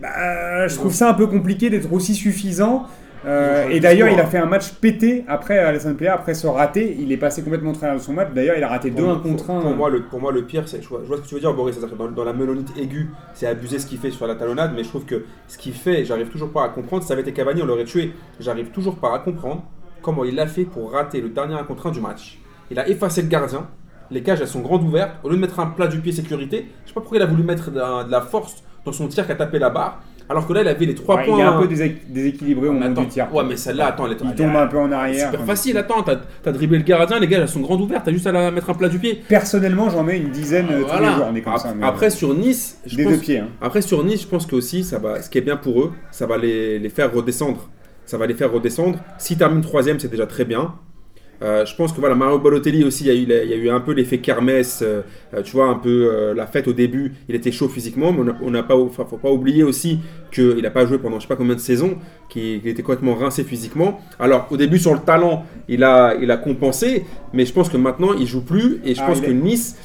Bah, 0.00 0.66
je 0.68 0.74
trouve 0.76 0.92
ça 0.94 1.10
un 1.10 1.14
peu 1.14 1.26
compliqué 1.26 1.70
d'être 1.70 1.92
aussi 1.92 2.14
suffisant. 2.14 2.86
Euh, 3.26 3.68
et 3.68 3.80
d'ailleurs, 3.80 4.06
le 4.08 4.14
il 4.14 4.18
a 4.18 4.22
score. 4.22 4.30
fait 4.30 4.38
un 4.38 4.46
match 4.46 4.72
pété 4.80 5.24
après 5.28 5.58
Alessandro 5.58 5.98
Plea, 5.98 6.08
après 6.08 6.32
ce 6.32 6.46
raté. 6.46 6.96
Il 6.98 7.12
est 7.12 7.18
passé 7.18 7.42
complètement 7.42 7.72
travers 7.72 7.96
de 7.96 8.00
son 8.00 8.14
match. 8.14 8.28
D'ailleurs, 8.34 8.56
il 8.56 8.64
a 8.64 8.68
raté 8.68 8.90
2 8.90 9.02
1 9.06 9.14
Pour- 9.16 9.22
contre 9.22 9.50
1. 9.50 9.60
Pour 9.60 9.76
moi, 9.76 9.90
le, 9.90 10.02
pour 10.04 10.20
moi, 10.20 10.32
le 10.32 10.42
pire, 10.46 10.66
c'est. 10.66 10.80
Je 10.82 10.88
vois, 10.88 11.00
je 11.02 11.08
vois 11.08 11.18
ce 11.18 11.22
que 11.22 11.26
tu 11.28 11.34
veux 11.34 11.40
dire, 11.40 11.52
Boris. 11.52 11.76
Dans, 11.78 12.10
dans 12.10 12.24
la 12.24 12.32
mélonite 12.32 12.68
aiguë, 12.78 13.10
c'est 13.34 13.46
abusé 13.46 13.78
ce 13.78 13.84
qu'il 13.86 13.98
fait 13.98 14.10
sur 14.10 14.26
la 14.26 14.36
talonnade, 14.36 14.72
mais 14.74 14.84
je 14.84 14.88
trouve 14.88 15.04
que 15.04 15.24
ce 15.48 15.58
qu'il 15.58 15.74
fait, 15.74 16.06
j'arrive 16.06 16.28
toujours 16.28 16.50
pas 16.50 16.64
à 16.64 16.68
comprendre. 16.70 17.02
Si 17.02 17.08
ça 17.08 17.12
avait 17.12 17.20
été 17.22 17.34
Cavani, 17.34 17.62
on 17.62 17.66
l'aurait 17.66 17.84
tué. 17.84 18.14
J'arrive 18.38 18.70
toujours 18.70 18.96
pas 18.96 19.14
à 19.14 19.18
comprendre 19.18 19.64
comment 20.00 20.24
il 20.24 20.40
a 20.40 20.46
fait 20.46 20.64
pour 20.64 20.90
rater 20.90 21.20
le 21.20 21.28
dernier 21.28 21.54
1 21.56 21.64
contre 21.64 21.88
1 21.88 21.90
du 21.90 22.00
match. 22.00 22.38
Il 22.70 22.78
a 22.78 22.88
effacé 22.88 23.20
le 23.20 23.28
gardien. 23.28 23.66
Les 24.10 24.22
cages, 24.22 24.40
elles 24.40 24.48
sont 24.48 24.60
grandes 24.60 24.82
ouvertes. 24.82 25.12
Au 25.24 25.28
lieu 25.28 25.36
de 25.36 25.40
mettre 25.42 25.60
un 25.60 25.66
plat 25.66 25.88
du 25.88 26.00
pied 26.00 26.10
sécurité, 26.12 26.68
je 26.84 26.88
sais 26.88 26.94
pas 26.94 27.00
pourquoi 27.02 27.18
il 27.18 27.22
a 27.22 27.26
voulu 27.26 27.42
mettre 27.42 27.70
la, 27.70 28.02
de 28.04 28.10
la 28.10 28.22
force 28.22 28.64
dans 28.84 28.92
son 28.92 29.08
tir 29.08 29.26
qui 29.26 29.32
a 29.32 29.34
tapé 29.34 29.58
la 29.58 29.70
barre. 29.70 30.00
Alors 30.28 30.46
que 30.46 30.52
là, 30.52 30.62
il 30.62 30.68
avait 30.68 30.86
les 30.86 30.94
3 30.94 31.16
Ouais, 31.16 31.24
points. 31.26 31.38
il 31.38 31.40
est 31.40 31.44
un 31.44 31.58
peu 31.60 31.66
déséqu- 31.66 32.06
déséquilibré 32.08 32.68
au 32.68 32.72
moment 32.72 32.88
du 32.90 33.08
tir. 33.08 33.26
Ouais, 33.34 33.42
mais 33.42 33.56
celle-là, 33.56 33.86
attends, 33.88 34.06
elle 34.06 34.12
est 34.12 34.16
Il 34.22 34.34
tombe 34.36 34.54
un 34.54 34.68
peu 34.68 34.78
en 34.78 34.92
arrière. 34.92 35.28
super 35.32 35.44
facile, 35.44 35.76
attends, 35.76 36.04
t'as 36.04 36.18
as 36.46 36.52
dribblé 36.52 36.78
le 36.78 36.84
gardien, 36.84 37.18
les 37.18 37.26
gars, 37.26 37.38
elles 37.38 37.48
sont 37.48 37.58
grandes 37.58 37.80
ouvertes, 37.80 38.04
t'as 38.04 38.12
juste 38.12 38.28
à 38.28 38.32
la 38.32 38.52
mettre 38.52 38.70
un 38.70 38.74
plat 38.74 38.88
du 38.88 39.00
pied. 39.00 39.20
Personnellement, 39.28 39.90
j'en 39.90 40.04
mets 40.04 40.18
une 40.18 40.30
dizaine 40.30 40.66
euh, 40.70 40.82
tous 40.82 40.86
Voilà. 40.86 41.08
les 41.10 41.14
jours. 41.16 41.26
On 41.32 41.34
est 41.34 41.40
comme 41.40 41.54
Ap- 41.54 41.58
ça. 41.58 41.74
mais- 41.74 41.84
Après, 41.84 42.10
sur 42.10 42.32
Nice, 42.32 42.78
je 42.86 42.94
des 42.96 43.02
pense, 43.04 43.12
deux 43.14 43.18
pieds. 43.18 43.38
hein. 43.40 43.48
après, 43.60 43.82
sur 43.82 44.04
Nice, 44.04 44.22
je 44.22 44.28
pense 44.28 44.46
que 44.46 44.54
aussi, 44.54 44.84
ça 44.84 45.00
va, 45.00 45.20
ce 45.20 45.28
qui 45.28 45.38
est 45.38 45.40
bien 45.40 45.56
pour 45.56 45.80
eux, 45.80 45.92
ça 46.12 46.26
va 46.26 46.38
les, 46.38 46.78
les 46.78 46.88
faire 46.90 47.12
redescendre. 47.12 47.68
Ça 48.06 48.16
va 48.16 48.26
les 48.28 48.34
faire 48.34 48.52
redescendre. 48.52 48.98
S'ils 49.18 49.36
terminent 49.36 49.62
troisième, 49.62 49.98
c'est 49.98 50.10
déjà 50.10 50.26
très 50.26 50.44
bien. 50.44 50.74
Euh, 51.42 51.64
je 51.64 51.74
pense 51.74 51.92
que 51.92 52.00
voilà, 52.00 52.14
Mario 52.14 52.38
Balotelli 52.38 52.84
aussi, 52.84 53.04
il 53.04 53.06
y 53.06 53.10
a 53.10 53.14
eu, 53.14 53.44
il 53.44 53.50
y 53.50 53.54
a 53.54 53.56
eu 53.56 53.70
un 53.70 53.80
peu 53.80 53.92
l'effet 53.92 54.18
kermesse, 54.18 54.80
euh, 54.82 55.02
euh, 55.34 55.42
tu 55.42 55.52
vois, 55.52 55.66
un 55.66 55.74
peu 55.76 56.32
la 56.34 56.46
fête 56.46 56.68
au 56.68 56.72
début. 56.72 57.14
Il 57.28 57.34
était 57.34 57.52
chaud 57.52 57.68
physiquement, 57.68 58.12
mais 58.12 58.32
on 58.42 58.50
n'a 58.50 58.62
pas, 58.62 58.76
enfin, 58.76 59.04
faut 59.08 59.16
pas 59.16 59.30
oublier 59.30 59.62
aussi 59.62 60.00
qu'il 60.32 60.62
n'a 60.62 60.70
pas 60.70 60.86
joué 60.86 60.98
pendant 60.98 61.16
je 61.16 61.22
sais 61.22 61.28
pas 61.28 61.36
combien 61.36 61.54
de 61.54 61.60
saisons, 61.60 61.98
qu'il 62.28 62.66
était 62.66 62.82
complètement 62.82 63.14
rincé 63.14 63.42
physiquement. 63.44 64.00
Alors 64.18 64.46
au 64.50 64.56
début 64.56 64.78
sur 64.78 64.92
le 64.92 65.00
talent, 65.00 65.44
il 65.68 65.82
a, 65.82 66.14
il 66.20 66.30
a 66.30 66.36
compensé, 66.36 67.04
mais 67.32 67.46
je 67.46 67.52
pense 67.52 67.68
que 67.68 67.76
maintenant 67.76 68.12
il 68.12 68.26
joue 68.26 68.44
plus 68.44 68.80
et 68.84 68.94
je 68.94 69.00
Ah, 69.02 69.06
pense 69.06 69.20
que 69.20 69.30
Nice, 69.30 69.76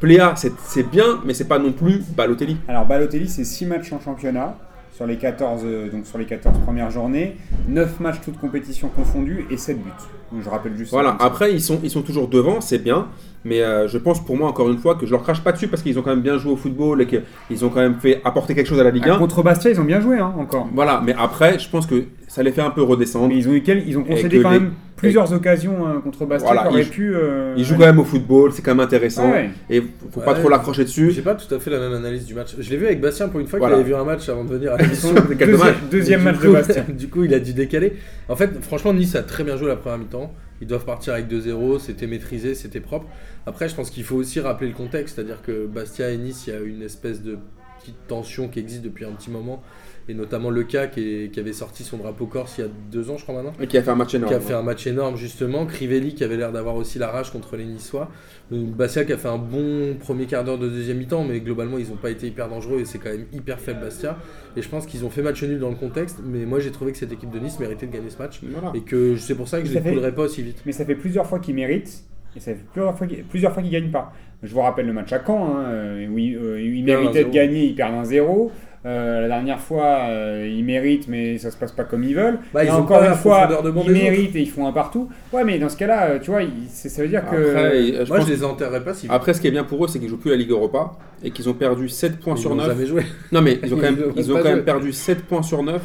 Pléa, 0.00 0.34
c'est 0.36 0.52
c'est 0.64 0.88
bien, 0.88 1.20
mais 1.24 1.34
c'est 1.34 1.48
pas 1.48 1.58
non 1.58 1.72
plus 1.72 2.02
Balotelli. 2.16 2.56
Alors 2.68 2.86
Balotelli, 2.86 3.28
c'est 3.28 3.44
6 3.44 3.66
matchs 3.66 3.92
en 3.92 4.00
championnat 4.00 4.56
sur 4.96 5.06
les 5.06 5.16
14, 5.16 5.62
euh, 5.64 5.90
donc 5.90 6.06
sur 6.06 6.18
les 6.18 6.24
14 6.24 6.58
premières 6.60 6.90
journées, 6.90 7.36
9 7.68 7.98
matchs 8.00 8.20
toutes 8.24 8.38
compétitions 8.38 8.88
confondues 8.88 9.44
et 9.50 9.56
7 9.56 9.76
buts. 9.82 9.90
Donc, 10.32 10.42
je 10.42 10.48
rappelle 10.48 10.76
juste 10.76 10.92
Voilà, 10.92 11.16
ça. 11.18 11.26
après 11.26 11.52
ils 11.52 11.60
sont, 11.60 11.80
ils 11.82 11.90
sont 11.90 12.02
toujours 12.02 12.28
devant, 12.28 12.60
c'est 12.60 12.78
bien, 12.78 13.08
mais 13.44 13.60
euh, 13.60 13.88
je 13.88 13.98
pense 13.98 14.24
pour 14.24 14.36
moi 14.36 14.48
encore 14.48 14.70
une 14.70 14.78
fois 14.78 14.94
que 14.94 15.04
je 15.04 15.10
leur 15.10 15.22
crache 15.22 15.42
pas 15.42 15.50
dessus 15.52 15.66
parce 15.66 15.82
qu'ils 15.82 15.98
ont 15.98 16.02
quand 16.02 16.10
même 16.10 16.22
bien 16.22 16.38
joué 16.38 16.52
au 16.52 16.56
football 16.56 17.02
et 17.02 17.06
qu'ils 17.06 17.64
ont 17.64 17.70
quand 17.70 17.80
même 17.80 17.96
fait 17.96 18.20
apporter 18.24 18.54
quelque 18.54 18.68
chose 18.68 18.78
à 18.80 18.84
la 18.84 18.90
Ligue 18.90 19.04
Ah, 19.08 19.14
1. 19.16 19.18
contre 19.18 19.42
Bastia, 19.42 19.70
ils 19.72 19.80
ont 19.80 19.84
bien 19.84 20.00
joué 20.00 20.18
hein, 20.20 20.32
encore. 20.38 20.68
Voilà, 20.72 21.02
mais 21.04 21.14
après 21.18 21.58
je 21.58 21.68
pense 21.68 21.86
que 21.86 22.04
ça 22.34 22.42
les 22.42 22.50
fait 22.50 22.62
un 22.62 22.70
peu 22.70 22.82
redescendre. 22.82 23.28
Mais 23.28 23.36
ils 23.36 23.48
ont, 23.48 23.52
eu 23.52 23.62
quel- 23.62 23.86
ils 23.86 23.96
ont 23.96 24.02
concédé 24.02 24.40
quand 24.42 24.50
les- 24.50 24.58
même 24.58 24.72
plusieurs 24.96 25.32
occasions 25.32 25.86
hein, 25.86 26.00
contre 26.02 26.26
Bastia 26.26 26.46
Voilà, 26.52 26.62
qui 26.62 26.68
auraient 26.74 26.82
ils- 26.82 26.88
pu. 26.90 27.14
euh, 27.14 27.54
Ils 27.56 27.64
jouent 27.64 27.74
quand 27.76 27.86
même 27.86 27.98
au 28.00 28.04
football, 28.04 28.50
c'est 28.52 28.62
quand 28.62 28.72
même 28.74 28.84
intéressant. 28.84 29.30
Ouais. 29.30 29.50
Et 29.70 29.82
faut 30.10 30.20
pas 30.20 30.34
trop 30.34 30.48
l'accrocher 30.48 30.82
dessus. 30.84 31.12
J'ai 31.12 31.22
pas 31.22 31.36
tout 31.36 31.52
à 31.54 31.60
fait 31.60 31.70
la 31.70 31.78
même 31.78 31.92
analyse 31.92 32.24
du 32.26 32.34
match. 32.34 32.56
Je 32.58 32.68
l'ai 32.70 32.76
vu 32.76 32.86
avec 32.86 33.00
Bastien 33.00 33.28
pour 33.28 33.38
une 33.38 33.46
fois 33.46 33.58
Voilà. 33.60 33.76
qu'il 33.76 33.80
avait 33.82 33.90
vu 33.90 33.94
un 33.96 34.04
match 34.04 34.28
avant 34.28 34.42
de 34.44 34.50
venir 34.50 34.72
à 34.72 34.78
l'émission. 34.78 35.10
Deuxième, 35.38 35.74
deuxième 35.90 36.22
match 36.22 36.36
coup- 36.38 36.46
de 36.48 36.52
Bastia. 36.52 36.82
du 36.88 37.08
coup, 37.08 37.22
il 37.24 37.32
a 37.34 37.38
dû 37.38 37.52
décaler. 37.54 37.92
En 38.28 38.34
fait, 38.36 38.50
franchement, 38.62 38.92
Nice 38.92 39.14
a 39.14 39.22
très 39.22 39.44
bien 39.44 39.56
joué 39.56 39.68
la 39.68 39.76
première 39.76 39.98
mi-temps. 39.98 40.32
Ils 40.60 40.66
doivent 40.66 40.84
partir 40.84 41.12
avec 41.14 41.28
2-0, 41.28 41.78
c'était 41.78 42.06
maîtrisé, 42.06 42.54
c'était 42.54 42.80
propre. 42.80 43.06
Après, 43.46 43.68
je 43.68 43.74
pense 43.74 43.90
qu'il 43.90 44.04
faut 44.04 44.16
aussi 44.16 44.40
rappeler 44.40 44.68
le 44.68 44.74
contexte, 44.74 45.16
c'est-à-dire 45.16 45.42
que 45.42 45.66
Bastia 45.66 46.10
et 46.10 46.16
Nice, 46.16 46.44
il 46.46 46.54
y 46.54 46.56
a 46.56 46.60
une 46.60 46.82
espèce 46.82 47.22
de 47.22 47.36
petite 47.80 47.96
tension 48.08 48.48
qui 48.48 48.60
existe 48.60 48.82
depuis 48.82 49.04
un 49.04 49.10
petit 49.10 49.30
moment. 49.30 49.62
Et 50.08 50.12
notamment 50.14 50.50
le 50.50 50.64
cas 50.64 50.86
qui, 50.86 51.00
est- 51.00 51.28
qui 51.30 51.40
avait 51.40 51.54
sorti 51.54 51.82
son 51.82 51.96
drapeau 51.96 52.26
corse 52.26 52.58
il 52.58 52.60
y 52.60 52.64
a 52.64 52.70
deux 52.92 53.08
ans, 53.10 53.16
je 53.16 53.22
crois 53.22 53.34
maintenant. 53.36 53.52
Et 53.60 53.66
qui 53.66 53.78
a 53.78 53.82
fait 53.82 53.90
un 53.90 53.94
match 53.94 54.14
énorme. 54.14 54.28
Qui 54.30 54.34
a 54.36 54.40
fait 54.40 54.52
un 54.52 54.62
match 54.62 54.86
énorme 54.86 55.16
justement. 55.16 55.64
Crivelli 55.64 56.14
qui 56.14 56.24
avait 56.24 56.36
l'air 56.36 56.52
d'avoir 56.52 56.74
aussi 56.76 56.98
la 56.98 57.08
rage 57.08 57.30
contre 57.32 57.56
les 57.56 57.64
Niçois. 57.64 58.10
Bastia 58.50 59.04
qui 59.04 59.12
a 59.14 59.16
fait 59.16 59.28
un 59.28 59.38
bon 59.38 59.96
premier 59.98 60.26
quart 60.26 60.44
d'heure 60.44 60.58
de 60.58 60.68
deuxième 60.68 60.98
mi-temps, 60.98 61.24
mais 61.24 61.40
globalement 61.40 61.78
ils 61.78 61.88
n'ont 61.88 61.96
pas 61.96 62.10
été 62.10 62.26
hyper 62.26 62.48
dangereux 62.50 62.80
et 62.80 62.84
c'est 62.84 62.98
quand 62.98 63.08
même 63.10 63.24
hyper 63.32 63.58
faible 63.58 63.80
Bastia. 63.80 64.18
Et 64.56 64.62
je 64.62 64.68
pense 64.68 64.84
qu'ils 64.86 65.04
ont 65.06 65.10
fait 65.10 65.22
match 65.22 65.42
nul 65.42 65.58
dans 65.58 65.70
le 65.70 65.76
contexte, 65.76 66.18
mais 66.24 66.44
moi 66.44 66.60
j'ai 66.60 66.70
trouvé 66.70 66.92
que 66.92 66.98
cette 66.98 67.12
équipe 67.12 67.30
de 67.30 67.38
Nice 67.38 67.58
méritait 67.58 67.86
de 67.86 67.92
gagner 67.92 68.10
ce 68.10 68.18
match. 68.18 68.40
Voilà. 68.42 68.72
Et 68.74 68.80
que 68.82 69.16
c'est 69.16 69.34
pour 69.34 69.48
ça 69.48 69.60
que 69.60 69.66
je 69.66 69.72
Ça 69.72 69.80
les 69.80 69.90
coulerai 69.90 70.12
pas 70.14 70.22
aussi 70.22 70.42
vite. 70.42 70.62
Mais 70.66 70.72
ça 70.72 70.84
fait 70.84 70.94
plusieurs 70.94 71.26
fois 71.26 71.38
qu'ils 71.38 71.54
méritent. 71.54 72.04
Et 72.36 72.40
ça 72.40 72.52
fait 72.52 72.64
plusieurs 72.72 72.96
fois 72.98 73.06
qu'ils 73.06 73.24
qu'ils 73.24 73.70
gagnent 73.70 73.90
pas. 73.90 74.12
Je 74.42 74.52
vous 74.52 74.60
rappelle 74.60 74.86
le 74.86 74.92
match 74.92 75.12
à 75.12 75.22
Caen, 75.24 75.56
hein, 75.56 75.64
euh, 75.68 76.06
où 76.08 76.18
ils, 76.18 76.36
euh, 76.36 76.60
ils 76.60 76.84
perdent 76.84 77.00
méritaient 77.04 77.24
de 77.24 77.28
1-0. 77.30 77.32
gagner, 77.32 77.64
ils 77.64 77.74
perdent 77.74 77.94
un 77.94 78.04
0. 78.04 78.52
Euh, 78.86 79.22
la 79.22 79.28
dernière 79.28 79.60
fois, 79.60 80.00
euh, 80.10 80.46
ils 80.46 80.62
méritent, 80.62 81.08
mais 81.08 81.38
ça 81.38 81.50
se 81.50 81.56
passe 81.56 81.72
pas 81.72 81.84
comme 81.84 82.04
ils 82.04 82.14
veulent. 82.14 82.38
Bah, 82.52 82.64
et 82.64 82.66
ils 82.66 82.70
ont 82.70 82.76
encore 82.80 83.02
une 83.02 83.14
fois, 83.14 83.46
de 83.46 83.54
ils 83.54 83.66
autres. 83.78 83.90
méritent 83.90 84.36
et 84.36 84.40
ils 84.42 84.50
font 84.50 84.66
un 84.66 84.72
partout. 84.72 85.08
Ouais, 85.32 85.42
mais 85.42 85.58
dans 85.58 85.70
ce 85.70 85.76
cas-là, 85.78 86.10
euh, 86.10 86.18
tu 86.18 86.30
vois, 86.30 86.40
ça 86.68 87.00
veut 87.02 87.08
dire 87.08 87.24
que. 87.24 87.50
Après, 87.56 87.78
et, 87.80 88.04
je 88.04 88.08
moi 88.10 88.20
je 88.20 88.26
les 88.28 88.44
enterrerai 88.44 88.84
pas 88.84 88.92
si. 88.92 89.06
Après, 89.08 89.32
ce 89.32 89.40
qui 89.40 89.46
est 89.46 89.50
bien 89.52 89.64
pour 89.64 89.82
eux, 89.84 89.88
c'est 89.88 89.98
qu'ils 89.98 90.10
jouent 90.10 90.18
plus 90.18 90.30
la 90.32 90.36
Ligue 90.36 90.50
Europa 90.50 90.92
et 91.22 91.30
qu'ils 91.30 91.48
ont 91.48 91.54
perdu 91.54 91.88
7 91.88 92.20
points 92.20 92.34
Ils 92.36 92.40
sur 92.40 92.50
n'ont 92.50 92.56
9. 92.56 92.66
jamais 92.66 92.86
joué. 92.86 93.04
Non, 93.32 93.40
mais 93.40 93.58
ils 93.64 93.72
ont 93.72 93.76
quand 93.78 93.82
même, 93.90 93.94
ont 94.08 94.12
ils 94.16 94.30
ont 94.30 94.34
pas 94.36 94.42
quand 94.42 94.48
même 94.48 94.56
joué. 94.56 94.64
perdu 94.64 94.92
7 94.92 95.22
points 95.24 95.42
sur 95.42 95.62
9 95.62 95.80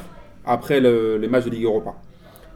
après 0.46 0.82
le- 0.82 1.18
les 1.18 1.28
matchs 1.30 1.46
de 1.46 1.52
Ligue 1.52 1.64
Europa. 1.64 1.92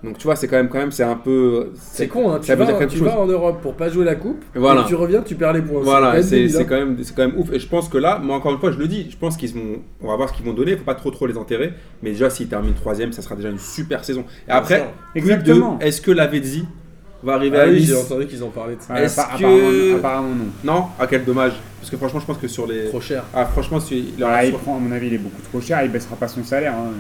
Donc 0.04 0.18
tu 0.18 0.26
vois, 0.26 0.36
c'est 0.36 0.48
quand 0.48 0.58
même, 0.58 0.68
quand 0.68 0.80
même, 0.80 0.92
c'est 0.92 1.04
un 1.04 1.16
peu. 1.16 1.72
C'est 1.76 2.08
con, 2.10 2.30
hein. 2.32 2.40
tu, 2.40 2.48
dire 2.48 2.58
vas, 2.58 2.86
tu 2.86 3.02
en 3.08 3.26
Europe 3.26 3.62
pour 3.62 3.74
pas 3.76 3.88
jouer 3.90 4.04
la 4.04 4.16
coupe, 4.16 4.44
Voilà. 4.54 4.82
et 4.82 4.86
tu 4.86 4.96
reviens, 4.96 5.22
tu 5.22 5.36
perds 5.36 5.54
les 5.54 5.62
points. 5.62 5.82
Voilà, 5.82 6.22
c'est 6.22 6.44
hein. 6.58 6.66
quand, 6.68 6.76
même- 6.76 6.98
c'est 7.02 7.16
quand 7.16 7.26
même 7.26 7.38
ouf. 7.38 7.52
Et 7.54 7.60
je 7.60 7.68
pense 7.68 7.88
que 7.88 7.98
là, 7.98 8.20
moi 8.20 8.36
encore 8.36 8.52
une 8.52 8.60
fois, 8.60 8.72
je 8.72 8.78
le 8.80 8.88
dis, 8.88 9.08
je 9.10 9.16
pense 9.16 9.38
qu'ils 9.38 9.54
vont. 9.54 9.80
On 10.02 10.08
va 10.08 10.18
voir 10.18 10.28
ce 10.30 10.34
qu'ils 10.34 10.46
vont 10.46 10.54
donner. 10.54 10.72
Il 10.74 10.78
faut 10.78 10.84
pas 10.84 10.96
trop 10.96 11.10
trop 11.10 11.26
les 11.26 11.38
enterrer. 11.38 11.72
Mais 12.02 12.12
déjà, 12.12 12.30
s'ils 12.30 12.50
terminent 12.50 12.74
troisième, 12.76 13.14
ça 13.14 13.22
sera 13.22 13.36
déjà 13.36 13.50
une 13.50 13.60
super 13.60 14.04
saison. 14.04 14.26
Et 14.48 14.52
après, 14.52 14.90
Exactement. 15.16 15.80
Est-ce 15.80 16.02
que 16.02 16.12
la 16.12 16.28
Vedzi 16.28 16.66
va 17.24 17.34
arriver 17.36 17.58
Ah 17.60 17.64
à 17.64 17.68
Nice 17.68 17.88
j'ai 17.88 17.96
entendu 17.96 18.28
qu'ils 18.28 18.44
en 18.44 18.50
parlaient 18.50 18.76
de 18.76 18.82
ça. 18.82 18.94
Ouais, 18.94 19.04
Est-ce 19.04 19.20
appa- 19.20 19.38
que- 19.40 19.96
apparemment, 19.96 19.98
apparemment 19.98 20.36
non. 20.64 20.74
Non? 20.74 20.86
Ah, 21.00 21.08
quel 21.08 21.24
dommage. 21.24 21.54
Parce 21.80 21.90
que 21.90 21.98
franchement, 21.98 22.20
je 22.20 22.26
pense 22.26 22.38
que 22.38 22.48
sur 22.48 22.66
les. 22.68 22.86
Trop 22.90 23.02
cher. 23.02 23.24
Ah, 23.34 23.46
franchement, 23.46 23.80
si- 23.80 24.14
il 24.18 24.26
il 24.46 24.52
prend, 24.54 24.78
à 24.78 24.80
mon 24.80 24.92
avis, 24.92 25.08
il 25.08 25.14
est 25.16 25.18
beaucoup 25.18 25.42
trop 25.52 25.60
cher, 25.62 25.82
il 25.84 25.92
baissera 25.92 26.16
pas 26.16 26.28
son 26.28 26.44
salaire. 26.44 26.74
hein. 26.74 26.92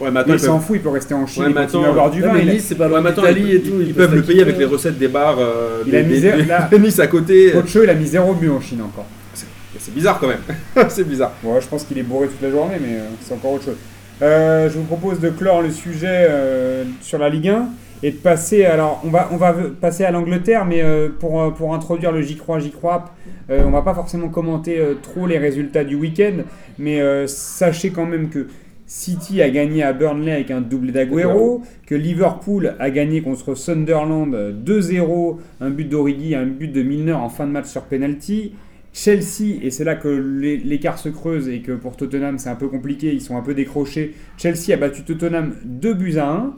Ouais, 0.00 0.10
mais 0.10 0.20
il 0.20 0.22
ils 0.22 0.32
peuvent- 0.32 0.38
s'en 0.46 0.58
fout, 0.60 0.76
il 0.76 0.82
peut 0.82 0.88
rester 0.88 1.14
en 1.14 1.26
Chine 1.26 1.44
Ouais, 1.44 1.52
mais 1.54 1.60
attends, 1.62 1.84
à 1.84 1.92
boire 1.92 2.10
du 2.10 2.20
vin. 2.22 2.32
mais 2.32 2.42
il 2.42 2.50
a- 2.50 2.52
Nice, 2.54 2.64
c'est 2.68 2.74
pas 2.74 2.84
Ouais, 2.84 2.90
loin 2.90 3.00
mais 3.00 3.10
attends, 3.10 3.22
d'Italie 3.22 3.44
ils, 3.48 3.54
et 3.56 3.62
tout. 3.62 3.70
ils- 3.80 3.88
ils 3.88 3.94
peuvent 3.94 4.14
le 4.14 4.22
payer 4.22 4.42
avec 4.42 4.58
les 4.58 4.64
recettes 4.64 4.98
des 4.98 5.08
bars. 5.08 5.36
euh, 5.38 5.82
Il 5.86 5.94
a 5.94 6.02
des- 6.02 6.08
mis 6.08 6.14
des- 6.14 6.20
zéro- 6.20 6.36
des- 6.38 6.44
là- 6.44 6.68
Nice 6.78 6.98
à 6.98 7.06
côté. 7.06 7.52
Coach, 7.52 7.74
il 7.82 7.88
a 7.90 7.94
mis 7.94 8.06
zéro 8.06 8.34
but 8.34 8.50
en 8.50 8.60
Chine 8.60 8.82
encore. 8.82 9.06
C'est 9.34 9.46
c'est 9.78 9.94
bizarre 9.94 10.18
quand 10.20 10.28
même. 10.28 10.40
c'est 10.90 11.06
bizarre. 11.08 11.32
Bon, 11.42 11.58
je 11.60 11.66
pense 11.66 11.84
qu'il 11.84 11.98
est 11.98 12.02
bourré 12.02 12.28
toute 12.28 12.42
la 12.42 12.50
journée, 12.50 12.76
mais 12.80 12.96
euh, 12.98 13.04
c'est 13.20 13.34
encore 13.34 13.52
autre 13.52 13.64
chose. 13.64 13.76
Euh, 14.22 14.68
je 14.70 14.74
vous 14.78 14.84
propose 14.84 15.18
de 15.20 15.30
clore 15.30 15.62
le 15.62 15.70
sujet 15.70 16.26
euh, 16.28 16.84
sur 17.00 17.18
la 17.18 17.28
Ligue 17.28 17.48
1 17.48 17.66
et 18.02 18.10
de 18.10 18.16
passer. 18.16 18.64
Alors, 18.64 19.00
on 19.04 19.08
va, 19.10 19.28
on 19.32 19.36
va 19.36 19.54
passer 19.80 20.04
à 20.04 20.10
l'Angleterre, 20.10 20.64
mais 20.64 20.82
euh, 20.82 21.08
pour, 21.08 21.40
euh, 21.40 21.50
pour 21.50 21.74
introduire 21.74 22.12
le 22.12 22.22
J'y 22.22 22.36
crois, 22.36 22.58
J'y 22.58 22.70
crois, 22.70 23.06
euh, 23.50 23.62
on 23.66 23.70
va 23.70 23.82
pas 23.82 23.94
forcément 23.94 24.28
commenter 24.28 24.78
euh, 24.78 24.94
trop 25.00 25.26
les 25.26 25.38
résultats 25.38 25.84
du 25.84 25.94
week-end, 25.94 26.42
mais 26.78 27.00
sachez 27.26 27.90
quand 27.90 28.06
même 28.06 28.28
que 28.28 28.46
City 28.86 29.40
a 29.40 29.48
gagné 29.48 29.82
à 29.82 29.92
Burnley 29.94 30.32
avec 30.32 30.50
un 30.50 30.60
doublé 30.60 30.92
d'Aguero, 30.92 31.62
que 31.86 31.94
Liverpool 31.94 32.74
a 32.78 32.90
gagné 32.90 33.22
contre 33.22 33.54
Sunderland 33.54 34.34
euh, 34.34 34.52
2-0, 34.52 35.38
un 35.62 35.70
but 35.70 35.88
d'Origi, 35.88 36.34
un 36.34 36.44
but 36.46 36.68
de 36.70 36.82
Milner 36.82 37.12
en 37.14 37.28
fin 37.30 37.46
de 37.46 37.52
match 37.52 37.66
sur 37.66 37.82
penalty. 37.82 38.52
Chelsea, 38.94 39.56
et 39.62 39.70
c'est 39.70 39.84
là 39.84 39.94
que 39.94 40.08
l'é- 40.08 40.58
l'écart 40.58 40.98
se 40.98 41.08
creuse 41.08 41.48
et 41.48 41.60
que 41.60 41.72
pour 41.72 41.96
Tottenham 41.96 42.36
c'est 42.36 42.50
un 42.50 42.54
peu 42.56 42.68
compliqué, 42.68 43.10
ils 43.14 43.22
sont 43.22 43.38
un 43.38 43.40
peu 43.40 43.54
décrochés. 43.54 44.12
Chelsea 44.36 44.74
a 44.74 44.76
battu 44.76 45.02
Tottenham 45.04 45.54
2 45.64 45.94
buts 45.94 46.18
à 46.18 46.28
1, 46.28 46.54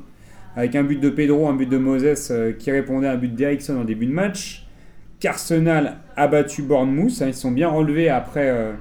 avec 0.57 0.77
un 0.77 0.85
but 0.85 1.01
de 1.01 1.11
Pedro, 1.11 1.49
un 1.49 1.55
but 1.55 1.69
de 1.69 1.79
Moses 1.79 2.31
euh, 2.31 2.53
qui 2.53 2.71
répondait 2.71 3.09
à 3.09 3.13
un 3.13 3.17
but 3.17 3.35
d'Eriksson 3.35 3.77
en 3.77 3.85
début 3.85 4.07
de 4.07 4.13
match. 4.13 4.67
Qu'Arsenal 5.21 5.99
a 6.17 6.29
battu 6.29 6.63
Bournemouth, 6.63 7.23
hein, 7.23 7.27
ils 7.29 7.35
sont 7.35 7.51
bien 7.51 7.69
relevés 7.69 8.09
après, 8.09 8.51
euh, 8.51 8.73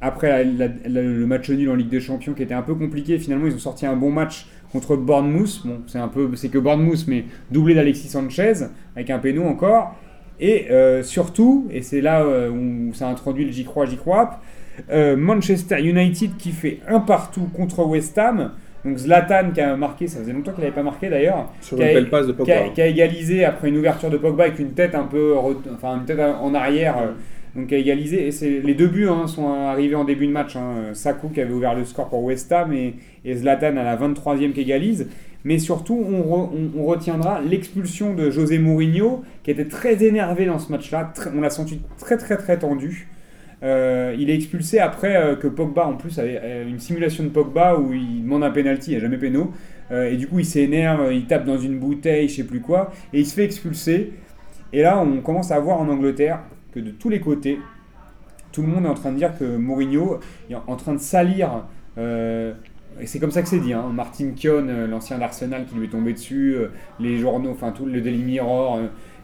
après 0.00 0.44
le 0.44 1.26
match 1.26 1.50
nul 1.50 1.68
en 1.70 1.74
Ligue 1.74 1.88
des 1.88 2.00
Champions 2.00 2.34
qui 2.34 2.42
était 2.42 2.54
un 2.54 2.62
peu 2.62 2.74
compliqué. 2.74 3.18
Finalement, 3.18 3.46
ils 3.46 3.54
ont 3.54 3.58
sorti 3.58 3.84
un 3.84 3.96
bon 3.96 4.10
match 4.10 4.46
contre 4.72 4.96
Bournemouth. 4.96 5.62
Bon, 5.66 5.80
c'est 5.86 5.98
un 5.98 6.08
peu, 6.08 6.30
c'est 6.36 6.50
que 6.50 6.58
Bournemouth, 6.58 7.06
mais 7.08 7.24
doublé 7.50 7.74
d'Alexis 7.74 8.08
Sanchez 8.08 8.66
avec 8.94 9.10
un 9.10 9.18
péno 9.18 9.44
encore. 9.44 9.96
Et 10.40 10.70
euh, 10.70 11.02
surtout, 11.02 11.66
et 11.70 11.82
c'est 11.82 12.00
là 12.00 12.24
où 12.48 12.94
ça 12.94 13.08
introduit 13.08 13.44
le 13.44 13.50
j'y 13.50 13.64
crois, 13.64 13.86
j'y 13.86 13.96
crois, 13.96 14.40
Manchester 14.88 15.80
United 15.80 16.36
qui 16.36 16.52
fait 16.52 16.78
un 16.86 17.00
partout 17.00 17.48
contre 17.52 17.84
West 17.84 18.16
Ham. 18.18 18.52
Donc 18.84 18.96
Zlatan 18.98 19.50
qui 19.52 19.60
a 19.60 19.76
marqué, 19.76 20.06
ça 20.06 20.20
faisait 20.20 20.32
longtemps 20.32 20.52
qu'il 20.52 20.60
n'avait 20.62 20.74
pas 20.74 20.82
marqué 20.82 21.08
d'ailleurs, 21.08 21.52
Sur 21.60 21.76
Qui 21.76 21.82
a- 21.90 21.94
belle 21.94 22.10
passe 22.10 22.26
de 22.28 22.32
qui 22.32 22.52
a, 22.52 22.68
qui 22.74 22.80
a 22.82 22.86
égalisé 22.86 23.44
après 23.44 23.68
une 23.68 23.76
ouverture 23.78 24.08
de 24.10 24.16
Pogba 24.16 24.44
avec 24.44 24.58
une 24.58 24.70
tête 24.72 24.94
un 24.94 25.04
peu, 25.04 25.34
re- 25.34 25.56
enfin 25.74 25.96
une 25.98 26.04
tête 26.04 26.20
en 26.20 26.54
arrière, 26.54 26.96
euh, 26.98 27.06
donc 27.56 27.66
qui 27.68 27.74
a 27.74 27.78
égalisé. 27.78 28.28
Et 28.28 28.30
c'est 28.32 28.60
les 28.60 28.74
deux 28.74 28.86
buts 28.86 29.08
hein, 29.08 29.26
sont 29.26 29.48
arrivés 29.52 29.96
en 29.96 30.04
début 30.04 30.26
de 30.26 30.32
match. 30.32 30.54
Hein. 30.56 30.90
Sakou 30.94 31.28
qui 31.28 31.40
avait 31.40 31.52
ouvert 31.52 31.74
le 31.74 31.84
score 31.84 32.08
pour 32.08 32.22
West 32.22 32.52
Ham 32.52 32.72
et, 32.72 32.94
et 33.24 33.34
Zlatan 33.34 33.76
à 33.76 33.82
la 33.82 33.96
23e 33.96 34.52
qui 34.52 34.60
égalise. 34.60 35.08
Mais 35.44 35.58
surtout, 35.58 35.94
on, 36.08 36.20
re- 36.20 36.50
on- 36.76 36.80
on 36.80 36.84
retiendra 36.84 37.40
l'expulsion 37.40 38.14
de 38.14 38.30
José 38.30 38.58
Mourinho 38.58 39.22
qui 39.42 39.50
était 39.50 39.64
très 39.66 40.04
énervé 40.04 40.46
dans 40.46 40.58
ce 40.58 40.70
match-là. 40.70 41.12
On 41.36 41.40
l'a 41.40 41.50
senti 41.50 41.80
très 41.98 42.16
très 42.16 42.36
très 42.36 42.58
tendu. 42.58 43.08
Euh, 43.62 44.14
il 44.18 44.30
est 44.30 44.34
expulsé 44.34 44.78
après 44.78 45.16
euh, 45.16 45.36
que 45.36 45.48
Pogba, 45.48 45.86
en 45.86 45.94
plus, 45.94 46.18
avait 46.18 46.40
euh, 46.42 46.68
une 46.68 46.78
simulation 46.78 47.24
de 47.24 47.30
Pogba 47.30 47.76
où 47.76 47.92
il 47.92 48.22
demande 48.22 48.44
un 48.44 48.50
penalty, 48.50 48.90
il 48.90 48.94
n'y 48.94 48.96
a 48.98 49.00
jamais 49.00 49.18
péno. 49.18 49.52
Et 49.90 50.18
du 50.18 50.26
coup, 50.26 50.38
il 50.38 50.44
s'énerve, 50.44 51.14
il 51.14 51.24
tape 51.24 51.46
dans 51.46 51.56
une 51.56 51.78
bouteille, 51.78 52.28
je 52.28 52.36
sais 52.36 52.44
plus 52.44 52.60
quoi, 52.60 52.92
et 53.14 53.20
il 53.20 53.26
se 53.26 53.34
fait 53.34 53.44
expulser. 53.44 54.12
Et 54.70 54.82
là, 54.82 55.00
on 55.00 55.22
commence 55.22 55.50
à 55.50 55.58
voir 55.60 55.80
en 55.80 55.88
Angleterre 55.88 56.40
que 56.74 56.78
de 56.78 56.90
tous 56.90 57.08
les 57.08 57.20
côtés, 57.20 57.58
tout 58.52 58.60
le 58.60 58.68
monde 58.68 58.84
est 58.84 58.88
en 58.88 58.92
train 58.92 59.12
de 59.12 59.16
dire 59.16 59.32
que 59.38 59.56
Mourinho 59.56 60.20
est 60.50 60.54
en 60.54 60.76
train 60.76 60.92
de 60.92 60.98
salir. 60.98 61.64
et 61.96 63.06
c'est 63.06 63.18
comme 63.18 63.30
ça 63.30 63.40
que 63.40 63.48
c'est 63.48 63.60
dit. 63.60 63.72
Hein. 63.72 63.86
Martin 63.90 64.32
euh, 64.44 64.86
l'ancien 64.86 65.16
d'Arsenal, 65.16 65.64
qui 65.64 65.76
lui 65.76 65.86
est 65.86 65.90
tombé 65.90 66.12
dessus, 66.12 66.56
les 67.00 67.16
journaux, 67.16 67.52
enfin 67.52 67.72
tout 67.72 67.86
le 67.86 68.02
Daily 68.02 68.22
Mirror, 68.22 68.80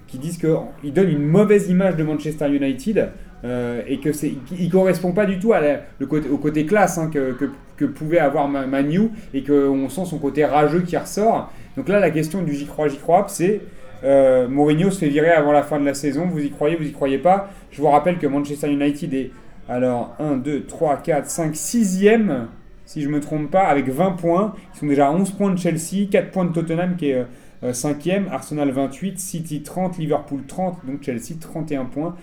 qui 0.06 0.16
disent 0.16 0.38
qu'il 0.38 0.94
donne 0.94 1.10
une 1.10 1.26
mauvaise 1.26 1.68
image 1.68 1.96
de 1.96 2.04
Manchester 2.04 2.48
United 2.48 3.10
euh, 3.44 3.82
et 3.86 3.98
que 3.98 4.12
c'est, 4.12 4.32
il 4.58 4.70
correspond 4.70 5.12
pas 5.12 5.26
du 5.26 5.38
tout 5.38 5.52
à 5.52 5.60
la- 5.60 5.80
le 5.98 6.06
côté, 6.06 6.28
au 6.30 6.38
côté 6.38 6.64
classe 6.66 6.96
hein, 6.98 7.10
que, 7.12 7.32
que, 7.32 7.50
que 7.76 7.84
pouvait 7.84 8.18
avoir 8.18 8.48
Ma- 8.48 8.66
Manu 8.66 9.10
et 9.34 9.42
qu'on 9.42 9.88
sent 9.88 10.06
son 10.06 10.18
côté 10.18 10.44
rageux 10.44 10.80
qui 10.82 10.96
ressort. 10.96 11.52
Donc 11.76 11.88
là, 11.88 12.00
la 12.00 12.10
question 12.10 12.42
du 12.42 12.54
j'y 12.54 12.66
crois, 12.66 12.88
j'y 12.88 12.96
crois, 12.98 13.26
c'est 13.28 13.60
euh, 14.04 14.48
Mourinho 14.48 14.90
se 14.90 14.98
fait 14.98 15.08
virer 15.08 15.30
avant 15.30 15.52
la 15.52 15.62
fin 15.62 15.78
de 15.78 15.84
la 15.84 15.94
saison. 15.94 16.26
Vous 16.26 16.40
y 16.40 16.50
croyez, 16.50 16.76
vous 16.76 16.84
y 16.86 16.92
croyez 16.92 17.18
pas 17.18 17.50
Je 17.70 17.80
vous 17.82 17.88
rappelle 17.88 18.18
que 18.18 18.26
Manchester 18.26 18.70
United 18.70 19.12
est 19.14 19.30
alors 19.68 20.14
1, 20.20 20.36
2, 20.36 20.64
3, 20.64 20.98
4, 20.98 21.26
5, 21.26 21.54
6e, 21.54 22.46
si 22.86 23.00
je 23.02 23.08
me 23.08 23.18
trompe 23.20 23.50
pas, 23.50 23.64
avec 23.64 23.88
20 23.88 24.12
points. 24.12 24.54
Ils 24.74 24.78
sont 24.78 24.86
déjà 24.86 25.08
à 25.08 25.10
11 25.10 25.30
points 25.32 25.50
de 25.50 25.58
Chelsea, 25.58 26.06
4 26.10 26.30
points 26.30 26.44
de 26.44 26.52
Tottenham 26.52 26.96
qui 26.96 27.10
est 27.10 27.24
euh, 27.62 27.72
5e, 27.72 28.28
Arsenal 28.30 28.70
28, 28.70 29.18
City 29.18 29.62
30, 29.62 29.96
Liverpool 29.98 30.42
30, 30.46 30.84
donc 30.86 31.02
Chelsea 31.02 31.34
31 31.40 31.86
points. 31.86 32.14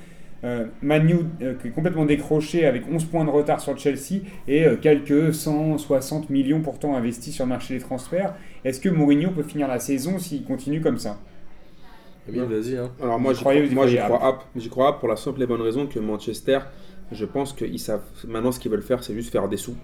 Euh, 0.44 0.66
Manu 0.82 1.18
euh, 1.44 1.54
qui 1.54 1.68
est 1.68 1.72
complètement 1.72 2.06
décroché 2.06 2.66
avec 2.66 2.84
11 2.92 3.06
points 3.06 3.26
de 3.26 3.30
retard 3.30 3.62
sur 3.62 3.78
Chelsea 3.78 4.24
et 4.48 4.66
euh, 4.66 4.76
quelques 4.76 5.36
160 5.36 6.32
millions 6.32 6.62
pourtant 6.62 6.96
investis 6.96 7.36
sur 7.36 7.46
le 7.46 7.50
marché 7.50 7.76
des 7.76 7.80
transferts. 7.80 8.34
Est-ce 8.66 8.80
que 8.80 8.90
Mourinho 8.90 9.30
peut 9.30 9.44
finir 9.44 9.68
la 9.68 9.78
saison 9.78 10.18
s'il 10.18 10.44
continue 10.44 10.82
comme 10.82 10.98
ça? 10.98 11.20
Emile, 12.28 12.44
vas-y. 12.44 12.76
Hein. 12.76 12.90
Alors 13.00 13.20
moi, 13.20 13.34
j'y 13.34 13.42
crois, 13.42 13.54
vous 13.54 13.76
moi, 13.76 13.86
j'y 13.86 13.98
crois 13.98 14.26
App. 14.26 14.44
J'y 14.56 14.70
crois 14.70 14.90
App 14.90 15.00
pour 15.00 15.10
la 15.10 15.16
simple 15.16 15.44
et 15.44 15.46
bonne 15.46 15.62
raison 15.62 15.86
que 15.86 16.00
Manchester, 16.00 16.60
je 17.12 17.26
pense 17.26 17.54
qu'ils 17.54 17.80
savent 17.80 18.02
maintenant 18.28 18.52
ce 18.52 18.60
qu'ils 18.60 18.72
veulent 18.72 18.82
faire, 18.82 19.04
c'est 19.04 19.14
juste 19.14 19.32
faire 19.32 19.48
des 19.48 19.58
sous. 19.58 19.76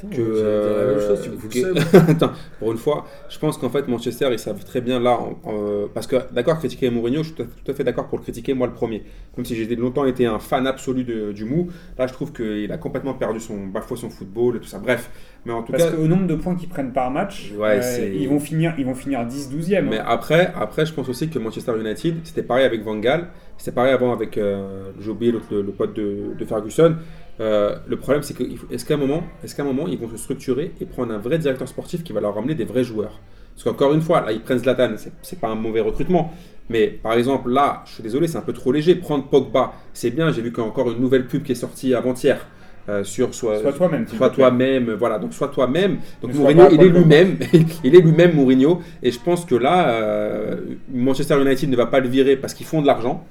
Putain, 0.00 0.16
que, 0.16 0.22
j'allais 0.22 0.60
dire 0.62 0.76
la 0.78 0.84
même 0.94 1.00
chose, 1.00 1.20
tu 1.22 1.30
me 1.30 1.36
fous 1.36 1.48
que- 1.48 1.58
le 1.58 1.80
seum. 1.80 2.04
Attends, 2.08 2.32
pour 2.60 2.70
une 2.72 2.78
fois, 2.78 3.04
je 3.28 3.38
pense 3.38 3.58
qu'en 3.58 3.68
fait 3.68 3.88
Manchester 3.88 4.28
ils 4.30 4.38
savent 4.38 4.64
très 4.64 4.80
bien 4.80 5.00
là, 5.00 5.18
en- 5.18 5.38
en- 5.50 5.88
parce 5.92 6.06
que 6.06 6.16
d'accord 6.32 6.58
critiquer 6.58 6.88
Mourinho, 6.90 7.22
je 7.24 7.32
suis 7.32 7.34
tout 7.34 7.46
à- 7.70 7.74
fait 7.74 7.82
d'accord 7.84 8.06
pour 8.06 8.18
le 8.18 8.22
critiquer 8.22 8.54
moi 8.54 8.66
le 8.68 8.72
premier. 8.74 9.02
Même 9.36 9.44
si 9.44 9.56
j'ai 9.56 9.74
longtemps 9.74 10.04
été 10.06 10.24
un 10.26 10.38
fan 10.38 10.66
absolu 10.68 11.02
de- 11.04 11.32
du 11.32 11.44
mou, 11.44 11.68
là 11.98 12.06
je 12.06 12.12
trouve 12.12 12.32
qu'il 12.32 12.70
a 12.70 12.78
complètement 12.78 13.14
perdu 13.14 13.40
son 13.40 13.66
bafoué 13.66 13.96
son 13.96 14.08
football 14.10 14.56
et 14.56 14.60
tout 14.60 14.66
ça. 14.68 14.78
Bref, 14.78 15.10
mais 15.44 15.52
en 15.52 15.62
tout 15.62 15.72
Parce 15.72 15.84
cas, 15.84 15.90
qu'au 15.96 16.06
nombre 16.06 16.28
de 16.28 16.36
points 16.36 16.54
qu'ils 16.54 16.68
prennent 16.68 16.92
par 16.92 17.10
match, 17.10 17.52
Ouais, 17.58 17.80
euh, 17.82 18.14
ils 18.14 18.28
vont 18.28 18.38
finir, 18.40 18.74
ils 18.78 18.84
vont 18.86 18.94
finir 18.94 19.24
10-12e. 19.26 19.88
mais 19.90 19.98
après, 19.98 20.52
après 20.54 20.86
je 20.86 20.92
pense 20.92 21.08
aussi 21.08 21.28
que 21.28 21.40
Manchester 21.40 21.72
United, 21.78 22.18
c'était 22.22 22.42
pareil 22.44 22.64
avec 22.64 22.84
Van 22.84 22.96
Gaal, 22.98 23.28
c'était 23.56 23.72
pareil 23.72 23.92
avant 23.92 24.12
avec 24.12 24.38
euh, 24.38 24.92
j'ai 25.00 25.10
oublié 25.10 25.32
l'autre- 25.32 25.46
le, 25.50 25.62
le 25.62 25.72
pote 25.72 25.94
de, 25.94 26.34
de 26.38 26.44
Ferguson. 26.44 26.94
Euh, 27.40 27.76
le 27.86 27.96
problème, 27.96 28.22
c'est 28.22 28.34
que 28.34 28.42
il 28.42 28.58
faut- 28.58 28.66
est-ce 28.70 28.84
qu'à 28.84 28.94
un 28.94 28.98
moment, 28.98 29.22
est-ce 29.44 29.54
qu'à 29.54 29.62
un 29.62 29.66
moment, 29.66 29.86
ils 29.86 29.98
vont 29.98 30.08
se 30.08 30.16
structurer 30.16 30.72
et 30.80 30.84
prendre 30.84 31.12
un 31.14 31.18
vrai 31.18 31.38
directeur 31.38 31.68
sportif 31.68 32.02
qui 32.02 32.12
va 32.12 32.20
leur 32.20 32.34
ramener 32.34 32.54
des 32.54 32.64
vrais 32.64 32.84
joueurs? 32.84 33.20
Parce 33.54 33.64
qu'encore 33.64 33.94
une 33.94 34.00
fois, 34.00 34.20
là, 34.20 34.32
ils 34.32 34.40
prennent 34.40 34.58
Zlatan, 34.58 34.94
c'est, 35.22 35.40
pas 35.40 35.48
un 35.48 35.54
mauvais 35.54 35.80
recrutement. 35.80 36.32
Mais 36.68 36.86
par 36.86 37.14
exemple, 37.14 37.50
là, 37.50 37.82
je 37.86 37.94
suis 37.94 38.02
désolé, 38.02 38.28
c'est 38.28 38.38
un 38.38 38.42
peu 38.42 38.52
trop 38.52 38.72
léger. 38.72 38.94
Prendre 38.94 39.24
Pogba, 39.24 39.72
c'est 39.92 40.10
bien. 40.10 40.30
J'ai 40.30 40.42
vu 40.42 40.52
qu'il 40.52 40.62
y 40.62 40.66
a 40.66 40.68
encore 40.68 40.90
une 40.90 41.00
nouvelle 41.00 41.26
pub 41.26 41.42
qui 41.42 41.52
est 41.52 41.56
sortie 41.56 41.94
avant-hier 41.94 42.46
euh, 42.88 43.04
sur 43.04 43.34
soit, 43.34 43.58
toi-même. 43.72 44.04
plaît. 44.06 44.30
toi-même, 44.30 44.92
voilà, 44.92 45.18
donc 45.18 45.34
sois 45.34 45.48
toi-même. 45.48 45.98
Donc 46.22 46.34
Mourinho, 46.34 46.68
il 46.70 46.80
est 46.80 46.88
lui-même, 46.88 47.36
il 47.84 47.94
est 47.94 48.00
lui-même 48.00 48.34
Mourinho, 48.34 48.80
et 49.02 49.10
je 49.10 49.20
pense 49.20 49.44
que 49.44 49.54
là, 49.54 49.90
euh, 49.90 50.56
Manchester 50.90 51.40
United 51.40 51.68
ne 51.68 51.76
va 51.76 51.86
pas 51.86 52.00
le 52.00 52.08
virer 52.08 52.36
parce 52.36 52.54
qu'ils 52.54 52.66
font 52.66 52.80
de 52.80 52.86
l'argent, 52.86 53.26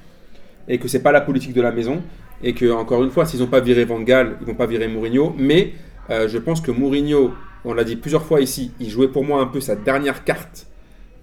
et 0.68 0.78
que 0.78 0.88
c'est 0.88 1.01
pas 1.01 1.12
la 1.12 1.22
politique 1.22 1.53
de 1.53 1.62
la 1.62 1.72
maison, 1.72 2.03
et 2.43 2.53
que 2.53 2.71
encore 2.71 3.03
une 3.03 3.09
fois, 3.09 3.25
s'ils 3.25 3.39
n'ont 3.39 3.47
pas 3.47 3.59
viré 3.59 3.85
Van 3.85 3.99
Gaal, 3.99 4.38
ils 4.41 4.47
vont 4.47 4.55
pas 4.55 4.65
virer 4.65 4.88
Mourinho, 4.88 5.35
mais 5.38 5.73
euh, 6.09 6.27
je 6.27 6.38
pense 6.38 6.61
que 6.61 6.71
Mourinho, 6.71 7.33
on 7.65 7.73
l'a 7.73 7.83
dit 7.83 7.95
plusieurs 7.95 8.23
fois 8.23 8.41
ici, 8.41 8.71
il 8.79 8.89
jouait 8.89 9.07
pour 9.07 9.23
moi 9.23 9.41
un 9.41 9.47
peu 9.47 9.59
sa 9.59 9.75
dernière 9.75 10.23
carte 10.23 10.67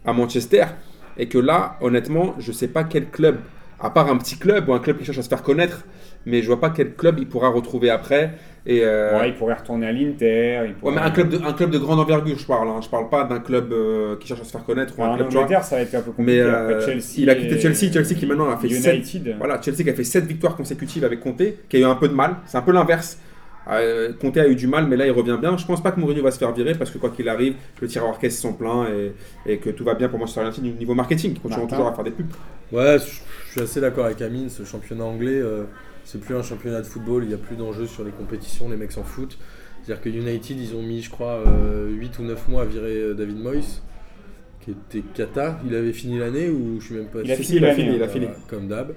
à 0.05 0.13
Manchester, 0.13 0.65
et 1.17 1.29
que 1.29 1.39
là, 1.39 1.77
honnêtement, 1.81 2.35
je 2.39 2.53
sais 2.53 2.69
pas 2.69 2.85
quel 2.85 3.09
club, 3.11 3.39
à 3.81 3.91
part 3.91 4.09
un 4.11 4.17
petit 4.17 4.37
club 4.37 4.69
ou 4.69 4.75
un 4.75 4.81
club 4.81 4.99
qui 4.99 5.05
cherche 5.05 5.19
à 5.19 5.23
se 5.23 5.29
faire 5.29 5.43
connaître, 5.43 5.85
mais 6.27 6.43
je 6.43 6.47
vois 6.47 6.61
pas 6.61 6.71
quel 6.71 6.95
club 6.95 7.19
il 7.19 7.29
pourra 7.29 7.49
retrouver 7.49 7.91
après. 7.91 8.35
Et, 8.67 8.81
euh, 8.83 9.19
Ouais, 9.19 9.29
il 9.29 9.35
pourrait 9.35 9.55
retourner 9.55 9.87
à 9.87 9.93
l'Inter. 9.93 10.75
Ouais, 10.83 10.93
mais 10.93 11.01
un 11.01 11.11
club, 11.11 11.29
de, 11.29 11.39
un 11.45 11.53
club 11.53 11.71
de 11.71 11.79
grande 11.79 12.01
envergure, 12.01 12.39
je 12.39 12.47
parle. 12.47 12.69
Hein. 12.69 12.81
Je 12.83 12.89
parle 12.89 13.09
pas 13.11 13.25
d'un 13.25 13.41
club 13.41 13.73
euh, 13.73 14.17
qui 14.17 14.27
cherche 14.27 14.41
à 14.41 14.45
se 14.45 14.53
faire 14.53 14.65
connaître 14.65 14.99
ou 14.99 15.05
un 15.05 15.17
club. 15.17 15.29
Angleterre, 15.29 15.65
ça 15.65 15.77
va 15.77 15.83
être 15.83 15.95
un 15.95 16.01
peu 16.01 16.13
compliqué. 16.13 16.33
Mais 16.33 16.41
euh, 16.41 16.81
Chelsea 16.81 17.03
il 17.19 17.31
a 17.31 17.35
quitté 17.35 17.61
Chelsea. 17.61 17.93
Chelsea 17.93 18.15
qui 18.19 18.27
maintenant 18.27 18.51
a 18.51 18.57
fait 18.57 18.69
7 18.69 18.95
United. 18.95 19.35
voilà, 19.39 19.61
Chelsea 19.61 19.83
qui 19.83 19.91
a 19.91 19.95
fait 19.95 20.05
7 20.05 20.25
victoires 20.25 20.57
consécutives 20.57 21.05
avec 21.05 21.21
Conte, 21.21 21.43
qui 21.69 21.77
a 21.77 21.81
eu 21.81 21.85
un 21.85 21.95
peu 21.95 22.09
de 22.09 22.15
mal. 22.15 22.37
C'est 22.47 22.57
un 22.57 22.63
peu 22.63 22.73
l'inverse. 22.73 23.19
Euh, 23.71 24.13
Conte 24.21 24.37
a 24.39 24.47
eu 24.47 24.55
du 24.55 24.67
mal, 24.67 24.87
mais 24.87 24.97
là 24.97 25.07
il 25.07 25.13
revient 25.13 25.39
bien. 25.41 25.57
Je 25.57 25.67
pense 25.67 25.83
pas 25.83 25.91
que 25.91 26.01
Mourinho 26.01 26.23
va 26.23 26.31
se 26.31 26.39
faire 26.39 26.53
virer 26.53 26.75
parce 26.75 26.91
que 26.91 26.99
quoi 26.99 27.11
qu'il 27.11 27.29
arrive, 27.29 27.55
le 27.81 27.89
tiroir 27.89 28.19
caisse 28.19 28.39
sont 28.39 28.53
pleins 28.55 28.87
et, 28.89 29.13
et 29.51 29.59
que 29.59 29.71
tout 29.71 29.85
va 29.85 29.95
bien 29.95 30.09
pour 30.09 30.19
Manchester 30.19 30.43
United 30.43 30.65
au 30.65 30.79
niveau 30.79 30.95
marketing. 30.95 31.33
Ils 31.35 31.41
continueront 31.41 31.67
toujours 31.69 31.87
à 31.89 31.95
faire 31.95 32.05
des 32.05 32.11
pubs. 32.11 32.27
Ouais, 32.73 32.99
je 32.99 33.21
je 33.55 33.61
suis 33.61 33.71
assez 33.71 33.81
d'accord 33.81 34.07
avec 34.07 34.21
Amine. 34.21 34.49
Ce 34.49 34.65
championnat 34.65 35.05
anglais, 35.05 35.39
euh, 35.41 35.63
c'est 36.05 36.21
plus 36.21 36.35
un 36.35 36.43
championnat 36.43 36.81
de 36.81 36.87
football. 36.87 37.25
Il 37.25 37.29
n'y 37.29 37.35
a 37.35 37.39
plus 37.39 37.57
d'enjeux 37.57 37.87
sur 37.87 38.05
les 38.05 38.11
compétitions. 38.11 38.69
Les 38.69 38.77
mecs 38.77 38.93
s'en 38.93 39.05
foutent. 39.05 39.39
C'est-à-dire 39.83 40.03
que 40.03 40.09
United, 40.09 40.59
ils 40.59 40.75
ont 40.75 40.83
mis, 40.83 41.03
je 41.03 41.11
crois, 41.11 41.43
euh, 41.47 41.91
8 41.91 42.19
ou 42.19 42.23
9 42.23 42.49
mois 42.49 42.63
à 42.63 42.65
virer 42.65 42.97
euh, 43.01 43.15
David 43.15 43.39
Moyes, 43.39 43.81
qui 44.61 44.71
était 44.71 45.03
cata. 45.15 45.61
Il 45.67 45.75
avait 45.75 45.93
fini 45.93 46.19
l'année 46.19 46.49
ou 46.49 46.81
je 46.81 46.87
suis 46.87 46.95
même 46.95 47.07
pas 47.07 47.21
Il 47.23 47.31
a 47.31 47.37
sûr. 47.37 47.45
fini 47.45 47.59
il 47.59 47.65
a 47.65 47.69
l'année, 47.69 47.83
fini, 47.83 47.97
il 47.97 48.03
a 48.03 48.07
hein. 48.07 48.09
fini. 48.09 48.27
Comme 48.49 48.69
d'hab. 48.69 48.95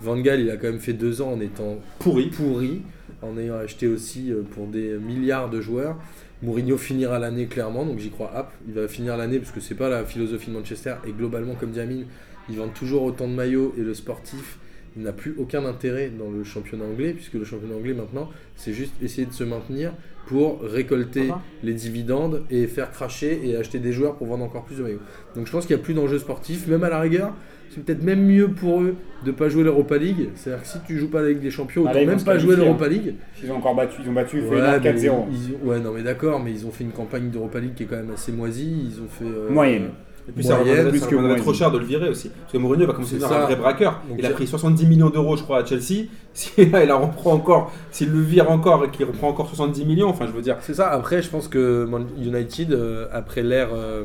Van 0.00 0.16
Gaal, 0.16 0.40
il 0.40 0.50
a 0.50 0.56
quand 0.56 0.68
même 0.68 0.78
fait 0.78 0.92
deux 0.92 1.22
ans 1.22 1.32
en 1.32 1.40
étant 1.40 1.78
Pourri. 1.98 2.26
pourri, 2.28 2.82
en 3.20 3.36
ayant 3.36 3.56
acheté 3.56 3.88
aussi 3.88 4.30
euh, 4.30 4.42
pour 4.42 4.68
des 4.68 4.96
milliards 4.96 5.50
de 5.50 5.60
joueurs. 5.60 5.96
Mourinho 6.40 6.76
finira 6.78 7.18
l'année 7.18 7.46
clairement, 7.46 7.84
donc 7.84 7.98
j'y 7.98 8.10
crois 8.10 8.30
app. 8.32 8.52
Il 8.68 8.74
va 8.74 8.86
finir 8.86 9.16
l'année 9.16 9.40
parce 9.40 9.50
que 9.50 9.58
c'est 9.58 9.74
pas 9.74 9.88
la 9.88 10.04
philosophie 10.04 10.50
de 10.50 10.56
Manchester. 10.56 10.94
Et 11.04 11.10
globalement, 11.10 11.54
comme 11.54 11.70
dit 11.70 11.80
Amine, 11.80 12.04
ils 12.48 12.56
vendent 12.56 12.74
toujours 12.74 13.02
autant 13.02 13.26
de 13.26 13.32
maillots 13.34 13.74
et 13.76 13.80
le 13.80 13.92
sportif, 13.92 14.58
n'a 15.02 15.12
plus 15.12 15.34
aucun 15.38 15.64
intérêt 15.64 16.10
dans 16.10 16.30
le 16.30 16.44
championnat 16.44 16.84
anglais, 16.84 17.12
puisque 17.12 17.34
le 17.34 17.44
championnat 17.44 17.74
anglais 17.76 17.94
maintenant, 17.94 18.28
c'est 18.56 18.72
juste 18.72 18.94
essayer 19.02 19.26
de 19.26 19.32
se 19.32 19.44
maintenir 19.44 19.92
pour 20.26 20.60
récolter 20.62 21.26
Voilà. 21.26 21.40
les 21.62 21.72
dividendes 21.72 22.42
et 22.50 22.66
faire 22.66 22.90
cracher 22.90 23.40
et 23.44 23.56
acheter 23.56 23.78
des 23.78 23.92
joueurs 23.92 24.16
pour 24.16 24.26
vendre 24.26 24.44
encore 24.44 24.64
plus 24.64 24.76
de 24.76 24.82
maillots. 24.82 25.00
Donc 25.34 25.46
je 25.46 25.52
pense 25.52 25.66
qu'il 25.66 25.74
n'y 25.76 25.80
a 25.80 25.84
plus 25.84 25.94
d'enjeux 25.94 26.18
sportifs, 26.18 26.66
même 26.66 26.84
à 26.84 26.90
la 26.90 27.00
rigueur. 27.00 27.34
C'est 27.70 27.84
peut-être 27.84 28.02
même 28.02 28.24
mieux 28.26 28.48
pour 28.48 28.80
eux 28.80 28.94
de 29.26 29.30
pas 29.30 29.48
jouer 29.50 29.62
l'Europa 29.62 29.98
League. 29.98 30.30
C'est-à-dire 30.34 30.62
que 30.62 30.68
si 30.68 30.78
tu 30.86 30.98
joues 30.98 31.10
pas 31.10 31.20
la 31.22 31.28
Ligue 31.28 31.40
des 31.40 31.50
Champions, 31.50 31.84
Ah, 31.86 31.90
autant 31.90 32.06
même 32.06 32.22
pas 32.22 32.38
jouer 32.38 32.56
l'Europa 32.56 32.88
League. 32.88 33.14
Ils 33.42 33.50
ont 33.52 33.56
encore 33.56 33.74
battu, 33.74 34.00
ils 34.02 34.08
ont 34.08 34.12
battu 34.14 34.40
mais 34.50 34.58
4-0. 34.80 35.26
ils 35.30 35.54
ont- 35.54 35.68
ouais, 35.68 35.78
non 35.78 35.92
mais 35.92 36.02
d'accord, 36.02 36.40
mais 36.42 36.50
ils 36.50 36.66
ont 36.66 36.70
fait 36.70 36.84
une 36.84 36.92
campagne 36.92 37.28
d'Europa 37.30 37.60
League 37.60 37.74
qui 37.74 37.82
est 37.82 37.86
quand 37.86 37.96
même 37.96 38.10
assez 38.10 38.32
moisie. 38.32 38.90
Ils 38.90 39.02
ont 39.02 39.08
fait 39.08 39.24
euh, 39.26 39.50
Moyenne. 39.50 39.90
Et 40.28 40.32
puis 40.32 40.44
ça 40.44 40.58
Moyenne, 40.58 40.90
plus 40.90 40.98
ça 40.98 41.06
que 41.06 41.38
trop 41.38 41.54
cher 41.54 41.70
de 41.70 41.78
le 41.78 41.84
virer 41.84 42.08
aussi. 42.08 42.28
Parce 42.28 42.52
que 42.52 42.58
Mourinho 42.58 42.86
va 42.86 42.92
commencer 42.92 43.16
à 43.16 43.18
devenir 43.18 43.38
un 43.38 43.44
vrai 43.44 43.56
braqueur. 43.56 44.02
Donc, 44.08 44.18
il 44.18 44.26
a 44.26 44.30
pris 44.30 44.46
70 44.46 44.86
millions 44.86 45.10
d'euros, 45.10 45.36
je 45.36 45.42
crois, 45.42 45.58
à 45.58 45.64
Chelsea. 45.64 46.06
Si 46.34 46.66
là, 46.66 46.84
il 46.84 46.92
en 46.92 47.00
reprend 47.00 47.32
encore, 47.32 47.72
s'il 47.90 48.12
le 48.12 48.20
vire 48.20 48.48
encore 48.48 48.84
et 48.84 48.90
qu'il 48.90 49.04
reprend 49.04 49.28
encore 49.28 49.48
70 49.48 49.84
millions, 49.84 50.08
enfin, 50.08 50.26
je 50.28 50.30
veux 50.30 50.42
dire, 50.42 50.56
C'est 50.60 50.74
ça. 50.74 50.88
Après, 50.88 51.20
je 51.20 51.28
pense 51.30 51.48
que 51.48 51.88
United, 52.16 52.72
euh, 52.72 53.08
après 53.12 53.42
l'ère 53.42 53.70
euh, 53.72 54.04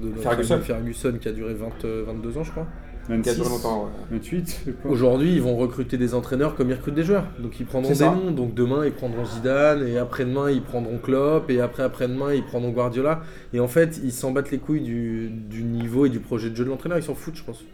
de 0.00 0.12
Ferguson. 0.20 0.60
Ferguson 0.62 1.14
qui 1.20 1.26
a 1.26 1.32
duré 1.32 1.54
20, 1.54 1.66
euh, 1.86 2.04
22 2.06 2.38
ans, 2.38 2.44
je 2.44 2.52
crois. 2.52 2.66
Qui 3.22 3.28
a 3.28 3.32
26, 3.32 3.36
duré 3.36 3.48
longtemps. 3.50 3.84
ouais. 3.84 3.90
28, 4.18 4.46
je 4.46 4.64
sais 4.70 4.70
pas. 4.72 4.88
Aujourd'hui, 4.88 5.32
ils 5.34 5.42
vont 5.42 5.56
recruter 5.56 5.96
des 5.98 6.14
entraîneurs 6.14 6.54
comme 6.54 6.70
ils 6.70 6.74
recrutent 6.74 6.94
des 6.94 7.02
joueurs. 7.04 7.26
Donc 7.38 7.58
ils 7.60 7.66
prendront 7.66 7.92
des 7.92 8.04
noms. 8.04 8.30
Donc 8.30 8.54
demain, 8.54 8.84
ils 8.86 8.92
prendront 8.92 9.24
Zidane, 9.24 9.86
et 9.86 9.98
après-demain, 9.98 10.50
ils 10.50 10.62
prendront 10.62 10.98
Klopp, 10.98 11.50
et 11.50 11.60
après 11.60 11.82
après-demain, 11.82 12.32
ils 12.34 12.44
prendront 12.44 12.70
Guardiola. 12.70 13.22
Et 13.52 13.60
en 13.60 13.68
fait, 13.68 14.00
ils 14.02 14.12
s'en 14.12 14.30
battent 14.32 14.50
les 14.50 14.58
couilles 14.58 14.82
du, 14.82 15.28
du 15.30 15.62
niveau 15.62 16.06
et 16.06 16.08
du 16.10 16.20
projet 16.20 16.50
de 16.50 16.56
jeu 16.56 16.64
de 16.64 16.70
l'entraîneur. 16.70 16.98
Ils 16.98 17.04
s'en 17.04 17.14
foutent, 17.14 17.36
je 17.36 17.44
pense. 17.44 17.64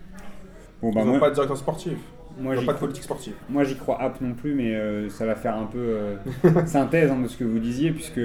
Bon, 0.83 0.91
bah, 0.93 1.01
Ils 1.03 1.07
n'ont 1.07 1.11
moi, 1.13 1.21
pas 1.21 1.29
de 1.31 1.35
directeur 1.35 1.57
sportif. 1.57 1.93
moi, 2.39 2.55
Ils 2.55 2.67
pas 2.67 2.75
de 2.75 2.79
politique 2.79 3.05
sportive. 3.05 3.33
Moi, 3.49 3.65
j'y 3.65 3.77
crois 3.77 4.01
app 4.01 4.21
non 4.21 4.35
plus, 4.35 4.55
mais 4.55 4.75
euh, 4.75 5.09
ça 5.09 5.25
va 5.27 5.35
faire 5.35 5.57
un 5.57 5.65
peu 5.67 5.79
euh, 5.79 6.17
synthèse 6.67 7.11
hein, 7.11 7.21
de 7.23 7.29
ce 7.29 7.37
que 7.37 7.45
vous 7.45 7.59
disiez, 7.59 7.93
puisque 7.93 8.21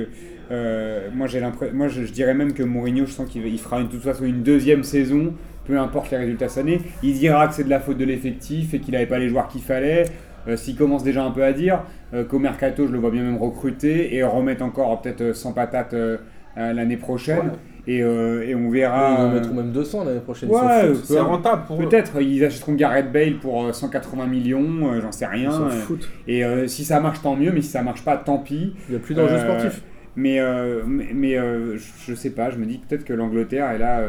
euh, 0.51 1.09
moi, 1.13 1.27
j'ai 1.27 1.39
l'impression, 1.39 1.73
moi, 1.75 1.87
je, 1.87 2.03
je 2.03 2.11
dirais 2.11 2.33
même 2.33 2.53
que 2.53 2.61
Mourinho, 2.63 3.05
je 3.05 3.11
sens 3.11 3.29
qu'il 3.29 3.57
fera 3.59 3.79
une, 3.79 3.87
de 3.87 3.91
toute 3.93 4.01
façon 4.01 4.25
une 4.25 4.43
deuxième 4.43 4.83
saison, 4.83 5.33
peu 5.65 5.77
importe 5.77 6.11
les 6.11 6.17
résultats 6.17 6.49
cette 6.49 6.63
année. 6.65 6.79
Il 7.03 7.13
dira 7.13 7.47
que 7.47 7.53
c'est 7.53 7.63
de 7.63 7.69
la 7.69 7.79
faute 7.79 7.97
de 7.97 8.05
l'effectif 8.05 8.73
et 8.73 8.79
qu'il 8.79 8.93
n'avait 8.93 9.05
pas 9.05 9.19
les 9.19 9.29
joueurs 9.29 9.47
qu'il 9.47 9.61
fallait. 9.61 10.05
Euh, 10.47 10.57
S'il 10.57 10.75
commence 10.75 11.03
déjà 11.03 11.23
un 11.23 11.29
peu 11.31 11.43
à 11.43 11.53
dire 11.53 11.83
euh, 12.13 12.23
qu'au 12.23 12.39
mercato, 12.39 12.87
je 12.87 12.91
le 12.91 12.97
vois 12.99 13.11
bien 13.11 13.21
même 13.21 13.37
recruter 13.37 14.15
et 14.15 14.23
remettre 14.23 14.63
encore 14.63 14.91
euh, 14.91 14.95
peut-être 14.95 15.21
euh, 15.21 15.33
100 15.33 15.53
patates 15.53 15.93
euh, 15.93 16.17
euh, 16.57 16.73
l'année 16.73 16.97
prochaine. 16.97 17.51
Et, 17.87 18.01
euh, 18.03 18.43
et 18.47 18.53
on 18.55 18.69
verra. 18.69 19.15
ils 19.19 19.21
en 19.25 19.29
mettront 19.31 19.53
même 19.55 19.71
200 19.71 20.03
l'année 20.05 20.19
prochaine. 20.19 20.49
ouais, 20.49 20.89
ils. 20.89 20.95
C'est 21.03 21.19
rentable 21.19 21.63
pour 21.65 21.81
eux. 21.81 21.87
Peut-être, 21.89 22.21
ils 22.21 22.43
achèteront 22.45 22.73
Gareth 22.73 23.11
Bale 23.11 23.35
pour 23.35 23.65
euh, 23.65 23.71
180 23.73 24.27
millions, 24.27 24.91
euh, 24.93 25.01
j'en 25.01 25.11
sais 25.11 25.25
Ils 25.31 25.39
rien. 25.41 25.51
s'en 25.51 25.65
euh, 25.67 25.69
foutent. 25.69 26.09
et 26.27 26.43
euh, 26.45 26.67
si 26.67 26.85
ça 26.85 26.99
marche, 26.99 27.21
tant 27.21 27.35
mieux, 27.35 27.51
mais 27.51 27.61
si 27.61 27.69
ça 27.69 27.81
marche 27.83 28.03
pas, 28.03 28.17
tant 28.17 28.37
pis. 28.39 28.73
Il 28.87 28.91
n'y 28.91 28.97
a 28.97 28.99
plus 28.99 29.13
d'enjeux 29.15 29.33
Euh, 29.35 29.39
sportifs. 29.43 29.81
Mais, 30.15 30.39
euh, 30.39 30.81
mais, 30.85 31.07
mais, 31.13 31.37
euh, 31.37 31.77
je, 31.77 32.11
je 32.11 32.13
sais 32.15 32.31
pas, 32.31 32.49
je 32.51 32.57
me 32.57 32.65
dis 32.65 32.79
que 32.79 32.85
peut-être 32.87 33.05
que 33.05 33.13
l'Angleterre 33.13 33.69
est 33.71 33.79
là. 33.79 34.01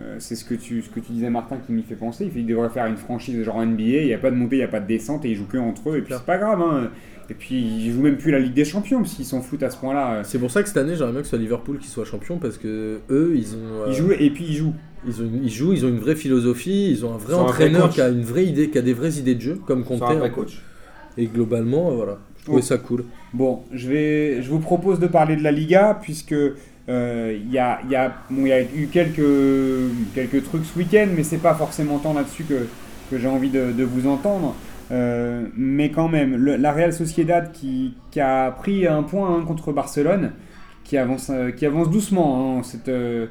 Euh, 0.00 0.16
c'est 0.18 0.36
ce 0.36 0.44
que, 0.44 0.54
tu, 0.54 0.80
ce 0.82 0.88
que 0.90 1.00
tu 1.00 1.12
disais, 1.12 1.28
Martin, 1.30 1.56
qui 1.64 1.72
m'y 1.72 1.82
fait 1.82 1.96
penser. 1.96 2.24
Il, 2.24 2.30
fait, 2.30 2.40
il 2.40 2.46
devrait 2.46 2.68
faire 2.70 2.86
une 2.86 2.96
franchise 2.96 3.42
genre 3.42 3.64
NBA. 3.64 3.82
Il 3.82 4.06
n'y 4.06 4.14
a 4.14 4.18
pas 4.18 4.30
de 4.30 4.36
montée, 4.36 4.56
il 4.56 4.60
n'y 4.60 4.64
a 4.64 4.68
pas 4.68 4.80
de 4.80 4.86
descente 4.86 5.24
et 5.24 5.30
ils 5.30 5.36
jouent 5.36 5.46
que 5.48 5.58
entre 5.58 5.90
eux. 5.90 5.96
Et 5.98 6.02
puis 6.02 6.14
c'est 6.16 6.24
pas 6.24 6.38
grave. 6.38 6.60
hein. 6.62 6.90
Et 7.30 7.34
puis 7.34 7.56
ils 7.56 7.92
jouent 7.92 8.02
même 8.02 8.16
plus 8.16 8.30
la 8.30 8.38
Ligue 8.38 8.54
des 8.54 8.64
Champions 8.64 9.00
parce 9.02 9.14
qu'ils 9.14 9.24
s'en 9.26 9.42
foutent 9.42 9.62
à 9.62 9.70
ce 9.70 9.76
point-là. 9.76 10.22
C'est 10.24 10.38
pour 10.38 10.50
ça 10.50 10.62
que 10.62 10.68
cette 10.68 10.78
année, 10.78 10.94
j'aimerais 10.94 11.12
bien 11.12 11.20
que 11.20 11.26
ce 11.26 11.30
soit 11.30 11.38
Liverpool 11.38 11.78
qui 11.78 11.88
soit 11.88 12.04
champion 12.04 12.38
parce 12.38 12.56
que 12.58 13.00
eux, 13.10 13.32
ils 13.36 13.54
ont. 13.56 13.82
euh, 13.82 13.86
Ils 13.88 13.94
jouent 13.94 14.12
et 14.12 14.30
puis 14.30 14.44
ils 14.48 14.56
jouent. 14.56 14.74
Ils, 15.06 15.22
ont, 15.22 15.30
ils 15.42 15.50
jouent, 15.50 15.72
ils 15.74 15.84
ont 15.84 15.88
une 15.90 15.98
vraie 16.00 16.16
philosophie, 16.16 16.90
ils 16.90 17.04
ont 17.06 17.14
un 17.14 17.18
vrai 17.18 17.34
un 17.34 17.38
entraîneur 17.38 17.90
qui 17.90 18.00
a 18.00 18.08
une 18.08 18.22
vraie 18.22 18.46
idée, 18.46 18.68
qui 18.70 18.78
a 18.78 18.82
des 18.82 18.94
vraies 18.94 19.12
idées 19.18 19.34
de 19.36 19.40
jeu, 19.40 19.60
comme 19.66 19.84
Conte. 19.84 20.02
Un 20.02 20.14
vrai 20.14 20.28
hein. 20.28 20.32
coach. 20.32 20.60
Et 21.16 21.26
globalement, 21.26 21.90
euh, 21.90 21.94
voilà, 21.94 22.18
je 22.38 22.44
trouvais 22.44 22.58
Oh. 22.60 22.64
ça 22.64 22.78
cool. 22.78 23.04
Bon, 23.34 23.60
je, 23.72 23.88
vais, 23.88 24.42
je 24.42 24.48
vous 24.50 24.58
propose 24.60 24.98
de 24.98 25.06
parler 25.06 25.36
de 25.36 25.42
la 25.42 25.52
Liga, 25.52 25.98
puisque 26.02 26.32
euh, 26.32 26.54
il 26.88 27.52
y, 27.52 27.58
a, 27.58 27.80
y, 27.88 27.94
a, 27.94 28.14
bon, 28.30 28.46
y 28.46 28.52
a 28.52 28.62
eu 28.62 28.88
quelques, 28.90 29.20
quelques 30.14 30.44
trucs 30.44 30.64
ce 30.64 30.78
week-end, 30.78 31.08
mais 31.14 31.22
c'est 31.22 31.38
pas 31.38 31.54
forcément 31.54 31.98
tant 31.98 32.14
là-dessus 32.14 32.44
que, 32.44 32.66
que 33.10 33.18
j'ai 33.18 33.28
envie 33.28 33.50
de, 33.50 33.82
vous 33.84 34.08
entendre. 34.08 34.54
Euh, 34.90 35.46
mais 35.54 35.90
quand 35.90 36.08
même, 36.08 36.36
la 36.36 36.72
Real 36.72 36.92
Sociedad 36.92 37.52
qui, 37.52 37.94
qui 38.10 38.20
a 38.20 38.50
pris 38.50 38.86
un 38.86 39.02
point 39.02 39.36
hein, 39.36 39.44
contre 39.46 39.72
Barcelone, 39.72 40.32
qui 40.84 40.96
avance, 40.96 41.30
euh, 41.30 41.50
qui 41.50 41.66
avance 41.66 41.90
doucement. 41.90 42.58
hein, 42.58 42.62
cette, 42.62 42.88
euh, 42.88 43.26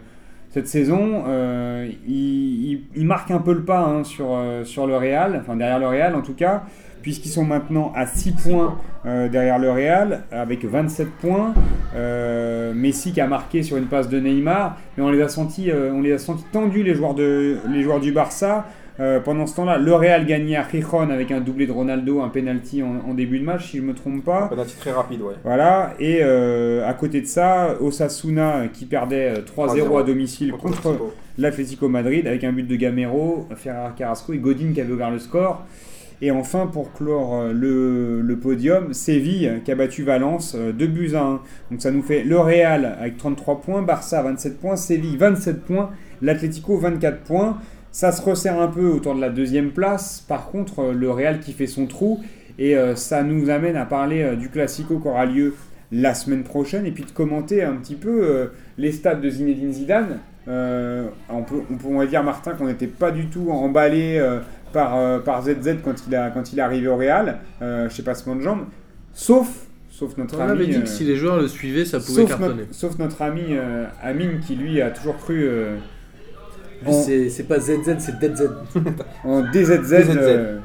cette 0.57 0.67
saison, 0.67 1.23
euh, 1.27 1.87
il, 2.07 2.81
marque 2.95 3.31
un 3.31 3.39
peu 3.39 3.53
le 3.53 3.63
pas 3.63 3.81
hein, 3.81 4.03
sur, 4.03 4.29
euh, 4.31 4.63
sur 4.63 4.87
le 4.87 4.97
Real, 4.97 5.37
enfin 5.39 5.55
derrière 5.55 5.79
le 5.79 5.87
Real 5.87 6.15
en 6.15 6.21
tout 6.21 6.33
cas, 6.33 6.63
puisqu'ils 7.07 7.29
sont 7.29 7.45
maintenant 7.45 7.93
à 7.95 8.05
6 8.05 8.33
points 8.33 8.77
euh, 9.05 9.29
derrière 9.29 9.59
le 9.59 9.71
Real, 9.71 10.23
avec 10.29 10.65
27 10.65 11.07
points. 11.21 11.53
Euh, 11.95 12.73
Messi 12.73 13.13
qui 13.13 13.21
a 13.21 13.27
marqué 13.27 13.63
sur 13.63 13.77
une 13.77 13.85
passe 13.85 14.09
de 14.09 14.19
Neymar, 14.19 14.77
mais 14.97 15.03
on 15.05 15.09
les 15.09 15.21
a 15.21 15.29
sentis, 15.29 15.71
euh, 15.71 15.93
on 15.93 16.01
les 16.01 16.11
a 16.11 16.17
sentis 16.17 16.43
tendus 16.51 16.83
les 16.83 16.93
joueurs, 16.95 17.13
de, 17.13 17.59
les 17.69 17.81
joueurs 17.81 18.01
du 18.01 18.11
Barça. 18.11 18.65
Euh, 18.99 19.21
pendant 19.21 19.45
ce 19.45 19.55
temps-là, 19.55 19.77
le 19.77 19.93
Real 19.93 20.25
gagnait 20.25 20.57
à 20.57 20.67
Gijón 20.67 21.11
avec 21.11 21.31
un 21.31 21.39
doublé 21.39 21.65
de 21.65 21.71
Ronaldo, 21.71 22.21
un 22.21 22.27
penalty 22.27 22.83
en, 22.83 23.09
en 23.09 23.13
début 23.13 23.39
de 23.39 23.45
match, 23.45 23.71
si 23.71 23.77
je 23.77 23.83
ne 23.83 23.87
me 23.87 23.93
trompe 23.93 24.25
pas. 24.25 24.47
Penalty 24.49 24.75
très 24.75 24.91
rapide, 24.91 25.21
ouais. 25.21 25.35
Voilà, 25.45 25.93
et 26.01 26.19
euh, 26.23 26.85
à 26.85 26.93
côté 26.93 27.21
de 27.21 27.27
ça, 27.27 27.77
Osasuna 27.79 28.63
qui 28.73 28.85
perdait 28.85 29.37
euh, 29.37 29.41
3-0 29.41 29.97
à 29.97 30.01
3-0 30.01 30.05
domicile 30.05 30.51
Contre 30.51 30.81
contre 30.81 31.13
l'Atlético 31.37 31.87
Madrid 31.87 32.27
avec 32.27 32.43
un 32.43 32.51
but 32.51 32.67
de 32.67 32.75
Gamero, 32.75 33.47
Ferrer 33.55 33.91
Carrasco 33.95 34.33
et 34.33 34.39
Godin 34.39 34.73
qui 34.73 34.81
avait 34.81 34.91
ouvert 34.91 35.11
le 35.11 35.19
score. 35.19 35.63
Et 36.21 36.31
enfin, 36.31 36.67
pour 36.67 36.93
clore 36.93 37.35
euh, 37.35 38.21
le, 38.23 38.35
podium, 38.37 38.93
Séville 38.93 39.61
qui 39.63 39.71
a 39.71 39.75
battu 39.75 40.03
Valence 40.03 40.55
2 40.55 40.87
buts 40.87 41.11
à 41.15 41.23
1. 41.23 41.41
Donc 41.71 41.81
ça 41.81 41.91
nous 41.91 42.01
fait 42.01 42.23
le 42.23 42.39
Real 42.39 42.97
avec 42.99 43.17
33 43.17 43.61
points, 43.61 43.81
Barça 43.81 44.21
27 44.23 44.59
points, 44.59 44.75
Séville 44.75 45.17
27 45.17 45.61
points, 45.61 45.91
l'Atlético 46.21 46.77
24 46.77 47.19
points. 47.21 47.57
Ça 47.91 48.11
se 48.11 48.21
resserre 48.21 48.59
un 48.59 48.67
peu 48.67 48.87
autour 48.89 49.15
de 49.15 49.21
la 49.21 49.29
deuxième 49.29 49.71
place. 49.71 50.23
Par 50.27 50.49
contre, 50.49 50.79
euh, 50.79 50.93
le 50.93 51.09
Real 51.09 51.39
qui 51.39 51.53
fait 51.53 51.67
son 51.67 51.87
trou. 51.87 52.19
Et 52.59 52.75
euh, 52.75 52.95
ça 52.95 53.23
nous 53.23 53.49
amène 53.49 53.75
à 53.75 53.85
parler 53.85 54.23
euh, 54.23 54.35
du 54.35 54.49
Classico 54.49 54.99
qui 54.99 55.07
aura 55.07 55.25
lieu 55.25 55.53
la 55.91 56.13
semaine 56.13 56.43
prochaine 56.43 56.85
et 56.85 56.91
puis 56.91 57.03
de 57.03 57.11
commenter 57.11 57.63
un 57.63 57.75
petit 57.75 57.95
peu 57.95 58.23
euh, 58.23 58.47
les 58.77 58.91
stats 58.91 59.15
de 59.15 59.29
Zinedine 59.29 59.71
Zidane. 59.71 60.19
Euh, 60.47 61.07
on, 61.29 61.43
peut, 61.43 62.07
dire, 62.07 62.23
Martin, 62.23 62.53
qu'on 62.53 62.67
n'était 62.67 62.87
pas 62.87 63.11
du 63.11 63.27
tout 63.27 63.49
emballé 63.51 64.17
euh, 64.17 64.39
par, 64.73 64.95
euh, 64.97 65.19
par 65.19 65.41
ZZ 65.43 65.77
quand 65.83 65.93
il, 66.07 66.15
a, 66.15 66.29
quand 66.29 66.51
il 66.53 66.59
est 66.59 66.61
arrivé 66.61 66.87
au 66.87 66.97
Real, 66.97 67.39
euh, 67.61 67.89
chez 67.89 68.03
Passement 68.03 68.35
de 68.35 68.41
Jambes, 68.41 68.65
sauf, 69.13 69.47
sauf 69.89 70.15
notre 70.17 70.37
On 70.37 70.41
ami. 70.41 70.51
avait 70.51 70.67
dit 70.67 70.75
euh, 70.77 70.81
que 70.81 70.87
si 70.89 71.03
les 71.03 71.15
joueurs 71.15 71.37
le 71.39 71.47
suivaient, 71.47 71.85
ça 71.85 71.99
pouvait 71.99 72.21
sauf, 72.21 72.29
cartonner. 72.29 72.61
notre, 72.61 72.73
sauf 72.75 72.97
notre 72.99 73.21
ami 73.21 73.43
euh, 73.49 73.85
Amine 74.01 74.39
qui 74.39 74.55
lui 74.55 74.81
a 74.81 74.91
toujours 74.91 75.17
cru 75.17 75.43
euh, 75.47 75.77
c'est- 76.91 77.29
C'est 77.29 77.43
pas 77.43 77.59
ZZ, 77.59 77.95
c'est 77.99 78.19
DZ. 78.19 78.49
en 79.23 79.41
DZZ. 79.41 79.81
DZZ. 79.81 80.17
euh, 80.17 80.57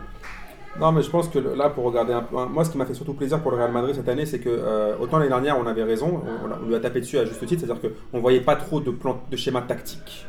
Non, 0.80 0.92
mais 0.92 1.02
je 1.02 1.10
pense 1.10 1.28
que 1.28 1.38
là, 1.38 1.70
pour 1.70 1.84
regarder 1.84 2.12
un 2.12 2.22
peu. 2.22 2.36
Moi, 2.50 2.64
ce 2.64 2.70
qui 2.70 2.78
m'a 2.78 2.84
fait 2.86 2.94
surtout 2.94 3.14
plaisir 3.14 3.40
pour 3.40 3.50
le 3.50 3.56
Real 3.58 3.72
Madrid 3.72 3.94
cette 3.94 4.08
année, 4.08 4.26
c'est 4.26 4.38
que 4.38 4.48
euh, 4.50 4.94
autant 5.00 5.18
l'année 5.18 5.30
dernière, 5.30 5.58
on 5.58 5.66
avait 5.66 5.82
raison, 5.84 6.22
on, 6.44 6.64
on 6.64 6.68
lui 6.68 6.74
a 6.74 6.80
tapé 6.80 7.00
dessus 7.00 7.18
à 7.18 7.24
juste 7.24 7.44
titre, 7.46 7.62
c'est-à-dire 7.66 7.90
qu'on 8.12 8.20
voyait 8.20 8.40
pas 8.40 8.56
trop 8.56 8.80
de, 8.80 8.90
plan, 8.90 9.20
de 9.30 9.36
schéma 9.36 9.62
tactique. 9.62 10.26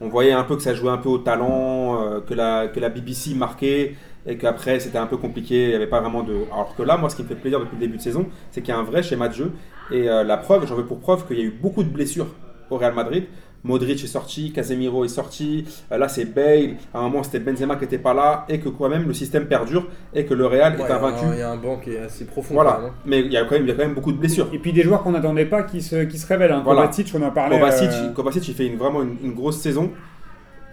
On 0.00 0.08
voyait 0.08 0.32
un 0.32 0.44
peu 0.44 0.56
que 0.56 0.62
ça 0.62 0.74
jouait 0.74 0.90
un 0.90 0.98
peu 0.98 1.10
au 1.10 1.18
talent, 1.18 2.02
euh, 2.02 2.20
que, 2.20 2.34
la, 2.34 2.88
BBC 2.88 3.34
marquait, 3.34 3.96
et 4.26 4.36
qu'après, 4.38 4.80
c'était 4.80 4.98
un 4.98 5.06
peu 5.06 5.18
compliqué, 5.18 5.64
il 5.64 5.68
n'y 5.68 5.74
avait 5.74 5.86
pas 5.86 6.00
vraiment 6.00 6.22
de. 6.22 6.44
Alors 6.52 6.74
que 6.74 6.82
là, 6.82 6.96
moi, 6.96 7.10
ce 7.10 7.16
qui 7.16 7.22
me 7.22 7.28
fait 7.28 7.34
plaisir 7.34 7.60
depuis 7.60 7.76
le 7.76 7.80
début 7.80 7.98
de 7.98 8.02
saison, 8.02 8.26
c'est 8.50 8.62
qu'il 8.62 8.72
y 8.72 8.76
a 8.76 8.80
un 8.80 8.84
vrai 8.84 9.02
schéma 9.02 9.28
de 9.28 9.34
jeu. 9.34 9.52
Et 9.90 10.08
euh, 10.08 10.24
la 10.24 10.36
preuve, 10.36 10.66
j'en 10.66 10.74
veux 10.74 10.86
pour 10.86 11.00
preuve 11.00 11.26
qu'il 11.26 11.38
y 11.38 11.42
a 11.42 11.44
eu 11.44 11.50
beaucoup 11.50 11.82
de 11.82 11.88
blessures 11.88 12.28
au 12.70 12.76
Real 12.76 12.94
Madrid. 12.94 13.24
Modric 13.62 14.02
est 14.02 14.06
sorti, 14.06 14.52
Casemiro 14.52 15.04
est 15.04 15.08
sorti, 15.08 15.64
euh, 15.92 15.98
là 15.98 16.08
c'est 16.08 16.24
Bale, 16.24 16.76
à 16.94 17.00
un 17.00 17.02
moment 17.02 17.22
c'était 17.22 17.40
Benzema 17.40 17.76
qui 17.76 17.82
n'était 17.82 17.98
pas 17.98 18.14
là, 18.14 18.46
et 18.48 18.58
que 18.58 18.70
quand 18.70 18.88
même 18.88 19.06
le 19.06 19.12
système 19.12 19.46
perdure, 19.46 19.86
et 20.14 20.24
que 20.24 20.32
le 20.32 20.46
Real 20.46 20.76
Ouais, 20.76 20.88
est 20.88 20.90
invaincu. 20.90 21.24
Il 21.34 21.38
y 21.38 21.42
a 21.42 21.50
un 21.50 21.56
banc 21.56 21.76
qui 21.76 21.90
est 21.92 21.98
assez 21.98 22.24
profond. 22.24 22.54
Voilà, 22.54 22.72
quand 22.72 22.82
même, 22.82 22.92
mais 23.04 23.20
il 23.20 23.30
y, 23.32 23.36
a 23.36 23.44
quand 23.44 23.52
même, 23.52 23.64
il 23.64 23.68
y 23.68 23.72
a 23.72 23.74
quand 23.74 23.82
même 23.84 23.94
beaucoup 23.94 24.12
de 24.12 24.18
blessures. 24.18 24.48
Et 24.54 24.58
puis 24.58 24.72
des 24.72 24.82
joueurs 24.82 25.02
qu'on 25.02 25.12
n'attendait 25.12 25.44
pas 25.44 25.62
qui 25.64 25.82
se, 25.82 26.04
qui 26.04 26.16
se 26.18 26.26
révèlent. 26.26 26.52
Hein. 26.52 26.62
Voilà. 26.64 26.82
Kovacic, 26.82 27.12
on 27.14 27.22
en 27.22 27.30
parlait. 27.30 27.58
Kovacic, 27.58 27.90
euh, 27.92 28.12
Kovacic, 28.12 28.48
il 28.48 28.54
fait 28.54 28.66
une- 28.66 28.76
vraiment 28.78 29.02
une, 29.02 29.16
une 29.22 29.34
grosse 29.34 29.58
saison. 29.58 29.90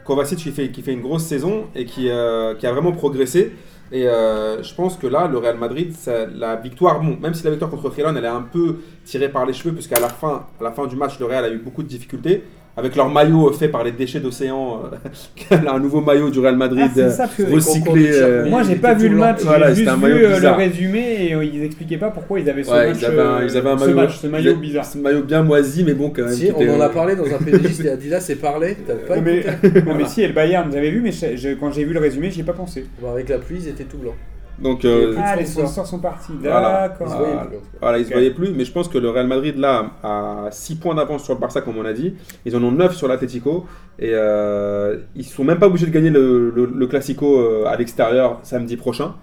Kovacic 0.05 0.45
il 0.45 0.53
fait, 0.53 0.69
qui 0.71 0.81
fait 0.81 0.93
une 0.93 1.01
grosse 1.01 1.23
saison 1.25 1.65
et 1.75 1.85
qui, 1.85 2.09
euh, 2.09 2.55
qui 2.55 2.65
a 2.65 2.71
vraiment 2.71 2.93
progressé. 2.93 3.51
Et 3.91 4.07
euh, 4.07 4.63
je 4.63 4.73
pense 4.73 4.97
que 4.97 5.07
là, 5.07 5.27
le 5.27 5.37
Real 5.37 5.57
Madrid, 5.57 5.93
ça- 5.93 6.25
la 6.25 6.55
victoire, 6.55 7.01
bon, 7.01 7.17
même 7.21 7.33
si 7.33 7.43
la 7.43 7.49
victoire 7.51 7.69
contre 7.71 7.93
Gélon, 7.93 8.13
elle 8.15 8.23
est 8.23 8.27
un 8.27 8.41
peu 8.41 8.77
tirée 9.05 9.29
par 9.29 9.45
les 9.45 9.53
cheveux, 9.53 9.73
puisqu'à 9.73 9.99
la 9.99 10.09
fin, 10.09 10.45
à 10.59 10.63
la 10.63 10.71
fin 10.71 10.87
du 10.87 10.95
match, 10.95 11.19
le 11.19 11.25
Real 11.25 11.43
a 11.45 11.49
eu 11.49 11.57
beaucoup 11.57 11.83
de 11.83 11.87
difficultés. 11.87 12.43
Avec 12.79 12.95
leur 12.95 13.09
maillot 13.09 13.51
fait 13.53 13.69
par 13.69 13.83
les 13.83 13.91
déchets 13.91 14.19
d'océan, 14.19 14.83
euh, 15.51 15.55
un 15.67 15.79
nouveau 15.79 15.99
maillot 15.99 16.29
du 16.29 16.39
Real 16.39 16.55
Madrid 16.55 16.91
Ah, 16.95 16.99
euh, 16.99 17.09
ça, 17.09 17.25
recyclé. 17.51 18.11
euh, 18.13 18.47
Moi, 18.47 18.61
j'ai 18.61 18.75
pas 18.75 18.93
vu 18.93 19.09
le 19.09 19.15
match, 19.17 19.39
Voilà, 19.41 19.69
j'ai 19.69 19.77
juste 19.77 19.87
un 19.89 19.95
vu 19.97 20.11
euh, 20.11 20.39
le 20.39 20.49
résumé 20.51 21.27
et 21.29 21.33
euh, 21.33 21.43
ils 21.43 21.63
expliquaient 21.63 21.97
pas 21.97 22.11
pourquoi 22.11 22.39
ils 22.39 22.47
avaient 22.47 22.63
ce 22.63 22.69
ouais, 22.71 22.89
match. 22.89 22.97
ils 22.99 23.05
avaient 23.05 23.19
un, 23.19 23.25
euh, 23.41 23.47
ils 23.49 23.57
avaient 23.57 23.69
un 23.71 23.77
ce 23.79 23.83
maillot, 23.85 23.95
match, 23.95 24.17
ce 24.19 24.27
maillot 24.27 24.51
ils- 24.51 24.59
bizarre. 24.59 24.85
ce 24.85 24.97
maillot 24.99 25.23
bien 25.23 25.41
moisi, 25.41 25.83
mais 25.83 25.95
bon, 25.95 26.11
quand 26.11 26.21
même. 26.23 26.31
Si, 26.33 26.51
on 26.55 26.61
était, 26.61 26.69
en 26.69 26.79
a 26.79 26.89
parlé 26.89 27.15
dans 27.15 27.25
un 27.25 27.39
PDG, 27.43 27.69
c'était 27.69 27.89
Adidas 27.89 28.27
et. 28.29 28.35
T'as 28.35 28.93
pas 28.93 29.15
Non, 29.15 29.21
mais, 29.25 29.43
mais 29.97 30.05
si, 30.05 30.21
et 30.21 30.27
le 30.27 30.33
Bayern, 30.33 30.69
vous 30.69 30.77
avez 30.77 30.91
vu, 30.91 31.01
mais 31.01 31.11
je- 31.11 31.35
je- 31.35 31.55
quand 31.55 31.71
j'ai 31.71 31.83
vu 31.83 31.93
le 31.93 31.99
résumé, 31.99 32.29
j'y 32.29 32.41
ai 32.41 32.43
pas 32.43 32.53
pensé. 32.53 32.85
Bon, 33.01 33.11
Avec 33.11 33.27
la 33.29 33.39
pluie, 33.39 33.57
ils 33.63 33.69
étaient 33.69 33.85
tout 33.85 33.97
blancs. 33.97 34.13
Donc, 34.59 34.85
euh, 34.85 35.15
Ah, 35.17 35.35
les 35.35 35.45
sponsors. 35.45 35.85
sont 35.85 35.99
partis. 35.99 36.31
Voilà. 36.39 36.87
Ils 36.87 36.93
se 36.95 36.99
D'accord. 36.99 37.07
voyaient 37.17 37.33
Voilà. 37.33 37.45
plus. 37.49 37.57
Voilà, 37.81 37.97
ils 37.97 38.01
ne 38.01 38.05
se 38.07 38.11
voyaient 38.13 38.31
plus, 38.33 38.49
mais 38.53 38.65
je 38.65 38.71
pense 38.71 38.87
que 38.87 38.97
le 38.97 39.09
Real 39.09 39.27
Madrid, 39.27 39.55
là, 39.57 39.91
a 40.03 40.47
6 40.51 40.75
points 40.77 40.95
d'avance 40.95 41.23
sur 41.23 41.33
le 41.35 41.39
Barça, 41.39 41.61
comme 41.61 41.77
on 41.77 41.85
a 41.85 41.93
dit. 41.93 42.15
Ils 42.45 42.55
en 42.55 42.63
ont 42.63 42.71
9 42.71 42.95
sur 42.95 43.07
l'Atletico. 43.07 43.65
Et 43.99 44.09
euh, 44.13 44.97
ils 45.15 45.19
ne 45.19 45.23
sont 45.27 45.43
même 45.43 45.59
pas 45.59 45.67
obligés 45.67 45.85
de 45.85 45.91
gagner 45.91 46.09
le, 46.09 46.49
le- 46.49 46.65
le 46.73 46.87
Classico 46.87 47.39
euh, 47.39 47.65
à 47.65 47.75
l'extérieur 47.77 48.39
samedi 48.43 48.77
prochain. 48.77 49.15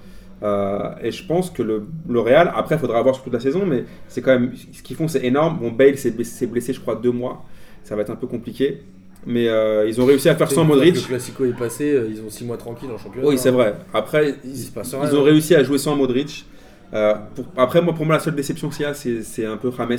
Euh, 0.42 0.90
et 1.02 1.10
je 1.10 1.26
pense 1.26 1.50
que 1.50 1.62
le, 1.62 1.86
le 2.08 2.20
Real, 2.20 2.52
après, 2.54 2.74
il 2.74 2.78
faudra 2.78 3.00
voir 3.02 3.14
sur 3.14 3.24
toute 3.24 3.32
la 3.32 3.40
saison, 3.40 3.64
mais 3.66 3.84
c'est 4.08 4.20
quand 4.20 4.32
même 4.38 4.52
ce 4.72 4.82
qu'ils 4.82 4.96
font, 4.96 5.08
c'est 5.08 5.24
énorme. 5.24 5.58
Bon, 5.60 5.70
Bale 5.70 5.96
s'est 5.96 6.10
blessé, 6.10 6.30
s'est 6.38 6.46
blessé, 6.46 6.72
je 6.72 6.80
crois, 6.80 6.96
deux 6.96 7.12
mois. 7.12 7.44
Ça 7.82 7.96
va 7.96 8.02
être 8.02 8.10
un 8.10 8.16
peu 8.16 8.26
compliqué. 8.26 8.82
Mais 9.26 9.48
euh, 9.48 9.88
ils 9.88 10.00
ont 10.00 10.04
réussi 10.04 10.28
à 10.28 10.34
faire 10.34 10.50
sans 10.50 10.64
Modric. 10.64 10.94
Le 10.96 11.00
Classico 11.00 11.44
est 11.44 11.56
passé, 11.56 11.92
euh, 11.92 12.08
ils 12.10 12.20
ont 12.20 12.28
6 12.28 12.44
mois 12.44 12.56
tranquilles 12.56 12.90
en 12.90 12.98
championnat. 12.98 13.26
Oui, 13.26 13.38
c'est 13.38 13.50
vrai. 13.50 13.74
Après, 13.92 14.36
Il 14.44 14.50
ils, 14.54 15.16
ont 15.16 15.22
réussi 15.22 15.54
à 15.54 15.62
jouer 15.62 15.78
sans 15.78 15.96
Modric. 15.96 16.44
Euh, 16.92 17.14
pour- 17.34 17.46
après, 17.56 17.80
moi, 17.80 17.94
pour 17.94 18.04
moi, 18.04 18.16
la 18.16 18.20
seule 18.20 18.34
déception 18.34 18.68
qu'il 18.68 18.82
y 18.82 18.84
a, 18.84 18.94
c'est 18.94 19.46
un 19.46 19.56
peu 19.56 19.70
James, 19.76 19.98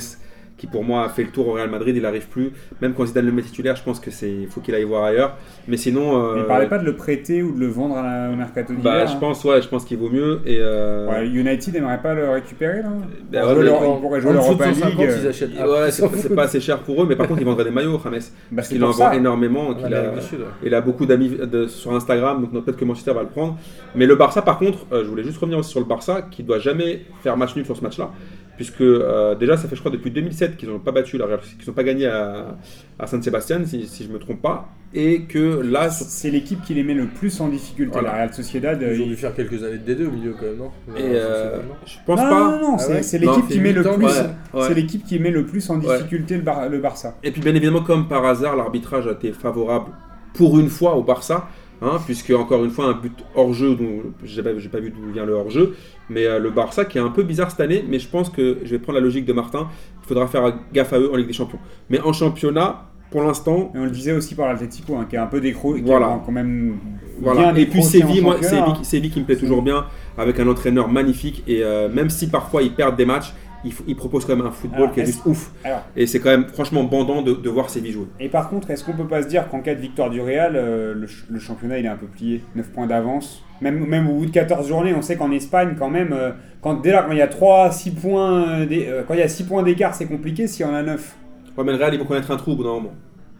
qui 0.56 0.66
pour 0.66 0.84
moi 0.84 1.04
a 1.04 1.08
fait 1.08 1.22
le 1.22 1.30
tour 1.30 1.48
au 1.48 1.52
Real 1.52 1.68
Madrid. 1.70 1.94
Il 1.96 2.02
n'arrive 2.02 2.28
plus. 2.28 2.52
Même 2.80 2.94
quand 2.94 3.04
Zidane 3.06 3.26
le 3.26 3.32
met 3.32 3.42
titulaire, 3.42 3.76
je 3.76 3.82
pense 3.82 4.00
que 4.00 4.10
c'est 4.10 4.30
il 4.30 4.46
faut 4.48 4.60
qu'il 4.60 4.74
aille 4.74 4.84
voir 4.84 5.04
ailleurs. 5.04 5.36
Mais 5.68 5.76
sinon, 5.76 6.16
euh, 6.22 6.34
Mais 6.36 6.40
Ils 6.40 6.46
parlaient 6.46 6.68
pas 6.68 6.78
de 6.78 6.84
le 6.84 6.96
prêter 6.96 7.42
ou 7.42 7.52
de 7.54 7.60
le 7.60 7.66
vendre 7.66 7.96
à 7.98 8.02
la- 8.02 8.32
au 8.32 8.36
mercato 8.36 8.72
d'hiver. 8.72 8.92
bah, 8.92 9.06
je 9.06 9.12
hein. 9.12 9.16
pense, 9.20 9.44
ouais, 9.44 9.60
je 9.60 9.68
pense 9.68 9.84
qu'il 9.84 9.98
vaut 9.98 10.08
mieux. 10.10 10.40
Et 10.46 10.58
euh, 10.60 11.06
Ouais, 11.08 11.26
United 11.28 11.74
n'aimerait 11.74 12.00
pas 12.00 12.14
le 12.14 12.30
récupérer 12.30 12.82
là 12.82 12.88
bah, 13.30 13.54
ouais, 13.54 13.62
leur- 13.64 13.82
Ils 13.96 14.00
pourraient 14.00 14.20
jouer 14.20 14.32
l'Europa 14.32 14.64
150, 14.72 14.98
League. 14.98 15.10
ils 15.22 15.26
achètent. 15.28 15.50
et 15.58 15.62
ouais, 15.62 15.90
c'est 15.90 16.06
c'est 16.16 16.34
pas 16.34 16.44
assez 16.44 16.60
cher 16.60 16.78
pour 16.78 17.02
eux, 17.02 17.06
mais 17.08 17.16
par 17.16 17.28
contre, 17.28 17.40
ils 17.40 17.46
vendraient 17.46 17.64
des 17.64 17.70
maillots, 17.70 18.00
James. 18.02 18.14
Bah, 18.14 18.20
Parce 18.56 18.68
qu'il 18.68 18.82
en 18.84 18.90
vend 18.90 19.12
énormément. 19.12 19.70
A-. 19.72 19.76
Il 20.64 20.74
a 20.74 20.80
beaucoup 20.80 21.06
d'amis 21.06 21.36
sur 21.68 21.94
Instagram, 21.94 22.40
donc 22.52 22.64
peut-être 22.64 22.76
que 22.78 22.84
Manchester 22.84 23.12
va 23.12 23.22
le 23.22 23.28
prendre. 23.28 23.58
Mais 23.94 24.06
le 24.06 24.14
Barça, 24.16 24.42
par 24.42 24.58
contre, 24.58 24.86
euh, 24.92 25.04
je 25.04 25.08
voulais 25.08 25.22
juste 25.24 25.38
revenir 25.38 25.58
aussi 25.58 25.70
sur 25.70 25.80
le 25.80 25.86
Barça, 25.86 26.22
qui 26.30 26.42
doit 26.42 26.58
jamais 26.58 27.02
faire 27.22 27.36
match 27.36 27.54
nul 27.56 27.64
sur 27.64 27.76
ce 27.76 27.82
match-là, 27.82 28.10
puisque 28.56 28.80
euh, 28.80 29.34
déjà, 29.34 29.56
ça 29.56 29.68
fait, 29.68 29.76
je 29.76 29.80
crois, 29.80 29.92
depuis 29.92 30.10
2007 30.10 30.56
qu'ils 30.56 30.68
n'ont 30.68 30.78
pas 30.78 30.92
battu 30.92 31.18
la 31.18 31.26
Real, 31.26 31.40
qu'ils 31.40 31.68
n'ont 31.68 31.74
pas 31.74 31.84
gagné 31.84 32.06
à, 32.06 32.56
à 32.98 33.06
San 33.06 33.22
Sebastian, 33.22 33.60
si, 33.66 33.86
si 33.86 34.04
je 34.04 34.08
me 34.10 34.18
trompe 34.18 34.40
pas, 34.42 34.68
et 34.94 35.22
que 35.22 35.60
là, 35.60 35.90
sur- 35.90 36.06
C'est 36.06 36.30
l'équipe 36.30 36.62
qui 36.62 36.72
les 36.74 36.82
met 36.82 36.94
le 36.94 37.06
plus 37.06 37.40
en 37.40 37.48
difficulté. 37.48 37.92
Voilà. 37.92 38.08
La 38.10 38.14
Real 38.16 38.32
Sociedad. 38.34 38.82
euh, 38.82 38.94
Ils 38.94 39.00
ont 39.00 39.04
ils- 39.04 39.08
dû 39.10 39.16
faire 39.16 39.34
quelques 39.34 39.62
années 39.62 39.78
de 39.78 39.94
D2 39.94 40.06
au 40.06 40.10
milieu 40.10 40.32
quand 40.32 40.46
même, 40.46 40.56
non 40.58 40.70
et 40.96 41.02
euh, 41.14 41.56
non 41.58 41.74
je 41.84 41.96
pense 42.06 42.20
non, 42.20 42.28
pas. 42.30 42.50
non, 42.50 42.60
non, 42.60 42.74
Ah 42.74 42.78
c'est 42.78 42.92
ouais 42.94 43.02
c'est 43.02 43.18
Non, 43.18 43.32
l'équipe 43.32 43.48
qui 43.48 43.54
c'est 43.54 43.60
met 43.60 43.72
le 43.72 43.82
plus. 43.82 43.92
ouais, 44.06 44.10
ouais. 44.54 44.62
C'est 44.68 44.74
l'équipe 44.74 45.04
qui 45.04 45.18
met 45.18 45.30
le 45.30 45.44
plus 45.44 45.68
en 45.70 45.76
difficulté 45.78 46.36
le, 46.36 46.42
Bar- 46.42 46.68
le 46.68 46.78
Barça. 46.78 47.16
Et 47.22 47.30
puis 47.30 47.42
bien 47.42 47.54
évidemment, 47.54 47.82
comme 47.82 48.08
par 48.08 48.24
hasard, 48.24 48.56
l'arbitrage 48.56 49.06
a 49.06 49.12
été 49.12 49.32
favorable 49.32 49.90
pour 50.34 50.58
une 50.58 50.68
fois 50.68 50.94
au 50.96 51.02
Barça, 51.02 51.48
hein, 51.82 51.98
puisque 52.04 52.30
encore 52.30 52.64
une 52.64 52.70
fois 52.70 52.86
un 52.86 52.94
but 52.94 53.12
hors 53.34 53.52
jeu, 53.52 53.74
dont 53.74 54.02
j'ai 54.24 54.42
pas, 54.42 54.50
pas 54.50 54.80
vu 54.80 54.90
d'où 54.90 55.12
vient 55.12 55.24
le 55.24 55.34
hors 55.34 55.50
jeu, 55.50 55.74
mais 56.08 56.26
euh, 56.26 56.38
le 56.38 56.50
Barça 56.50 56.84
qui 56.84 56.98
est 56.98 57.00
un 57.00 57.08
peu 57.10 57.22
bizarre 57.22 57.50
cette 57.50 57.60
année, 57.60 57.84
mais 57.88 57.98
je 57.98 58.08
pense 58.08 58.30
que 58.30 58.58
je 58.64 58.70
vais 58.70 58.78
prendre 58.78 58.98
la 58.98 59.04
logique 59.04 59.24
de 59.24 59.32
Martin, 59.32 59.68
il 60.02 60.08
faudra 60.08 60.26
faire 60.26 60.54
gaffe 60.72 60.92
à 60.92 60.98
eux 60.98 61.10
en 61.12 61.16
Ligue 61.16 61.26
des 61.26 61.32
Champions. 61.32 61.58
Mais 61.90 62.00
en 62.00 62.12
championnat, 62.12 62.86
pour 63.10 63.22
l'instant, 63.22 63.72
Et 63.74 63.78
on 63.78 63.84
le 63.84 63.90
disait 63.90 64.12
aussi 64.12 64.34
par 64.34 64.48
l'Atletico, 64.48 64.96
hein, 64.96 65.06
qui 65.08 65.16
est 65.16 65.18
un 65.18 65.26
peu 65.26 65.40
décro. 65.40 65.74
qui 65.74 65.82
Voilà. 65.82 66.06
a 66.06 66.22
quand 66.24 66.32
même. 66.32 66.78
Voilà. 67.20 67.52
bien 67.52 67.62
Et 67.62 67.66
puis 67.66 67.82
Séville, 67.82 68.20
moi, 68.20 68.42
Séville, 68.42 68.64
hein. 68.66 68.82
Séville 68.82 69.10
qui 69.10 69.20
me 69.20 69.24
plaît 69.24 69.36
toujours 69.36 69.62
bien, 69.62 69.86
avec 70.18 70.38
un 70.40 70.48
entraîneur 70.48 70.88
magnifique, 70.88 71.42
et 71.46 71.62
euh, 71.62 71.88
même 71.88 72.10
si 72.10 72.28
parfois 72.28 72.62
ils 72.62 72.72
perdent 72.74 72.96
des 72.96 73.06
matchs, 73.06 73.32
il, 73.66 73.72
f- 73.72 73.82
il 73.86 73.96
propose 73.96 74.24
quand 74.24 74.34
même 74.36 74.46
un 74.46 74.50
football 74.50 74.80
Alors, 74.82 74.92
qui 74.92 75.00
est 75.00 75.06
juste 75.06 75.26
ouf. 75.26 75.50
Alors, 75.64 75.82
Et 75.96 76.06
c'est 76.06 76.20
quand 76.20 76.30
même 76.30 76.46
franchement 76.46 76.84
bandant 76.84 77.20
de, 77.22 77.32
de 77.34 77.50
voir 77.50 77.68
Séville 77.68 77.92
jouer. 77.92 78.06
Et 78.20 78.28
par 78.28 78.48
contre, 78.48 78.70
est-ce 78.70 78.84
qu'on 78.84 78.92
peut 78.94 79.06
pas 79.06 79.22
se 79.22 79.28
dire 79.28 79.48
qu'en 79.48 79.60
cas 79.60 79.74
de 79.74 79.80
victoire 79.80 80.08
du 80.10 80.20
Real, 80.20 80.52
euh, 80.56 80.94
le, 80.94 81.06
ch- 81.06 81.26
le 81.28 81.38
championnat 81.38 81.78
il 81.78 81.84
est 81.84 81.88
un 81.88 81.96
peu 81.96 82.06
plié 82.06 82.42
9 82.54 82.68
points 82.70 82.86
d'avance? 82.86 83.42
Même, 83.60 83.84
même 83.86 84.08
au 84.08 84.14
bout 84.14 84.26
de 84.26 84.30
14 84.30 84.68
journées, 84.68 84.94
on 84.94 85.02
sait 85.02 85.16
qu'en 85.16 85.30
Espagne, 85.32 85.76
quand 85.78 85.88
même, 85.90 86.12
euh, 86.12 86.32
quand, 86.60 86.74
dès 86.80 86.92
là, 86.92 87.02
quand 87.06 87.12
il 87.12 87.18
y 87.18 87.22
a 87.22 87.28
3, 87.28 87.70
6 87.72 87.90
points, 87.92 88.48
euh, 88.60 88.66
euh, 88.70 89.02
quand 89.06 89.14
il 89.14 89.20
y 89.20 89.22
a 89.22 89.28
6 89.28 89.44
points 89.44 89.62
d'écart, 89.62 89.94
c'est 89.94 90.06
compliqué 90.06 90.46
s'il 90.46 90.66
y 90.66 90.68
en 90.68 90.74
a 90.74 90.82
9. 90.82 91.16
Ouais, 91.56 91.64
mais 91.64 91.72
le 91.72 91.78
Real, 91.78 91.94
ils 91.94 91.98
vont 91.98 92.04
connaître 92.06 92.30
un 92.30 92.36
trou 92.36 92.52
au 92.52 92.56
bout 92.56 92.64
d'un 92.64 92.70
moment. 92.74 92.92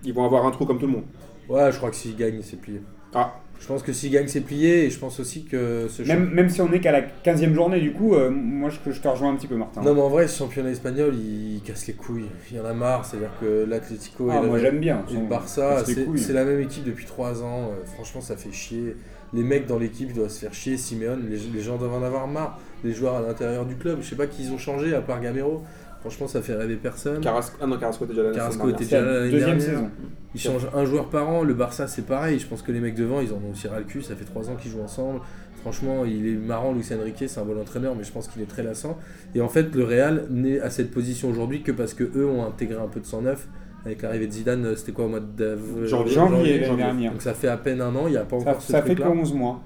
Ils 0.04 0.14
vont 0.14 0.24
avoir 0.24 0.46
un 0.46 0.50
trou 0.50 0.64
comme 0.64 0.78
tout 0.78 0.86
le 0.86 0.92
monde. 0.92 1.04
Ouais, 1.48 1.70
je 1.70 1.76
crois 1.76 1.90
que 1.90 1.96
s'ils 1.96 2.16
gagnent, 2.16 2.40
c'est 2.42 2.60
plié. 2.60 2.80
Ah, 3.14 3.34
Je 3.60 3.66
pense 3.66 3.82
que 3.82 3.92
s'il 3.92 4.10
gagne, 4.12 4.28
c'est 4.28 4.40
plié. 4.42 4.84
Et 4.84 4.90
je 4.90 4.98
pense 4.98 5.18
aussi 5.18 5.44
que 5.44 5.86
ce 5.88 6.02
Même, 6.02 6.30
même 6.30 6.48
si 6.48 6.60
on 6.60 6.72
est 6.72 6.80
qu'à 6.80 6.92
la 6.92 7.02
15e 7.24 7.52
journée, 7.54 7.80
du 7.80 7.92
coup, 7.92 8.14
euh, 8.14 8.30
moi 8.30 8.70
je, 8.70 8.92
je 8.92 9.00
te 9.00 9.08
rejoins 9.08 9.32
un 9.32 9.36
petit 9.36 9.46
peu, 9.46 9.56
Martin. 9.56 9.82
Non, 9.82 9.94
mais 9.94 10.00
en 10.00 10.08
vrai, 10.08 10.28
ce 10.28 10.38
championnat 10.38 10.70
espagnol, 10.70 11.14
il 11.16 11.60
casse 11.64 11.86
les 11.86 11.94
couilles. 11.94 12.26
Il 12.50 12.56
y 12.56 12.60
en 12.60 12.64
a 12.64 12.72
marre. 12.74 13.04
C'est-à-dire 13.04 13.32
que 13.40 13.64
l'Atlético 13.68 14.28
Ah, 14.30 14.40
et, 14.42 14.46
moi 14.46 14.58
j'aime 14.58 14.78
bien. 14.78 15.04
et 15.10 15.14
le 15.14 15.26
Barça, 15.26 15.82
c'est 15.84 16.32
la 16.32 16.44
même 16.44 16.60
équipe 16.60 16.84
depuis 16.84 17.06
3 17.06 17.42
ans. 17.42 17.70
Euh, 17.70 17.84
franchement, 17.94 18.20
ça 18.20 18.36
fait 18.36 18.52
chier. 18.52 18.96
Les 19.34 19.42
mecs 19.42 19.66
dans 19.66 19.78
l'équipe 19.78 20.12
doivent 20.12 20.30
se 20.30 20.38
faire 20.38 20.54
chier. 20.54 20.76
Simeone, 20.76 21.28
les, 21.28 21.36
les 21.36 21.60
gens 21.60 21.76
doivent 21.76 21.94
en 21.94 22.02
avoir 22.02 22.28
marre. 22.28 22.60
Les 22.84 22.92
joueurs 22.92 23.16
à 23.16 23.20
l'intérieur 23.22 23.66
du 23.66 23.74
club, 23.74 23.98
je 24.02 24.08
sais 24.08 24.16
pas 24.16 24.26
qui 24.26 24.44
ils 24.44 24.52
ont 24.52 24.58
changé 24.58 24.94
à 24.94 25.00
part 25.00 25.20
Gamero. 25.20 25.64
Franchement, 26.00 26.26
ça 26.28 26.40
fait 26.42 26.54
rêver 26.54 26.76
personne. 26.76 27.20
Carrasco, 27.20 27.56
ah 27.60 27.66
non, 27.66 27.76
Carrasco 27.78 28.04
était 28.04 28.14
déjà 28.14 28.22
là. 28.24 28.30
la 28.30 28.36
Carrasco 28.36 28.68
était 28.68 28.84
déjà 28.84 29.00
là 29.00 29.20
deuxième 29.22 29.40
dernière. 29.40 29.60
saison. 29.62 29.90
Ils 30.34 30.40
changent 30.40 30.68
un 30.74 30.84
joueur 30.84 31.08
par 31.08 31.28
an. 31.28 31.42
Le 31.42 31.54
Barça, 31.54 31.86
c'est 31.88 32.06
pareil. 32.06 32.38
Je 32.38 32.46
pense 32.46 32.62
que 32.62 32.70
les 32.72 32.80
mecs 32.80 32.94
devant, 32.94 33.20
ils 33.20 33.32
en 33.32 33.36
ont 33.36 33.52
aussi 33.52 33.66
ras 33.68 33.78
le 33.78 33.84
cul. 33.84 34.02
Ça 34.02 34.14
fait 34.14 34.24
3 34.24 34.50
ans 34.50 34.54
qu'ils 34.56 34.70
jouent 34.70 34.82
ensemble. 34.82 35.20
Franchement, 35.62 36.04
il 36.04 36.26
est 36.28 36.36
marrant, 36.36 36.72
Luis 36.72 36.86
Enrique, 36.94 37.24
c'est 37.26 37.40
un 37.40 37.44
bon 37.44 37.58
entraîneur, 37.60 37.96
mais 37.96 38.04
je 38.04 38.12
pense 38.12 38.28
qu'il 38.28 38.40
est 38.40 38.46
très 38.46 38.62
lassant. 38.62 38.98
Et 39.34 39.40
en 39.40 39.48
fait, 39.48 39.74
le 39.74 39.82
Real 39.82 40.26
n'est 40.30 40.60
à 40.60 40.70
cette 40.70 40.92
position 40.92 41.28
aujourd'hui 41.28 41.62
que 41.62 41.72
parce 41.72 41.92
que 41.92 42.04
eux 42.16 42.26
ont 42.26 42.46
intégré 42.46 42.80
un 42.80 42.86
peu 42.86 43.00
de 43.00 43.06
sang 43.06 43.22
neuf. 43.22 43.48
Avec 43.84 44.02
l'arrivée 44.02 44.26
de 44.26 44.32
Zidane, 44.32 44.64
euh, 44.64 44.76
c'était 44.76 44.92
quoi 44.92 45.06
au 45.06 45.08
mois 45.08 45.20
d'avril 45.20 45.86
Janvier. 45.86 46.12
Janvier 46.14 46.64
janvier. 46.64 47.08
Donc 47.08 47.22
ça 47.22 47.34
fait 47.34 47.48
à 47.48 47.56
peine 47.56 47.80
un 47.80 47.94
an, 47.96 48.06
il 48.06 48.12
n'y 48.12 48.16
a 48.16 48.24
pas 48.24 48.38
Ça, 48.40 48.50
encore 48.50 48.62
ce 48.62 48.72
ça 48.72 48.82
fait 48.82 48.94
que 48.96 49.00
truc-là. 49.02 49.20
11 49.20 49.34
mois. 49.34 49.60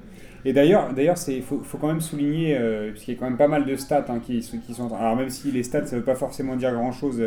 Et 0.45 0.53
d'ailleurs, 0.53 0.93
d'ailleurs, 0.95 1.17
il 1.29 1.43
faut, 1.43 1.63
quand 1.81 1.89
même 1.89 2.01
souligner, 2.01 2.57
euh, 2.59 2.93
parce 2.93 3.07
y 3.07 3.13
a 3.13 3.15
quand 3.15 3.27
même 3.27 3.37
pas 3.37 3.49
mal 3.49 3.67
de 3.67 3.77
stats 3.77 4.07
hein, 4.09 4.21
qui, 4.25 4.41
qui 4.41 4.75
sont. 4.75 4.93
Alors 4.95 5.17
même 5.17 5.29
si 5.31 5.51
les 5.53 5.63
stats, 5.63 5.87
ça 5.87 5.97
veut 5.97 6.03
pas 6.03 6.15
forcément 6.15 6.57
dire 6.57 6.73
grand-chose, 6.73 7.23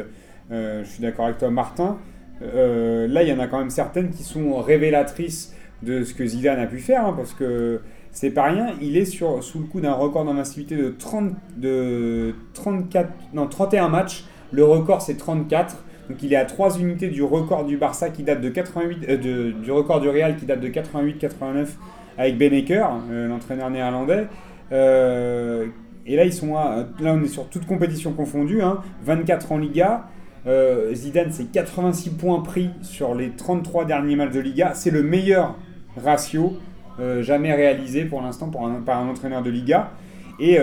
euh, 0.52 0.84
je 0.84 0.90
suis 0.90 1.02
d'accord 1.02 1.26
avec 1.26 1.38
toi, 1.38 1.50
Martin. 1.52 1.98
euh, 2.42 3.08
là, 3.08 3.22
il 3.24 3.30
y 3.30 3.34
en 3.34 3.40
a 3.40 3.48
quand 3.48 3.60
même 3.60 3.70
certaines 3.70 4.10
qui 4.10 4.24
sont 4.24 4.58
révélatrices 4.58 5.56
de 5.84 6.04
ce 6.04 6.14
que 6.14 6.26
Zidane 6.26 6.60
a 6.60 6.66
pu 6.66 6.80
faire, 6.80 7.06
hein, 7.06 7.14
parce 7.16 7.34
que 7.34 7.82
c'est 8.12 8.32
pas 8.32 8.44
rien. 8.44 8.74
Il 8.82 8.98
est 8.98 9.06
sur, 9.06 9.44
sous 9.44 9.60
le 9.60 9.66
coup 9.66 9.80
d'un 9.82 9.94
record 9.94 10.26
d'invincibilité 10.26 10.76
de, 10.76 10.90
30, 10.90 11.34
de 11.58 12.34
34, 12.54 13.10
non, 13.34 13.48
31 13.48 13.90
matchs. 13.90 14.26
Le 14.52 14.64
record, 14.64 15.02
c'est 15.02 15.16
34. 15.18 15.78
Donc 16.10 16.22
il 16.22 16.34
est 16.34 16.38
à 16.38 16.46
3 16.46 16.80
unités 16.80 17.08
du 17.10 17.24
record 17.24 17.66
du 17.66 17.78
Barça 17.78 18.10
qui 18.10 18.24
date 18.24 18.42
de 18.42 18.50
88, 18.50 19.06
euh, 19.10 19.18
de- 19.18 19.52
du 19.52 19.72
record 19.72 20.00
du 20.02 20.10
Real 20.10 20.36
qui 20.36 20.46
date 20.46 20.60
de 20.60 20.68
88-89 20.68 21.78
avec 22.18 22.38
Beneker, 22.38 22.90
euh, 23.12 23.28
l'entraîneur 23.28 23.70
néerlandais. 23.70 24.28
Euh, 24.72 25.68
et 26.06 26.16
là, 26.16 26.26
ils 26.26 26.34
sont 26.34 26.54
là, 26.54 26.86
on 27.02 27.24
est 27.24 27.28
sur 27.28 27.48
toute 27.50 27.66
compétition 27.66 28.12
confondue, 28.14 28.62
hein, 28.62 28.82
24 29.04 29.52
en 29.52 29.58
Liga. 29.58 30.08
Euh, 30.46 30.94
Zidane, 30.94 31.32
c'est 31.32 31.50
86 31.52 32.12
points 32.12 32.42
pris 32.42 32.70
sur 32.82 33.16
les 33.16 33.30
33 33.30 33.86
derniers 33.86 34.16
matchs 34.16 34.34
de 34.34 34.42
Liga. 34.42 34.72
C'est 34.74 34.92
le 34.92 35.04
meilleur 35.04 35.56
ratio 35.98 36.58
jamais 37.22 37.52
réalisé 37.52 38.06
pour 38.06 38.22
l'instant 38.22 38.52
par 38.52 39.00
un 39.00 39.08
entraîneur 39.08 39.42
de 39.42 39.50
Liga. 39.50 39.92
Et, 40.40 40.60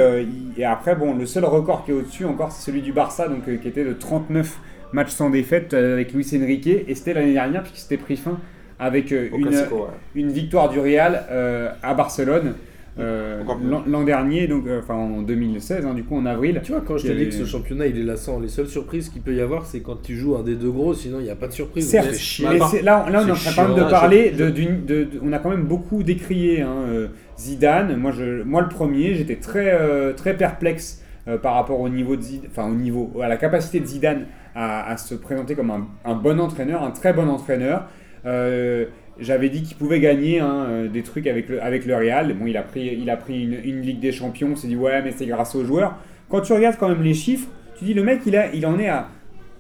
après, 0.65 0.95
bon, 0.95 1.17
le 1.17 1.27
seul 1.27 1.45
record 1.45 1.85
qui 1.85 1.91
est 1.91 1.95
au-dessus 1.95 2.25
encore, 2.25 2.53
c'est 2.53 2.71
celui 2.71 2.83
du 2.83 2.93
Barça, 2.93 3.27
donc, 3.27 3.45
qui 3.45 3.67
était 3.67 3.85
de 3.85 3.95
39 3.95 4.61
matchs 4.93 5.11
sans 5.11 5.31
défaite 5.31 5.75
avec 5.75 6.13
Luis 6.13 6.29
Enrique. 6.35 6.69
Et 6.69 6.95
c'était 6.95 7.15
l'année 7.15 7.33
dernière, 7.33 7.63
puisqu'il 7.63 7.81
s'était 7.81 7.97
pris 7.97 8.17
fin 8.17 8.39
avec 8.81 9.13
euh, 9.13 9.29
une, 9.37 9.47
Classico, 9.47 9.77
ouais. 9.77 9.83
une 10.15 10.33
victoire 10.33 10.69
du 10.71 10.81
Real 10.81 11.25
euh, 11.31 11.69
à 11.83 11.95
Barcelone 11.95 12.55
euh, 12.99 13.43
l'an 13.87 14.03
dernier, 14.03 14.47
donc, 14.49 14.67
euh, 14.67 14.81
enfin 14.83 14.95
en 14.95 15.23
2016, 15.23 15.87
hein, 15.87 15.95
du 15.95 16.03
coup 16.03 16.17
en 16.17 16.27
avril. 16.27 16.61
Tu 16.63 16.73
vois, 16.73 16.83
quand 16.87 16.99
je 16.99 17.07
te 17.07 17.13
dis 17.13 17.27
que 17.27 17.35
ce 17.35 17.45
championnat 17.45 17.87
il 17.87 17.99
est 17.99 18.03
lassant, 18.03 18.41
les 18.41 18.49
seules 18.49 18.67
surprises 18.67 19.09
qu'il 19.09 19.23
peut 19.23 19.33
y 19.35 19.41
avoir, 19.41 19.65
c'est 19.65 19.81
quand 19.81 20.03
tu 20.03 20.17
joues 20.17 20.37
un 20.37 20.43
des 20.43 20.55
deux 20.57 20.71
gros, 20.71 20.93
sinon 20.93 21.19
il 21.21 21.25
n'y 21.25 21.31
a 21.31 21.37
pas 21.37 21.47
de 21.47 21.53
surprise. 21.53 21.89
Certes, 21.89 22.09
mais 22.43 22.59
là, 22.83 23.07
là 23.09 23.23
on 23.25 23.29
est 23.29 23.31
en 23.31 23.35
train 23.35 23.53
quand 23.55 23.69
même 23.69 23.77
chiant, 23.77 23.85
de 23.87 23.91
parler 23.91 24.33
je- 24.37 24.45
de, 24.45 24.51
d'une- 24.51 24.85
de- 24.85 25.05
de- 25.05 25.21
On 25.23 25.33
a 25.33 25.39
quand 25.39 25.51
même 25.51 25.65
beaucoup 25.65 26.03
décrié 26.03 26.63
hein, 26.63 26.75
euh, 26.89 27.09
Zidane. 27.39 27.97
Moi, 27.97 28.11
je, 28.11 28.43
moi, 28.43 28.61
le 28.61 28.69
premier, 28.69 29.15
j'étais 29.15 29.37
très, 29.37 29.73
euh, 29.73 30.13
très 30.13 30.37
perplexe 30.37 31.03
euh, 31.29 31.39
par 31.39 31.55
rapport 31.55 31.81
au 31.81 31.89
niveau 31.89 32.17
de 32.17 32.23
Zidane, 32.23 32.51
enfin 32.51 32.69
au 32.69 32.75
niveau, 32.75 33.13
à 33.23 33.29
la 33.29 33.37
capacité 33.37 33.81
de 33.81 33.87
Zidane 33.87 34.27
à, 34.55 34.91
à 34.91 34.97
se 34.97 35.15
présenter 35.15 35.55
comme 35.55 35.71
un, 35.71 35.87
un 36.05 36.15
bon 36.17 36.41
entraîneur, 36.41 36.83
un 36.83 36.91
très 36.91 37.13
bon 37.13 37.29
entraîneur. 37.29 37.85
Euh, 38.27 38.87
J'avais 39.21 39.51
dit 39.51 39.63
qu'il 39.63 39.77
pouvait 39.77 40.01
gagner 40.01 40.41
hein, 40.41 40.67
euh, 40.69 40.89
des 40.89 41.03
trucs 41.03 41.27
avec 41.27 41.49
le, 41.49 41.63
avec 41.63 41.85
le 41.85 41.95
Real. 41.95 42.33
Bon, 42.33 42.47
il 42.47 42.57
a 42.57 42.63
pris, 42.63 42.89
une, 43.29 43.81
Ligue 43.83 44.01
des 44.01 44.13
Champions. 44.13 44.51
On 44.53 44.57
s'est 44.57 44.69
dit 44.69 44.77
ouais, 44.77 45.03
mais 45.03 45.13
c'est 45.13 45.27
grâce 45.27 45.55
aux 45.55 45.65
joueurs. 45.65 45.97
Quand 46.31 46.41
tu 46.41 46.53
regardes 46.53 46.77
quand 46.79 46.89
même 46.89 47.03
les 47.03 47.15
chiffres, 47.15 47.49
tu 47.79 47.85
dis 47.85 47.95
le 47.95 48.03
mec, 48.03 48.23
il, 48.25 48.37
a, 48.37 48.53
il 48.55 48.65
en 48.67 48.79
est 48.79 48.89
à 48.89 49.09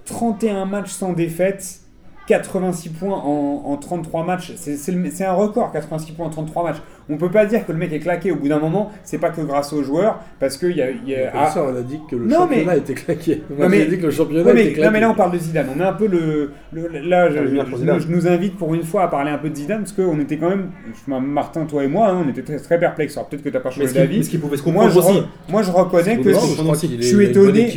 31 0.07 0.65
matchs 0.65 0.91
sans 0.91 1.13
défaite, 1.13 1.81
86 2.27 2.89
points 2.91 3.19
en, 3.19 3.65
en 3.67 3.77
33 3.77 4.25
matchs. 4.25 4.53
C'est 4.57 5.25
un 5.25 5.33
record, 5.33 5.73
86 5.73 6.13
points 6.13 6.27
en 6.27 6.31
33 6.31 6.63
matchs. 6.65 6.83
On 7.11 7.17
peut 7.17 7.31
pas 7.31 7.45
dire 7.47 7.67
que 7.67 7.73
le 7.73 7.79
mec 7.79 7.93
est 7.93 7.99
claqué 7.99 8.31
au 8.31 8.37
bout 8.37 8.49
d'un 8.49 8.59
moment. 8.59 8.93
C'est 9.03 9.19
pas 9.19 9.31
que 9.31 9.41
grâce 9.41 9.73
aux 9.73 9.83
joueurs, 9.83 10.21
parce 10.39 10.57
qu'il 10.57 10.77
y 10.77 10.83
a. 10.83 10.91
il 10.91 11.09
y 11.09 11.15
a- 11.17 11.33
ah, 11.35 11.51
ça, 11.51 11.65
on 11.65 11.77
a 11.77 11.83
dit 11.83 11.99
que 12.11 12.17
le 12.17 12.27
Non, 12.27 12.39
championnat 12.41 12.77
était 12.77 12.95
claqué. 12.95 13.43
Moi, 13.51 13.65
Non, 13.67 13.71
mais- 13.71 13.79
j'ai 13.81 13.87
dit 13.87 13.99
que 13.99 14.07
le 14.07 14.11
championnat 14.13 14.45
Ouais, 14.45 14.55
mais, 14.55 14.61
était 14.63 14.73
claqué. 14.75 14.87
non, 14.87 14.93
mais 14.93 15.01
là 15.01 15.11
on 15.11 15.15
parle 15.15 15.33
de 15.33 15.39
Zidane. 15.39 15.67
On 15.77 15.81
est 15.81 15.85
un 15.85 15.93
peu 15.93 16.07
le. 16.07 16.53
le- 16.73 16.89
là, 17.09 17.31
je, 17.31 17.37
je- 17.47 18.09
nous 18.09 18.27
invite 18.29 18.57
pour 18.57 18.75
une 18.75 18.83
fois 18.85 19.03
à 19.05 19.09
parler 19.09 19.31
un 19.31 19.39
peu 19.39 19.51
de 19.51 19.55
Zidane 19.57 19.81
parce 19.81 19.93
qu'on 19.93 20.19
était 20.21 20.37
quand 20.37 20.49
même. 20.51 20.71
Martin, 21.07 21.65
toi 21.67 21.85
et 21.85 21.89
moi, 21.89 22.09
hein, 22.09 22.23
on 22.25 22.29
était 22.29 22.43
très, 22.43 22.59
très 22.59 22.79
perplexes. 22.79 23.17
Alors 23.17 23.29
peut-être 23.29 23.43
que 23.43 23.49
t'as 23.49 23.61
pas 23.61 23.71
Mais 23.71 23.87
changé 23.87 23.87
mais 23.95 24.01
d'avis. 24.07 24.25
ce 24.25 24.31
qui 24.31 24.39
pouvait 24.39 24.57
se 24.57 24.69
Moi, 24.69 24.89
je, 24.89 24.99
aussi. 24.99 25.23
moi, 25.49 25.63
je 25.63 25.71
reconnais 25.71 26.19
que. 26.19 26.29
Non, 26.31 26.75
je 26.75 27.05
suis 27.05 27.19
a 27.27 27.29
étonné. 27.29 27.69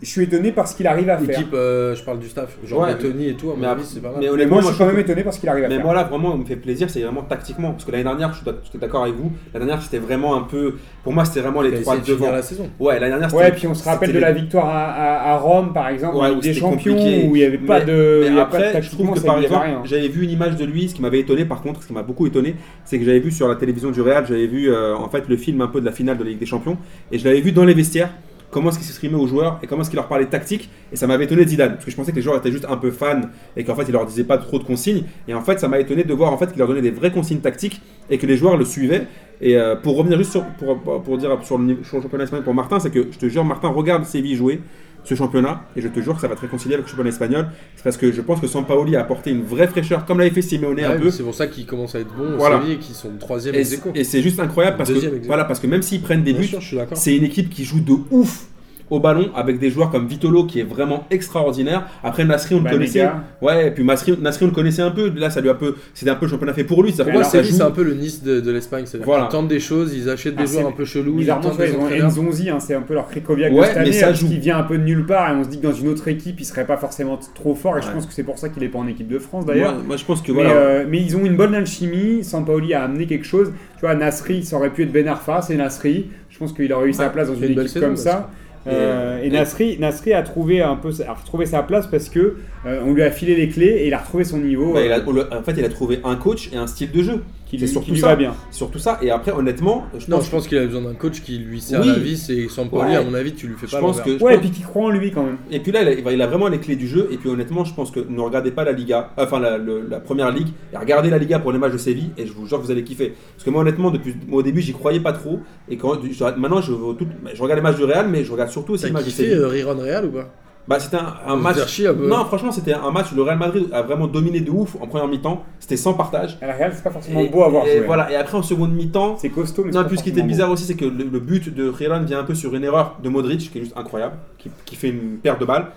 Je 0.00 0.06
suis, 0.06 0.22
étonné 0.22 0.52
par 0.52 0.66
ce 0.68 0.76
qu'il 0.76 0.86
arrive 0.86 1.10
à 1.10 1.18
faire. 1.18 1.26
L'équipe, 1.28 1.52
euh, 1.54 1.94
je 1.94 2.02
parle 2.02 2.18
du 2.18 2.28
staff, 2.28 2.56
genre 2.64 2.86
Tony 2.98 3.28
et 3.28 3.34
tout, 3.34 3.50
à 3.50 3.54
mon 3.54 3.60
mais 3.76 3.82
c'est 3.84 4.00
pas 4.00 4.08
mal. 4.08 4.16
mais 4.20 4.26
Mais 4.26 4.30
honnêtement, 4.32 4.56
moi, 4.56 4.62
je 4.62 4.68
suis 4.68 4.78
quand 4.78 4.86
même 4.86 4.98
étonné 4.98 5.22
par 5.22 5.32
ce 5.32 5.40
qu'il 5.40 5.48
arrive 5.48 5.64
à 5.64 5.68
Mais 5.68 5.76
faire. 5.76 5.84
moi 5.84 5.94
là 5.94 6.04
vraiment 6.04 6.32
on 6.34 6.38
me 6.38 6.44
fait 6.44 6.56
plaisir 6.56 6.88
c'est 6.90 7.00
vraiment 7.02 7.22
tactiquement 7.22 7.70
parce 7.72 7.84
que 7.84 7.90
l'année 7.92 8.04
dernière 8.04 8.32
je 8.44 8.68
suis 8.70 8.78
d'accord 8.78 9.02
avec 9.04 9.14
vous 9.14 9.32
la 9.52 9.60
dernière 9.60 9.80
c'était 9.82 9.98
vraiment 9.98 10.36
un 10.36 10.42
peu 10.42 10.74
pour 11.04 11.12
moi 11.12 11.24
c'était 11.24 11.40
vraiment 11.40 11.62
les 11.62 11.74
a 11.74 11.80
trois 11.80 11.96
de 11.96 12.04
devant 12.06 12.30
la 12.30 12.42
saison. 12.42 12.68
ouais 12.80 12.94
l'année 12.98 13.10
dernière 13.18 13.34
Ouais, 13.34 13.52
puis 13.52 13.66
on 13.66 13.74
se 13.74 13.84
rappelle 13.84 14.12
de 14.12 14.18
la 14.18 14.32
victoire 14.32 14.68
à, 14.68 14.84
à- 14.86 15.32
à 15.32 15.36
Rome, 15.38 15.72
par 15.72 15.88
exemple, 15.88 16.16
Ouais, 16.16 16.30
où 16.30 16.40
des 16.40 16.52
Champions, 16.54 16.94
compliqué. 16.94 17.26
où 17.28 17.36
il 17.36 17.40
n'y 17.40 17.44
avait 17.44 17.58
pas 17.58 17.80
Mais- 17.80 17.84
de. 17.86 18.22
il 18.26 18.32
y 18.32 18.34
mais 18.34 18.40
a 18.40 18.44
pas 18.46 18.58
de 18.58 18.64
après, 18.64 18.82
je 18.82 18.90
trouve 18.90 19.14
que 19.14 19.20
par 19.20 19.38
exemple, 19.40 19.66
j'avais 19.84 20.08
vu 20.08 20.24
une 20.24 20.30
image 20.30 20.56
de 20.56 20.64
lui, 20.64 20.88
ce 20.88 20.94
qui 20.94 21.02
m'avait 21.02 21.20
étonné 21.20 21.44
par 21.44 21.62
contre, 21.62 21.82
ce 21.82 21.86
qui 21.86 21.92
m'a 21.92 22.02
beaucoup 22.02 22.26
étonné, 22.26 22.54
c'est 22.84 22.98
que 22.98 23.04
j'avais 23.04 23.20
vu 23.20 23.30
sur 23.30 23.48
la 23.48 23.54
télévision 23.56 23.90
du 23.90 24.00
Real, 24.00 24.26
j'avais 24.26 24.46
vu 24.46 24.70
euh, 24.70 24.96
en 24.96 25.08
fait 25.08 25.28
le 25.28 25.36
film 25.36 25.60
un 25.60 25.66
peu 25.68 25.80
de 25.80 25.86
la 25.86 25.92
finale 25.92 26.16
de 26.18 26.24
la 26.24 26.30
Ligue 26.30 26.38
des 26.38 26.46
Champions, 26.46 26.76
et 27.12 27.18
je 27.18 27.24
l'avais 27.24 27.40
vu 27.40 27.52
dans 27.52 27.64
les 27.64 27.74
vestiaires, 27.74 28.10
comment 28.50 28.70
est-ce 28.70 28.78
qu'il 28.78 28.86
s'exprimait 28.86 29.16
aux 29.16 29.26
joueurs 29.26 29.58
et 29.62 29.66
comment 29.66 29.82
est-ce 29.82 29.90
qu'il 29.90 29.96
leur 29.98 30.08
parlait 30.08 30.26
tactique, 30.26 30.70
et 30.92 30.96
ça 30.96 31.06
m'avait 31.06 31.24
étonné 31.24 31.46
Zidane, 31.46 31.72
parce 31.74 31.84
que 31.84 31.90
je 31.90 31.96
pensais 31.96 32.12
que 32.12 32.16
les 32.16 32.22
joueurs 32.22 32.36
étaient 32.36 32.50
juste 32.50 32.66
un 32.68 32.76
peu 32.76 32.90
fans 32.90 33.20
et 33.56 33.64
qu'en 33.64 33.74
fait 33.74 33.84
il 33.88 33.92
leur 33.92 34.06
disait 34.06 34.24
pas 34.24 34.38
trop 34.38 34.58
de 34.58 34.64
consignes, 34.64 35.04
et 35.26 35.34
en 35.34 35.42
fait 35.42 35.60
ça 35.60 35.68
m'a 35.68 35.78
étonné 35.78 36.04
de 36.04 36.14
voir 36.14 36.32
en 36.32 36.38
fait 36.38 36.48
qu'il 36.48 36.58
leur 36.58 36.68
donnait 36.68 36.82
des 36.82 36.90
vraies 36.90 37.12
consignes 37.12 37.40
tactiques 37.40 37.80
et 38.10 38.18
que 38.18 38.26
les 38.26 38.36
joueurs 38.36 38.56
le 38.56 38.64
suivaient. 38.64 39.06
Et 39.40 39.56
euh, 39.56 39.76
pour 39.76 39.96
revenir 39.96 40.18
juste 40.18 40.32
sur, 40.32 40.44
pour, 40.44 40.80
pour 40.80 41.18
dire 41.18 41.38
sur 41.44 41.58
le, 41.58 41.78
sur 41.84 41.98
le 41.98 42.02
championnat 42.02 42.24
espagnol 42.24 42.44
pour 42.44 42.54
Martin, 42.54 42.80
c'est 42.80 42.90
que 42.90 43.06
je 43.10 43.18
te 43.18 43.28
jure, 43.28 43.44
Martin, 43.44 43.68
regarde 43.68 44.04
Séville 44.04 44.34
jouer 44.34 44.60
ce 45.08 45.14
championnat, 45.14 45.62
et 45.74 45.80
je 45.80 45.88
te 45.88 46.00
jure 46.00 46.14
que 46.14 46.20
ça 46.20 46.28
va 46.28 46.34
te 46.34 46.42
réconcilier 46.42 46.74
avec 46.74 46.84
le 46.84 46.90
championnat 46.90 47.08
espagnol. 47.08 47.48
C'est 47.76 47.82
parce 47.82 47.96
que 47.96 48.12
je 48.12 48.20
pense 48.20 48.40
que 48.40 48.46
Sampaoli 48.46 48.94
a 48.94 49.00
apporté 49.00 49.30
une 49.30 49.42
vraie 49.42 49.66
fraîcheur, 49.66 50.04
comme 50.04 50.18
l'avait 50.18 50.30
fait 50.30 50.42
Simeone 50.42 50.80
un 50.80 50.98
peu. 50.98 51.10
C'est 51.10 51.22
pour 51.22 51.34
ça 51.34 51.46
qu'ils 51.46 51.64
commencent 51.64 51.94
à 51.94 52.00
être 52.00 52.14
bons 52.14 52.36
Voilà. 52.36 52.62
Et 52.68 52.76
qu'ils 52.76 52.94
sont 52.94 53.10
troisième 53.18 53.54
Et, 53.54 53.64
et 53.94 54.04
c'est 54.04 54.20
juste 54.20 54.38
incroyable 54.38 54.76
parce 54.76 54.92
que, 54.92 55.26
voilà, 55.26 55.44
parce 55.44 55.60
que 55.60 55.66
même 55.66 55.82
s'ils 55.82 56.02
prennent 56.02 56.24
des 56.24 56.34
buts, 56.34 56.50
c'est 56.94 57.16
une 57.16 57.24
équipe 57.24 57.48
qui 57.48 57.64
joue 57.64 57.80
de 57.80 57.94
ouf 58.10 58.46
au 58.90 59.00
ballon 59.00 59.30
avec 59.34 59.58
des 59.58 59.70
joueurs 59.70 59.90
comme 59.90 60.06
Vitolo 60.06 60.44
qui 60.44 60.60
est 60.60 60.64
vraiment 60.64 61.04
extraordinaire. 61.10 61.86
Après 62.02 62.24
Nasri 62.24 62.54
on 62.54 62.58
le 62.58 62.64
Banega. 62.64 62.78
connaissait. 62.78 63.08
Ouais, 63.42 63.68
et 63.68 63.70
puis 63.70 63.84
Nasri, 63.84 64.16
Nasri 64.20 64.44
on 64.44 64.48
le 64.48 64.54
connaissait 64.54 64.82
un 64.82 64.90
peu. 64.90 65.10
Là 65.16 65.30
ça 65.30 65.40
lui 65.40 65.48
a 65.48 65.52
un 65.52 65.56
peu 65.56 65.74
c'était 65.94 66.10
un 66.10 66.14
peu 66.14 66.26
le 66.26 66.30
championnat 66.30 66.52
fait 66.54 66.64
pour 66.64 66.82
lui, 66.82 66.92
c'est 66.92 67.04
c'est 67.44 67.62
un 67.62 67.70
peu 67.70 67.82
le 67.82 67.94
Nice 67.94 68.22
de, 68.22 68.40
de 68.40 68.50
l'Espagne. 68.50 68.84
Voilà. 69.04 69.24
qu'ils 69.24 69.32
tentent 69.32 69.48
des 69.48 69.60
choses, 69.60 69.94
ils 69.94 70.08
achètent 70.08 70.36
des 70.36 70.42
Ah, 70.44 70.46
joueurs 70.46 70.68
un 70.68 70.72
peu 70.72 70.84
chelous, 70.84 71.16
ils 71.20 71.26
vois, 71.26 71.34
des 71.36 71.40
ils 71.70 71.76
ont 71.76 71.82
entraîneurs. 71.82 72.08
Nzonzi, 72.08 72.50
hein, 72.50 72.60
c'est 72.60 72.74
un 72.74 72.82
peu 72.82 72.94
leur 72.94 73.08
Krikoviak 73.08 73.52
Ouais, 73.52 73.60
de 73.60 73.64
cette 73.64 73.74
mais 73.76 73.80
année, 73.82 73.92
ça 73.92 74.08
hein, 74.08 74.12
joue. 74.14 74.28
qui 74.28 74.38
vient 74.38 74.58
un 74.58 74.62
peu 74.62 74.78
de 74.78 74.84
nulle 74.84 75.04
part 75.06 75.30
et 75.30 75.36
on 75.36 75.44
se 75.44 75.48
dit 75.48 75.58
que 75.58 75.66
dans 75.66 75.72
une 75.72 75.88
autre 75.88 76.06
équipe, 76.08 76.40
il 76.40 76.44
serait 76.44 76.66
pas 76.66 76.76
forcément 76.76 77.18
trop 77.34 77.54
fort 77.54 77.76
et 77.78 77.82
je 77.82 77.86
Ouais. 77.88 77.94
pense 77.94 78.06
que 78.06 78.12
c'est 78.12 78.22
pour 78.22 78.38
ça 78.38 78.48
qu'il 78.48 78.62
est 78.62 78.68
pas 78.68 78.78
en 78.78 78.86
équipe 78.88 79.08
de 79.08 79.18
France 79.18 79.46
d'ailleurs. 79.46 79.74
Moi, 79.74 79.82
moi, 79.88 79.96
je 79.96 80.04
pense 80.04 80.22
que 80.22 80.32
Mais, 80.32 80.42
voilà. 80.44 80.50
euh, 80.52 80.84
mais 80.88 81.00
ils 81.00 81.16
ont 81.16 81.24
une 81.24 81.36
bonne 81.36 81.54
alchimie, 81.54 82.22
Sampaoli 82.24 82.74
a 82.74 82.84
amené 82.84 83.06
quelque 83.06 83.24
chose. 83.26 83.52
Tu 83.76 83.80
vois, 83.80 83.94
Nasri, 83.94 84.44
ça 84.44 84.56
aurait 84.56 84.70
pu 84.70 84.82
être 84.82 84.92
Ben 84.92 85.06
Arfa, 85.08 85.40
c'est 85.42 85.56
Nasri. 85.56 86.06
Je 86.30 86.38
pense 86.38 86.52
qu'il 86.52 86.72
aurait 86.72 86.88
eu 86.88 86.92
sa 86.92 87.04
Ouais, 87.06 87.12
place 87.12 87.28
dans 87.28 87.34
une 87.34 87.58
équipe 87.58 87.80
comme 87.80 87.96
ça. 87.96 88.30
Euh, 88.66 89.22
et, 89.22 89.26
Et- 89.28 89.30
Nasri, 89.30 89.78
Nasri 89.78 90.12
a 90.12 90.22
trouvé 90.22 90.60
un 90.62 90.76
peu, 90.76 90.90
a 91.06 91.12
retrouvé 91.14 91.46
sa 91.46 91.62
place 91.62 91.86
parce 91.86 92.08
que 92.08 92.36
euh, 92.66 92.80
on 92.84 92.92
lui 92.92 93.02
a 93.02 93.10
filé 93.10 93.34
les 93.34 93.48
clés 93.48 93.66
et 93.80 93.86
il 93.88 93.94
a 93.94 93.98
retrouvé 93.98 94.24
son 94.24 94.38
niveau 94.38 94.72
bah, 94.72 94.84
il 94.84 94.92
a- 94.92 94.98
euh, 94.98 95.24
en 95.38 95.42
fait, 95.42 95.54
il 95.56 95.64
a 95.64 95.68
trouvé 95.68 96.00
un 96.04 96.16
coach 96.16 96.50
et 96.52 96.56
un 96.56 96.66
style 96.66 96.90
de 96.92 97.02
jeu. 97.02 97.22
qui, 97.48 97.56
lui, 97.56 97.66
surtout 97.66 97.86
qui 97.86 97.92
lui 97.92 98.00
ça. 98.00 98.08
va 98.08 98.16
bien. 98.16 98.34
Surtout 98.50 98.78
ça. 98.78 98.98
Et 99.00 99.10
après, 99.10 99.32
honnêtement, 99.32 99.86
je 99.98 100.10
Non, 100.10 100.18
pense 100.18 100.26
je 100.26 100.30
pense 100.30 100.46
qu'il 100.48 100.58
a 100.58 100.66
besoin 100.66 100.82
d'un 100.82 100.92
coach 100.92 101.22
qui 101.22 101.38
lui 101.38 101.62
sert 101.62 101.80
Oui. 101.80 101.86
la 101.86 101.94
vis 101.94 102.28
et 102.28 102.46
Sampaoli, 102.46 102.90
Ouais. 102.90 102.96
à 102.96 103.02
mon 103.02 103.14
avis, 103.14 103.32
tu 103.32 103.46
lui 103.46 103.54
fais 103.56 103.66
Je 103.66 103.72
pas 103.72 103.80
pense 103.80 104.02
que- 104.02 104.18
je 104.18 104.22
Ouais, 104.22 104.34
et 104.34 104.38
puis 104.38 104.50
qui 104.50 104.60
croit 104.60 104.84
en 104.84 104.90
lui 104.90 105.10
quand 105.12 105.22
même. 105.22 105.38
Et 105.50 105.58
puis 105.60 105.72
là, 105.72 105.80
il 105.80 106.06
a, 106.06 106.12
il 106.12 106.20
a 106.20 106.26
vraiment 106.26 106.48
les 106.48 106.58
clés 106.58 106.76
du 106.76 106.86
jeu. 106.86 107.08
Et 107.10 107.16
puis 107.16 107.30
honnêtement, 107.30 107.64
je 107.64 107.72
pense 107.72 107.90
que 107.90 108.00
ne 108.00 108.20
regardez 108.20 108.50
pas 108.50 108.64
la 108.64 108.72
Liga, 108.72 109.12
enfin 109.16 109.40
la, 109.40 109.56
le- 109.56 109.82
la 109.88 109.98
première 109.98 110.30
ligue, 110.30 110.48
et 110.74 110.76
regardez 110.76 111.08
la 111.08 111.16
Liga 111.16 111.38
pour 111.38 111.52
les 111.52 111.58
matchs 111.58 111.72
de 111.72 111.78
Séville. 111.78 112.10
Et 112.18 112.26
je 112.26 112.34
vous 112.34 112.44
jure 112.46 112.58
que 112.60 112.64
vous 112.66 112.70
allez 112.70 112.84
kiffer. 112.84 113.14
Parce 113.34 113.44
que 113.44 113.48
moi, 113.50 113.62
honnêtement, 113.62 113.90
depuis 113.90 114.14
moi, 114.26 114.40
au 114.40 114.42
début, 114.42 114.60
j'y 114.60 114.74
croyais 114.74 115.00
pas 115.00 115.12
trop. 115.14 115.40
Et 115.70 115.78
quand 115.78 115.94
je- 116.04 116.24
maintenant, 116.38 116.60
je, 116.60 116.72
veux 116.72 116.94
tout- 116.96 117.06
je 117.32 117.42
regarde 117.42 117.60
les 117.60 117.62
matchs 117.62 117.76
du 117.78 117.84
Real, 117.84 118.08
mais 118.10 118.24
je 118.24 118.30
regarde 118.32 118.50
surtout 118.50 118.74
aussi 118.74 118.84
les 118.84 118.90
matchs 118.92 119.06
de 119.06 119.10
Séville. 119.10 119.32
euh, 119.32 119.48
Riron 119.48 119.78
Real 119.78 120.04
ou 120.04 120.10
pas? 120.10 120.34
Bah, 120.68 120.78
c'était 120.78 120.98
un, 121.26 121.36
match. 121.36 121.66
chier. 121.66 121.88
Non, 121.98 122.26
franchement, 122.26 122.52
c'était 122.52 122.74
un 122.74 122.90
match 122.90 123.10
où 123.10 123.14
le 123.16 123.22
Real 123.22 123.38
Madrid 123.38 123.68
a 123.72 123.80
vraiment 123.80 124.06
dominé 124.06 124.40
de 124.40 124.50
ouf 124.50 124.76
en 124.80 124.86
première 124.86 125.08
mi-temps. 125.08 125.42
C'était 125.58 125.78
sans 125.78 125.94
partage. 125.94 126.36
La 126.42 126.52
Real, 126.52 126.72
c'est 126.74 126.84
pas 126.84 126.90
forcément 126.90 127.20
Et, 127.20 127.28
beau 127.30 127.42
à 127.42 127.48
voir 127.48 127.66
et 127.66 127.78
jouer. 127.78 127.86
voilà. 127.86 128.12
Et 128.12 128.16
après, 128.16 128.36
en 128.36 128.42
seconde 128.42 128.74
mi-temps, 128.74 129.16
C'est 129.16 129.30
costaud, 129.30 129.64
mais 129.64 129.72
Non, 129.72 129.84
puis 129.84 129.96
ce 129.96 130.02
qui 130.02 130.10
était 130.10 130.22
bizarre 130.22 130.50
aussi, 130.50 130.64
c'est 130.64 130.76
que 130.76 130.84
le, 130.84 131.04
le 131.04 131.20
but 131.20 131.52
de 131.54 131.68
Riran 131.70 132.02
vient 132.02 132.20
un 132.20 132.24
peu 132.24 132.34
sur 132.34 132.54
une 132.54 132.64
erreur 132.64 132.98
de 133.02 133.08
Modric, 133.08 133.50
qui 133.50 133.58
est 133.58 133.62
juste 133.62 133.76
incroyable, 133.78 134.16
qui, 134.36 134.50
qui 134.66 134.76
fait 134.76 134.90
une 134.90 135.16
paire 135.22 135.38
de 135.38 135.46
balles. 135.46 135.68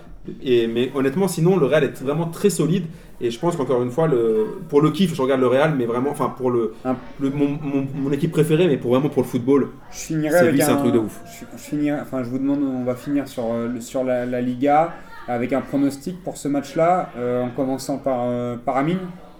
Et, 0.42 0.68
mais 0.68 0.92
honnêtement, 0.94 1.26
sinon, 1.26 1.56
le 1.56 1.66
Real 1.66 1.82
est 1.84 2.00
vraiment 2.02 2.26
très 2.26 2.48
solide. 2.50 2.84
Et 3.20 3.30
je 3.30 3.38
pense 3.38 3.56
qu'encore 3.56 3.82
une 3.82 3.90
fois, 3.90 4.06
le, 4.08 4.58
pour 4.68 4.80
le 4.80 4.90
kiff, 4.90 5.14
je 5.14 5.22
regarde 5.22 5.40
le 5.40 5.46
Real, 5.48 5.74
mais 5.76 5.84
vraiment, 5.84 6.10
enfin, 6.10 6.28
pour 6.36 6.50
le, 6.50 6.74
Un- 6.84 6.96
le- 7.20 7.30
mon, 7.30 7.48
mon- 7.48 7.86
mon 7.94 8.10
équipe 8.12 8.32
préférée, 8.32 8.66
mais 8.68 8.76
pour 8.76 8.92
vraiment 8.92 9.08
pour 9.08 9.22
le 9.22 9.28
football. 9.28 9.68
C'est 9.90 10.14
un, 10.38 10.56
c'est 10.66 10.72
un 10.72 10.76
truc 10.76 10.92
de 10.92 10.98
ouf. 10.98 11.20
Je, 11.26 11.44
je 11.56 11.62
finirai, 11.62 12.00
enfin, 12.00 12.22
je 12.24 12.28
vous 12.30 12.38
demande, 12.38 12.62
on 12.62 12.84
va 12.84 12.94
finir 12.94 13.26
sur, 13.28 13.44
euh, 13.52 13.68
sur 13.80 14.04
la, 14.04 14.26
la 14.26 14.40
Liga 14.40 14.92
avec 15.28 15.52
un 15.52 15.60
pronostic 15.60 16.22
pour 16.24 16.36
ce 16.36 16.48
match-là, 16.48 17.10
euh, 17.16 17.42
en 17.44 17.50
commençant 17.50 17.98
par, 17.98 18.20
euh, 18.22 18.56
par 18.56 18.76
Amine. 18.76 18.98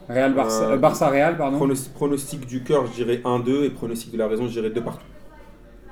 Real 0.08 0.34
Barça, 0.34 0.70
Euh, 0.70 0.76
Barça 0.76 1.08
Real, 1.08 1.36
pardon. 1.36 1.58
Pronos- 1.58 1.88
pronostic 1.92 2.44
du 2.46 2.62
cœur, 2.64 2.86
je 2.86 2.92
dirais 2.92 3.20
1-2, 3.24 3.64
et 3.64 3.70
pronostic 3.70 4.12
de 4.12 4.18
la 4.18 4.26
raison, 4.28 4.46
je 4.46 4.50
dirais 4.52 4.70
2 4.70 4.80
partout. 4.80 5.04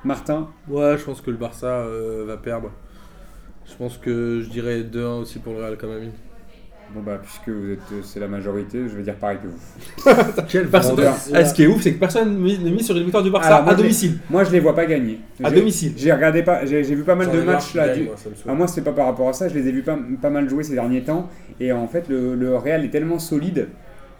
Martin? 0.03 0.47
Ouais, 0.67 0.97
je 0.97 1.03
pense 1.03 1.21
que 1.21 1.31
le 1.31 1.37
Barça 1.37 1.67
euh, 1.67 2.23
va 2.27 2.37
perdre. 2.37 2.71
Je 3.65 3.75
pense 3.77 3.97
que 3.97 4.41
je 4.43 4.49
dirais 4.49 4.81
2-1 4.81 5.21
aussi 5.21 5.39
pour 5.39 5.53
le 5.53 5.59
Real 5.59 5.77
comme 5.77 5.91
ami. 5.91 6.09
Bon 6.93 6.99
bah 7.01 7.21
puisque 7.23 7.47
vous 7.47 7.71
êtes, 7.71 7.79
euh, 7.93 8.01
c'est 8.03 8.19
la 8.19 8.27
majorité, 8.27 8.79
je 8.89 8.97
vais 8.97 9.03
dire 9.03 9.15
pareil 9.15 9.37
que 9.41 9.47
vous. 9.47 10.41
Quel. 10.49 10.67
Ah, 10.73 11.45
ce 11.45 11.53
qui 11.53 11.63
est 11.63 11.67
ouf, 11.67 11.81
c'est 11.81 11.93
que 11.93 11.99
personne 11.99 12.33
ne 12.37 12.69
mise 12.69 12.85
sur 12.85 12.97
une 12.97 13.03
victoire 13.03 13.23
du 13.23 13.31
Barça 13.31 13.47
Alors, 13.47 13.63
moi, 13.63 13.71
à 13.71 13.75
domicile. 13.75 14.17
Moi 14.29 14.43
je 14.43 14.51
les 14.51 14.59
vois 14.59 14.75
pas 14.75 14.85
gagner. 14.85 15.21
À 15.41 15.49
domicile. 15.51 15.93
J'ai 15.95 16.11
regardé 16.11 16.43
pas, 16.43 16.65
j'ai 16.65 16.81
vu 16.81 17.03
pas 17.03 17.15
mal 17.15 17.31
de 17.31 17.41
matchs 17.43 17.75
là. 17.75 17.95
du- 17.95 18.03
moi. 18.03 18.15
Ah, 18.45 18.53
moi 18.53 18.67
c'est 18.67 18.81
pas 18.81 18.91
par 18.91 19.05
rapport 19.05 19.29
à 19.29 19.33
ça, 19.33 19.47
je 19.47 19.53
les 19.53 19.69
ai 19.69 19.71
vus 19.71 19.83
pas, 19.83 19.97
pas 20.21 20.29
mal 20.29 20.49
jouer 20.49 20.63
ces 20.65 20.73
derniers 20.73 21.01
temps 21.03 21.29
et 21.61 21.71
en 21.71 21.87
fait 21.87 22.09
le, 22.09 22.35
le 22.35 22.57
Real 22.57 22.83
est 22.83 22.89
tellement 22.89 23.19
solide, 23.19 23.69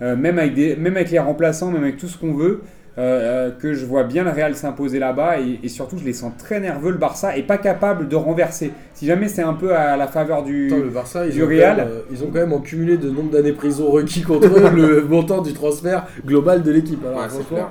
euh, 0.01 0.15
même, 0.15 0.39
avec 0.39 0.53
des, 0.53 0.77
même 0.77 0.95
avec 0.95 1.11
les 1.11 1.19
remplaçants, 1.19 1.71
même 1.71 1.83
avec 1.83 1.97
tout 1.97 2.07
ce 2.07 2.17
qu'on 2.17 2.33
veut, 2.33 2.61
euh, 2.97 3.47
euh, 3.47 3.51
que 3.51 3.73
je 3.73 3.85
vois 3.85 4.03
bien 4.03 4.23
le 4.25 4.31
Real 4.31 4.53
s'imposer 4.55 4.99
là-bas 4.99 5.39
et, 5.39 5.59
et 5.63 5.69
surtout 5.69 5.97
je 5.97 6.03
les 6.03 6.11
sens 6.13 6.33
très 6.37 6.59
nerveux 6.59 6.91
le 6.91 6.97
Barça 6.97 7.37
et 7.37 7.43
pas 7.43 7.57
capable 7.57 8.09
de 8.09 8.15
renverser. 8.17 8.73
Si 8.93 9.05
jamais 9.05 9.29
c'est 9.29 9.43
un 9.43 9.53
peu 9.53 9.73
à 9.73 9.95
la 9.95 10.07
faveur 10.07 10.43
du... 10.43 10.67
Attends, 10.67 10.83
le 10.83 10.89
Barça, 10.89 11.25
ils 11.25 11.31
du 11.31 11.41
ont, 11.41 11.45
quand 11.45 11.49
Real. 11.51 11.77
même, 11.77 11.87
euh, 11.87 12.01
ils 12.11 12.21
ont 12.23 12.27
quand 12.27 12.39
même 12.39 12.53
accumulé 12.53 12.97
de 12.97 13.09
nombre 13.09 13.31
d'années 13.31 13.53
prison 13.53 13.89
requis 13.89 14.23
contre 14.23 14.47
eux 14.47 14.69
le 14.75 15.01
montant 15.09 15.41
du 15.41 15.53
transfert 15.53 16.05
global 16.25 16.63
de 16.63 16.71
l'équipe. 16.71 16.99
Alors, 17.05 17.17
Ouais, 17.19 17.23
c'est 17.29 17.35
franchement, 17.43 17.55
clair. 17.55 17.69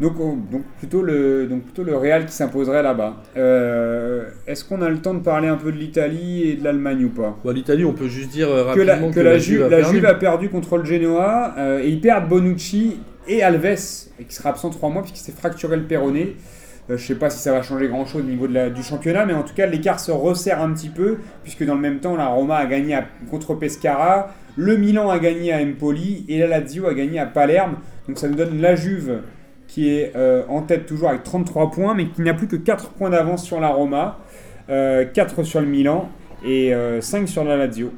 Donc, 0.00 0.18
on- 0.18 0.34
donc, 0.34 0.62
plutôt 0.78 1.02
le, 1.02 1.46
donc 1.46 1.62
plutôt 1.62 1.84
le 1.84 1.96
Real 1.96 2.26
qui 2.26 2.32
s'imposerait 2.32 2.82
là-bas. 2.82 3.14
Euh, 3.36 4.24
Est-ce 4.48 4.64
qu'on 4.64 4.82
a 4.82 4.88
le 4.88 4.98
temps 4.98 5.14
de 5.14 5.20
parler 5.20 5.46
un 5.46 5.56
peu 5.56 5.70
de 5.70 5.76
l'Italie 5.76 6.50
et 6.50 6.56
de 6.56 6.64
l'Allemagne 6.64 7.04
ou 7.04 7.10
pas? 7.10 7.36
Bah, 7.44 7.52
l'Italie, 7.52 7.84
on 7.84 7.92
peut 7.92 8.08
juste 8.08 8.30
dire 8.30 8.48
que 8.48 8.80
la, 8.80 8.94
rapidement 8.94 9.12
que 9.12 9.20
la, 9.20 9.38
Juve, 9.38 9.62
a 9.62 9.68
la 9.68 9.76
perdu. 9.78 9.94
Juve 9.94 10.06
a 10.06 10.14
perdu 10.14 10.48
contre 10.48 10.78
le 10.78 10.84
Genoa 10.84 11.54
euh, 11.58 11.78
et 11.80 11.90
ils 11.90 12.00
perdent 12.00 12.28
Bonucci 12.28 12.98
et 13.28 13.42
Alves 13.42 14.08
qui 14.28 14.34
sera 14.34 14.50
absent 14.50 14.70
trois 14.70 14.90
mois 14.90 15.02
puisqu'il 15.02 15.22
s'est 15.22 15.32
fracturé 15.32 15.76
le 15.76 15.84
péroné. 15.84 16.36
Euh, 16.90 16.98
je 16.98 17.06
sais 17.06 17.14
pas 17.14 17.30
si 17.30 17.38
ça 17.38 17.52
va 17.52 17.62
changer 17.62 17.88
grand 17.88 18.04
chose 18.04 18.22
au 18.22 18.28
niveau 18.28 18.46
du 18.46 18.82
championnat, 18.82 19.24
mais 19.24 19.32
en 19.32 19.42
tout 19.42 19.54
cas 19.54 19.66
l'écart 19.66 20.00
se 20.00 20.12
resserre 20.12 20.60
un 20.60 20.72
petit 20.72 20.90
peu 20.90 21.18
puisque 21.42 21.64
dans 21.64 21.74
le 21.74 21.80
même 21.80 22.00
temps 22.00 22.16
la 22.16 22.26
Roma 22.26 22.56
a 22.56 22.66
gagné 22.66 22.98
contre 23.30 23.54
Pescara, 23.54 24.34
le 24.56 24.76
Milan 24.76 25.10
a 25.10 25.18
gagné 25.18 25.52
à 25.52 25.58
Empoli 25.58 26.24
et 26.28 26.38
la 26.38 26.46
Lazio 26.46 26.86
a 26.86 26.94
gagné 26.94 27.18
à 27.18 27.26
Palerme. 27.26 27.76
Donc 28.06 28.18
ça 28.18 28.28
nous 28.28 28.34
donne 28.34 28.60
la 28.60 28.76
Juve 28.76 29.20
qui 29.66 29.88
est 29.88 30.12
euh, 30.14 30.42
en 30.48 30.62
tête 30.62 30.86
toujours 30.86 31.08
avec 31.08 31.22
33 31.24 31.70
points 31.70 31.94
mais 31.94 32.08
qui 32.08 32.22
n'a 32.22 32.34
plus 32.34 32.46
que 32.46 32.56
4 32.56 32.90
points 32.90 33.10
d'avance 33.10 33.44
sur 33.44 33.60
la 33.60 33.68
Roma, 33.68 34.18
euh, 34.68 35.04
4 35.12 35.42
sur 35.42 35.60
le 35.60 35.66
Milan 35.66 36.08
et 36.44 36.74
euh, 36.74 37.00
5 37.00 37.28
sur 37.28 37.44
la 37.44 37.56
Lazio. 37.56 37.92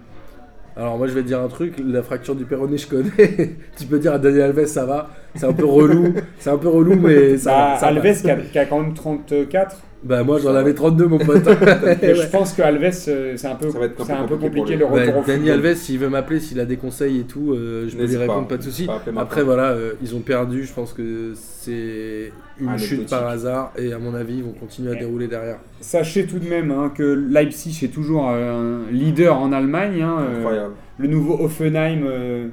Alors 0.77 0.99
moi 0.99 1.07
je 1.07 1.13
vais 1.15 1.23
te 1.23 1.27
dire 1.29 1.41
un 1.41 1.49
truc, 1.49 1.75
la 1.83 2.03
fracture 2.03 2.35
du 2.35 2.45
péroné 2.45 2.77
je 2.77 2.87
connais. 2.87 3.11
tu 3.79 3.87
peux 3.87 3.99
dire 3.99 4.13
à 4.13 4.19
Daniel 4.19 4.43
Alves 4.43 4.67
ça 4.67 4.85
va, 4.85 5.09
c'est 5.35 5.47
un 5.47 5.53
peu 5.55 5.65
relou, 5.65 6.13
c'est 6.39 6.51
un 6.51 6.59
peu 6.59 6.69
relou 6.69 6.97
mais 6.97 7.39
ça, 7.39 7.51
Bah, 7.51 7.69
va, 7.75 7.79
ça 7.81 7.87
Alves 7.87 8.03
passe. 8.03 8.21
qui 8.23 8.31
a, 8.31 8.37
qui 8.37 8.59
a 8.59 8.67
quand 8.67 8.81
même 8.81 8.93
34. 8.93 9.77
Bah 10.07 10.23
moi 10.23 10.39
j'en 10.39 10.55
avais 10.55 10.73
32 10.75 11.07
mon 11.07 11.19
pote. 11.19 11.47
Et. 12.03 12.15
Je 12.15 12.27
pense 12.31 12.53
que 12.53 12.63
Alves, 12.63 12.85
euh, 13.09 13.35
c'est 13.37 13.47
un 13.49 13.55
peu, 13.57 13.71
Ça 13.71 13.79
va 13.79 13.87
être 13.87 14.01
un 14.01 14.05
c'est 14.05 14.13
peu 14.13 14.19
un 14.19 14.27
peu 14.27 14.37
compliqué 14.37 14.77
le 14.77 14.85
retour 14.85 15.15
Bah, 15.15 15.21
au 15.21 15.27
Dani. 15.27 15.51
Alves 15.51 15.75
s'il 15.75 15.99
veut 15.99 16.09
m'appeler, 16.09 16.39
s'il 16.41 16.61
a 16.61 16.65
des 16.65 16.77
conseils 16.77 17.21
et 17.21 17.25
tout, 17.25 17.53
euh, 17.53 17.89
je 17.89 17.97
peux 17.97 18.07
lui 18.07 18.17
répondre, 18.17 18.47
pas. 18.47 18.57
de 18.57 18.63
souci. 18.63 18.87
Après 19.17 19.43
voilà, 19.43 19.71
euh, 19.71 19.93
ils 20.03 20.15
ont 20.15 20.21
perdu, 20.21 20.65
je 20.65 20.73
pense 20.73 20.93
que 20.93 21.33
c'est 21.35 22.33
une 22.61 22.79
chute 22.79 23.11
par 23.11 23.27
hasard 23.27 23.73
et 23.77 23.93
à 23.93 23.99
mon 23.99 24.15
avis 24.15 24.37
ils 24.39 24.45
vont 24.45 24.53
continuer 24.53 24.91
à 24.91 24.93
Ouais. 24.93 25.01
dérouler 25.01 25.27
derrière. 25.29 25.59
Sachez 25.81 26.27
tout 26.27 26.39
de 26.39 26.49
même 26.49 26.71
hein, 26.71 26.91
que 26.95 27.03
Leipzig 27.03 27.79
est 27.85 27.89
toujours 27.93 28.31
euh, 28.31 28.79
un 28.89 28.93
leader 28.93 29.39
en 29.39 29.53
Allemagne. 29.53 30.01
hein, 30.03 30.17
euh, 30.21 30.39
Incroyable. 30.39 30.73
le 30.99 31.09
nouveau 31.09 31.39
Offenheim, 31.45 32.05
euh, 32.07 32.47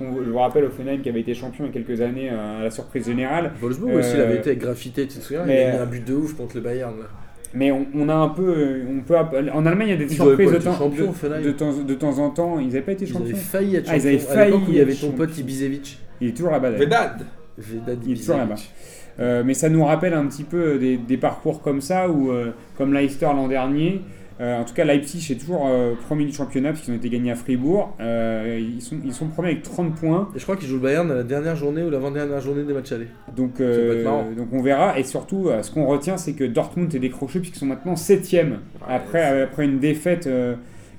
je 0.00 0.30
vous 0.30 0.38
rappelle 0.38 0.64
Offenheim 0.64 0.98
qui 1.02 1.08
avait 1.08 1.20
été 1.20 1.34
champion 1.34 1.64
il 1.64 1.68
y 1.68 1.70
a 1.70 1.72
quelques 1.82 2.00
années 2.00 2.30
euh, 2.30 2.60
à 2.60 2.64
la 2.64 2.70
surprise 2.70 3.06
générale. 3.06 3.52
Wolfsburg 3.60 3.90
Euh, 3.92 3.98
aussi 4.00 4.12
il 4.14 4.20
avait 4.20 4.36
été 4.36 4.50
avec 4.50 4.60
graffité, 4.60 5.06
tu 5.06 5.18
te 5.18 5.22
souviens 5.24 5.44
mais, 5.44 5.62
Il 5.62 5.66
a 5.66 5.70
mis 5.72 5.78
euh, 5.78 5.82
un 5.82 5.86
but 5.86 6.04
de 6.06 6.14
ouf 6.14 6.34
contre 6.34 6.56
le 6.56 6.62
Bayern 6.62 6.94
là. 6.98 7.06
Mais 7.56 7.70
on, 7.70 7.86
on 7.94 8.08
a 8.08 8.14
un 8.14 8.28
peu, 8.30 8.42
euh, 8.56 8.84
on 8.88 9.00
peut, 9.02 9.14
en 9.16 9.66
Allemagne 9.66 9.88
il 9.88 9.90
y 9.90 9.94
a 9.94 9.96
des 9.96 10.04
Ils 10.04 10.14
surprises 10.16 10.50
de 10.50 10.58
temps, 10.58 10.74
champions, 10.76 11.04
de, 11.04 11.08
Offenheim. 11.10 11.40
de 11.42 11.50
temps, 11.52 11.72
de 11.72 11.94
temps 11.94 12.18
en 12.18 12.30
temps. 12.30 12.58
Ils 12.58 12.66
n'avaient 12.66 12.80
pas 12.82 12.92
été 12.92 13.04
Ils 13.04 13.10
avaient 13.16 13.26
champions. 13.26 13.36
failli 13.36 13.76
être 13.76 13.88
Ah, 13.88 13.96
ils 13.96 14.02
champions. 14.02 14.30
avaient 14.30 14.40
à 14.40 14.44
l'époque 14.46 14.60
où 14.60 14.70
il 14.70 14.74
y 14.74 14.78
failli 14.78 14.80
avait 14.80 14.94
ton 14.94 15.10
pote 15.12 15.28
champions. 15.30 15.42
Ibisevic. 15.42 15.98
Il 16.20 16.28
est 16.28 16.32
toujours 16.36 16.50
là-bas. 16.52 16.70
Vedad. 16.72 17.26
Vedad 17.56 17.98
Il 18.04 18.12
est 18.12 18.16
toujours 18.16 18.36
là-bas. 18.38 18.54
Euh, 19.20 19.42
mais 19.46 19.54
ça 19.54 19.68
nous 19.68 19.84
rappelle 19.84 20.14
un 20.14 20.26
petit 20.26 20.42
peu 20.42 20.78
des, 20.78 20.96
des 20.96 21.16
parcours 21.16 21.62
comme 21.62 21.80
ça, 21.80 22.08
où, 22.08 22.32
euh, 22.32 22.50
comme 22.76 22.92
Leicester 22.92 23.26
l'an 23.26 23.46
dernier. 23.46 24.00
Euh, 24.44 24.60
en 24.60 24.64
tout 24.64 24.74
cas, 24.74 24.84
Leipzig 24.84 25.32
est 25.32 25.36
toujours 25.36 25.66
euh, 25.66 25.94
premier 25.94 26.26
du 26.26 26.32
championnat 26.32 26.70
parce 26.70 26.82
qu'ils 26.82 26.92
ont 26.92 26.96
été 26.98 27.08
gagnés 27.08 27.30
à 27.30 27.34
Fribourg. 27.34 27.96
Euh, 28.00 28.60
ils, 28.60 28.82
sont, 28.82 28.96
ils 29.02 29.14
sont 29.14 29.28
premiers 29.28 29.52
avec 29.52 29.62
30 29.62 29.94
points. 29.94 30.28
Et 30.36 30.38
je 30.38 30.42
crois 30.42 30.56
qu'il 30.56 30.68
joue 30.68 30.74
le 30.74 30.82
Bayern 30.82 31.10
à 31.10 31.14
la 31.14 31.22
dernière 31.22 31.56
journée 31.56 31.82
ou 31.82 31.88
l'avant-dernière 31.88 32.40
journée 32.40 32.62
des 32.62 32.74
matchs 32.74 32.92
allés. 32.92 33.08
Donc, 33.34 33.60
donc 33.60 34.48
on 34.52 34.62
verra. 34.62 34.98
Et 34.98 35.04
surtout, 35.04 35.48
ce 35.62 35.70
qu'on 35.70 35.86
retient, 35.86 36.18
c'est 36.18 36.34
que 36.34 36.44
Dortmund 36.44 36.94
est 36.94 36.98
décroché 36.98 37.40
puisqu'ils 37.40 37.58
sont 37.58 37.66
maintenant 37.66 37.96
7 37.96 38.24
après, 38.86 39.42
après 39.42 39.64
une, 39.64 39.78
défaite, 39.78 40.28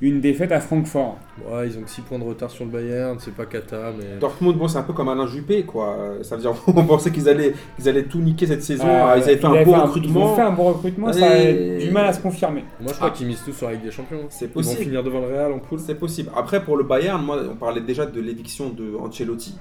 une 0.02 0.20
défaite 0.22 0.52
à 0.52 0.60
Francfort. 0.60 1.18
Ouais, 1.50 1.68
ils 1.68 1.78
ont 1.78 1.82
que 1.82 1.90
6 1.90 2.02
points 2.02 2.20
de 2.20 2.24
retard 2.24 2.50
sur 2.52 2.66
le 2.66 2.72
Bayern, 2.72 3.18
c'est 3.20 3.34
pas 3.34 3.46
cata, 3.46 3.92
mais. 3.98 4.20
Dortmund, 4.20 4.58
bon, 4.58 4.68
c'est 4.68 4.78
un 4.78 4.84
peu 4.84 4.94
comme 4.94 5.10
Alain 5.10 5.28
Juppé, 5.28 5.64
quoi. 5.64 5.98
Ça 6.22 6.36
veut 6.36 6.42
dire, 6.42 6.54
on 6.68 6.84
pensait 6.86 7.12
qu'ils 7.12 7.28
allaient, 7.30 7.54
qu'ils 7.76 7.90
allaient 7.90 8.04
tout 8.04 8.20
niquer 8.20 8.48
cette 8.48 8.64
saison. 8.64 8.86
Euh, 8.88 9.16
ils 9.18 9.24
avaient 9.24 9.38
fait 9.38 9.46
un 9.46 9.50
beau 9.64 9.72
Ils 9.72 9.76
ont 9.76 9.86
recrutement. 9.86 10.36
fait 10.36 10.42
un 10.42 10.52
bon 10.52 10.64
recrutement, 10.74 11.12
ça 11.14 11.26
a 11.28 11.52
du 11.80 11.92
mal 11.92 12.06
à 12.08 12.14
se 12.14 12.22
confirmer. 12.22 12.64
Moi 12.82 12.92
je 12.92 12.96
crois 12.98 13.10
Ah. 13.12 13.16
qu'ils 13.16 13.28
misent 13.28 13.42
tous 13.46 13.54
sur 13.54 13.68
la 13.68 13.74
Ligue 13.74 13.84
des 13.84 13.92
Champions. 13.92 14.26
C'est 14.30 14.46
Ils 14.46 14.48
vont 14.50 14.54
possible. 14.56 14.82
finir 14.84 15.04
devant 15.04 15.20
le 15.22 15.28
Real 15.28 15.52
en 15.54 15.60
poule. 15.60 15.80
C'est 15.80 15.96
possible. 15.96 16.30
Après, 16.36 16.64
pour 16.64 16.78
le 16.78 16.84
Bayern, 16.84 17.24
moi, 17.24 17.40
on 17.52 17.56
parlait 17.56 17.82
déjà 17.82 18.06
de 18.06 18.20
l'éviction 18.22 18.70
de 18.70 18.96
Ancelotti. 19.00 19.56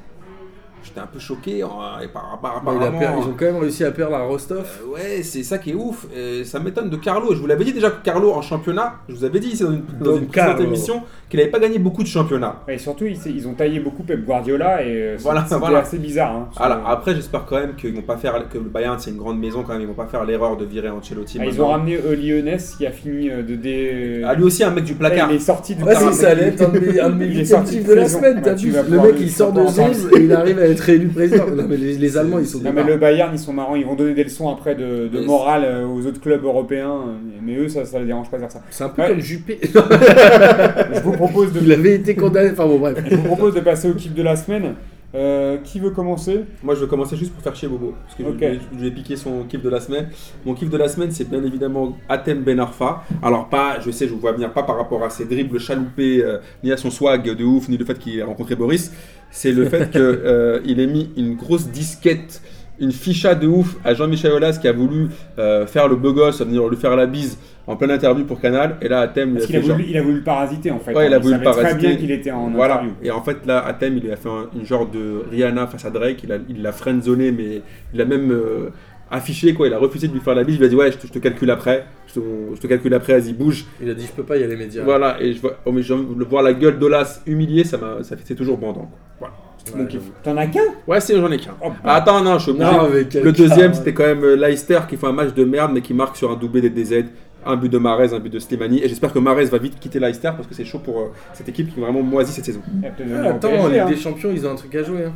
J'étais 0.84 1.00
un 1.00 1.06
peu 1.06 1.18
choqué. 1.18 1.62
hein, 1.62 1.68
et 2.02 2.08
par, 2.08 2.38
par- 2.42 2.62
Bah, 2.62 2.72
apparemment, 2.72 2.98
per- 2.98 3.06
Ils 3.20 3.28
ont 3.28 3.34
quand 3.38 3.44
même 3.46 3.56
réussi 3.56 3.84
à 3.84 3.90
perdre 3.90 4.14
à 4.16 4.22
Rostov. 4.24 4.66
Euh, 4.86 4.92
ouais, 4.94 5.22
c'est 5.22 5.42
ça 5.42 5.58
qui 5.58 5.70
est 5.70 5.74
ouf. 5.74 6.06
Et 6.16 6.44
ça 6.44 6.60
m'étonne 6.60 6.90
de 6.90 6.96
Carlo. 6.96 7.34
Je 7.34 7.40
vous 7.40 7.46
l'avais 7.46 7.64
dit 7.64 7.72
déjà 7.72 7.90
que 7.90 8.02
Carlo 8.04 8.32
en 8.32 8.42
championnat, 8.42 8.94
je 9.08 9.14
vous 9.14 9.24
avais 9.24 9.40
dit 9.40 9.58
dans 9.58 9.72
une, 9.72 9.82
dans 10.00 10.16
une 10.16 10.26
précédente 10.26 10.30
Carlo. 10.56 10.62
émission 10.64 11.02
qu'il 11.30 11.40
n'avait 11.40 11.50
pas 11.50 11.58
gagné 11.58 11.78
beaucoup 11.78 12.02
de 12.02 12.08
championnats. 12.08 12.56
Et 12.68 12.78
surtout, 12.78 13.06
ils, 13.06 13.18
ils 13.34 13.48
ont 13.48 13.54
taillé 13.54 13.80
beaucoup 13.80 14.02
Pep 14.02 14.24
Guardiola 14.24 14.82
et 14.84 14.86
euh, 14.88 15.14
c'est- 15.16 15.22
Voilà, 15.24 15.42
c'était 15.44 15.56
voilà. 15.56 15.78
assez 15.78 15.98
bizarre. 15.98 16.32
hein, 16.34 16.48
après, 16.86 17.14
j'espère 17.14 17.46
quand 17.46 17.56
même 17.56 17.74
qu'ils 17.76 17.94
vont 17.94 18.02
pas 18.02 18.16
faire 18.16 18.48
que 18.48 18.58
le 18.58 18.64
Bayern 18.68 18.98
c'est 18.98 19.10
une 19.10 19.16
grande 19.16 19.38
maison 19.40 19.62
quand 19.62 19.72
même. 19.72 19.82
Ils 19.82 19.86
vont 19.88 19.94
pas 19.94 20.06
faire 20.06 20.24
l'erreur 20.24 20.56
de 20.56 20.64
virer 20.64 20.90
Ancelotti. 20.90 21.38
Ah, 21.40 21.46
ils 21.46 21.60
ont 21.60 21.68
ramené 21.68 21.96
euh, 21.96 22.14
Lyonnais 22.14 22.58
qui 22.76 22.86
a 22.86 22.90
fini 22.90 23.30
euh, 23.30 23.42
de 23.42 23.54
dé... 23.56 24.22
Ah, 24.26 24.34
lui 24.34 24.44
aussi 24.44 24.62
un 24.64 24.70
mec 24.70 24.84
du 24.84 24.94
placard. 24.94 25.30
Il 25.30 25.36
est 25.36 25.40
sorti 25.40 25.74
du 25.74 25.82
Ouais, 25.82 25.94
si, 25.94 26.12
ça 26.14 26.30
allait 26.30 26.48
être 26.48 26.62
un 26.62 26.68
de 26.68 26.78
mes, 26.78 27.00
un 27.00 27.10
de 27.10 27.14
de 27.14 27.84
de 27.88 27.94
la 27.94 28.08
semaine, 28.08 28.40
vas 28.42 28.82
Le 28.82 29.00
mec 29.00 29.14
il 29.20 29.30
sort 29.30 29.52
de 29.52 29.60
vas 29.60 29.66
pouvoir 29.66 29.86
en 29.86 29.90
11 29.90 30.08
et 30.16 30.20
il 30.24 30.32
arrive 30.32 30.58
à 30.58 30.66
être 30.74 30.88
élu 30.88 31.08
président. 31.08 31.46
Non 31.50 31.64
mais 31.68 31.76
les, 31.76 31.94
les 31.96 32.16
Allemands 32.16 32.38
ils 32.38 32.46
sont 32.46 32.60
Non, 32.60 32.72
mais 32.74 32.84
le 32.84 32.96
Bayern, 32.96 33.30
ils 33.34 33.38
sont 33.38 33.52
marrants. 33.52 33.74
Ils 33.76 33.84
vont 33.86 33.94
donner 33.94 34.14
des 34.14 34.24
leçons 34.24 34.48
après 34.48 34.74
de, 34.74 35.08
morale 35.24 35.62
euh, 35.64 35.86
aux 35.86 36.06
autres 36.06 36.20
clubs 36.20 36.44
européens. 36.44 37.00
Mais 37.42 37.56
eux, 37.56 37.68
ça, 37.68 37.84
ça 37.84 37.98
les 37.98 38.06
dérange 38.06 38.30
pas 38.30 38.36
de 38.36 38.42
faire 38.42 38.52
ça. 38.52 38.62
C'est 38.70 38.84
un 38.84 38.88
peu 38.90 39.02
Ouais. 39.02 39.08
comme 39.08 39.20
Juppé. 39.20 39.58
Je 40.94 41.00
vous 41.00 41.12
propose 41.12 41.52
de, 41.52 41.60
il 41.60 41.72
avait 41.72 41.94
été 41.94 42.14
condamné. 42.14 42.50
Enfin 42.52 42.66
bon 42.66 42.78
bref. 42.78 42.96
je 43.10 43.16
vous 43.16 43.22
propose 43.24 43.54
de 43.54 43.60
passer 43.60 43.88
au 43.90 43.94
kiff 43.94 44.14
de 44.14 44.22
la 44.22 44.36
semaine. 44.36 44.74
Euh, 45.16 45.58
qui 45.62 45.78
veut 45.78 45.90
commencer? 45.90 46.40
Moi, 46.64 46.74
je 46.74 46.80
vais 46.80 46.88
commencer 46.88 47.16
juste 47.16 47.32
pour 47.32 47.40
faire 47.40 47.54
chier 47.54 47.68
Bobo. 47.68 47.94
Parce 48.04 48.16
que 48.16 48.24
je- 48.24 48.28
Ok. 48.30 48.36
je, 48.40 48.46
vais- 48.46 48.58
je 48.76 48.84
vais 48.84 48.90
piquer 48.90 49.14
son 49.14 49.44
kiff 49.44 49.62
de 49.62 49.68
la 49.68 49.78
semaine. 49.78 50.08
Mon 50.44 50.54
kiff 50.54 50.68
de 50.68 50.76
la 50.76 50.88
semaine, 50.88 51.12
c'est 51.12 51.30
bien 51.30 51.44
évidemment 51.44 51.96
Atem 52.08 52.42
Ben 52.42 52.58
Arfa. 52.58 53.04
Alors, 53.22 53.48
pas, 53.48 53.78
je 53.78 53.92
sais, 53.92 54.08
je 54.08 54.12
vous 54.12 54.18
vois 54.18 54.32
venir, 54.32 54.52
pas 54.52 54.64
par 54.64 54.76
rapport 54.76 55.04
à 55.04 55.10
ses 55.10 55.24
dribbles 55.24 55.60
chaloupés, 55.60 56.20
euh, 56.24 56.38
ni 56.64 56.72
à 56.72 56.76
son 56.76 56.90
swag 56.90 57.32
de 57.32 57.44
ouf, 57.44 57.68
ni 57.68 57.76
le 57.76 57.84
fait 57.84 57.96
qu'il 57.96 58.18
ait 58.18 58.24
rencontré 58.24 58.56
Boris. 58.56 58.90
C'est 59.36 59.50
le 59.52 59.64
fait 59.66 59.90
qu'il 59.90 60.80
ait 60.80 60.86
mis 60.86 61.10
une 61.16 61.34
grosse 61.34 61.68
disquette, 61.68 62.40
une 62.80 62.92
ficha 62.92 63.34
de 63.34 63.46
ouf 63.48 63.76
à 63.84 63.92
Jean-Michel 63.94 64.32
Aulas 64.32 64.58
qui 64.60 64.68
a 64.68 64.72
voulu 64.72 65.08
euh, 65.38 65.66
faire 65.66 65.88
le 65.88 65.96
beau 65.96 66.12
gosse, 66.12 66.40
venir 66.40 66.68
lui 66.68 66.76
faire 66.76 66.94
la 66.96 67.06
bise 67.06 67.36
en 67.66 67.76
pleine 67.76 67.90
interview 67.90 68.24
pour 68.24 68.40
Canal. 68.40 68.76
Et 68.82 68.88
là, 68.88 69.00
Atem 69.00 69.30
lui 69.30 69.36
a 69.36 69.38
Parce 69.40 69.46
fait 69.46 69.52
qu'il 69.60 69.64
a, 69.64 69.66
genre. 69.68 69.76
voulu- 69.76 69.88
il 69.90 69.96
a 69.96 70.02
voulu 70.02 70.14
le 70.16 70.22
parasiter 70.22 70.70
en 70.70 70.78
fait. 70.78 70.94
Ouais, 70.94 71.06
il 71.08 71.14
a 71.14 71.18
voulu 71.18 71.34
le 71.34 71.40
savait 71.42 71.50
très 71.52 71.62
parasiter. 71.62 71.86
bien 71.88 71.96
qu'il 71.96 72.10
était 72.10 72.30
en 72.30 72.50
Voilà. 72.50 72.74
interview. 72.74 72.92
Et 73.02 73.10
en 73.10 73.22
fait, 73.22 73.38
là, 73.46 73.64
Atem, 73.66 73.98
il 74.02 74.10
a 74.10 74.16
fait 74.16 74.28
un- 74.28 74.48
une 74.56 74.64
genre 74.66 74.86
de 74.88 75.22
Rihanna 75.30 75.66
face 75.66 75.84
à 75.84 75.90
Drake. 75.90 76.22
Il 76.24 76.40
il 76.48 76.62
l'a 76.62 76.72
friendzoné, 76.72 77.32
mais 77.32 77.62
il 77.92 78.00
a 78.00 78.04
même 78.04 78.30
euh, 78.30 78.70
affiché 79.10 79.54
quoi. 79.54 79.66
Il 79.66 79.74
a 79.74 79.78
refusé 79.78 80.08
de 80.08 80.12
lui 80.12 80.20
faire 80.20 80.34
la 80.34 80.44
bise. 80.44 80.56
Il 80.56 80.58
lui 80.60 80.66
a 80.66 80.68
dit 80.68 80.76
ouais, 80.76 80.92
je 80.92 80.98
te, 80.98 81.06
je 81.06 81.12
te 81.12 81.18
calcule 81.18 81.50
après. 81.50 81.84
Je 82.08 82.14
te, 82.14 82.20
je 82.54 82.60
te 82.60 82.66
calcule 82.66 82.94
après. 82.94 83.18
Vas-y, 83.18 83.32
bouge. 83.32 83.64
Il 83.80 83.88
a 83.90 83.94
dit 83.94 84.06
je 84.06 84.12
peux 84.12 84.22
pas 84.24 84.36
y 84.36 84.42
aller 84.44 84.56
média. 84.56 84.82
Voilà. 84.84 85.16
Et 85.20 85.32
je 85.32 85.40
vois, 85.40 85.58
oh, 85.64 85.72
mais 85.72 85.82
je 85.82 85.94
le 85.94 86.24
voir 86.24 86.42
la 86.42 86.52
gueule 86.52 86.78
d'Olas 86.78 87.20
humiliée, 87.26 87.64
ça 87.64 87.78
m'a, 87.78 88.02
ça 88.02 88.16
fait 88.16 88.22
c'est 88.26 88.34
toujours 88.34 88.58
bandant. 88.58 88.90
Quoi. 89.18 89.30
Voilà. 89.72 89.84
Ouais. 89.90 89.98
T'en 90.22 90.36
as 90.36 90.46
qu'un? 90.48 90.60
Ouais, 90.86 91.00
c'est 91.00 91.16
j'en 91.16 91.30
ai 91.30 91.38
qu'un. 91.38 91.54
Oh, 91.64 91.68
Ah, 91.82 91.94
attends, 91.96 92.22
non, 92.22 92.36
je 92.38 92.42
suis 92.42 92.50
obligé. 92.50 92.66
Non, 92.70 92.88
mais 92.92 93.04
quel 93.08 93.22
Le 93.24 93.32
deuxième, 93.32 93.70
ouais. 93.70 93.76
c'était 93.76 93.94
quand 93.94 94.04
même 94.04 94.22
euh, 94.22 94.36
Leicester 94.36 94.80
qui 94.88 94.96
fait 94.98 95.06
un 95.06 95.12
match 95.12 95.32
de 95.32 95.42
merde, 95.44 95.70
mais 95.72 95.80
qui 95.80 95.94
marque 95.94 96.16
sur 96.16 96.30
un 96.30 96.36
doublé 96.36 96.60
des 96.60 96.68
DZ. 96.70 97.04
Un 97.46 97.56
but 97.56 97.70
de 97.70 97.76
Marez, 97.78 98.12
un 98.14 98.18
but 98.20 98.30
de 98.32 98.38
Slimani. 98.38 98.82
Et 98.82 98.88
j'espère 98.88 99.12
que 99.12 99.18
Marez 99.18 99.44
va 99.46 99.58
vite 99.58 99.78
quitter 99.78 99.98
Leicester 100.00 100.30
parce 100.36 100.46
que 100.46 100.54
c'est 100.54 100.64
chaud 100.64 100.78
pour 100.80 100.98
euh, 101.00 101.04
cette 101.34 101.48
équipe 101.48 101.72
qui 101.72 101.78
est 101.78 101.82
vraiment 101.82 102.02
moisie 102.02 102.32
cette 102.32 102.44
saison. 102.46 102.60
Ah, 102.82 103.28
attends. 103.28 103.68
Ligue 103.68 103.78
hein. 103.80 103.86
des 103.86 103.96
Champions, 103.96 104.30
ils 104.34 104.46
ont 104.46 104.50
un 104.52 104.54
truc 104.54 104.74
à 104.74 104.82
jouer. 104.82 105.04
hein. 105.04 105.12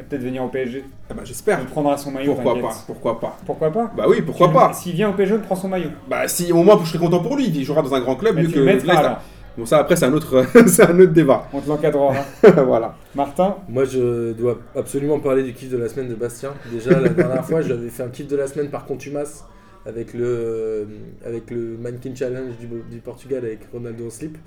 Il 0.00 0.06
peut-être 0.06 0.22
venir 0.22 0.42
au 0.42 0.48
PSG. 0.48 0.84
Ah 1.10 1.14
bah, 1.14 1.22
j'espère. 1.24 1.60
Il 1.60 1.66
prendra 1.66 1.96
son 1.96 2.10
maillot. 2.10 2.34
Pourquoi 2.34 2.60
pas 2.60 2.74
Pourquoi 2.86 3.20
pas 3.20 3.38
Pourquoi 3.44 3.70
pas 3.70 3.92
Bah 3.96 4.04
oui, 4.08 4.22
pourquoi 4.22 4.50
pas 4.52 4.72
S'il 4.72 4.94
vient 4.94 5.10
au 5.10 5.12
PSG, 5.12 5.34
on 5.34 5.40
prend 5.40 5.56
son 5.56 5.68
maillot. 5.68 5.90
Bah 6.08 6.26
si, 6.26 6.50
au 6.52 6.62
moins 6.62 6.78
je 6.82 6.88
serais 6.88 6.98
content 6.98 7.20
pour 7.20 7.36
lui. 7.36 7.48
Il 7.48 7.64
jouera 7.64 7.82
dans 7.82 7.94
un 7.94 8.00
grand 8.00 8.16
club 8.16 8.34
Mais 8.36 8.42
mieux 8.42 8.48
tu 8.48 8.54
que 8.54 8.58
le 8.60 8.64
mettras 8.64 8.86
Leicester. 8.86 9.06
alors. 9.06 9.20
Bon 9.58 9.66
ça 9.66 9.78
après 9.78 9.96
c'est 9.96 10.06
un 10.06 10.12
autre, 10.12 10.44
c'est 10.68 10.84
un 10.84 10.98
autre 11.00 11.12
débat. 11.12 11.48
On 11.52 11.60
te 11.60 11.68
l'encadrera. 11.68 12.14
voilà. 12.64 12.94
Martin 13.14 13.56
Moi, 13.68 13.84
je 13.84 14.32
dois 14.32 14.58
absolument 14.76 15.18
parler 15.18 15.42
du 15.42 15.52
kiff 15.52 15.68
de 15.70 15.76
la 15.76 15.88
semaine 15.88 16.08
de 16.08 16.14
Bastien. 16.14 16.54
Déjà, 16.72 16.98
la 16.98 17.08
dernière 17.08 17.44
fois, 17.44 17.60
j'avais 17.60 17.88
fait 17.88 18.04
un 18.04 18.08
kiff 18.08 18.28
de 18.28 18.36
la 18.36 18.46
semaine 18.46 18.70
par 18.70 18.86
contumace 18.86 19.44
avec 19.86 20.14
le, 20.14 20.86
avec 21.26 21.50
le 21.50 21.76
Mannequin 21.78 22.14
Challenge 22.14 22.56
du, 22.58 22.68
du 22.90 23.00
Portugal 23.00 23.44
avec 23.44 23.58
Ronaldo 23.72 24.06
en 24.06 24.10
slip. 24.10 24.38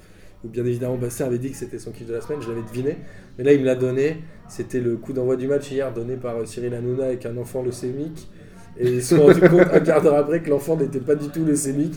Où 0.45 0.49
bien 0.49 0.65
évidemment, 0.65 0.95
Bastien 0.95 1.25
avait 1.25 1.37
dit 1.37 1.51
que 1.51 1.57
c'était 1.57 1.79
son 1.79 1.91
kiff 1.91 2.07
de 2.07 2.13
la 2.13 2.21
semaine, 2.21 2.41
je 2.41 2.49
l'avais 2.49 2.63
deviné. 2.63 2.97
Mais 3.37 3.43
là, 3.43 3.53
il 3.53 3.59
me 3.59 3.65
l'a 3.65 3.75
donné. 3.75 4.17
C'était 4.55 4.79
le 4.79 4.97
coup 4.97 5.13
d'envoi 5.13 5.35
du 5.35 5.47
match 5.47 5.71
hier 5.71 5.91
donné 5.91 6.15
par 6.15 6.35
euh, 6.37 6.45
Cyril 6.45 6.75
Hanouna 6.75 7.05
avec 7.05 7.25
un 7.25 7.35
enfant 7.37 7.63
leucémique. 7.63 8.27
Et 8.79 8.87
ils 8.87 9.01
se 9.03 9.15
sont 9.15 9.23
rendus 9.23 9.39
compte 9.41 9.67
un 9.73 9.79
quart 9.79 10.01
d'heure 10.01 10.15
après 10.15 10.41
que 10.41 10.49
l'enfant 10.51 10.75
n'était 10.77 10.99
pas 10.99 11.15
du 11.15 11.27
tout 11.29 11.43
leucémique. 11.43 11.93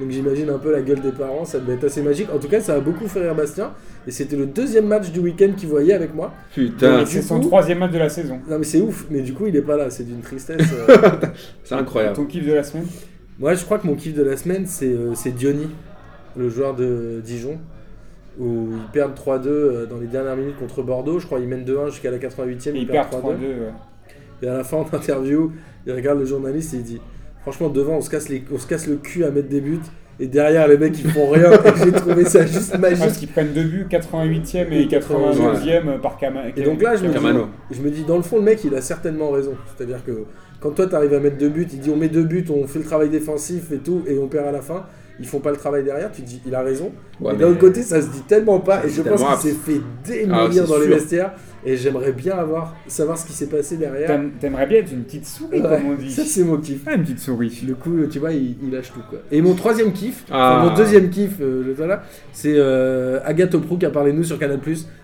Donc 0.00 0.10
j'imagine 0.10 0.48
un 0.50 0.58
peu 0.58 0.72
la 0.72 0.80
gueule 0.80 1.00
des 1.00 1.12
parents, 1.12 1.44
ça 1.44 1.58
devait 1.60 1.74
être 1.74 1.84
assez 1.84 2.02
magique. 2.02 2.28
En 2.34 2.38
tout 2.38 2.48
cas, 2.48 2.60
ça 2.60 2.74
a 2.74 2.80
beaucoup 2.80 3.06
fait 3.06 3.20
rire 3.20 3.34
Bastien. 3.36 3.72
Et 4.08 4.10
c'était 4.10 4.34
le 4.36 4.46
deuxième 4.46 4.86
match 4.86 5.10
du 5.12 5.20
week-end 5.20 5.50
qu'il 5.56 5.68
voyait 5.68 5.92
avec 5.92 6.12
moi. 6.14 6.32
Putain, 6.52 7.04
C'est 7.06 7.22
son 7.22 7.38
coup- 7.40 7.46
troisième 7.46 7.78
match 7.78 7.92
de 7.92 7.98
la 7.98 8.08
saison. 8.08 8.40
Non 8.48 8.58
mais 8.58 8.64
c'est 8.64 8.80
ouf, 8.80 9.06
mais 9.10 9.20
du 9.22 9.32
coup 9.32 9.46
il 9.46 9.54
est 9.56 9.62
pas 9.62 9.76
là, 9.76 9.90
c'est 9.90 10.04
d'une 10.04 10.20
tristesse. 10.20 10.62
euh. 10.88 10.96
c'est 11.64 11.74
incroyable. 11.76 12.16
Ton 12.16 12.24
kiff 12.26 12.44
de 12.46 12.52
la 12.54 12.62
semaine? 12.64 12.86
Moi 13.38 13.54
je 13.54 13.64
crois 13.64 13.78
que 13.78 13.86
mon 13.86 13.94
kiff 13.94 14.14
de 14.14 14.22
la 14.24 14.36
semaine 14.36 14.64
c'est 14.66 14.86
euh, 14.86 15.14
c'est 15.14 15.30
Diony, 15.34 15.68
le 16.36 16.48
joueur 16.48 16.74
de 16.74 17.20
Dijon, 17.24 17.58
où 18.38 18.68
ils 18.72 18.90
perdent 18.92 19.14
3-2 19.14 19.46
euh, 19.46 19.86
dans 19.86 19.98
les 19.98 20.06
dernières 20.06 20.36
minutes 20.36 20.56
contre 20.58 20.82
Bordeaux, 20.82 21.18
je 21.18 21.26
crois 21.26 21.40
ils 21.40 21.48
mènent 21.48 21.64
2-1 21.64 21.90
jusqu'à 21.90 22.10
la 22.10 22.18
88e, 22.18 22.68
Et 22.70 22.72
ils 22.74 22.76
il 22.82 22.86
perdent 22.86 23.10
perd 23.10 23.24
3-2. 23.24 23.26
3-2. 23.26 23.40
ouais. 23.40 23.72
Et 24.42 24.46
à 24.48 24.54
la 24.58 24.64
fin 24.64 24.78
en 24.78 24.86
interview, 24.92 25.52
il 25.86 25.92
regarde 25.92 26.18
le 26.18 26.24
journaliste 26.26 26.74
et 26.74 26.78
il 26.78 26.82
dit 26.84 27.00
Franchement 27.42 27.68
devant 27.70 27.94
on 27.94 28.00
se 28.00 28.10
casse, 28.10 28.28
les, 28.28 28.44
on 28.52 28.58
se 28.58 28.66
casse 28.66 28.86
le 28.86 28.96
cul 28.96 29.24
à 29.24 29.30
mettre 29.30 29.48
des 29.48 29.60
buts, 29.62 29.80
et 30.18 30.26
derrière 30.26 30.68
les 30.68 30.76
mecs 30.76 30.98
ils 31.02 31.10
font 31.10 31.30
rien, 31.30 31.50
et 31.52 31.56
j'ai 31.84 31.92
trouvé 31.92 32.24
ça 32.26 32.44
juste 32.44 32.70
Parce 32.80 32.98
magique. 32.98 33.12
qu'ils 33.18 33.28
prennent 33.28 33.52
deux 33.54 33.64
buts, 33.64 33.86
88e 33.90 34.70
et 34.72 34.82
Et 34.82 34.86
92e 34.86 35.98
par 36.00 36.18
Kama. 36.18 36.48
Et 36.54 36.62
donc 36.62 36.82
là 36.82 36.96
je 36.96 37.04
me, 37.06 37.08
dis, 37.08 37.16
je 37.70 37.80
me 37.80 37.90
dis, 37.90 38.04
dans 38.04 38.16
le 38.16 38.22
fond 38.22 38.36
le 38.36 38.42
mec 38.42 38.62
il 38.64 38.74
a 38.74 38.82
certainement 38.82 39.30
raison. 39.30 39.54
C'est-à-dire 39.74 40.04
que 40.04 40.24
quand 40.60 40.72
toi 40.72 40.86
tu 40.86 40.94
arrives 40.94 41.14
à 41.14 41.20
mettre 41.20 41.38
deux 41.38 41.48
buts, 41.48 41.66
il 41.72 41.80
dit 41.80 41.90
on 41.90 41.96
met 41.96 42.10
deux 42.10 42.24
buts, 42.24 42.44
on 42.50 42.66
fait 42.66 42.80
le 42.80 42.84
travail 42.84 43.08
défensif 43.08 43.72
et 43.72 43.78
tout, 43.78 44.02
et 44.06 44.18
on 44.18 44.28
perd 44.28 44.46
à 44.46 44.52
la 44.52 44.60
fin. 44.60 44.84
Ils 45.20 45.26
font 45.26 45.38
pas 45.40 45.50
le 45.50 45.56
travail 45.58 45.84
derrière, 45.84 46.10
tu 46.10 46.22
te 46.22 46.26
dis 46.26 46.40
il 46.46 46.54
a 46.54 46.62
raison. 46.62 46.90
Ouais, 47.20 47.30
et 47.32 47.36
mais- 47.36 47.40
d'un 47.44 47.50
autre 47.50 47.58
côté, 47.60 47.82
ça 47.82 48.00
se 48.00 48.08
dit 48.08 48.22
tellement 48.26 48.58
pas, 48.60 48.84
et 48.86 48.88
je 48.88 49.02
pense 49.02 49.22
qu'il 49.22 49.50
s'est 49.52 49.58
fait 49.58 49.80
démolir 50.04 50.62
Ah, 50.64 50.66
dans 50.66 50.78
les 50.78 50.86
vestiaires. 50.88 51.32
Et 51.62 51.76
j'aimerais 51.76 52.12
bien 52.12 52.38
avoir, 52.38 52.74
savoir 52.86 53.18
ce 53.18 53.26
qui 53.26 53.34
s'est 53.34 53.48
passé 53.48 53.76
derrière. 53.76 54.18
T'aimerais 54.40 54.66
bien 54.66 54.78
être 54.78 54.92
une 54.92 55.02
petite 55.04 55.26
souris, 55.26 55.60
Ouais, 55.60 55.68
comme 55.68 55.90
on 55.90 55.94
dit. 55.94 56.10
ça 56.10 56.22
c'est 56.24 56.42
mon 56.42 56.56
kiff. 56.56 56.80
Ah, 56.86 56.94
une 56.94 57.02
petite 57.02 57.18
souris. 57.18 57.50
Du 57.64 57.74
coup, 57.74 57.90
tu 58.10 58.18
vois, 58.18 58.32
il, 58.32 58.56
il 58.62 58.70
lâche 58.70 58.90
tout 58.94 59.02
quoi. 59.10 59.18
Et 59.30 59.42
mon 59.42 59.52
troisième 59.52 59.92
kiff, 59.92 60.24
Ah. 60.30 60.60
enfin, 60.62 60.70
mon 60.70 60.74
deuxième 60.74 61.10
kiff, 61.10 61.32
euh, 61.42 61.62
le 61.66 61.74
voilà, 61.74 62.02
c'est 62.32 62.54
euh, 62.56 63.20
Agathe 63.26 63.54
Oprou 63.54 63.76
qui 63.76 63.84
a 63.84 63.90
parlé 63.90 64.12
de 64.12 64.16
nous 64.16 64.24
sur 64.24 64.38
Canal 64.38 64.58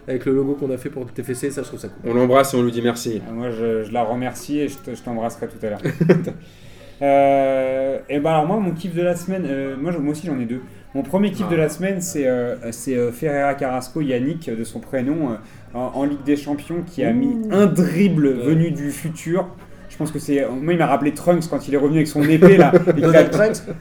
avec 0.08 0.24
le 0.24 0.34
logo 0.34 0.54
qu'on 0.54 0.70
a 0.70 0.78
fait 0.78 0.88
pour 0.88 1.04
le 1.04 1.10
TFC. 1.10 1.50
Ça, 1.50 1.60
je 1.62 1.68
trouve 1.68 1.78
ça 1.80 1.88
cool. 1.88 2.10
On 2.10 2.14
l'embrasse 2.14 2.54
et 2.54 2.56
on 2.56 2.62
lui 2.62 2.72
dit 2.72 2.80
merci. 2.80 3.20
Ah, 3.28 3.32
Moi, 3.32 3.50
je, 3.50 3.82
je 3.84 3.92
la 3.92 4.02
remercie 4.04 4.60
et 4.60 4.68
je 4.68 4.78
te- 4.78 4.94
je 4.94 5.02
t'embrasserai 5.02 5.48
tout 5.48 5.66
à 5.66 5.68
l'heure. 5.68 5.80
Euh, 7.02 7.98
et 8.08 8.18
ben 8.20 8.30
alors 8.30 8.46
moi, 8.46 8.58
mon 8.58 8.72
kiff 8.72 8.94
de 8.94 9.02
la 9.02 9.16
semaine, 9.16 9.44
euh, 9.46 9.76
moi, 9.80 9.92
moi 9.98 10.12
aussi 10.12 10.26
j'en 10.26 10.38
ai 10.40 10.44
deux. 10.44 10.62
Mon 10.94 11.02
premier 11.02 11.30
kiff 11.30 11.46
Ah. 11.48 11.52
de 11.52 11.56
la 11.56 11.68
semaine, 11.68 12.00
c'est 12.00 12.26
euh, 12.26 12.54
c'est 12.72 12.94
euh, 12.96 13.12
Ferreira 13.12 13.54
Carrasco, 13.54 14.00
Yannick, 14.00 14.48
de 14.50 14.64
son 14.64 14.80
prénom, 14.80 15.30
euh, 15.32 15.34
en, 15.74 15.92
en 15.94 16.04
Ligue 16.04 16.22
des 16.24 16.36
Champions, 16.36 16.82
qui 16.86 17.04
a 17.04 17.12
mis 17.12 17.36
un 17.50 17.66
dribble 17.66 18.30
venu 18.32 18.70
du 18.70 18.90
futur. 18.90 19.46
Je 19.90 19.96
pense 19.98 20.10
que 20.10 20.18
c'est. 20.18 20.46
Moi, 20.48 20.72
il 20.74 20.78
m'a 20.78 20.86
rappelé 20.86 21.12
Trunks 21.12 21.44
quand 21.48 21.68
il 21.68 21.74
est 21.74 21.78
revenu 21.78 21.96
avec 21.96 22.08
son 22.08 22.22
épée 22.22 22.56
là 22.56 22.72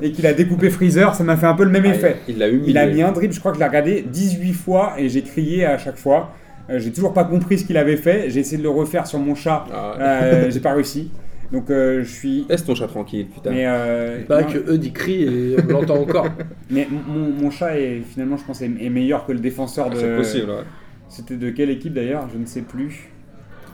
et 0.02 0.12
qu'il 0.12 0.26
a, 0.28 0.34
découpé 0.34 0.70
Freezer. 0.70 1.14
Ça 1.16 1.24
m'a 1.24 1.36
fait 1.36 1.46
un 1.48 1.56
peu 1.56 1.64
le 1.64 1.72
même 1.72 1.86
effet. 1.86 2.18
Ah, 2.20 2.24
il 2.28 2.38
l'a 2.38 2.48
humilié. 2.50 2.70
Il 2.72 2.78
a 2.78 2.86
mis 2.86 3.02
un 3.02 3.12
dribble, 3.12 3.34
je 3.34 3.40
crois 3.40 3.52
que 3.52 3.58
je 3.58 3.62
l'ai 3.64 3.68
regardé 3.68 4.06
18 4.08 4.54
fois 4.54 4.94
et 4.98 5.10
j'ai 5.10 5.24
crié 5.24 5.66
à 5.66 5.78
chaque 5.78 5.98
fois. 5.98 6.32
Euh, 6.70 6.80
j'ai 6.80 6.92
toujours 6.92 7.14
pas 7.14 7.24
compris 7.26 7.60
ce 7.60 7.66
qu'il 7.66 7.78
avait 7.78 7.98
fait. 7.98 8.30
J'ai 8.30 8.40
essayé 8.42 8.58
de 8.58 8.64
le 8.64 8.70
refaire 8.70 9.08
sur 9.08 9.20
mon 9.20 9.36
chat. 9.36 9.66
Ah, 9.74 9.94
Euh, 10.00 10.52
j'ai 10.52 10.60
pas 10.60 10.74
réussi. 10.74 11.12
Donc 11.56 11.70
euh, 11.70 12.04
je 12.04 12.10
suis. 12.14 12.46
Laisse 12.50 12.66
ton 12.66 12.76
chat 12.76 12.88
tranquille, 12.88 13.28
putain. 13.34 13.52
Mais, 13.52 13.64
euh, 13.66 14.24
Pas 14.28 14.42
non, 14.42 14.48
que 14.52 14.58
eux 14.58 14.80
ils 14.82 14.92
crient 14.94 15.24
et 15.24 15.56
on 15.68 15.72
l'entend 15.72 15.96
encore. 16.02 16.28
mais 16.70 16.88
mon, 16.92 17.32
mon 17.32 17.50
chat 17.50 17.80
est 17.80 18.02
finalement, 18.02 18.36
je 18.38 18.44
pense, 18.44 18.62
est, 18.62 18.70
est 18.80 18.90
meilleur 18.90 19.26
que 19.26 19.32
le 19.32 19.40
défenseur 19.40 19.88
Ah, 19.90 19.94
de. 19.96 20.00
C'est 20.00 20.16
possible, 20.18 20.50
ouais. 20.52 20.64
C'était 21.08 21.36
de 21.38 21.50
quelle 21.52 21.70
équipe 21.70 21.94
d'ailleurs? 21.94 22.28
Je 22.34 22.38
ne 22.38 22.46
sais 22.46 22.62
plus. 22.62 23.10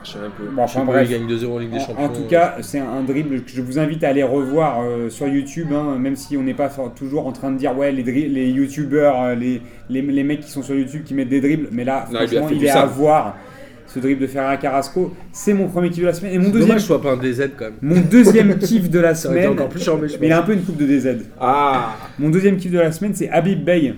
Je 0.04 0.12
sais 0.12 0.18
un 0.20 0.30
peu. 0.30 0.44
Bon, 0.56 0.64
enfin 0.64 0.84
bref. 0.84 1.10
gagnent 1.10 1.28
2-0 1.28 1.46
en 1.48 1.58
Ligue 1.60 1.72
des 1.72 1.80
Champions. 1.80 2.06
en 2.06 2.10
tout 2.10 2.26
cas, 2.28 2.58
c'est 2.62 2.80
un, 2.80 2.90
un 2.90 3.04
dribble 3.04 3.42
que 3.44 3.52
je 3.52 3.62
vous 3.62 3.78
invite 3.80 4.04
à 4.04 4.10
aller 4.10 4.24
revoir 4.24 4.82
euh, 4.84 5.10
sur 5.10 5.28
YouTube, 5.28 5.68
hein, 5.74 5.98
même 6.00 6.16
si 6.16 6.38
on 6.38 6.44
n'est 6.44 6.54
pas 6.56 6.70
toujours 6.96 7.26
en 7.28 7.32
train 7.32 7.52
de 7.52 7.58
dire 7.58 7.78
ouais 7.78 7.92
les, 7.92 8.04
dri- 8.04 8.28
les 8.30 8.50
YouTubeurs, 8.50 9.36
les, 9.36 9.62
les, 9.90 10.02
les 10.02 10.24
mecs 10.24 10.42
qui 10.42 10.50
sont 10.52 10.64
sur 10.64 10.76
YouTube 10.76 11.04
qui 11.04 11.14
mettent 11.14 11.30
des 11.30 11.42
dribbles, 11.42 11.68
mais 11.72 11.84
là 11.84 12.08
Non, 12.12 12.20
il 12.22 12.28
franchement 12.30 12.50
il, 12.52 12.58
tout 12.58 12.64
est 12.64 12.68
ça. 12.70 12.82
à 12.82 12.86
voir. 12.88 13.38
Ce 13.94 14.00
dribble 14.00 14.22
de 14.22 14.28
Ferreira 14.28 14.56
Carrasco, 14.56 15.14
c'est 15.34 15.54
mon 15.54 15.68
premier 15.68 15.89
kiff 15.89 16.02
de 16.02 16.08
la 16.08 16.14
semaine. 16.14 16.34
Et 16.34 16.38
mon 16.38 16.50
deuxième, 16.50 16.70
dommage 16.70 16.82
je 16.82 16.86
sois 16.88 17.02
pas 17.02 17.12
un 17.12 17.18
DZ 17.18 17.52
quand 17.58 17.66
même. 17.66 17.74
mon 17.82 18.00
deuxième 18.00 18.58
kiff 18.58 18.89
de 18.89 19.00
la 19.00 19.16
semaine, 19.16 19.50
encore 19.50 19.68
plus 19.68 19.84
charmé, 19.84 20.08
je 20.08 20.18
mais 20.18 20.28
il 20.28 20.32
a 20.32 20.39
un 20.39 20.44
peu 20.44 20.54
une 20.54 20.64
coupe 20.64 20.78
de 20.78 20.86
DZ. 20.86 21.26
Ah 21.39 21.98
Mon 22.18 22.30
deuxième 22.30 22.56
kiff 22.56 22.72
de 22.72 22.80
la 22.80 22.94
semaine, 22.94 23.14
c'est 23.14 23.30
Habib 23.30 23.66
Bey, 23.66 23.94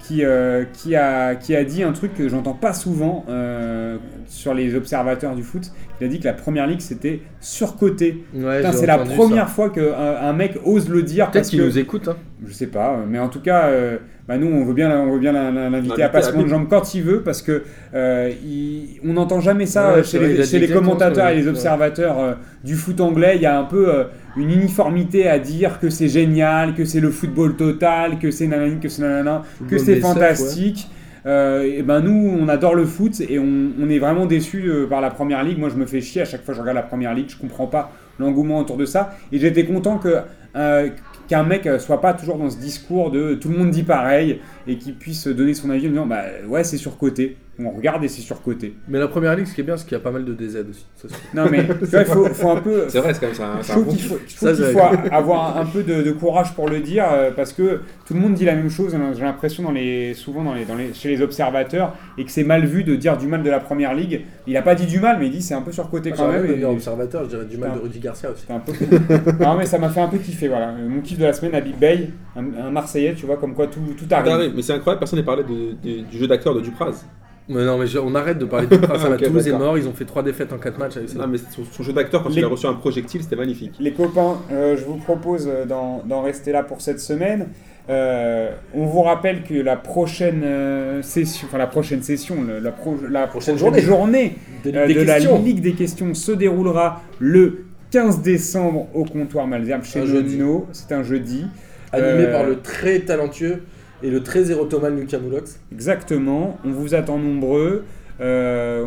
qui, 0.00 0.24
euh, 0.24 0.64
qui, 0.72 0.94
a, 0.94 1.36
qui 1.36 1.56
a 1.56 1.64
dit 1.64 1.82
un 1.82 1.92
truc 1.92 2.14
que 2.14 2.28
j'entends 2.28 2.52
pas 2.52 2.74
souvent 2.74 3.24
euh, 3.28 3.96
sur 4.26 4.52
les 4.52 4.74
observateurs 4.74 5.34
du 5.34 5.42
foot. 5.42 5.72
Il 6.00 6.06
a 6.06 6.08
dit 6.08 6.18
que 6.18 6.24
la 6.24 6.32
première 6.32 6.66
ligue 6.66 6.80
c'était 6.80 7.20
surcoté. 7.40 8.24
Ouais, 8.34 8.62
c'est 8.72 8.86
la 8.86 8.98
première 8.98 9.48
ça. 9.48 9.54
fois 9.54 9.70
qu'un 9.70 9.92
un 9.92 10.32
mec 10.32 10.58
ose 10.64 10.88
le 10.88 11.02
dire. 11.02 11.30
Peut-être 11.30 11.50
que, 11.50 11.56
nous 11.56 11.78
écoutent. 11.78 12.08
Hein. 12.08 12.16
Je 12.46 12.52
sais 12.52 12.66
pas, 12.66 12.94
euh, 12.94 13.04
mais 13.08 13.18
en 13.18 13.28
tout 13.28 13.40
cas, 13.40 13.66
euh, 13.66 13.98
bah 14.30 14.38
nous 14.38 14.46
on 14.46 14.64
veut 14.64 14.74
bien, 14.74 14.96
on 14.96 15.10
veut 15.12 15.18
bien 15.18 15.32
la- 15.32 15.50
la- 15.50 15.68
l'inviter 15.68 16.04
à 16.04 16.08
passer 16.08 16.28
Habib. 16.28 16.46
jambe 16.46 16.68
quand 16.70 16.94
il 16.94 17.02
veut 17.02 17.20
parce 17.22 17.42
que 17.42 17.64
euh, 17.94 18.30
il- 18.46 19.00
on 19.04 19.14
n'entend 19.14 19.40
jamais 19.40 19.66
ça 19.66 19.88
Ouais, 19.94 19.98
euh, 19.98 20.02
chez, 20.04 20.20
les, 20.20 20.44
chez 20.44 20.68
commentateurs 20.68 21.28
et 21.30 21.34
les 21.34 21.48
observateurs 21.48 22.18
euh, 22.20 22.34
du 22.62 22.76
foot 22.76 23.00
anglais. 23.00 23.32
Il 23.34 23.42
y 23.42 23.46
a 23.46 23.58
un 23.58 23.64
peu 23.64 23.92
euh, 23.92 24.04
une 24.36 24.52
uniformité 24.52 25.28
à 25.28 25.40
dire 25.40 25.80
que 25.80 25.90
c'est 25.90 26.06
génial, 26.08 26.74
que 26.74 26.84
c'est 26.84 27.00
le 27.00 27.10
football 27.10 27.56
total, 27.56 28.20
que 28.20 28.30
c'est 28.30 28.46
nanani, 28.46 28.78
que 28.78 28.88
c'est 28.88 29.02
nanana, 29.02 29.42
que 29.68 29.78
c'est 29.78 29.96
fantastique. 29.96 30.88
Euh, 31.26 31.64
et 31.64 31.82
ben 31.82 32.00
nous, 32.00 32.38
on 32.40 32.48
adore 32.48 32.74
le 32.76 32.86
foot 32.86 33.20
et 33.28 33.38
on, 33.40 33.72
on 33.82 33.90
est 33.90 33.98
vraiment 33.98 34.26
déçus 34.26 34.62
euh, 34.68 34.86
par 34.86 35.00
la 35.00 35.10
première 35.10 35.42
ligue. 35.42 35.58
Moi, 35.58 35.68
je 35.70 35.76
me 35.76 35.86
fais 35.86 36.00
chier 36.00 36.22
à 36.22 36.24
chaque 36.24 36.44
fois 36.44 36.52
que 36.54 36.56
je 36.56 36.60
regarde 36.62 36.76
la 36.76 36.82
première 36.82 37.12
ligue. 37.14 37.28
Je 37.28 37.36
comprends 37.36 37.66
pas 37.66 37.90
l'engouement 38.20 38.58
autour 38.60 38.76
de 38.76 38.86
ça. 38.86 39.14
Et 39.32 39.38
j'étais 39.38 39.64
content 39.64 39.98
que 39.98 40.18
euh, 40.56 40.88
qu'un 41.30 41.44
mec 41.44 41.64
euh, 41.68 41.78
soit 41.78 42.00
pas 42.00 42.12
toujours 42.12 42.36
dans 42.38 42.50
ce 42.50 42.58
discours 42.58 43.12
de 43.12 43.34
tout 43.34 43.50
le 43.50 43.56
monde 43.56 43.70
dit 43.70 43.84
pareil 43.84 44.40
et 44.66 44.76
qu'il 44.78 44.96
puisse 44.96 45.28
donner 45.28 45.54
son 45.54 45.70
avis 45.70 45.86
en 45.86 45.90
disant 45.90 46.06
bah 46.06 46.24
ouais 46.48 46.64
c'est 46.64 46.76
surcoté. 46.76 47.36
On 47.64 47.70
regarde 47.70 48.02
et 48.04 48.08
c'est 48.08 48.20
surcoté. 48.22 48.74
Mais 48.88 48.98
la 48.98 49.08
première 49.08 49.34
ligue, 49.36 49.46
ce 49.46 49.54
qui 49.54 49.60
est 49.60 49.64
bien, 49.64 49.76
c'est 49.76 49.84
qu'il 49.84 49.92
y 49.96 50.00
a 50.00 50.02
pas 50.02 50.10
mal 50.10 50.24
de 50.24 50.32
DZ 50.34 50.64
aussi. 50.70 50.86
Ça, 50.96 51.08
Non 51.34 51.46
mais 51.50 51.66
tu 51.78 51.84
vois, 51.86 52.00
il 52.00 52.06
faut, 52.06 52.24
faut 52.26 52.50
un 52.50 52.56
peu. 52.60 52.84
C'est 52.88 53.00
vrai, 53.00 53.12
c'est 53.14 53.20
quand 53.20 53.26
même 53.26 53.34
ça. 53.34 53.52
Je 53.58 53.62
c'est 53.66 53.72
un 53.72 53.74
trouve 53.74 53.84
bon 53.86 53.90
qu'il 53.92 54.02
faut, 54.02 54.18
je 54.26 54.36
trouve 54.36 54.54
Ça, 54.54 54.72
faut 54.72 55.14
avoir 55.14 55.56
un 55.58 55.66
peu 55.66 55.82
de, 55.82 56.02
de 56.02 56.10
courage 56.12 56.54
pour 56.54 56.68
le 56.68 56.80
dire 56.80 57.04
euh, 57.12 57.30
parce 57.34 57.52
que 57.52 57.80
tout 58.06 58.14
le 58.14 58.20
monde 58.20 58.34
dit 58.34 58.44
la 58.44 58.54
même 58.54 58.70
chose. 58.70 58.94
hein, 58.94 59.12
J'ai 59.14 59.22
l'impression 59.22 59.62
dans 59.62 59.72
les, 59.72 60.14
souvent 60.14 60.42
dans 60.44 60.54
les, 60.54 60.64
dans 60.64 60.74
les, 60.76 60.92
chez 60.94 61.08
les 61.08 61.20
observateurs 61.22 61.94
et 62.18 62.24
que 62.24 62.30
c'est 62.30 62.44
mal 62.44 62.64
vu 62.66 62.84
de 62.84 62.96
dire 62.96 63.16
du 63.18 63.26
mal 63.26 63.42
de 63.42 63.50
la 63.50 63.60
première 63.60 63.94
ligue. 63.94 64.22
Il 64.46 64.56
a 64.56 64.62
pas 64.62 64.74
dit 64.74 64.86
du 64.86 65.00
mal, 65.00 65.18
mais 65.18 65.26
il 65.26 65.32
dit 65.32 65.42
c'est 65.42 65.54
un 65.54 65.62
peu 65.62 65.72
surcoté 65.72 66.12
quand 66.12 66.28
même. 66.28 66.46
et- 66.46 66.64
observateur, 66.64 67.24
je 67.24 67.28
dirais 67.30 67.44
du 67.44 67.56
mal 67.58 67.72
de 67.74 67.78
Rudy 67.80 67.98
Garcia 67.98 68.30
aussi. 68.30 68.44
Un 68.50 68.60
peu 68.60 68.72
non 69.44 69.54
mais 69.56 69.66
ça 69.66 69.78
m'a 69.78 69.88
fait 69.88 70.00
un 70.00 70.08
peu 70.08 70.18
kiffer 70.18 70.48
voilà. 70.48 70.72
Mon 70.72 71.00
kiff 71.00 71.18
de 71.18 71.24
la 71.24 71.32
semaine 71.32 71.54
à 71.54 71.60
Big 71.60 71.76
Bay, 71.76 72.10
un, 72.36 72.44
un 72.66 72.70
Marseillais, 72.70 73.14
tu 73.14 73.26
vois 73.26 73.36
comme 73.36 73.54
quoi 73.54 73.66
tout, 73.66 73.80
tout 73.96 74.06
arrive. 74.10 74.52
Mais 74.54 74.62
c'est 74.62 74.72
incroyable, 74.72 75.00
personne 75.00 75.18
n'a 75.18 75.24
parlé 75.24 75.42
de- 75.44 75.72
de- 75.82 76.00
du 76.02 76.18
jeu 76.18 76.26
d'acteur 76.26 76.54
de 76.54 76.60
Dupraz. 76.60 77.04
Mais 77.50 77.64
non, 77.64 77.76
mais 77.78 77.86
je- 77.86 77.98
on 77.98 78.14
arrête 78.14 78.38
de 78.38 78.44
parler 78.44 78.66
de 78.68 78.76
Prince. 78.76 79.02
Ok, 79.10 79.22
Toulouse 79.22 79.46
est 79.46 79.50
d'accord. 79.50 79.66
mort, 79.66 79.78
ils 79.78 79.86
ont 79.88 79.92
fait 79.92 80.04
3 80.04 80.22
défaites 80.22 80.52
en 80.52 80.58
4 80.58 80.78
matchs 80.78 80.96
avec 80.96 81.08
ça. 81.08 81.18
Non, 81.18 81.26
mais 81.26 81.38
son, 81.38 81.62
son 81.70 81.82
jeu 81.82 81.92
d'acteur, 81.92 82.22
quand 82.22 82.30
Les- 82.30 82.36
il 82.38 82.44
a 82.44 82.48
reçu 82.48 82.66
un 82.66 82.74
projectile, 82.74 83.22
c'était 83.22 83.36
magnifique. 83.36 83.72
Les 83.80 83.92
copains, 83.92 84.38
euh, 84.52 84.76
je 84.76 84.84
vous 84.84 84.96
propose 84.96 85.48
euh, 85.48 85.64
d'en 85.66 86.02
d'en 86.06 86.22
rester 86.22 86.52
là 86.52 86.62
pour 86.62 86.80
cette 86.80 87.00
semaine. 87.00 87.48
Euh, 87.88 88.50
on 88.74 88.84
vous 88.86 89.02
rappelle 89.02 89.42
que 89.42 89.54
la 89.54 89.74
prochaine 89.76 90.42
euh, 90.44 91.02
session, 91.02 91.48
enfin 91.48 91.58
la 91.58 91.66
prochaine 91.66 92.02
session, 92.02 92.36
le- 92.46 92.60
la, 92.60 92.70
pro- 92.70 92.96
la 93.10 93.26
Prochaine 93.26 93.58
journée. 93.58 93.80
journée 93.80 94.36
De, 94.64 94.70
euh, 94.72 94.86
des 94.86 94.94
de 94.94 95.00
la 95.02 95.14
questions. 95.14 95.42
Ligue 95.42 95.60
des 95.60 95.72
questions 95.72 96.14
se 96.14 96.30
déroulera 96.32 97.00
le 97.18 97.64
15 97.90 98.22
décembre 98.22 98.86
au 98.94 99.04
comptoir 99.04 99.48
Malzerbe 99.48 99.82
chez 99.82 100.00
Un 100.00 100.06
jeudi. 100.06 100.38
C'est 100.72 100.92
un 100.92 101.02
jeudi. 101.02 101.46
Animé 101.92 102.26
Euh, 102.26 102.32
par 102.32 102.44
le 102.44 102.60
très 102.60 103.00
talentueux 103.00 103.62
et 104.02 104.10
le 104.10 104.22
très 104.22 104.50
érotomane 104.50 104.98
Lucas 104.98 105.18
Moulox. 105.18 105.60
Exactement. 105.72 106.58
On 106.64 106.70
vous 106.70 106.94
attend 106.94 107.18
nombreux. 107.18 107.84
Euh, 108.22 108.84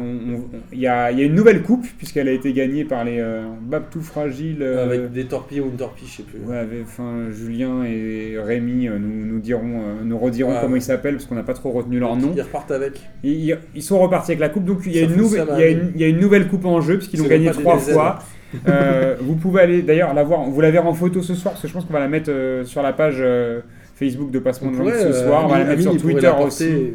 Il 0.72 0.80
y, 0.80 0.85
a, 0.85 1.11
il 1.11 1.18
y 1.18 1.22
a 1.23 1.26
une 1.26 1.34
nouvelle 1.34 1.64
coupe 1.64 1.88
puisqu'elle 1.98 2.27
a 2.27 2.31
été 2.31 2.53
gagnée 2.53 2.85
par 2.85 3.03
les 3.03 3.19
euh, 3.19 3.41
Babtou 3.61 4.02
Fragiles. 4.02 4.61
euh, 4.61 4.84
Avec 4.85 5.11
des 5.11 5.26
torpilles 5.26 5.60
ou 5.61 5.65
une 5.65 5.76
torpille, 5.76 6.07
je 6.07 6.18
sais 6.18 6.23
plus. 6.23 6.40
Ouais, 6.48 6.57
avec- 6.57 6.84
enfin, 6.84 7.26
Julien 7.31 7.84
et 7.84 8.35
Rémi 8.38 8.88
euh, 8.88 8.99
nous, 8.99 9.26
nous 9.26 9.40
diront, 9.40 9.81
euh, 9.81 9.94
nous 10.03 10.18
rediront 10.19 10.53
comment 10.61 10.76
ils 10.76 10.81
s'appellent 10.84 11.15
parce 11.15 11.26
qu'on 11.26 11.34
n'a 11.35 11.41
pas 11.44 11.56
trop 11.56 11.72
retenu 11.72 11.98
leur 11.99 12.15
nom. 12.15 12.31
Ils 12.35 12.41
repartent 12.44 12.69
avec. 12.72 13.02
Ils, 13.23 13.57
sont 13.81 13.98
repartis 13.99 14.31
avec 14.31 14.40
la 14.40 14.49
coupe, 14.49 14.65
donc 14.65 14.81
il 14.85 14.95
y, 14.95 14.99
a 14.99 15.02
une 15.02 15.15
nouvelle- 15.15 15.48
y 15.57 15.64
a 15.64 15.69
une- 15.69 15.91
il 15.95 16.02
y 16.02 16.03
a 16.03 16.07
une 16.07 16.19
nouvelle 16.19 16.48
coupe 16.48 16.65
en 16.65 16.80
jeu 16.81 16.98
puisqu'ils 16.98 17.19
l'ont 17.19 17.27
gagnée 17.27 17.49
trois 17.52 17.77
fois. 17.80 18.19
Euh, 18.68 19.15
vous 19.19 19.34
pouvez 19.35 19.61
aller 19.61 19.81
d'ailleurs 19.81 20.14
la 20.14 20.23
voir, 20.23 20.44
vous 20.44 20.61
la 20.61 20.69
verrez 20.69 20.88
en 20.88 20.94
photo 20.94 21.23
ce 21.23 21.34
soir 21.34 21.53
parce 21.53 21.64
que 21.64 21.68
je 21.68 21.73
pense 21.73 21.85
qu'on 21.85 21.94
va 21.94 21.99
la 21.99 22.07
mettre 22.07 22.30
euh, 22.30 22.64
sur 22.65 22.84
la 22.84 22.94
page 22.94 23.15
euh, 23.19 23.61
Facebook 24.03 24.31
de 24.31 24.39
Passement 24.39 24.71
de 24.71 24.77
Langue 24.77 24.93
ce 24.93 25.07
euh, 25.07 25.25
soir, 25.25 25.45
on 25.45 25.47
va 25.47 25.59
la 25.59 25.65
mettre 25.65 25.81
sur 25.81 25.97
Twitter 25.97 26.31
aussi. 26.41 26.93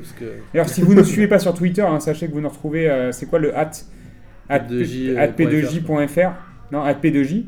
D'ailleurs, 0.52 0.68
si 0.68 0.82
vous 0.82 0.94
ne 0.94 1.02
suivez 1.02 1.28
pas 1.28 1.38
sur 1.38 1.54
Twitter, 1.54 1.82
hein, 1.82 2.00
sachez 2.00 2.28
que 2.28 2.32
vous 2.32 2.40
nous 2.40 2.48
retrouvez, 2.48 2.88
euh, 2.88 3.12
c'est 3.12 3.26
quoi 3.26 3.38
le 3.38 3.56
at? 3.56 3.70
At 4.48 4.60
P2J, 4.60 5.16
at 5.16 5.26
euh, 5.26 5.32
p2j.fr 5.36 6.32
Non, 6.72 6.82
at 6.82 6.94
p2j. 6.94 7.44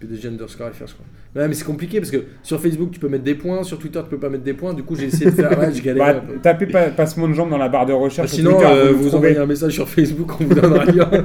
PDG 0.00 0.28
underscore 0.28 0.70
FR, 0.70 0.86
je 0.86 0.94
crois. 0.94 1.06
Ouais, 1.36 1.48
mais 1.48 1.54
c'est 1.54 1.64
compliqué 1.64 1.98
parce 1.98 2.12
que 2.12 2.24
sur 2.44 2.60
Facebook 2.60 2.92
tu 2.92 3.00
peux 3.00 3.08
mettre 3.08 3.24
des 3.24 3.34
points, 3.34 3.64
sur 3.64 3.78
Twitter 3.78 4.00
tu 4.04 4.10
peux 4.10 4.18
pas 4.18 4.28
mettre 4.28 4.44
des 4.44 4.54
points. 4.54 4.72
Du 4.72 4.84
coup 4.84 4.94
j'ai 4.94 5.06
essayé 5.06 5.26
de 5.26 5.30
faire. 5.30 5.50
Ouais, 5.58 5.72
je 5.72 5.82
galère. 5.82 6.22
Bah, 6.22 6.34
tapez 6.42 6.66
pas, 6.66 6.90
passement 6.90 7.28
de 7.28 7.32
jambes 7.32 7.50
dans 7.50 7.58
la 7.58 7.68
barre 7.68 7.86
de 7.86 7.92
Bah, 7.92 7.98
recherche. 7.98 8.28
sur 8.28 8.38
sinon, 8.38 8.52
Twitter, 8.52 8.66
euh, 8.68 8.92
vous, 8.92 9.14
envoyez 9.14 9.36
un 9.36 9.46
message 9.46 9.72
sur 9.72 9.88
Facebook, 9.88 10.40
on 10.40 10.44
vous 10.44 10.54
donne 10.54 10.74
un 10.74 10.84
lien. 10.84 11.10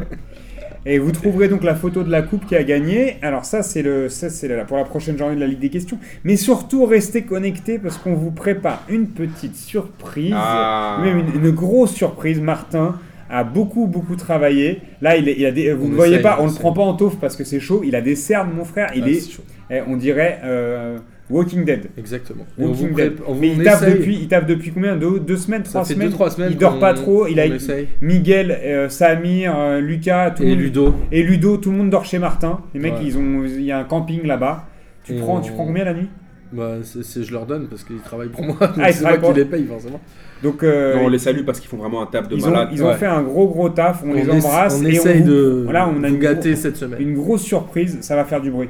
Et 0.86 0.98
vous 0.98 1.12
trouverez 1.12 1.50
donc 1.50 1.64
la 1.64 1.76
photo 1.76 2.04
de 2.04 2.10
la 2.10 2.22
coupe 2.22 2.46
qui 2.46 2.56
a 2.56 2.64
gagné. 2.64 3.18
Alors 3.22 3.46
ça, 3.46 3.64
c'est 3.64 3.82
le, 3.82 4.10
ça, 4.10 4.30
c'est 4.30 4.48
pour 4.66 4.78
la 4.78 4.86
prochaine 4.86 5.18
journée 5.18 5.36
de 5.36 5.40
la 5.42 5.48
Ligue 5.48 5.60
des 5.60 5.70
questions. 5.70 5.98
Mais 6.24 6.36
surtout, 6.38 6.86
restez 6.86 7.24
connectés 7.24 7.80
parce 7.80 7.98
qu'on 7.98 8.14
vous 8.14 8.32
prépare 8.32 8.84
une 8.90 9.08
petite 9.08 9.56
surprise. 9.56 10.34
Ah. 10.36 11.00
Même 11.04 11.20
une, 11.20 11.44
une 11.46 11.52
grosse 11.52 11.94
surprise. 11.94 12.40
Martin 12.40 12.98
a 13.30 13.44
beaucoup, 13.44 13.86
beaucoup 13.88 14.16
travaillé. 14.16 14.82
Là, 15.02 15.18
il, 15.18 15.28
est- 15.30 15.36
il 15.38 15.46
a 15.46 15.52
des, 15.52 15.74
vous 15.74 15.86
On 15.86 15.90
ne 15.90 15.96
voyez 15.96 16.14
essaye, 16.14 16.24
pas, 16.24 16.38
on 16.40 16.44
on 16.44 16.48
ne 16.48 16.52
le 16.52 16.56
prend 16.56 16.74
pas 16.74 16.82
en 16.82 16.94
taufe 16.94 17.18
parce 17.20 17.36
que 17.36 17.44
c'est 17.44 17.60
chaud. 17.60 17.82
Il 17.86 17.96
a 17.96 18.02
des 18.02 18.16
cernes, 18.16 18.50
mon 18.56 18.64
frère. 18.66 18.90
Il 18.96 19.04
Ah, 19.04 19.10
est, 19.10 19.30
chaud. 19.32 19.44
eh, 19.70 19.82
on 19.88 19.98
dirait, 19.98 20.40
euh, 20.44 20.98
Walking 21.30 21.64
Dead. 21.64 21.90
Exactement. 21.98 22.46
Walking 22.58 22.94
Dead. 22.96 23.14
Mais 23.40 23.50
il 23.50 23.64
tape, 23.64 23.86
depuis, 23.90 24.16
il 24.22 24.28
tape 24.28 24.48
depuis 24.48 24.72
combien 24.72 24.96
deux, 24.96 25.20
deux 25.20 25.38
semaines, 25.38 25.64
trois 25.64 25.86
semaines 25.86 26.10
2-3 26.10 26.32
semaines. 26.32 26.50
Il 26.52 26.58
dort 26.58 26.80
pas 26.80 26.94
trop. 26.94 27.28
Il 27.28 27.40
a 27.40 27.46
essaye. 27.46 27.88
Miguel, 28.02 28.52
euh, 28.64 28.90
Samir, 28.90 29.54
euh, 29.58 29.80
Lucas, 29.80 30.32
tout 30.32 30.42
le 30.44 30.50
Et 30.50 30.52
monde- 30.52 30.60
Ludo. 30.62 30.96
et 31.12 31.22
Ludo, 31.24 31.58
tout 31.58 31.72
le 31.72 31.78
monde 31.78 31.90
dort 31.92 32.06
chez 32.06 32.18
Martin. 32.20 32.60
Les 32.74 32.80
mecs, 32.80 32.94
Ouais. 32.94 33.00
ils 33.06 33.18
ont, 33.18 33.44
il 33.46 33.62
y 33.62 33.72
a 33.72 33.78
un 33.80 33.84
camping 33.84 34.26
là-bas. 34.26 34.66
Tu 35.04 35.14
Et 35.14 35.18
prends, 35.20 35.40
tu 35.42 35.52
prends 35.52 35.66
combien 35.66 35.86
la 35.86 35.94
nuit 35.94 36.08
Bah, 36.52 36.78
c'est- 36.82 37.04
c'est- 37.04 37.22
je 37.22 37.32
leur 37.32 37.46
donne 37.46 37.68
parce 37.68 37.84
qu'ils 37.84 38.00
travaillent 38.00 38.30
pour 38.30 38.44
moi. 38.44 38.56
Ah, 38.60 38.68
c'est 38.92 39.04
moi 39.04 39.18
qui 39.20 39.34
les 39.40 39.46
paye 39.46 39.66
forcément. 39.66 40.00
Donc, 40.42 40.64
euh, 40.64 40.96
Non, 40.96 41.04
on 41.06 41.08
les 41.10 41.20
salue 41.20 41.44
parce 41.46 41.60
qu'ils 41.60 41.70
font 41.70 41.78
vraiment 41.78 42.02
un 42.02 42.08
taf 42.08 42.28
de 42.28 42.36
ils 42.36 42.44
ont, 42.48 42.50
malade. 42.50 42.70
ils 42.72 42.84
ont 42.84 42.88
Ouais. 42.88 42.96
fait 42.96 43.06
un 43.06 43.22
gros 43.22 43.48
gros 43.50 43.70
taf. 43.70 44.04
On, 44.04 44.14
les 44.14 44.28
embrasse 44.28 44.80
On 44.82 44.86
et 44.86 44.96
essaye 44.96 45.22
on 45.22 45.28
de 45.28 45.62
voilà, 45.66 45.88
on 45.88 46.04
a 46.04 46.08
vous 46.08 46.16
une 46.16 46.20
gâter 46.20 46.54
gros- 46.54 46.62
cette 46.62 46.78
semaine. 46.78 47.00
une 47.02 47.14
grosse 47.14 47.44
surprise. 47.44 48.00
Ça 48.02 48.16
va 48.16 48.26
faire 48.26 48.42
du 48.42 48.50
bruit. 48.50 48.70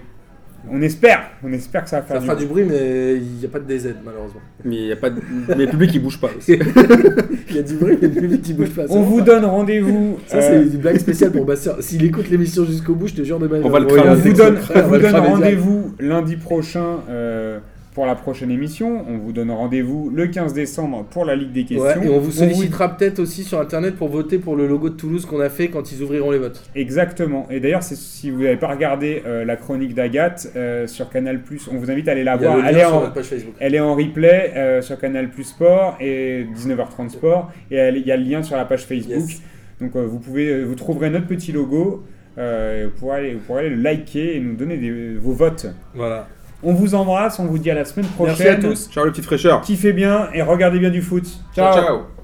On 0.71 0.81
espère, 0.81 1.21
on 1.43 1.51
espère 1.53 1.83
que 1.83 1.89
ça 1.89 1.97
va 2.01 2.05
faire 2.05 2.15
Ça 2.17 2.19
du 2.21 2.25
fera 2.25 2.35
bruit. 2.35 2.63
du 2.63 2.69
bruit, 2.69 2.77
mais 2.79 3.15
il 3.15 3.39
n'y 3.39 3.45
a 3.45 3.47
pas 3.49 3.59
de 3.59 3.65
DZ 3.73 3.95
malheureusement. 4.03 4.41
Mais 4.65 4.75
il 4.75 4.85
y 4.87 4.91
a 4.91 4.95
pas 4.95 5.09
de... 5.09 5.21
mais 5.49 5.55
le 5.65 5.67
public 5.67 5.91
il 5.93 6.01
bouge 6.01 6.19
pas. 6.19 6.29
Il 6.47 7.55
y 7.55 7.59
a 7.59 7.63
du 7.63 7.73
bruit, 7.75 7.97
mais 8.01 8.07
le 8.07 8.13
public 8.13 8.41
qui 8.43 8.53
bouge 8.53 8.69
pas. 8.69 8.83
On 8.89 9.01
vous 9.01 9.21
donne 9.21 9.43
rendez-vous. 9.45 10.19
Ça, 10.27 10.37
euh, 10.37 10.41
c'est 10.67 10.75
une 10.75 10.81
blague 10.81 10.97
spéciale 10.97 11.31
pour 11.31 11.45
Bastien. 11.45 11.73
S'il 11.79 12.03
écoute 12.05 12.29
l'émission 12.29 12.63
jusqu'au 12.65 12.93
bout, 12.93 13.07
je 13.07 13.15
te 13.15 13.23
jure 13.23 13.39
de 13.39 13.47
ma 13.47 13.57
On 13.57 13.69
va 13.69 13.79
le 13.79 13.85
on 13.85 13.89
cramer. 13.89 14.15
vous 14.15 14.33
donne, 14.33 14.57
on 14.75 14.81
vous 14.81 14.97
donne 14.97 15.15
rendez-vous. 15.15 15.33
rendez-vous 15.33 15.95
lundi 15.99 16.35
prochain 16.35 16.97
euh, 17.09 17.59
pour 17.99 18.05
la 18.05 18.15
prochaine 18.15 18.49
émission. 18.49 19.03
On 19.09 19.17
vous 19.17 19.33
donne 19.33 19.51
rendez-vous 19.51 20.09
le 20.09 20.27
15 20.27 20.53
décembre 20.53 21.03
pour 21.11 21.25
la 21.25 21.35
Ligue 21.35 21.51
des 21.51 21.65
questions. 21.65 21.83
Ouais, 21.83 22.07
et 22.07 22.09
on 22.09 22.21
vous 22.21 22.31
sollicitera 22.31 22.95
peut-être 22.95 23.19
aussi 23.19 23.43
sur 23.43 23.59
internet 23.59 23.97
pour 23.97 24.07
voter 24.07 24.37
pour 24.37 24.55
le 24.55 24.67
logo 24.69 24.87
de 24.87 24.95
Toulouse 24.95 25.25
qu'on 25.25 25.41
a 25.41 25.49
fait 25.49 25.67
quand 25.67 25.91
ils 25.91 26.01
ouvriront 26.01 26.31
les 26.31 26.37
votes. 26.37 26.63
Exactement. 26.75 27.45
Et 27.51 27.59
d'ailleurs, 27.59 27.83
si 27.83 28.31
vous 28.31 28.43
n'avez 28.43 28.55
pas 28.55 28.69
regardé 28.69 29.21
euh, 29.25 29.43
la 29.43 29.57
chronique 29.57 29.95
d'Agathe 29.95 30.49
euh, 30.55 30.87
sur 30.87 31.09
Canal+, 31.09 31.41
on 31.73 31.75
vous 31.75 31.91
invite 31.91 32.07
à 32.07 32.11
aller 32.11 32.23
la 32.23 32.37
voir. 32.37 32.65
Elle 32.65 32.77
est, 32.77 32.85
en, 32.85 33.11
elle 33.59 33.75
est 33.75 33.81
replay 33.81 34.53
euh, 34.55 34.81
sur 34.81 34.97
Canal 34.97 35.29
Sport 35.43 35.97
et 35.99 36.45
19h30 36.55 37.09
Sport. 37.09 37.51
Et 37.69 37.89
il 37.89 38.07
y 38.07 38.13
a 38.13 38.15
le 38.15 38.23
lien 38.23 38.43
sur 38.43 38.55
la 38.55 38.63
page 38.63 38.85
Facebook. 38.85 39.27
Yes. 39.27 39.41
Donc 39.81 39.97
vous 39.97 40.19
pouvez, 40.19 40.63
vous 40.63 40.75
trouverez 40.75 41.09
notre 41.09 41.27
petit 41.27 41.51
logo. 41.51 42.05
Euh, 42.37 42.87
vous, 42.93 42.97
pourrez 42.97 43.17
aller, 43.17 43.33
vous 43.33 43.41
pourrez 43.41 43.65
aller 43.65 43.75
le 43.75 43.81
liker 43.81 44.37
et 44.37 44.39
nous 44.39 44.55
donner 44.55 44.77
des- 44.77 45.15
vos 45.15 45.33
votes. 45.33 45.67
Voilà. 45.93 46.27
On 46.61 46.73
vous 46.73 46.93
embrasse, 46.95 47.39
on 47.39 47.45
vous 47.45 47.57
dit 47.57 47.71
à 47.71 47.75
la 47.75 47.85
semaine 47.85 48.07
prochaine. 48.07 48.35
Merci 48.37 48.67
à 48.67 48.69
tous. 48.69 48.89
Ciao 48.89 49.05
les 49.05 49.11
petites 49.11 49.25
fraîcheurs. 49.25 49.61
Kiffez 49.61 49.93
bien 49.93 50.29
et 50.33 50.41
regardez 50.41 50.79
bien 50.79 50.89
du 50.89 51.01
foot. 51.01 51.25
ciao. 51.55 51.73
ciao. 51.73 52.18